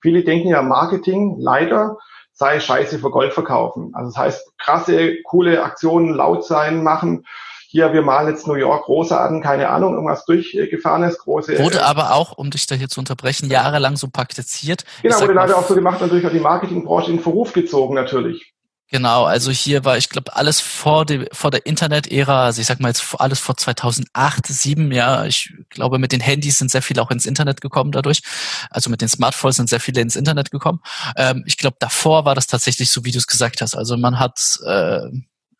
Viele 0.00 0.24
denken 0.24 0.48
ja, 0.48 0.60
Marketing 0.60 1.36
leider 1.38 1.98
sei 2.32 2.58
Scheiße 2.58 2.98
für 2.98 3.12
Gold 3.12 3.32
verkaufen. 3.32 3.92
Also 3.94 4.10
das 4.10 4.18
heißt, 4.18 4.58
krasse, 4.58 5.22
coole 5.22 5.62
Aktionen, 5.62 6.12
laut 6.12 6.44
sein, 6.44 6.82
machen. 6.82 7.24
Hier, 7.68 7.92
wir 7.92 8.02
malen 8.02 8.26
jetzt 8.26 8.48
New 8.48 8.54
York 8.54 8.88
rosa 8.88 9.24
an, 9.24 9.40
keine 9.40 9.68
Ahnung, 9.68 9.94
irgendwas 9.94 10.24
durchgefahrenes, 10.24 11.18
große. 11.18 11.60
Wurde 11.60 11.78
äh, 11.78 11.82
aber 11.82 12.14
auch, 12.14 12.36
um 12.36 12.50
dich 12.50 12.66
da 12.66 12.74
hier 12.74 12.88
zu 12.88 12.98
unterbrechen, 12.98 13.48
jahrelang 13.48 13.94
so 13.94 14.08
praktiziert. 14.08 14.84
Genau, 15.00 15.20
wurde 15.20 15.34
leider 15.34 15.56
auch 15.56 15.68
so 15.68 15.76
gemacht, 15.76 16.00
natürlich 16.00 16.26
auch 16.26 16.32
die 16.32 16.40
Marketingbranche 16.40 17.12
in 17.12 17.20
Verruf 17.20 17.52
gezogen, 17.52 17.94
natürlich. 17.94 18.51
Genau, 18.92 19.24
also 19.24 19.50
hier 19.50 19.86
war, 19.86 19.96
ich 19.96 20.10
glaube, 20.10 20.36
alles 20.36 20.60
vor, 20.60 21.06
de, 21.06 21.26
vor 21.32 21.50
der 21.50 21.64
Internet-Ära, 21.64 22.44
also 22.44 22.60
ich 22.60 22.66
sag 22.66 22.78
mal 22.78 22.88
jetzt 22.88 23.18
alles 23.18 23.40
vor 23.40 23.56
2008, 23.56 24.46
2007, 24.46 24.92
ja, 24.92 25.24
ich 25.24 25.50
glaube, 25.70 25.98
mit 25.98 26.12
den 26.12 26.20
Handys 26.20 26.58
sind 26.58 26.70
sehr 26.70 26.82
viele 26.82 27.00
auch 27.00 27.10
ins 27.10 27.24
Internet 27.24 27.62
gekommen 27.62 27.90
dadurch, 27.90 28.20
also 28.68 28.90
mit 28.90 29.00
den 29.00 29.08
Smartphones 29.08 29.56
sind 29.56 29.70
sehr 29.70 29.80
viele 29.80 30.02
ins 30.02 30.14
Internet 30.14 30.50
gekommen. 30.50 30.80
Ähm, 31.16 31.42
ich 31.46 31.56
glaube, 31.56 31.76
davor 31.80 32.26
war 32.26 32.34
das 32.34 32.46
tatsächlich 32.48 32.90
so, 32.90 33.02
wie 33.06 33.12
du 33.12 33.16
es 33.16 33.26
gesagt 33.26 33.62
hast, 33.62 33.74
also 33.74 33.96
man 33.96 34.18
hat 34.18 34.38
äh, 34.66 35.06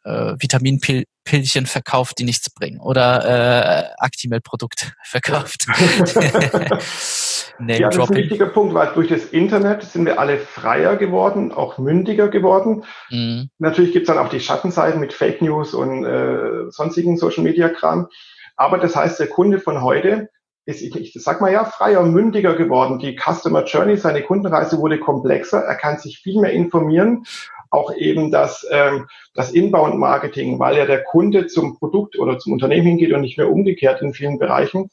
äh, 0.05 0.35
Vitaminpillchen 0.39 1.65
verkauft, 1.65 2.19
die 2.19 2.25
nichts 2.25 2.51
bringen 2.51 2.81
oder 2.81 3.25
äh, 3.25 3.95
Actimel-Produkt 3.97 4.93
verkauft. 5.05 5.69
ja, 7.69 7.89
das 7.89 7.97
ist 7.97 8.11
ein 8.11 8.17
wichtiger 8.17 8.47
Punkt, 8.47 8.75
weil 8.75 8.89
durch 8.95 9.09
das 9.09 9.27
Internet 9.27 9.83
sind 9.83 10.07
wir 10.07 10.19
alle 10.19 10.39
freier 10.39 10.97
geworden, 10.97 11.53
auch 11.53 11.79
mündiger 11.79 12.29
geworden. 12.29 12.85
Mhm. 13.11 13.51
Natürlich 13.59 13.93
gibt's 13.93 14.09
dann 14.09 14.19
auch 14.19 14.29
die 14.29 14.41
Schattenseiten 14.41 15.01
mit 15.01 15.13
Fake 15.13 15.43
News 15.43 15.75
und 15.75 16.05
äh, 16.05 16.71
sonstigen 16.71 17.17
Social-Media-Kram. 17.17 18.09
Aber 18.57 18.79
das 18.79 18.97
heißt, 18.97 19.21
der 19.21 19.29
Kunde 19.29 19.59
von 19.59 19.83
heute 19.83 20.29
ist, 20.65 20.83
ich, 20.83 20.95
ich 20.95 21.13
sag 21.15 21.41
mal 21.41 21.53
ja, 21.53 21.65
freier, 21.65 22.03
mündiger 22.03 22.55
geworden. 22.55 22.99
Die 22.99 23.19
Customer 23.19 23.65
Journey, 23.65 23.97
seine 23.97 24.23
Kundenreise 24.23 24.79
wurde 24.79 24.99
komplexer. 24.99 25.59
Er 25.59 25.75
kann 25.75 25.99
sich 25.99 26.19
viel 26.19 26.41
mehr 26.41 26.53
informieren 26.53 27.25
auch 27.73 27.95
eben 27.97 28.31
das, 28.31 28.67
ähm, 28.71 29.07
das 29.35 29.51
Inbound-Marketing, 29.53 30.59
weil 30.59 30.77
ja 30.77 30.85
der 30.85 31.03
Kunde 31.03 31.47
zum 31.47 31.79
Produkt 31.79 32.19
oder 32.19 32.39
zum 32.39 32.53
Unternehmen 32.53 32.87
hingeht 32.87 33.13
und 33.13 33.23
nicht 33.23 33.39
mehr 33.39 33.51
umgekehrt 33.51 34.03
in 34.03 34.13
vielen 34.13 34.39
Bereichen, 34.39 34.91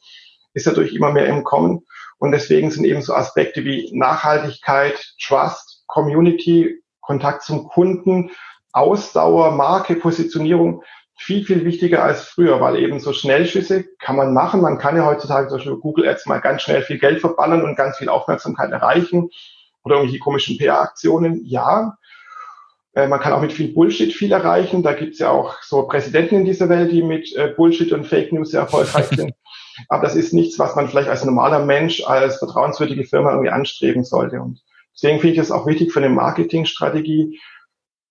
ist 0.54 0.66
dadurch 0.66 0.94
immer 0.94 1.12
mehr 1.12 1.28
im 1.28 1.44
Kommen. 1.44 1.86
Und 2.20 2.32
deswegen 2.32 2.70
sind 2.70 2.86
eben 2.86 3.02
so 3.02 3.14
Aspekte 3.14 3.64
wie 3.66 3.90
Nachhaltigkeit, 3.94 5.14
Trust, 5.22 5.84
Community, 5.88 6.82
Kontakt 7.02 7.44
zum 7.44 7.68
Kunden, 7.68 8.32
Ausdauer, 8.72 9.52
Marke, 9.52 9.96
Positionierung 9.96 10.84
viel, 11.18 11.44
viel 11.44 11.66
wichtiger 11.66 12.04
als 12.04 12.24
früher, 12.24 12.62
weil 12.62 12.78
eben 12.78 13.00
so 13.00 13.12
Schnellschüsse 13.12 13.86
kann 14.00 14.16
man 14.16 14.34
machen. 14.34 14.62
Man 14.62 14.78
kann 14.78 14.96
ja 14.96 15.06
heutzutage 15.06 15.48
zum 15.48 15.58
Beispiel 15.58 15.76
Google 15.78 16.08
Ads 16.08 16.28
mal 16.28 16.40
ganz 16.40 16.62
schnell 16.62 16.82
viel 16.82 16.98
Geld 16.98 17.20
verballern 17.20 17.64
und 17.64 17.76
ganz 17.76 17.98
viel 17.98 18.10
Aufmerksamkeit 18.10 18.72
erreichen 18.72 19.30
oder 19.84 19.96
irgendwelche 19.96 20.20
komischen 20.20 20.58
PR-Aktionen. 20.58 21.44
Ja, 21.46 21.98
äh, 22.94 23.08
man 23.08 23.20
kann 23.20 23.34
auch 23.34 23.42
mit 23.42 23.52
viel 23.52 23.74
Bullshit 23.74 24.14
viel 24.14 24.32
erreichen. 24.32 24.82
Da 24.82 24.94
gibt's 24.94 25.20
ja 25.20 25.30
auch 25.30 25.62
so 25.62 25.88
Präsidenten 25.88 26.36
in 26.36 26.46
dieser 26.46 26.70
Welt, 26.70 26.92
die 26.92 27.04
mit 27.04 27.36
äh, 27.36 27.54
Bullshit 27.56 27.92
und 27.92 28.08
Fake 28.08 28.32
News 28.32 28.52
sehr 28.52 28.62
erfolgreich 28.62 29.08
sind. 29.08 29.34
Aber 29.88 30.04
das 30.04 30.16
ist 30.16 30.34
nichts, 30.34 30.60
was 30.60 30.76
man 30.76 30.88
vielleicht 30.88 31.10
als 31.10 31.24
normaler 31.24 31.66
Mensch, 31.66 32.04
als 32.06 32.38
vertrauenswürdige 32.38 33.06
Firma 33.06 33.32
irgendwie 33.32 33.52
anstreben 33.52 34.04
sollte. 34.04 34.42
Und 34.42 34.62
deswegen 34.94 35.20
finde 35.20 35.34
ich 35.34 35.40
es 35.40 35.52
auch 35.52 35.66
wichtig 35.66 35.92
für 35.92 36.00
eine 36.00 36.10
Marketingstrategie. 36.10 37.40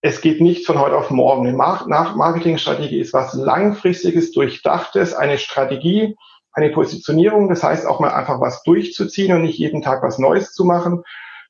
Es 0.00 0.20
geht 0.20 0.40
nicht 0.40 0.66
von 0.66 0.78
heute 0.78 0.96
auf 0.96 1.10
morgen. 1.10 1.46
Eine 1.46 1.56
Marketingstrategie 1.56 3.00
ist 3.00 3.12
was 3.12 3.34
langfristiges, 3.34 4.32
durchdachtes, 4.32 5.14
eine 5.14 5.38
Strategie, 5.38 6.16
eine 6.52 6.70
Positionierung. 6.70 7.48
Das 7.48 7.62
heißt 7.62 7.86
auch 7.86 8.00
mal 8.00 8.12
einfach 8.12 8.40
was 8.40 8.62
durchzuziehen 8.62 9.34
und 9.34 9.42
nicht 9.42 9.58
jeden 9.58 9.82
Tag 9.82 10.02
was 10.02 10.18
Neues 10.18 10.52
zu 10.52 10.64
machen, 10.64 11.02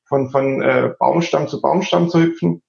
von, 0.05 0.31
von 0.31 0.61
äh, 0.61 0.93
Baumstamm 0.99 1.47
zu 1.47 1.61
Baumstamm 1.61 2.09
zu 2.09 2.19
hüpfen. 2.19 2.63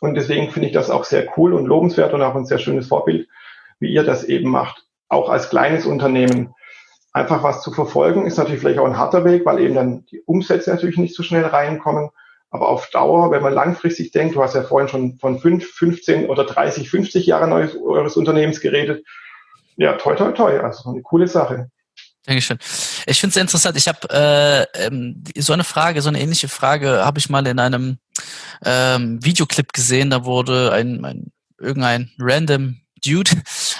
Und 0.00 0.14
deswegen 0.14 0.50
finde 0.50 0.68
ich 0.68 0.74
das 0.74 0.88
auch 0.88 1.04
sehr 1.04 1.26
cool 1.36 1.52
und 1.52 1.66
lobenswert 1.66 2.14
und 2.14 2.22
auch 2.22 2.34
ein 2.34 2.46
sehr 2.46 2.58
schönes 2.58 2.88
Vorbild, 2.88 3.28
wie 3.80 3.92
ihr 3.92 4.04
das 4.04 4.24
eben 4.24 4.50
macht. 4.50 4.86
Auch 5.08 5.28
als 5.28 5.50
kleines 5.50 5.84
Unternehmen 5.84 6.54
einfach 7.12 7.42
was 7.42 7.62
zu 7.62 7.72
verfolgen, 7.72 8.26
ist 8.26 8.38
natürlich 8.38 8.60
vielleicht 8.60 8.78
auch 8.78 8.86
ein 8.86 8.98
harter 8.98 9.24
Weg, 9.24 9.44
weil 9.44 9.60
eben 9.60 9.74
dann 9.74 10.06
die 10.06 10.22
Umsätze 10.22 10.70
natürlich 10.70 10.96
nicht 10.96 11.14
so 11.14 11.22
schnell 11.22 11.44
reinkommen. 11.44 12.10
Aber 12.50 12.68
auf 12.68 12.90
Dauer, 12.90 13.30
wenn 13.30 13.42
man 13.42 13.52
langfristig 13.52 14.10
denkt, 14.10 14.34
du 14.34 14.42
hast 14.42 14.54
ja 14.54 14.62
vorhin 14.62 14.88
schon 14.88 15.18
von 15.18 15.38
fünf, 15.38 15.64
15 15.70 16.28
oder 16.28 16.44
30, 16.44 16.90
50 16.90 17.26
Jahren 17.26 17.52
eures, 17.52 17.76
eures 17.76 18.16
Unternehmens 18.16 18.60
geredet. 18.60 19.04
Ja, 19.76 19.94
toi, 19.94 20.14
toi, 20.16 20.32
toi. 20.32 20.58
Also 20.58 20.90
eine 20.90 21.02
coole 21.02 21.28
Sache. 21.28 21.70
Dankeschön. 22.26 22.58
Ich 23.06 23.20
finde 23.20 23.30
es 23.30 23.40
interessant. 23.40 23.76
Ich 23.76 23.88
habe 23.88 24.08
äh, 24.10 24.86
ähm, 24.86 25.22
so 25.36 25.52
eine 25.52 25.64
Frage, 25.64 26.02
so 26.02 26.08
eine 26.08 26.20
ähnliche 26.20 26.48
Frage 26.48 27.04
habe 27.04 27.18
ich 27.18 27.30
mal 27.30 27.46
in 27.46 27.58
einem 27.58 27.98
ähm, 28.64 29.24
Videoclip 29.24 29.72
gesehen. 29.72 30.10
Da 30.10 30.24
wurde 30.24 30.72
ein, 30.72 31.04
ein 31.04 31.32
irgendein 31.58 32.10
random 32.18 32.80
Dude 33.00 33.30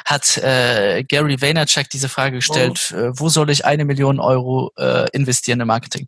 hat 0.04 0.36
äh, 0.38 1.04
Gary 1.04 1.40
Vaynerchuk 1.40 1.88
diese 1.90 2.08
Frage 2.08 2.36
gestellt, 2.36 2.92
oh. 2.94 2.96
äh, 2.96 3.18
wo 3.18 3.28
soll 3.28 3.50
ich 3.50 3.64
eine 3.64 3.84
Million 3.84 4.20
Euro 4.20 4.72
äh, 4.76 5.08
investieren 5.12 5.60
im 5.60 5.68
Marketing? 5.68 6.06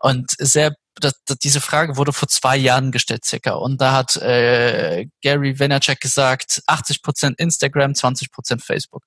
Und 0.00 0.32
sehr 0.38 0.72
das, 1.00 1.12
das, 1.26 1.38
diese 1.38 1.60
Frage 1.60 1.96
wurde 1.96 2.12
vor 2.12 2.28
zwei 2.28 2.56
Jahren 2.56 2.90
gestellt, 2.90 3.24
circa. 3.24 3.52
Und 3.52 3.80
da 3.80 3.92
hat 3.92 4.16
äh, 4.16 5.06
Gary 5.22 5.58
Vaynerchuk 5.58 6.00
gesagt, 6.00 6.62
80 6.66 7.02
Prozent 7.02 7.38
Instagram, 7.38 7.94
20 7.94 8.32
Prozent 8.32 8.62
Facebook. 8.62 9.02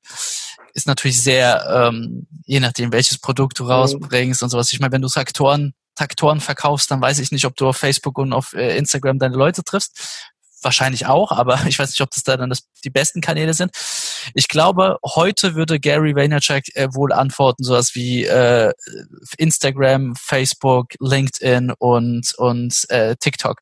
Ist 0.74 0.88
natürlich 0.88 1.22
sehr, 1.22 1.66
ähm, 1.68 2.28
je 2.46 2.60
nachdem, 2.60 2.92
welches 2.92 3.18
Produkt 3.18 3.60
du 3.60 3.64
mhm. 3.64 3.72
rausbringst 3.72 4.44
und 4.44 4.50
sowas. 4.50 4.72
Ich 4.72 4.80
meine, 4.80 4.92
wenn 4.92 5.02
du 5.02 5.08
Traktoren, 5.08 5.74
Traktoren 5.96 6.42
verkaufst, 6.42 6.92
dann 6.92 7.02
weiß 7.02 7.20
ich 7.20 7.32
nicht, 7.32 7.46
ob 7.46 7.56
du 7.56 7.68
auf 7.68 7.78
Facebook 7.78 8.18
und 8.20 8.34
auf 8.34 8.54
äh, 8.54 8.78
Instagram 8.78 9.18
deine 9.18 9.36
Leute 9.36 9.64
triffst 9.64 10.30
wahrscheinlich 10.62 11.06
auch, 11.06 11.32
aber 11.32 11.60
ich 11.68 11.80
weiß 11.80 11.90
nicht, 11.90 12.02
ob 12.02 12.12
das 12.12 12.24
da 12.24 12.38
dann 12.38 12.50
das, 12.50 12.64
die 12.84 12.90
besten 12.90 13.22
Kanäle 13.22 13.54
sind. 13.54 13.72
Ich 14.34 14.48
glaube, 14.48 14.98
heute 15.04 15.56
würde 15.56 15.80
Gary 15.80 16.16
Vaynerchuk 16.16 16.64
äh, 16.76 16.90
wohl 16.94 17.14
antworten, 17.14 17.64
sowas 17.64 17.96
wie 17.96 18.26
äh, 18.26 18.74
Instagram, 19.38 20.16
Facebook, 20.16 20.94
LinkedIn 21.00 21.72
und 21.78 22.34
und 22.38 22.90
äh, 22.90 23.16
TikTok. 23.16 23.60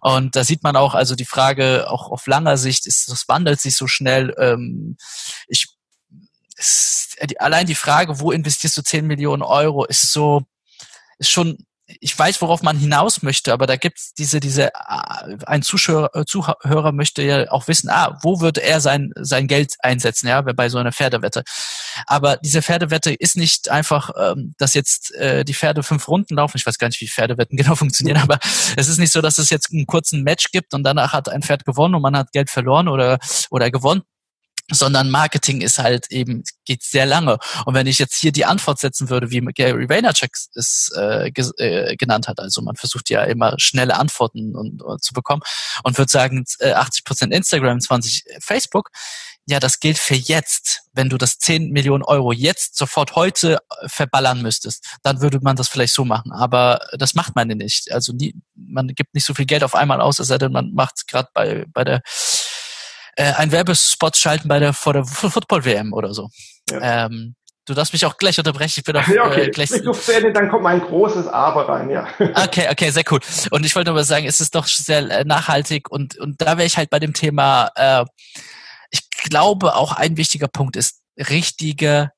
Und 0.00 0.36
da 0.36 0.44
sieht 0.44 0.62
man 0.62 0.76
auch, 0.76 0.94
also 0.94 1.14
die 1.14 1.24
Frage 1.24 1.90
auch 1.90 2.10
auf 2.10 2.26
langer 2.26 2.56
Sicht 2.56 2.86
ist, 2.86 3.08
das 3.10 3.28
wandelt 3.28 3.60
sich 3.60 3.76
so 3.76 3.86
schnell. 3.86 4.34
Ähm, 4.38 4.96
ich 5.48 5.66
ist, 6.56 7.16
allein 7.38 7.66
die 7.66 7.74
Frage, 7.74 8.20
wo 8.20 8.32
investierst 8.32 8.76
du 8.76 8.82
10 8.82 9.06
Millionen 9.06 9.42
Euro, 9.42 9.84
ist 9.84 10.10
so, 10.12 10.42
ist 11.18 11.30
schon 11.30 11.65
ich 11.86 12.18
weiß, 12.18 12.42
worauf 12.42 12.62
man 12.62 12.76
hinaus 12.76 13.22
möchte, 13.22 13.52
aber 13.52 13.66
da 13.66 13.76
gibt's 13.76 14.12
diese, 14.14 14.40
diese, 14.40 14.74
äh, 14.74 15.36
ein 15.46 15.62
Zuschauer, 15.62 16.10
äh, 16.14 16.24
Zuhörer 16.24 16.92
möchte 16.92 17.22
ja 17.22 17.50
auch 17.50 17.68
wissen, 17.68 17.90
ah, 17.90 18.18
wo 18.22 18.40
würde 18.40 18.62
er 18.62 18.80
sein, 18.80 19.12
sein 19.16 19.46
Geld 19.46 19.74
einsetzen, 19.80 20.26
ja, 20.28 20.40
bei 20.42 20.68
so 20.68 20.78
einer 20.78 20.92
Pferdewette. 20.92 21.44
Aber 22.06 22.38
diese 22.38 22.60
Pferdewette 22.62 23.12
ist 23.12 23.36
nicht 23.36 23.70
einfach, 23.70 24.10
ähm, 24.18 24.54
dass 24.58 24.74
jetzt 24.74 25.14
äh, 25.14 25.44
die 25.44 25.54
Pferde 25.54 25.82
fünf 25.82 26.08
Runden 26.08 26.34
laufen. 26.34 26.56
Ich 26.56 26.66
weiß 26.66 26.78
gar 26.78 26.88
nicht, 26.88 27.00
wie 27.00 27.08
Pferdewetten 27.08 27.56
genau 27.56 27.76
funktionieren, 27.76 28.18
aber 28.18 28.38
es 28.76 28.88
ist 28.88 28.98
nicht 28.98 29.12
so, 29.12 29.20
dass 29.20 29.38
es 29.38 29.50
jetzt 29.50 29.72
einen 29.72 29.86
kurzen 29.86 30.22
Match 30.22 30.50
gibt 30.50 30.74
und 30.74 30.82
danach 30.82 31.12
hat 31.12 31.28
ein 31.28 31.42
Pferd 31.42 31.64
gewonnen 31.64 31.94
und 31.94 32.02
man 32.02 32.16
hat 32.16 32.32
Geld 32.32 32.50
verloren 32.50 32.88
oder, 32.88 33.18
oder 33.50 33.70
gewonnen 33.70 34.02
sondern 34.70 35.10
Marketing 35.10 35.60
ist 35.60 35.78
halt 35.78 36.10
eben, 36.10 36.42
geht 36.64 36.82
sehr 36.82 37.06
lange. 37.06 37.38
Und 37.64 37.74
wenn 37.74 37.86
ich 37.86 37.98
jetzt 37.98 38.16
hier 38.16 38.32
die 38.32 38.44
Antwort 38.44 38.78
setzen 38.78 39.08
würde, 39.08 39.30
wie 39.30 39.40
Gary 39.40 39.88
Vaynerchuk 39.88 40.30
es 40.54 40.90
äh, 40.96 41.28
äh, 41.28 41.96
genannt 41.96 42.28
hat, 42.28 42.40
also 42.40 42.62
man 42.62 42.76
versucht 42.76 43.10
ja 43.10 43.22
immer 43.24 43.54
schnelle 43.58 43.96
Antworten 43.96 44.56
und, 44.56 44.82
und 44.82 45.02
zu 45.02 45.14
bekommen 45.14 45.42
und 45.84 45.98
würde 45.98 46.10
sagen, 46.10 46.44
äh, 46.58 46.72
80 46.72 47.04
Prozent 47.04 47.32
Instagram, 47.32 47.80
20 47.80 48.24
Facebook, 48.40 48.90
ja, 49.48 49.60
das 49.60 49.78
gilt 49.78 49.98
für 49.98 50.16
jetzt. 50.16 50.82
Wenn 50.92 51.08
du 51.08 51.18
das 51.18 51.38
10 51.38 51.70
Millionen 51.70 52.02
Euro 52.02 52.32
jetzt 52.32 52.76
sofort 52.76 53.14
heute 53.14 53.58
äh, 53.80 53.88
verballern 53.88 54.42
müsstest, 54.42 54.84
dann 55.04 55.20
würde 55.20 55.38
man 55.40 55.54
das 55.54 55.68
vielleicht 55.68 55.94
so 55.94 56.04
machen. 56.04 56.32
Aber 56.32 56.80
das 56.98 57.14
macht 57.14 57.36
man 57.36 57.46
nicht. 57.48 57.92
Also 57.92 58.12
nie, 58.12 58.34
man 58.56 58.88
gibt 58.88 59.14
nicht 59.14 59.24
so 59.24 59.34
viel 59.34 59.46
Geld 59.46 59.62
auf 59.62 59.76
einmal 59.76 60.00
aus, 60.00 60.18
es 60.18 60.26
sei 60.26 60.38
denn, 60.38 60.50
man 60.50 60.72
macht 60.74 60.94
es 60.96 61.06
gerade 61.06 61.28
bei, 61.32 61.64
bei 61.68 61.84
der 61.84 62.02
äh, 63.16 63.32
ein 63.32 63.50
Werbespot 63.50 64.16
schalten 64.16 64.48
bei 64.48 64.58
der 64.58 64.72
vor 64.72 64.92
der 64.92 65.04
Football-WM 65.04 65.92
oder 65.92 66.14
so. 66.14 66.28
Ja. 66.70 67.06
Ähm, 67.06 67.34
du 67.66 67.74
darfst 67.74 67.92
mich 67.92 68.06
auch 68.06 68.16
gleich 68.16 68.38
unterbrechen. 68.38 68.74
Ich 68.78 68.84
bin 68.84 68.96
auch 68.96 69.08
ja, 69.08 69.26
okay. 69.26 69.46
äh, 69.46 69.50
gleich. 69.50 69.70
Ende, 69.72 70.32
dann 70.32 70.48
kommt 70.50 70.62
mein 70.62 70.80
großes 70.80 71.26
Aber 71.26 71.68
rein, 71.68 71.90
ja. 71.90 72.06
Okay, 72.18 72.68
okay, 72.70 72.90
sehr 72.90 73.04
cool. 73.10 73.20
Und 73.50 73.66
ich 73.66 73.74
wollte 73.74 73.90
nur 73.90 73.96
mal 73.96 74.04
sagen, 74.04 74.26
es 74.26 74.40
ist 74.40 74.54
doch 74.54 74.66
sehr 74.66 75.10
äh, 75.10 75.24
nachhaltig 75.24 75.90
und 75.90 76.18
und 76.18 76.40
da 76.40 76.58
wäre 76.58 76.66
ich 76.66 76.76
halt 76.76 76.90
bei 76.90 76.98
dem 76.98 77.12
Thema. 77.12 77.70
Äh, 77.74 78.04
ich 78.90 79.10
glaube, 79.10 79.74
auch 79.74 79.92
ein 79.92 80.16
wichtiger 80.16 80.48
Punkt 80.48 80.76
ist 80.76 81.00
richtige 81.18 82.10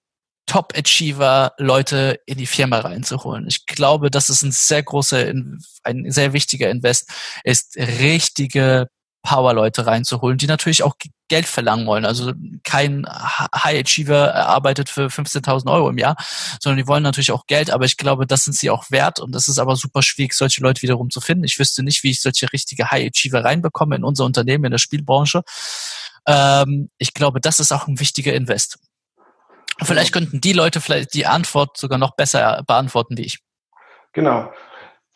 Top-Achiever 0.46 1.52
Leute 1.58 2.20
in 2.26 2.38
die 2.38 2.46
Firma 2.46 2.80
reinzuholen. 2.80 3.46
Ich 3.46 3.66
glaube, 3.66 4.10
das 4.10 4.30
ist 4.30 4.42
ein 4.42 4.52
sehr 4.52 4.82
großer, 4.82 5.32
ein 5.84 6.10
sehr 6.10 6.32
wichtiger 6.32 6.70
Invest, 6.70 7.10
ist 7.44 7.76
richtige 7.76 8.88
Power-Leute 9.28 9.86
reinzuholen, 9.86 10.38
die 10.38 10.46
natürlich 10.46 10.82
auch 10.82 10.94
Geld 11.28 11.44
verlangen 11.44 11.86
wollen. 11.86 12.06
Also 12.06 12.32
kein 12.64 13.06
High 13.06 13.84
Achiever 13.84 14.34
arbeitet 14.34 14.88
für 14.88 15.08
15.000 15.08 15.70
Euro 15.70 15.90
im 15.90 15.98
Jahr, 15.98 16.16
sondern 16.62 16.78
die 16.78 16.88
wollen 16.88 17.02
natürlich 17.02 17.30
auch 17.30 17.46
Geld, 17.46 17.70
aber 17.70 17.84
ich 17.84 17.98
glaube, 17.98 18.26
das 18.26 18.44
sind 18.44 18.54
sie 18.54 18.70
auch 18.70 18.90
wert 18.90 19.20
und 19.20 19.34
das 19.34 19.46
ist 19.46 19.58
aber 19.58 19.76
super 19.76 20.00
schwierig, 20.00 20.32
solche 20.32 20.62
Leute 20.62 20.80
wiederum 20.80 21.10
zu 21.10 21.20
finden. 21.20 21.44
Ich 21.44 21.58
wüsste 21.58 21.82
nicht, 21.82 22.02
wie 22.04 22.10
ich 22.10 22.22
solche 22.22 22.50
richtige 22.54 22.90
High 22.90 23.08
Achiever 23.08 23.44
reinbekomme 23.44 23.96
in 23.96 24.04
unser 24.04 24.24
Unternehmen, 24.24 24.64
in 24.64 24.70
der 24.70 24.78
Spielbranche. 24.78 25.42
Ähm, 26.26 26.88
ich 26.96 27.12
glaube, 27.12 27.42
das 27.42 27.60
ist 27.60 27.70
auch 27.70 27.86
ein 27.86 28.00
wichtiger 28.00 28.32
Invest. 28.32 28.78
Vielleicht 29.82 30.12
könnten 30.12 30.40
die 30.40 30.54
Leute 30.54 30.80
vielleicht 30.80 31.12
die 31.12 31.26
Antwort 31.26 31.76
sogar 31.76 31.98
noch 31.98 32.16
besser 32.16 32.64
beantworten 32.66 33.18
wie 33.18 33.26
ich. 33.26 33.40
Genau. 34.14 34.50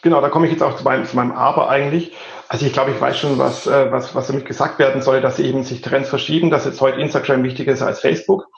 Genau, 0.03 0.20
da 0.20 0.30
komme 0.30 0.46
ich 0.46 0.53
jetzt 0.53 0.64
auch 0.64 0.76
zu 0.76 0.82
meinem, 0.82 1.07
zu 1.07 1.14
meinem 1.14 1.30
Aber 1.30 1.70
eigentlich. 1.70 2.12
Also 2.48 2.66
ich 2.66 2.72
glaube, 2.72 2.90
ich 2.90 3.00
weiß 3.00 3.16
schon, 3.16 3.38
was, 3.38 3.68
äh, 3.68 3.90
was, 3.92 4.14
was 4.16 4.26
damit 4.26 4.44
gesagt 4.44 4.80
werden 4.80 5.00
soll, 5.00 5.20
dass 5.20 5.38
eben 5.38 5.62
sich 5.62 5.80
Trends 5.80 6.09
verschieben, 6.09 6.50
dass 6.50 6.64
jetzt 6.64 6.80
heute 6.80 7.00
Instagram 7.00 7.44
wichtiger 7.44 7.72
ist 7.72 7.82
als 7.82 8.00
Facebook. 8.00 8.48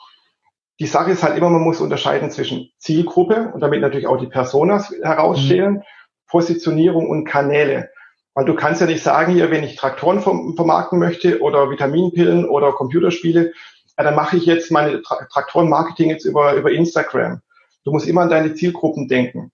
Die 0.79 0.87
Sache 0.87 1.11
ist 1.11 1.23
halt 1.23 1.37
immer, 1.37 1.49
man 1.49 1.61
muss 1.61 1.79
unterscheiden 1.79 2.31
zwischen 2.31 2.71
Zielgruppe 2.79 3.51
und 3.53 3.61
damit 3.61 3.79
natürlich 3.79 4.07
auch 4.07 4.17
die 4.17 4.27
Personas 4.27 4.91
herausstellen, 5.03 5.75
mhm. 5.75 5.83
Positionierung 6.27 7.07
und 7.07 7.25
Kanäle. 7.25 7.89
Weil 8.33 8.45
du 8.45 8.55
kannst 8.55 8.81
ja 8.81 8.87
nicht 8.87 9.03
sagen, 9.03 9.31
hier, 9.31 9.51
wenn 9.51 9.63
ich 9.63 9.75
Traktoren 9.75 10.21
vermarkten 10.21 10.99
möchte 10.99 11.39
oder 11.41 11.69
Vitaminpillen 11.69 12.49
oder 12.49 12.73
Computerspiele, 12.73 13.53
ja, 13.97 14.03
dann 14.03 14.15
mache 14.15 14.35
ich 14.35 14.45
jetzt 14.45 14.71
meine 14.71 15.01
Tra 15.03 15.25
Traktorenmarketing 15.31 16.09
jetzt 16.09 16.25
über, 16.25 16.55
über 16.55 16.71
Instagram. 16.71 17.41
Du 17.85 17.91
musst 17.91 18.07
immer 18.07 18.21
an 18.21 18.29
deine 18.29 18.55
Zielgruppen 18.55 19.07
denken 19.07 19.51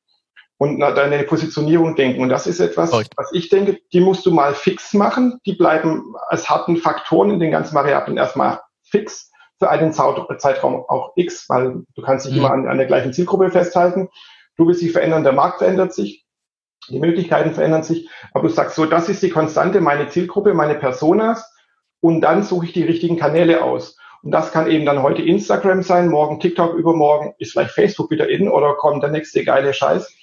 und 0.62 0.80
deine 0.80 1.24
Positionierung 1.24 1.96
denken. 1.96 2.22
Und 2.22 2.30
das 2.30 2.46
ist 2.46 2.60
etwas, 2.60 2.92
was 2.92 3.32
ich 3.34 3.50
denke, 3.50 3.80
die 3.94 4.00
musst 4.00 4.28
du 4.28 4.32
mal 4.32 4.54
fix 4.54 4.94
machen. 4.94 5.40
Die 5.48 5.54
bleiben 5.54 6.14
als 6.28 6.52
harten 6.52 6.78
Faktoren 6.78 7.32
in 7.32 7.40
den 7.40 7.50
ganzen 7.50 7.74
Variablen 7.74 8.16
erstmal 8.18 8.60
fix 8.84 9.32
für 9.58 9.72
einen 9.72 9.92
Zeitraum 9.92 10.86
auch 10.88 11.14
X, 11.16 11.50
weil 11.50 11.82
du 11.96 12.02
kannst 12.04 12.28
dich 12.28 12.34
mhm. 12.34 12.40
immer 12.42 12.52
an, 12.52 12.68
an 12.68 12.78
der 12.78 12.86
gleichen 12.86 13.12
Zielgruppe 13.12 13.50
festhalten. 13.50 14.10
Du 14.56 14.68
willst 14.68 14.84
dich 14.84 14.92
verändern, 14.92 15.24
der 15.24 15.34
Markt 15.34 15.58
verändert 15.58 15.96
sich, 15.96 16.28
die 16.90 17.00
Möglichkeiten 17.00 17.56
verändern 17.56 17.82
sich, 17.82 18.08
aber 18.32 18.48
du 18.48 18.54
sagst 18.54 18.76
so, 18.76 18.86
das 18.86 19.10
ist 19.10 19.24
die 19.24 19.32
Konstante, 19.32 19.82
meine 19.82 20.10
Zielgruppe, 20.10 20.54
meine 20.54 20.76
Personas 20.76 21.52
und 22.02 22.22
dann 22.22 22.44
suche 22.44 22.68
ich 22.68 22.74
die 22.74 22.84
richtigen 22.84 23.18
Kanäle 23.18 23.64
aus. 23.64 23.98
Und 24.22 24.30
das 24.30 24.52
kann 24.52 24.70
eben 24.70 24.86
dann 24.86 25.02
heute 25.02 25.24
Instagram 25.24 25.82
sein, 25.82 26.10
morgen 26.10 26.40
TikTok, 26.40 26.76
übermorgen 26.76 27.34
ist 27.40 27.54
vielleicht 27.54 27.72
Facebook 27.72 28.12
wieder 28.12 28.30
in 28.30 28.48
oder 28.48 28.76
kommt 28.76 29.02
der 29.02 29.10
nächste 29.10 29.44
geile 29.44 29.74
Scheiß. 29.74 30.21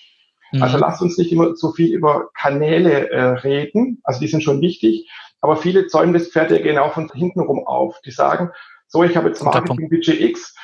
Also 0.52 0.56
mhm. 0.56 0.62
Also 0.62 0.78
lasst 0.78 1.02
uns 1.02 1.18
nicht 1.18 1.32
immer 1.32 1.54
so 1.56 1.72
viel 1.72 1.94
über 1.94 2.30
Kanäle 2.34 3.10
äh, 3.10 3.22
reden, 3.22 4.00
also 4.04 4.20
die 4.20 4.28
sind 4.28 4.42
schon 4.42 4.60
wichtig, 4.60 5.10
aber 5.40 5.56
viele 5.56 5.86
zäumen 5.86 6.14
das 6.14 6.28
Pferd 6.28 6.50
ja 6.50 6.58
genau 6.58 6.90
von 6.90 7.10
hinten 7.12 7.40
rum 7.40 7.66
auf. 7.66 8.00
Die 8.04 8.10
sagen, 8.10 8.50
so, 8.86 9.02
ich 9.04 9.16
habe 9.16 9.28
jetzt 9.28 9.44
Marketing-Budget 9.44 10.20
X, 10.20 10.54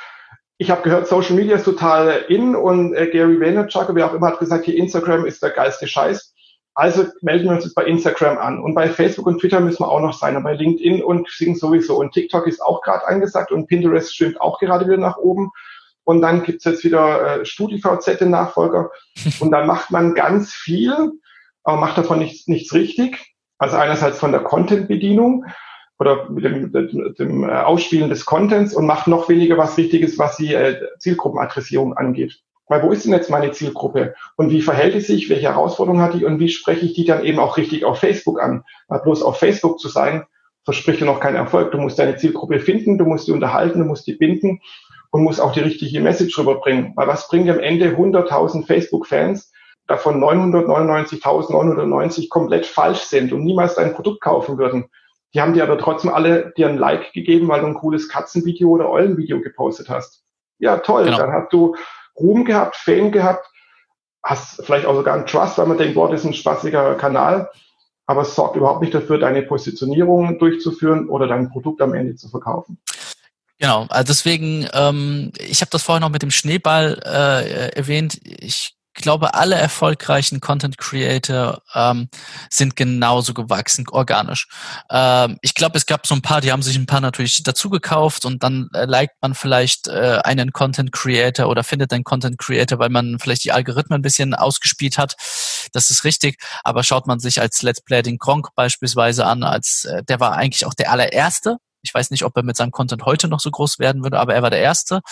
ich 0.56 0.70
habe 0.70 0.82
gehört, 0.82 1.08
Social 1.08 1.34
Media 1.34 1.56
ist 1.56 1.64
total 1.64 2.24
in 2.28 2.54
und 2.54 2.94
äh, 2.94 3.08
Gary 3.08 3.40
Vaynerchuk, 3.40 3.88
wer 3.94 4.06
auch 4.06 4.14
immer, 4.14 4.28
hat 4.28 4.38
gesagt, 4.38 4.64
hier 4.64 4.76
Instagram 4.76 5.26
ist 5.26 5.42
der 5.42 5.50
geilste 5.50 5.86
Scheiß. 5.88 6.32
Also 6.76 7.06
melden 7.22 7.44
wir 7.44 7.52
uns 7.52 7.64
jetzt 7.64 7.74
bei 7.74 7.84
Instagram 7.84 8.38
an. 8.38 8.60
Und 8.60 8.74
bei 8.74 8.88
Facebook 8.88 9.26
und 9.26 9.40
Twitter 9.40 9.60
müssen 9.60 9.80
wir 9.80 9.90
auch 9.90 10.00
noch 10.00 10.12
sein. 10.12 10.36
Und 10.36 10.42
bei 10.42 10.54
LinkedIn 10.54 11.02
und 11.02 11.28
Xing 11.28 11.54
sowieso. 11.54 11.98
Und 11.98 12.12
TikTok 12.12 12.46
ist 12.46 12.60
auch 12.60 12.82
gerade 12.82 13.06
angesagt 13.06 13.52
und 13.52 13.66
Pinterest 13.68 14.14
stimmt 14.14 14.40
auch 14.40 14.58
gerade 14.58 14.86
wieder 14.86 14.96
nach 14.96 15.16
oben 15.18 15.50
und 16.04 16.20
dann 16.20 16.42
gibt's 16.42 16.64
jetzt 16.64 16.84
wieder 16.84 17.40
äh, 17.40 17.44
StudiVZ 17.44 18.18
den 18.20 18.30
Nachfolger 18.30 18.90
und 19.40 19.50
dann 19.50 19.66
macht 19.66 19.90
man 19.90 20.14
ganz 20.14 20.52
viel, 20.52 21.12
aber 21.62 21.80
macht 21.80 21.98
davon 21.98 22.18
nichts, 22.18 22.46
nichts 22.46 22.72
richtig. 22.74 23.34
Also 23.58 23.76
einerseits 23.76 24.18
von 24.18 24.32
der 24.32 24.42
Content-Bedienung 24.42 25.46
oder 25.98 26.28
mit 26.28 26.44
dem, 26.44 26.72
dem, 26.72 27.14
dem 27.18 27.48
äh, 27.48 27.52
Ausspielen 27.52 28.10
des 28.10 28.26
Contents 28.26 28.74
und 28.74 28.86
macht 28.86 29.06
noch 29.06 29.28
weniger 29.28 29.56
was 29.56 29.76
Richtiges, 29.78 30.18
was 30.18 30.36
die 30.36 30.54
äh, 30.54 30.80
Zielgruppenadressierung 30.98 31.96
angeht. 31.96 32.40
Weil 32.66 32.82
wo 32.82 32.92
ist 32.92 33.04
denn 33.04 33.12
jetzt 33.12 33.30
meine 33.30 33.52
Zielgruppe? 33.52 34.14
Und 34.36 34.50
wie 34.50 34.62
verhält 34.62 34.94
die 34.94 35.00
sich? 35.00 35.28
Welche 35.28 35.48
Herausforderungen 35.48 36.02
hat 36.02 36.14
die? 36.14 36.24
Und 36.24 36.40
wie 36.40 36.48
spreche 36.48 36.86
ich 36.86 36.94
die 36.94 37.04
dann 37.04 37.24
eben 37.24 37.38
auch 37.38 37.56
richtig 37.56 37.84
auf 37.84 37.98
Facebook 37.98 38.40
an? 38.40 38.64
Weil 38.88 39.00
bloß 39.00 39.22
auf 39.22 39.38
Facebook 39.38 39.78
zu 39.78 39.88
sein, 39.88 40.24
verspricht 40.64 41.00
ja 41.00 41.06
noch 41.06 41.20
keinen 41.20 41.36
Erfolg. 41.36 41.72
Du 41.72 41.78
musst 41.78 41.98
deine 41.98 42.16
Zielgruppe 42.16 42.58
finden, 42.60 42.96
du 42.96 43.04
musst 43.04 43.28
die 43.28 43.32
unterhalten, 43.32 43.80
du 43.80 43.84
musst 43.84 44.06
die 44.06 44.14
binden 44.14 44.60
und 45.14 45.22
muss 45.22 45.38
auch 45.38 45.52
die 45.52 45.60
richtige 45.60 46.00
Message 46.00 46.36
rüberbringen. 46.36 46.92
Weil 46.96 47.06
was 47.06 47.28
bringt 47.28 47.48
am 47.48 47.60
Ende 47.60 47.90
100.000 47.90 48.66
Facebook-Fans, 48.66 49.52
davon 49.86 50.20
999.990 50.20 52.28
komplett 52.28 52.66
falsch 52.66 53.02
sind 53.02 53.32
und 53.32 53.44
niemals 53.44 53.76
dein 53.76 53.94
Produkt 53.94 54.22
kaufen 54.22 54.58
würden? 54.58 54.86
Die 55.32 55.40
haben 55.40 55.54
dir 55.54 55.62
aber 55.62 55.78
trotzdem 55.78 56.12
alle 56.12 56.52
dir 56.56 56.68
ein 56.68 56.78
Like 56.78 57.12
gegeben, 57.12 57.46
weil 57.46 57.60
du 57.60 57.68
ein 57.68 57.74
cooles 57.74 58.08
Katzenvideo 58.08 58.70
oder 58.70 58.90
Eulenvideo 58.90 59.40
gepostet 59.40 59.88
hast. 59.88 60.24
Ja, 60.58 60.78
toll. 60.78 61.04
Genau. 61.04 61.18
Dann 61.18 61.32
hast 61.32 61.52
du 61.52 61.76
Ruhm 62.18 62.44
gehabt, 62.44 62.74
Fame 62.74 63.12
gehabt, 63.12 63.48
hast 64.20 64.66
vielleicht 64.66 64.84
auch 64.84 64.96
sogar 64.96 65.14
einen 65.14 65.26
Trust, 65.26 65.58
weil 65.58 65.66
man 65.66 65.78
denkt, 65.78 65.94
boah, 65.94 66.10
das 66.10 66.22
ist 66.22 66.26
ein 66.26 66.34
spaßiger 66.34 66.96
Kanal. 66.96 67.52
Aber 68.06 68.22
es 68.22 68.34
sorgt 68.34 68.56
überhaupt 68.56 68.80
nicht 68.80 68.92
dafür, 68.92 69.18
deine 69.18 69.42
Positionierung 69.42 70.40
durchzuführen 70.40 71.08
oder 71.08 71.28
dein 71.28 71.50
Produkt 71.50 71.80
am 71.82 71.94
Ende 71.94 72.16
zu 72.16 72.28
verkaufen. 72.28 72.78
Genau, 73.58 73.86
also 73.88 74.08
deswegen, 74.08 74.68
ähm, 74.72 75.32
ich 75.38 75.60
habe 75.60 75.70
das 75.70 75.82
vorher 75.82 76.00
noch 76.00 76.10
mit 76.10 76.22
dem 76.22 76.30
Schneeball 76.32 77.00
äh, 77.04 77.68
erwähnt. 77.76 78.18
Ich 78.24 78.74
glaube, 78.94 79.34
alle 79.34 79.56
erfolgreichen 79.56 80.40
Content 80.40 80.78
Creator 80.78 81.62
ähm, 81.74 82.08
sind 82.48 82.76
genauso 82.76 83.34
gewachsen, 83.34 83.86
organisch. 83.90 84.48
Ähm, 84.90 85.38
ich 85.42 85.54
glaube, 85.54 85.76
es 85.76 85.86
gab 85.86 86.06
so 86.06 86.14
ein 86.14 86.22
paar, 86.22 86.40
die 86.40 86.52
haben 86.52 86.62
sich 86.62 86.76
ein 86.76 86.86
paar 86.86 87.00
natürlich 87.00 87.42
dazu 87.42 87.70
gekauft 87.70 88.24
und 88.24 88.42
dann 88.42 88.68
äh, 88.72 88.86
liked 88.86 89.16
man 89.20 89.34
vielleicht 89.34 89.88
äh, 89.88 90.20
einen 90.24 90.52
Content 90.52 90.92
Creator 90.92 91.48
oder 91.48 91.64
findet 91.64 91.92
einen 91.92 92.04
Content 92.04 92.38
Creator, 92.38 92.78
weil 92.78 92.88
man 92.90 93.18
vielleicht 93.18 93.44
die 93.44 93.52
Algorithmen 93.52 93.98
ein 93.98 94.02
bisschen 94.02 94.34
ausgespielt 94.34 94.96
hat. 94.96 95.16
Das 95.72 95.90
ist 95.90 96.04
richtig. 96.04 96.38
Aber 96.62 96.84
schaut 96.84 97.06
man 97.06 97.18
sich 97.18 97.40
als 97.40 97.62
Let's 97.62 97.82
Play 97.82 98.02
den 98.02 98.18
Gronk 98.18 98.48
beispielsweise 98.54 99.26
an, 99.26 99.42
als 99.42 99.84
äh, 99.84 100.02
der 100.04 100.20
war 100.20 100.34
eigentlich 100.34 100.66
auch 100.66 100.74
der 100.74 100.90
allererste, 100.92 101.58
ich 101.84 101.92
weiß 101.92 102.10
nicht, 102.10 102.24
ob 102.24 102.36
er 102.36 102.42
mit 102.42 102.56
seinem 102.56 102.70
Content 102.70 103.04
heute 103.04 103.28
noch 103.28 103.40
so 103.40 103.50
groß 103.50 103.78
werden 103.78 104.02
würde, 104.02 104.18
aber 104.18 104.34
er 104.34 104.42
war 104.42 104.50
der 104.50 104.60
Erste. 104.60 105.02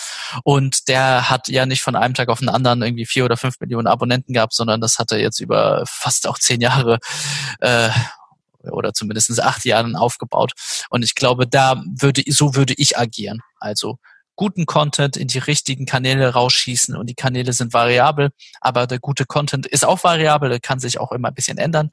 Und 0.43 0.89
der 0.89 1.31
hat 1.31 1.49
ja 1.49 1.67
nicht 1.67 1.83
von 1.83 1.95
einem 1.95 2.15
Tag 2.15 2.29
auf 2.29 2.41
den 2.41 2.49
anderen 2.49 2.83
irgendwie 2.83 3.07
vier 3.07 3.25
oder 3.25 3.37
fünf 3.37 3.61
Millionen 3.61 3.87
Abonnenten 3.87 4.33
gehabt, 4.33 4.55
sondern 4.55 4.81
das 4.81 4.99
hat 4.99 5.13
er 5.13 5.21
jetzt 5.21 5.39
über 5.39 5.85
fast 5.87 6.27
auch 6.27 6.39
zehn 6.39 6.61
Jahre 6.61 6.99
äh, 7.61 7.91
oder 8.71 8.95
zumindest 8.95 9.41
acht 9.43 9.65
Jahren 9.65 9.97
aufgebaut. 9.97 10.53
Und 10.89 11.03
ich 11.03 11.15
glaube, 11.15 11.47
da 11.47 11.83
würde, 11.87 12.23
so 12.29 12.55
würde 12.55 12.75
ich 12.77 12.99
agieren. 12.99 13.41
Also 13.61 13.99
guten 14.35 14.67
Content 14.67 15.17
in 15.17 15.29
die 15.29 15.39
richtigen 15.39 15.85
Kanäle 15.85 16.33
rausschießen 16.33 16.97
und 16.97 17.07
die 17.07 17.15
Kanäle 17.15 17.53
sind 17.53 17.75
variabel, 17.75 18.31
aber 18.61 18.87
der 18.87 18.99
gute 18.99 19.27
Content 19.27 19.67
ist 19.67 19.85
auch 19.85 20.03
variabel, 20.05 20.49
der 20.49 20.61
kann 20.61 20.81
sich 20.81 20.99
auch 20.99 21.13
immer 21.13 21.29
ein 21.29 21.35
bisschen 21.35 21.59
ändern. 21.59 21.91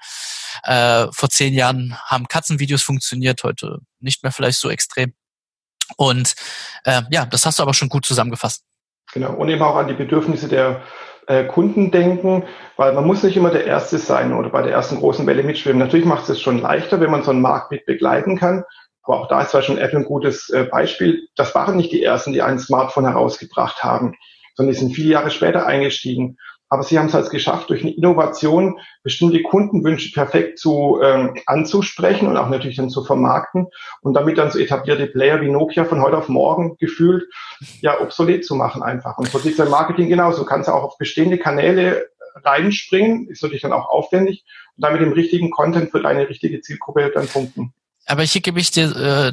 Äh, 0.64 1.08
vor 1.12 1.30
zehn 1.30 1.54
Jahren 1.54 1.98
haben 2.06 2.28
Katzenvideos 2.28 2.82
funktioniert, 2.82 3.44
heute 3.44 3.80
nicht 4.00 4.24
mehr 4.24 4.32
vielleicht 4.32 4.60
so 4.60 4.70
extrem. 4.70 5.14
Und 5.98 6.36
äh, 6.84 7.02
ja, 7.12 7.26
das 7.26 7.46
hast 7.46 7.60
du 7.60 7.64
aber 7.64 7.74
schon 7.74 7.90
gut 7.90 8.06
zusammengefasst. 8.06 8.64
Genau, 9.14 9.34
und 9.34 9.50
eben 9.50 9.62
auch 9.62 9.76
an 9.76 9.88
die 9.88 9.94
Bedürfnisse 9.94 10.48
der 10.48 10.82
äh, 11.28 11.46
Kunden 11.46 11.92
denken, 11.92 12.44
weil 12.76 12.94
man 12.94 13.06
muss 13.06 13.24
nicht 13.24 13.38
immer 13.38 13.50
der 13.50 13.66
Erste 13.66 13.98
sein 13.98 14.34
oder 14.34 14.50
bei 14.50 14.62
der 14.62 14.72
ersten 14.72 14.98
großen 14.98 15.26
Welle 15.26 15.44
mitschwimmen. 15.44 15.80
Natürlich 15.80 16.06
macht 16.06 16.30
es 16.30 16.42
schon 16.42 16.62
leichter, 16.62 17.00
wenn 17.00 17.12
man 17.12 17.24
so 17.24 17.32
einen 17.32 17.42
Markt 17.42 17.72
mit 17.72 17.86
begleiten 17.86 18.38
kann, 18.38 18.64
aber 19.04 19.22
auch 19.22 19.28
da 19.28 19.42
ist 19.42 19.52
zwar 19.52 19.64
schon 19.64 19.78
Apple 19.78 20.00
ein 20.00 20.06
gutes 20.06 20.50
äh, 20.50 20.66
Beispiel. 20.66 21.28
Das 21.36 21.56
waren 21.56 21.78
nicht 21.78 21.92
die 21.92 22.04
ersten, 22.04 22.34
die 22.34 22.42
ein 22.42 22.60
Smartphone 22.60 23.06
herausgebracht 23.06 23.84
haben, 23.84 24.16
sondern 24.56 24.74
die 24.74 24.80
sind 24.80 24.94
viele 24.94 25.14
Jahre 25.14 25.32
später 25.32 25.66
eingestiegen. 25.66 26.38
Aber 26.70 26.84
sie 26.84 27.00
haben 27.00 27.08
es 27.08 27.14
halt 27.14 27.30
geschafft, 27.32 27.70
durch 27.70 27.82
eine 27.82 27.92
Innovation 27.92 28.80
bestimmte 29.04 29.42
Kundenwünsche 29.42 30.12
perfekt 30.12 30.60
zu 30.60 31.00
ähm, 31.04 31.36
anzusprechen 31.48 32.28
und 32.28 32.38
auch 32.38 32.50
natürlich 32.50 32.78
dann 32.78 32.90
zu 32.90 33.04
vermarkten 33.04 33.68
und 34.02 34.14
damit 34.14 34.38
dann 34.38 34.52
so 34.52 34.60
etablierte 34.60 35.08
Player 35.08 35.42
wie 35.42 35.50
Nokia 35.50 35.86
von 35.86 36.02
heute 36.02 36.18
auf 36.18 36.30
morgen 36.30 36.78
gefühlt 36.78 37.26
ja 37.82 38.00
obsolet 38.00 38.46
zu 38.46 38.56
machen 38.56 38.84
einfach. 38.84 39.18
Und 39.18 39.30
so 39.30 39.40
ist 39.40 39.58
Marketing 39.70 40.10
genauso. 40.10 40.44
Du 40.44 40.46
kannst 40.46 40.70
auch 40.70 40.84
auf 40.84 40.98
bestehende 40.98 41.38
Kanäle 41.38 42.10
reinspringen, 42.36 43.28
ist 43.28 43.42
natürlich 43.42 43.64
dann 43.64 43.74
auch 43.74 43.90
aufwendig 43.90 44.46
und 44.78 44.84
damit 44.84 45.02
im 45.02 45.14
richtigen 45.14 45.52
Content 45.52 45.92
für 45.92 46.02
deine 46.02 46.30
richtige 46.30 46.62
Zielgruppe 46.62 47.12
dann 47.14 47.28
punkten. 47.28 47.74
Aber 48.06 48.24
hier 48.24 48.42
gebe 48.42 48.60
ich 48.60 48.72
dir 48.72 48.96
äh, 48.96 49.32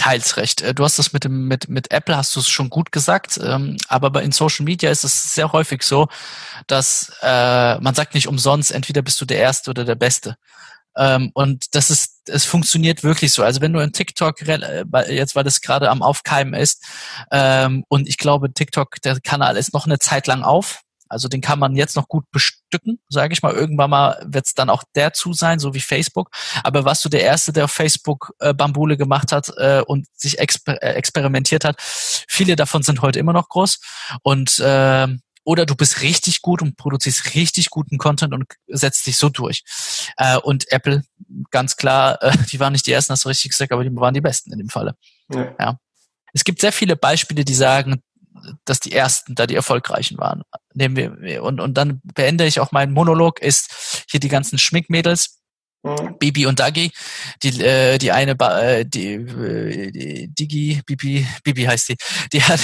teils 0.00 0.36
recht. 0.38 0.62
Äh, 0.62 0.74
du 0.74 0.84
hast 0.84 0.98
das 0.98 1.12
mit 1.12 1.24
dem 1.24 1.46
mit 1.46 1.68
mit 1.68 1.92
Apple 1.92 2.16
hast 2.16 2.34
du 2.34 2.40
es 2.40 2.48
schon 2.48 2.70
gut 2.70 2.90
gesagt, 2.90 3.38
ähm, 3.42 3.76
aber 3.88 4.22
in 4.22 4.32
Social 4.32 4.64
Media 4.64 4.90
ist 4.90 5.04
es 5.04 5.34
sehr 5.34 5.52
häufig 5.52 5.82
so, 5.82 6.08
dass 6.66 7.12
äh, 7.22 7.78
man 7.80 7.94
sagt 7.94 8.14
nicht 8.14 8.26
umsonst, 8.26 8.72
entweder 8.72 9.02
bist 9.02 9.20
du 9.20 9.26
der 9.26 9.38
Erste 9.38 9.70
oder 9.70 9.84
der 9.84 9.96
Beste. 9.96 10.36
Ähm, 10.96 11.30
und 11.34 11.74
das 11.74 11.90
ist, 11.90 12.22
es 12.28 12.44
funktioniert 12.46 13.04
wirklich 13.04 13.32
so. 13.32 13.44
Also 13.44 13.60
wenn 13.60 13.72
du 13.72 13.80
in 13.80 13.92
TikTok 13.92 14.40
äh, 14.48 14.84
jetzt, 15.14 15.36
weil 15.36 15.44
das 15.44 15.60
gerade 15.60 15.90
am 15.90 16.02
Aufkeimen 16.02 16.54
ist, 16.54 16.82
ähm, 17.30 17.84
und 17.88 18.08
ich 18.08 18.18
glaube, 18.18 18.52
TikTok, 18.52 19.00
der 19.02 19.20
Kanal 19.20 19.56
ist 19.56 19.74
noch 19.74 19.86
eine 19.86 19.98
Zeit 19.98 20.26
lang 20.26 20.42
auf, 20.42 20.80
also 21.10 21.28
den 21.28 21.40
kann 21.40 21.58
man 21.58 21.76
jetzt 21.76 21.96
noch 21.96 22.08
gut 22.08 22.24
bestücken, 22.30 23.00
sage 23.08 23.32
ich 23.32 23.42
mal. 23.42 23.52
Irgendwann 23.52 23.90
mal 23.90 24.22
wird 24.24 24.46
es 24.46 24.54
dann 24.54 24.70
auch 24.70 24.84
der 24.94 25.12
zu 25.12 25.32
sein, 25.32 25.58
so 25.58 25.74
wie 25.74 25.80
Facebook. 25.80 26.30
Aber 26.62 26.84
was 26.84 27.02
du 27.02 27.08
der 27.08 27.22
Erste, 27.22 27.52
der 27.52 27.64
auf 27.64 27.72
Facebook 27.72 28.32
äh, 28.38 28.54
Bambule 28.54 28.96
gemacht 28.96 29.32
hat 29.32 29.50
äh, 29.56 29.82
und 29.86 30.06
sich 30.14 30.38
exper 30.38 30.82
äh, 30.82 30.94
experimentiert 30.94 31.64
hat, 31.64 31.76
viele 31.80 32.56
davon 32.56 32.82
sind 32.82 33.02
heute 33.02 33.18
immer 33.18 33.32
noch 33.32 33.48
groß. 33.48 33.80
Und 34.22 34.60
äh, 34.60 35.08
oder 35.44 35.66
du 35.66 35.74
bist 35.74 36.02
richtig 36.02 36.42
gut 36.42 36.62
und 36.62 36.76
produzierst 36.76 37.34
richtig 37.34 37.70
guten 37.70 37.98
Content 37.98 38.32
und 38.32 38.44
setzt 38.68 39.06
dich 39.06 39.16
so 39.16 39.30
durch. 39.30 39.64
Äh, 40.16 40.36
und 40.38 40.70
Apple, 40.70 41.02
ganz 41.50 41.76
klar, 41.76 42.18
äh, 42.22 42.36
die 42.52 42.60
waren 42.60 42.72
nicht 42.72 42.86
die 42.86 42.92
ersten, 42.92 43.12
hast 43.12 43.24
du 43.24 43.28
richtig 43.28 43.50
gesagt, 43.50 43.72
aber 43.72 43.82
die 43.82 43.94
waren 43.96 44.14
die 44.14 44.20
besten 44.20 44.52
in 44.52 44.58
dem 44.58 44.68
Falle. 44.68 44.94
Ja. 45.32 45.54
ja. 45.58 45.78
Es 46.32 46.44
gibt 46.44 46.60
sehr 46.60 46.72
viele 46.72 46.94
Beispiele, 46.94 47.44
die 47.44 47.54
sagen, 47.54 48.02
dass 48.64 48.80
die 48.80 48.92
ersten 48.92 49.34
da 49.34 49.46
die 49.46 49.54
erfolgreichen 49.54 50.18
waren. 50.18 50.42
Nehmen 50.74 50.96
wir, 50.96 51.42
und, 51.42 51.60
und 51.60 51.74
dann 51.74 52.00
beende 52.14 52.46
ich 52.46 52.60
auch 52.60 52.72
meinen 52.72 52.92
Monolog, 52.92 53.40
ist 53.40 54.04
hier 54.08 54.20
die 54.20 54.28
ganzen 54.28 54.58
Schminkmädels, 54.58 55.39
Mhm. 55.82 56.18
Bibi 56.18 56.44
und 56.44 56.60
Dagi, 56.60 56.92
die 57.42 57.58
äh, 57.62 57.96
die 57.96 58.12
eine 58.12 58.32
äh, 58.38 58.84
die, 58.84 59.14
äh, 59.14 59.90
die 59.90 60.28
Digi 60.28 60.82
Bibi 60.84 61.26
Bibi 61.42 61.64
heißt 61.64 61.88
die, 61.88 61.96
die 62.34 62.42
hat 62.42 62.60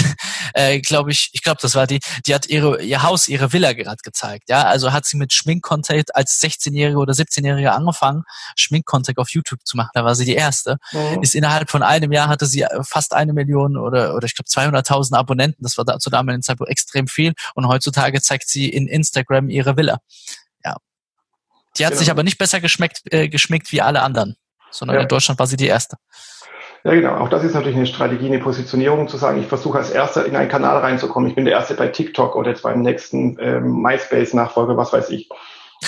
äh, 0.53 0.81
glaube 0.81 1.13
ich, 1.13 1.31
ich 1.33 1.43
glaube 1.43 1.59
das 1.63 1.75
war 1.75 1.87
die, 1.87 2.01
die 2.27 2.35
hat 2.35 2.47
ihre 2.47 2.83
ihr 2.83 3.03
Haus, 3.03 3.27
ihre 3.29 3.55
Villa 3.55 3.73
gerade 3.73 4.03
gezeigt, 4.05 4.51
ja, 4.51 4.65
also 4.65 4.93
hat 4.93 5.07
sie 5.07 5.17
mit 5.17 5.33
Schminkcontent 5.33 6.15
als 6.15 6.43
16-jährige 6.43 6.99
oder 6.99 7.15
17-jährige 7.15 7.73
angefangen, 7.73 8.25
Schminkcontent 8.55 9.17
auf 9.17 9.31
YouTube 9.31 9.61
zu 9.65 9.79
machen, 9.79 9.93
da 9.95 10.05
war 10.05 10.15
sie 10.15 10.27
die 10.27 10.35
erste. 10.35 10.77
Mhm. 10.93 11.23
Ist 11.23 11.35
innerhalb 11.35 11.71
von 11.71 11.83
einem 11.83 12.13
Jahr 12.13 12.29
hatte 12.29 12.45
sie 12.45 12.67
fast 12.83 13.15
eine 13.15 13.33
Million 13.33 13.79
oder 13.79 14.15
oder 14.15 14.27
ich 14.27 14.35
glaube 14.35 14.51
200.000 14.51 15.17
Abonnenten, 15.17 15.63
das 15.63 15.79
war 15.79 15.87
da 15.87 15.99
zu 15.99 16.11
damaligen 16.11 16.43
Zeitpunkt 16.43 16.71
extrem 16.71 17.07
viel 17.07 17.33
und 17.55 17.67
heutzutage 17.67 18.21
zeigt 18.21 18.49
sie 18.49 18.69
in 18.69 18.87
Instagram 18.89 19.49
ihre 19.49 19.79
Villa. 19.79 20.01
Die 21.79 21.85
hat 21.85 21.93
genau. 21.93 22.01
sich 22.01 22.11
aber 22.11 22.23
nicht 22.23 22.39
besser 22.39 22.61
geschmeckt, 22.61 23.03
äh, 23.11 23.29
geschmeckt 23.29 23.73
wie 23.73 23.83
alle 23.83 24.03
anderen, 24.03 24.37
sondern 24.71 24.97
ja. 24.97 25.03
in 25.03 25.09
Deutschland 25.09 25.39
war 25.39 25.47
sie 25.47 25.57
die 25.57 25.67
erste. 25.67 25.97
Ja, 26.85 26.95
genau. 26.95 27.17
Auch 27.17 27.29
das 27.29 27.43
ist 27.43 27.55
natürlich 27.55 27.77
eine 27.77 27.87
Strategie, 27.87 28.27
eine 28.27 28.39
Positionierung 28.39 29.09
zu 29.09 29.17
sagen, 29.17 29.41
ich 29.41 29.49
versuche 29.49 29.79
als 29.79 29.91
Erster 29.91 30.25
in 30.25 30.37
einen 30.37 30.49
Kanal 30.49 30.79
reinzukommen. 30.79 31.29
Ich 31.29 31.35
bin 31.35 31.45
der 31.45 31.55
Erste 31.55 31.75
bei 31.75 31.89
TikTok 31.89 32.37
oder 32.37 32.51
jetzt 32.51 32.63
beim 32.63 32.81
nächsten 32.81 33.37
ähm, 33.41 33.83
MySpace-Nachfolger, 33.83 34.77
was 34.77 34.93
weiß 34.93 35.11
ich. 35.11 35.29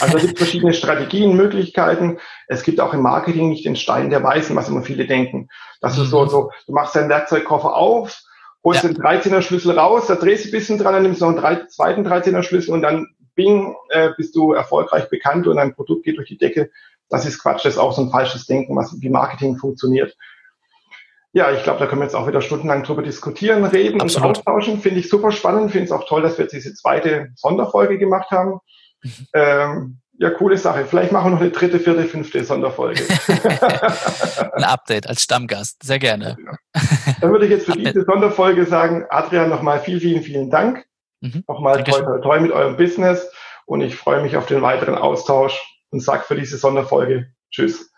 Also 0.01 0.17
es 0.17 0.27
gibt 0.27 0.39
verschiedene 0.39 0.75
Strategien, 0.75 1.37
Möglichkeiten. 1.37 2.19
Es 2.49 2.65
gibt 2.65 2.81
auch 2.81 2.95
im 2.95 3.03
Marketing 3.03 3.49
nicht 3.49 3.65
den 3.65 3.77
Stein 3.77 4.11
der 4.11 4.25
Weißen, 4.25 4.57
was 4.57 4.69
immer 4.69 4.83
viele 4.83 5.07
denken. 5.07 5.49
Dass 5.81 5.97
mhm. 5.97 6.01
du 6.01 6.05
so, 6.07 6.27
so, 6.27 6.51
du 6.67 6.73
machst 6.73 6.97
deinen 6.97 7.09
Werkzeugkoffer 7.09 7.77
auf, 7.77 8.21
holst 8.65 8.83
ja. 8.83 8.89
den 8.89 9.01
13er 9.01 9.43
Schlüssel 9.43 9.79
raus, 9.79 10.09
da 10.09 10.17
drehst 10.17 10.47
du 10.47 10.49
ein 10.49 10.53
bisschen 10.53 10.79
dran, 10.79 10.95
dann 10.95 11.03
nimmst 11.05 11.21
du 11.21 11.31
noch 11.31 11.43
einen 11.43 11.69
zweiten 11.69 12.07
13er 12.07 12.43
Schlüssel 12.43 12.75
und 12.75 12.83
dann 12.83 13.07
Bing, 13.39 13.77
äh, 13.91 14.11
bist 14.17 14.35
du 14.35 14.53
erfolgreich 14.53 15.09
bekannt 15.09 15.47
und 15.47 15.57
dein 15.57 15.75
Produkt 15.75 16.05
geht 16.05 16.17
durch 16.17 16.29
die 16.29 16.39
Decke. 16.39 16.71
Das 17.09 17.25
ist 17.25 17.39
Quatsch, 17.39 17.65
das 17.65 17.75
ist 17.75 17.79
auch 17.79 17.93
so 17.93 18.03
ein 18.03 18.11
falsches 18.11 18.47
Denken, 18.47 18.75
was, 18.75 19.01
wie 19.01 19.09
Marketing 19.09 19.57
funktioniert. 19.57 20.17
Ja, 21.33 21.53
ich 21.53 21.63
glaube, 21.63 21.79
da 21.79 21.87
können 21.87 22.01
wir 22.01 22.07
jetzt 22.07 22.17
auch 22.17 22.27
wieder 22.27 22.43
stundenlang 22.43 22.83
drüber 22.83 23.03
diskutieren, 23.03 23.65
reden 23.65 24.01
Absolut. 24.01 24.29
und 24.29 24.37
austauschen. 24.39 24.81
Finde 24.81 24.99
ich 24.99 25.09
super 25.09 25.31
spannend. 25.31 25.71
Finde 25.71 25.85
es 25.85 25.93
auch 25.93 26.07
toll, 26.09 26.23
dass 26.23 26.37
wir 26.37 26.47
jetzt 26.47 26.53
diese 26.55 26.75
zweite 26.75 27.29
Sonderfolge 27.37 27.97
gemacht 27.97 28.31
haben. 28.33 28.59
Mhm. 29.03 29.11
Ähm, 29.35 29.99
ja, 30.21 30.31
coole 30.31 30.59
Sache. 30.59 30.85
Vielleicht 30.85 31.13
machen 31.13 31.27
wir 31.27 31.31
noch 31.37 31.41
eine 31.41 31.51
dritte, 31.51 31.79
vierte, 31.79 32.05
fünfte 32.05 32.43
Sonderfolge. 32.43 33.03
Ein 34.53 34.65
Update 34.65 35.07
als 35.07 35.23
Stammgast. 35.23 35.83
Sehr 35.85 36.01
gerne. 36.01 36.37
Ja. 36.45 36.83
Dann 37.21 37.31
würde 37.31 37.45
ich 37.45 37.53
jetzt 37.53 37.67
für 37.67 37.79
diese 37.79 38.05
Sonderfolge 38.05 38.67
sagen, 38.67 39.05
Adrian, 39.11 39.49
nochmal 39.49 39.81
vielen, 39.81 40.01
vielen, 40.01 40.23
vielen 40.23 40.51
Dank. 40.51 40.85
Mhm. 41.21 41.45
Nochmal 41.49 41.85
toi, 41.85 42.01
toi, 42.01 42.19
toi 42.21 42.41
mit 42.41 42.53
eurem 42.53 42.77
Business 42.77 43.31
und 43.67 43.81
ich 43.81 43.97
freue 43.97 44.23
mich 44.23 44.37
auf 44.37 44.47
den 44.47 44.63
weiteren 44.63 44.95
Austausch 44.95 45.61
und 45.91 46.01
sage 46.01 46.25
für 46.25 46.37
diese 46.37 46.57
Sonderfolge 46.57 47.33
Tschüss. 47.51 47.93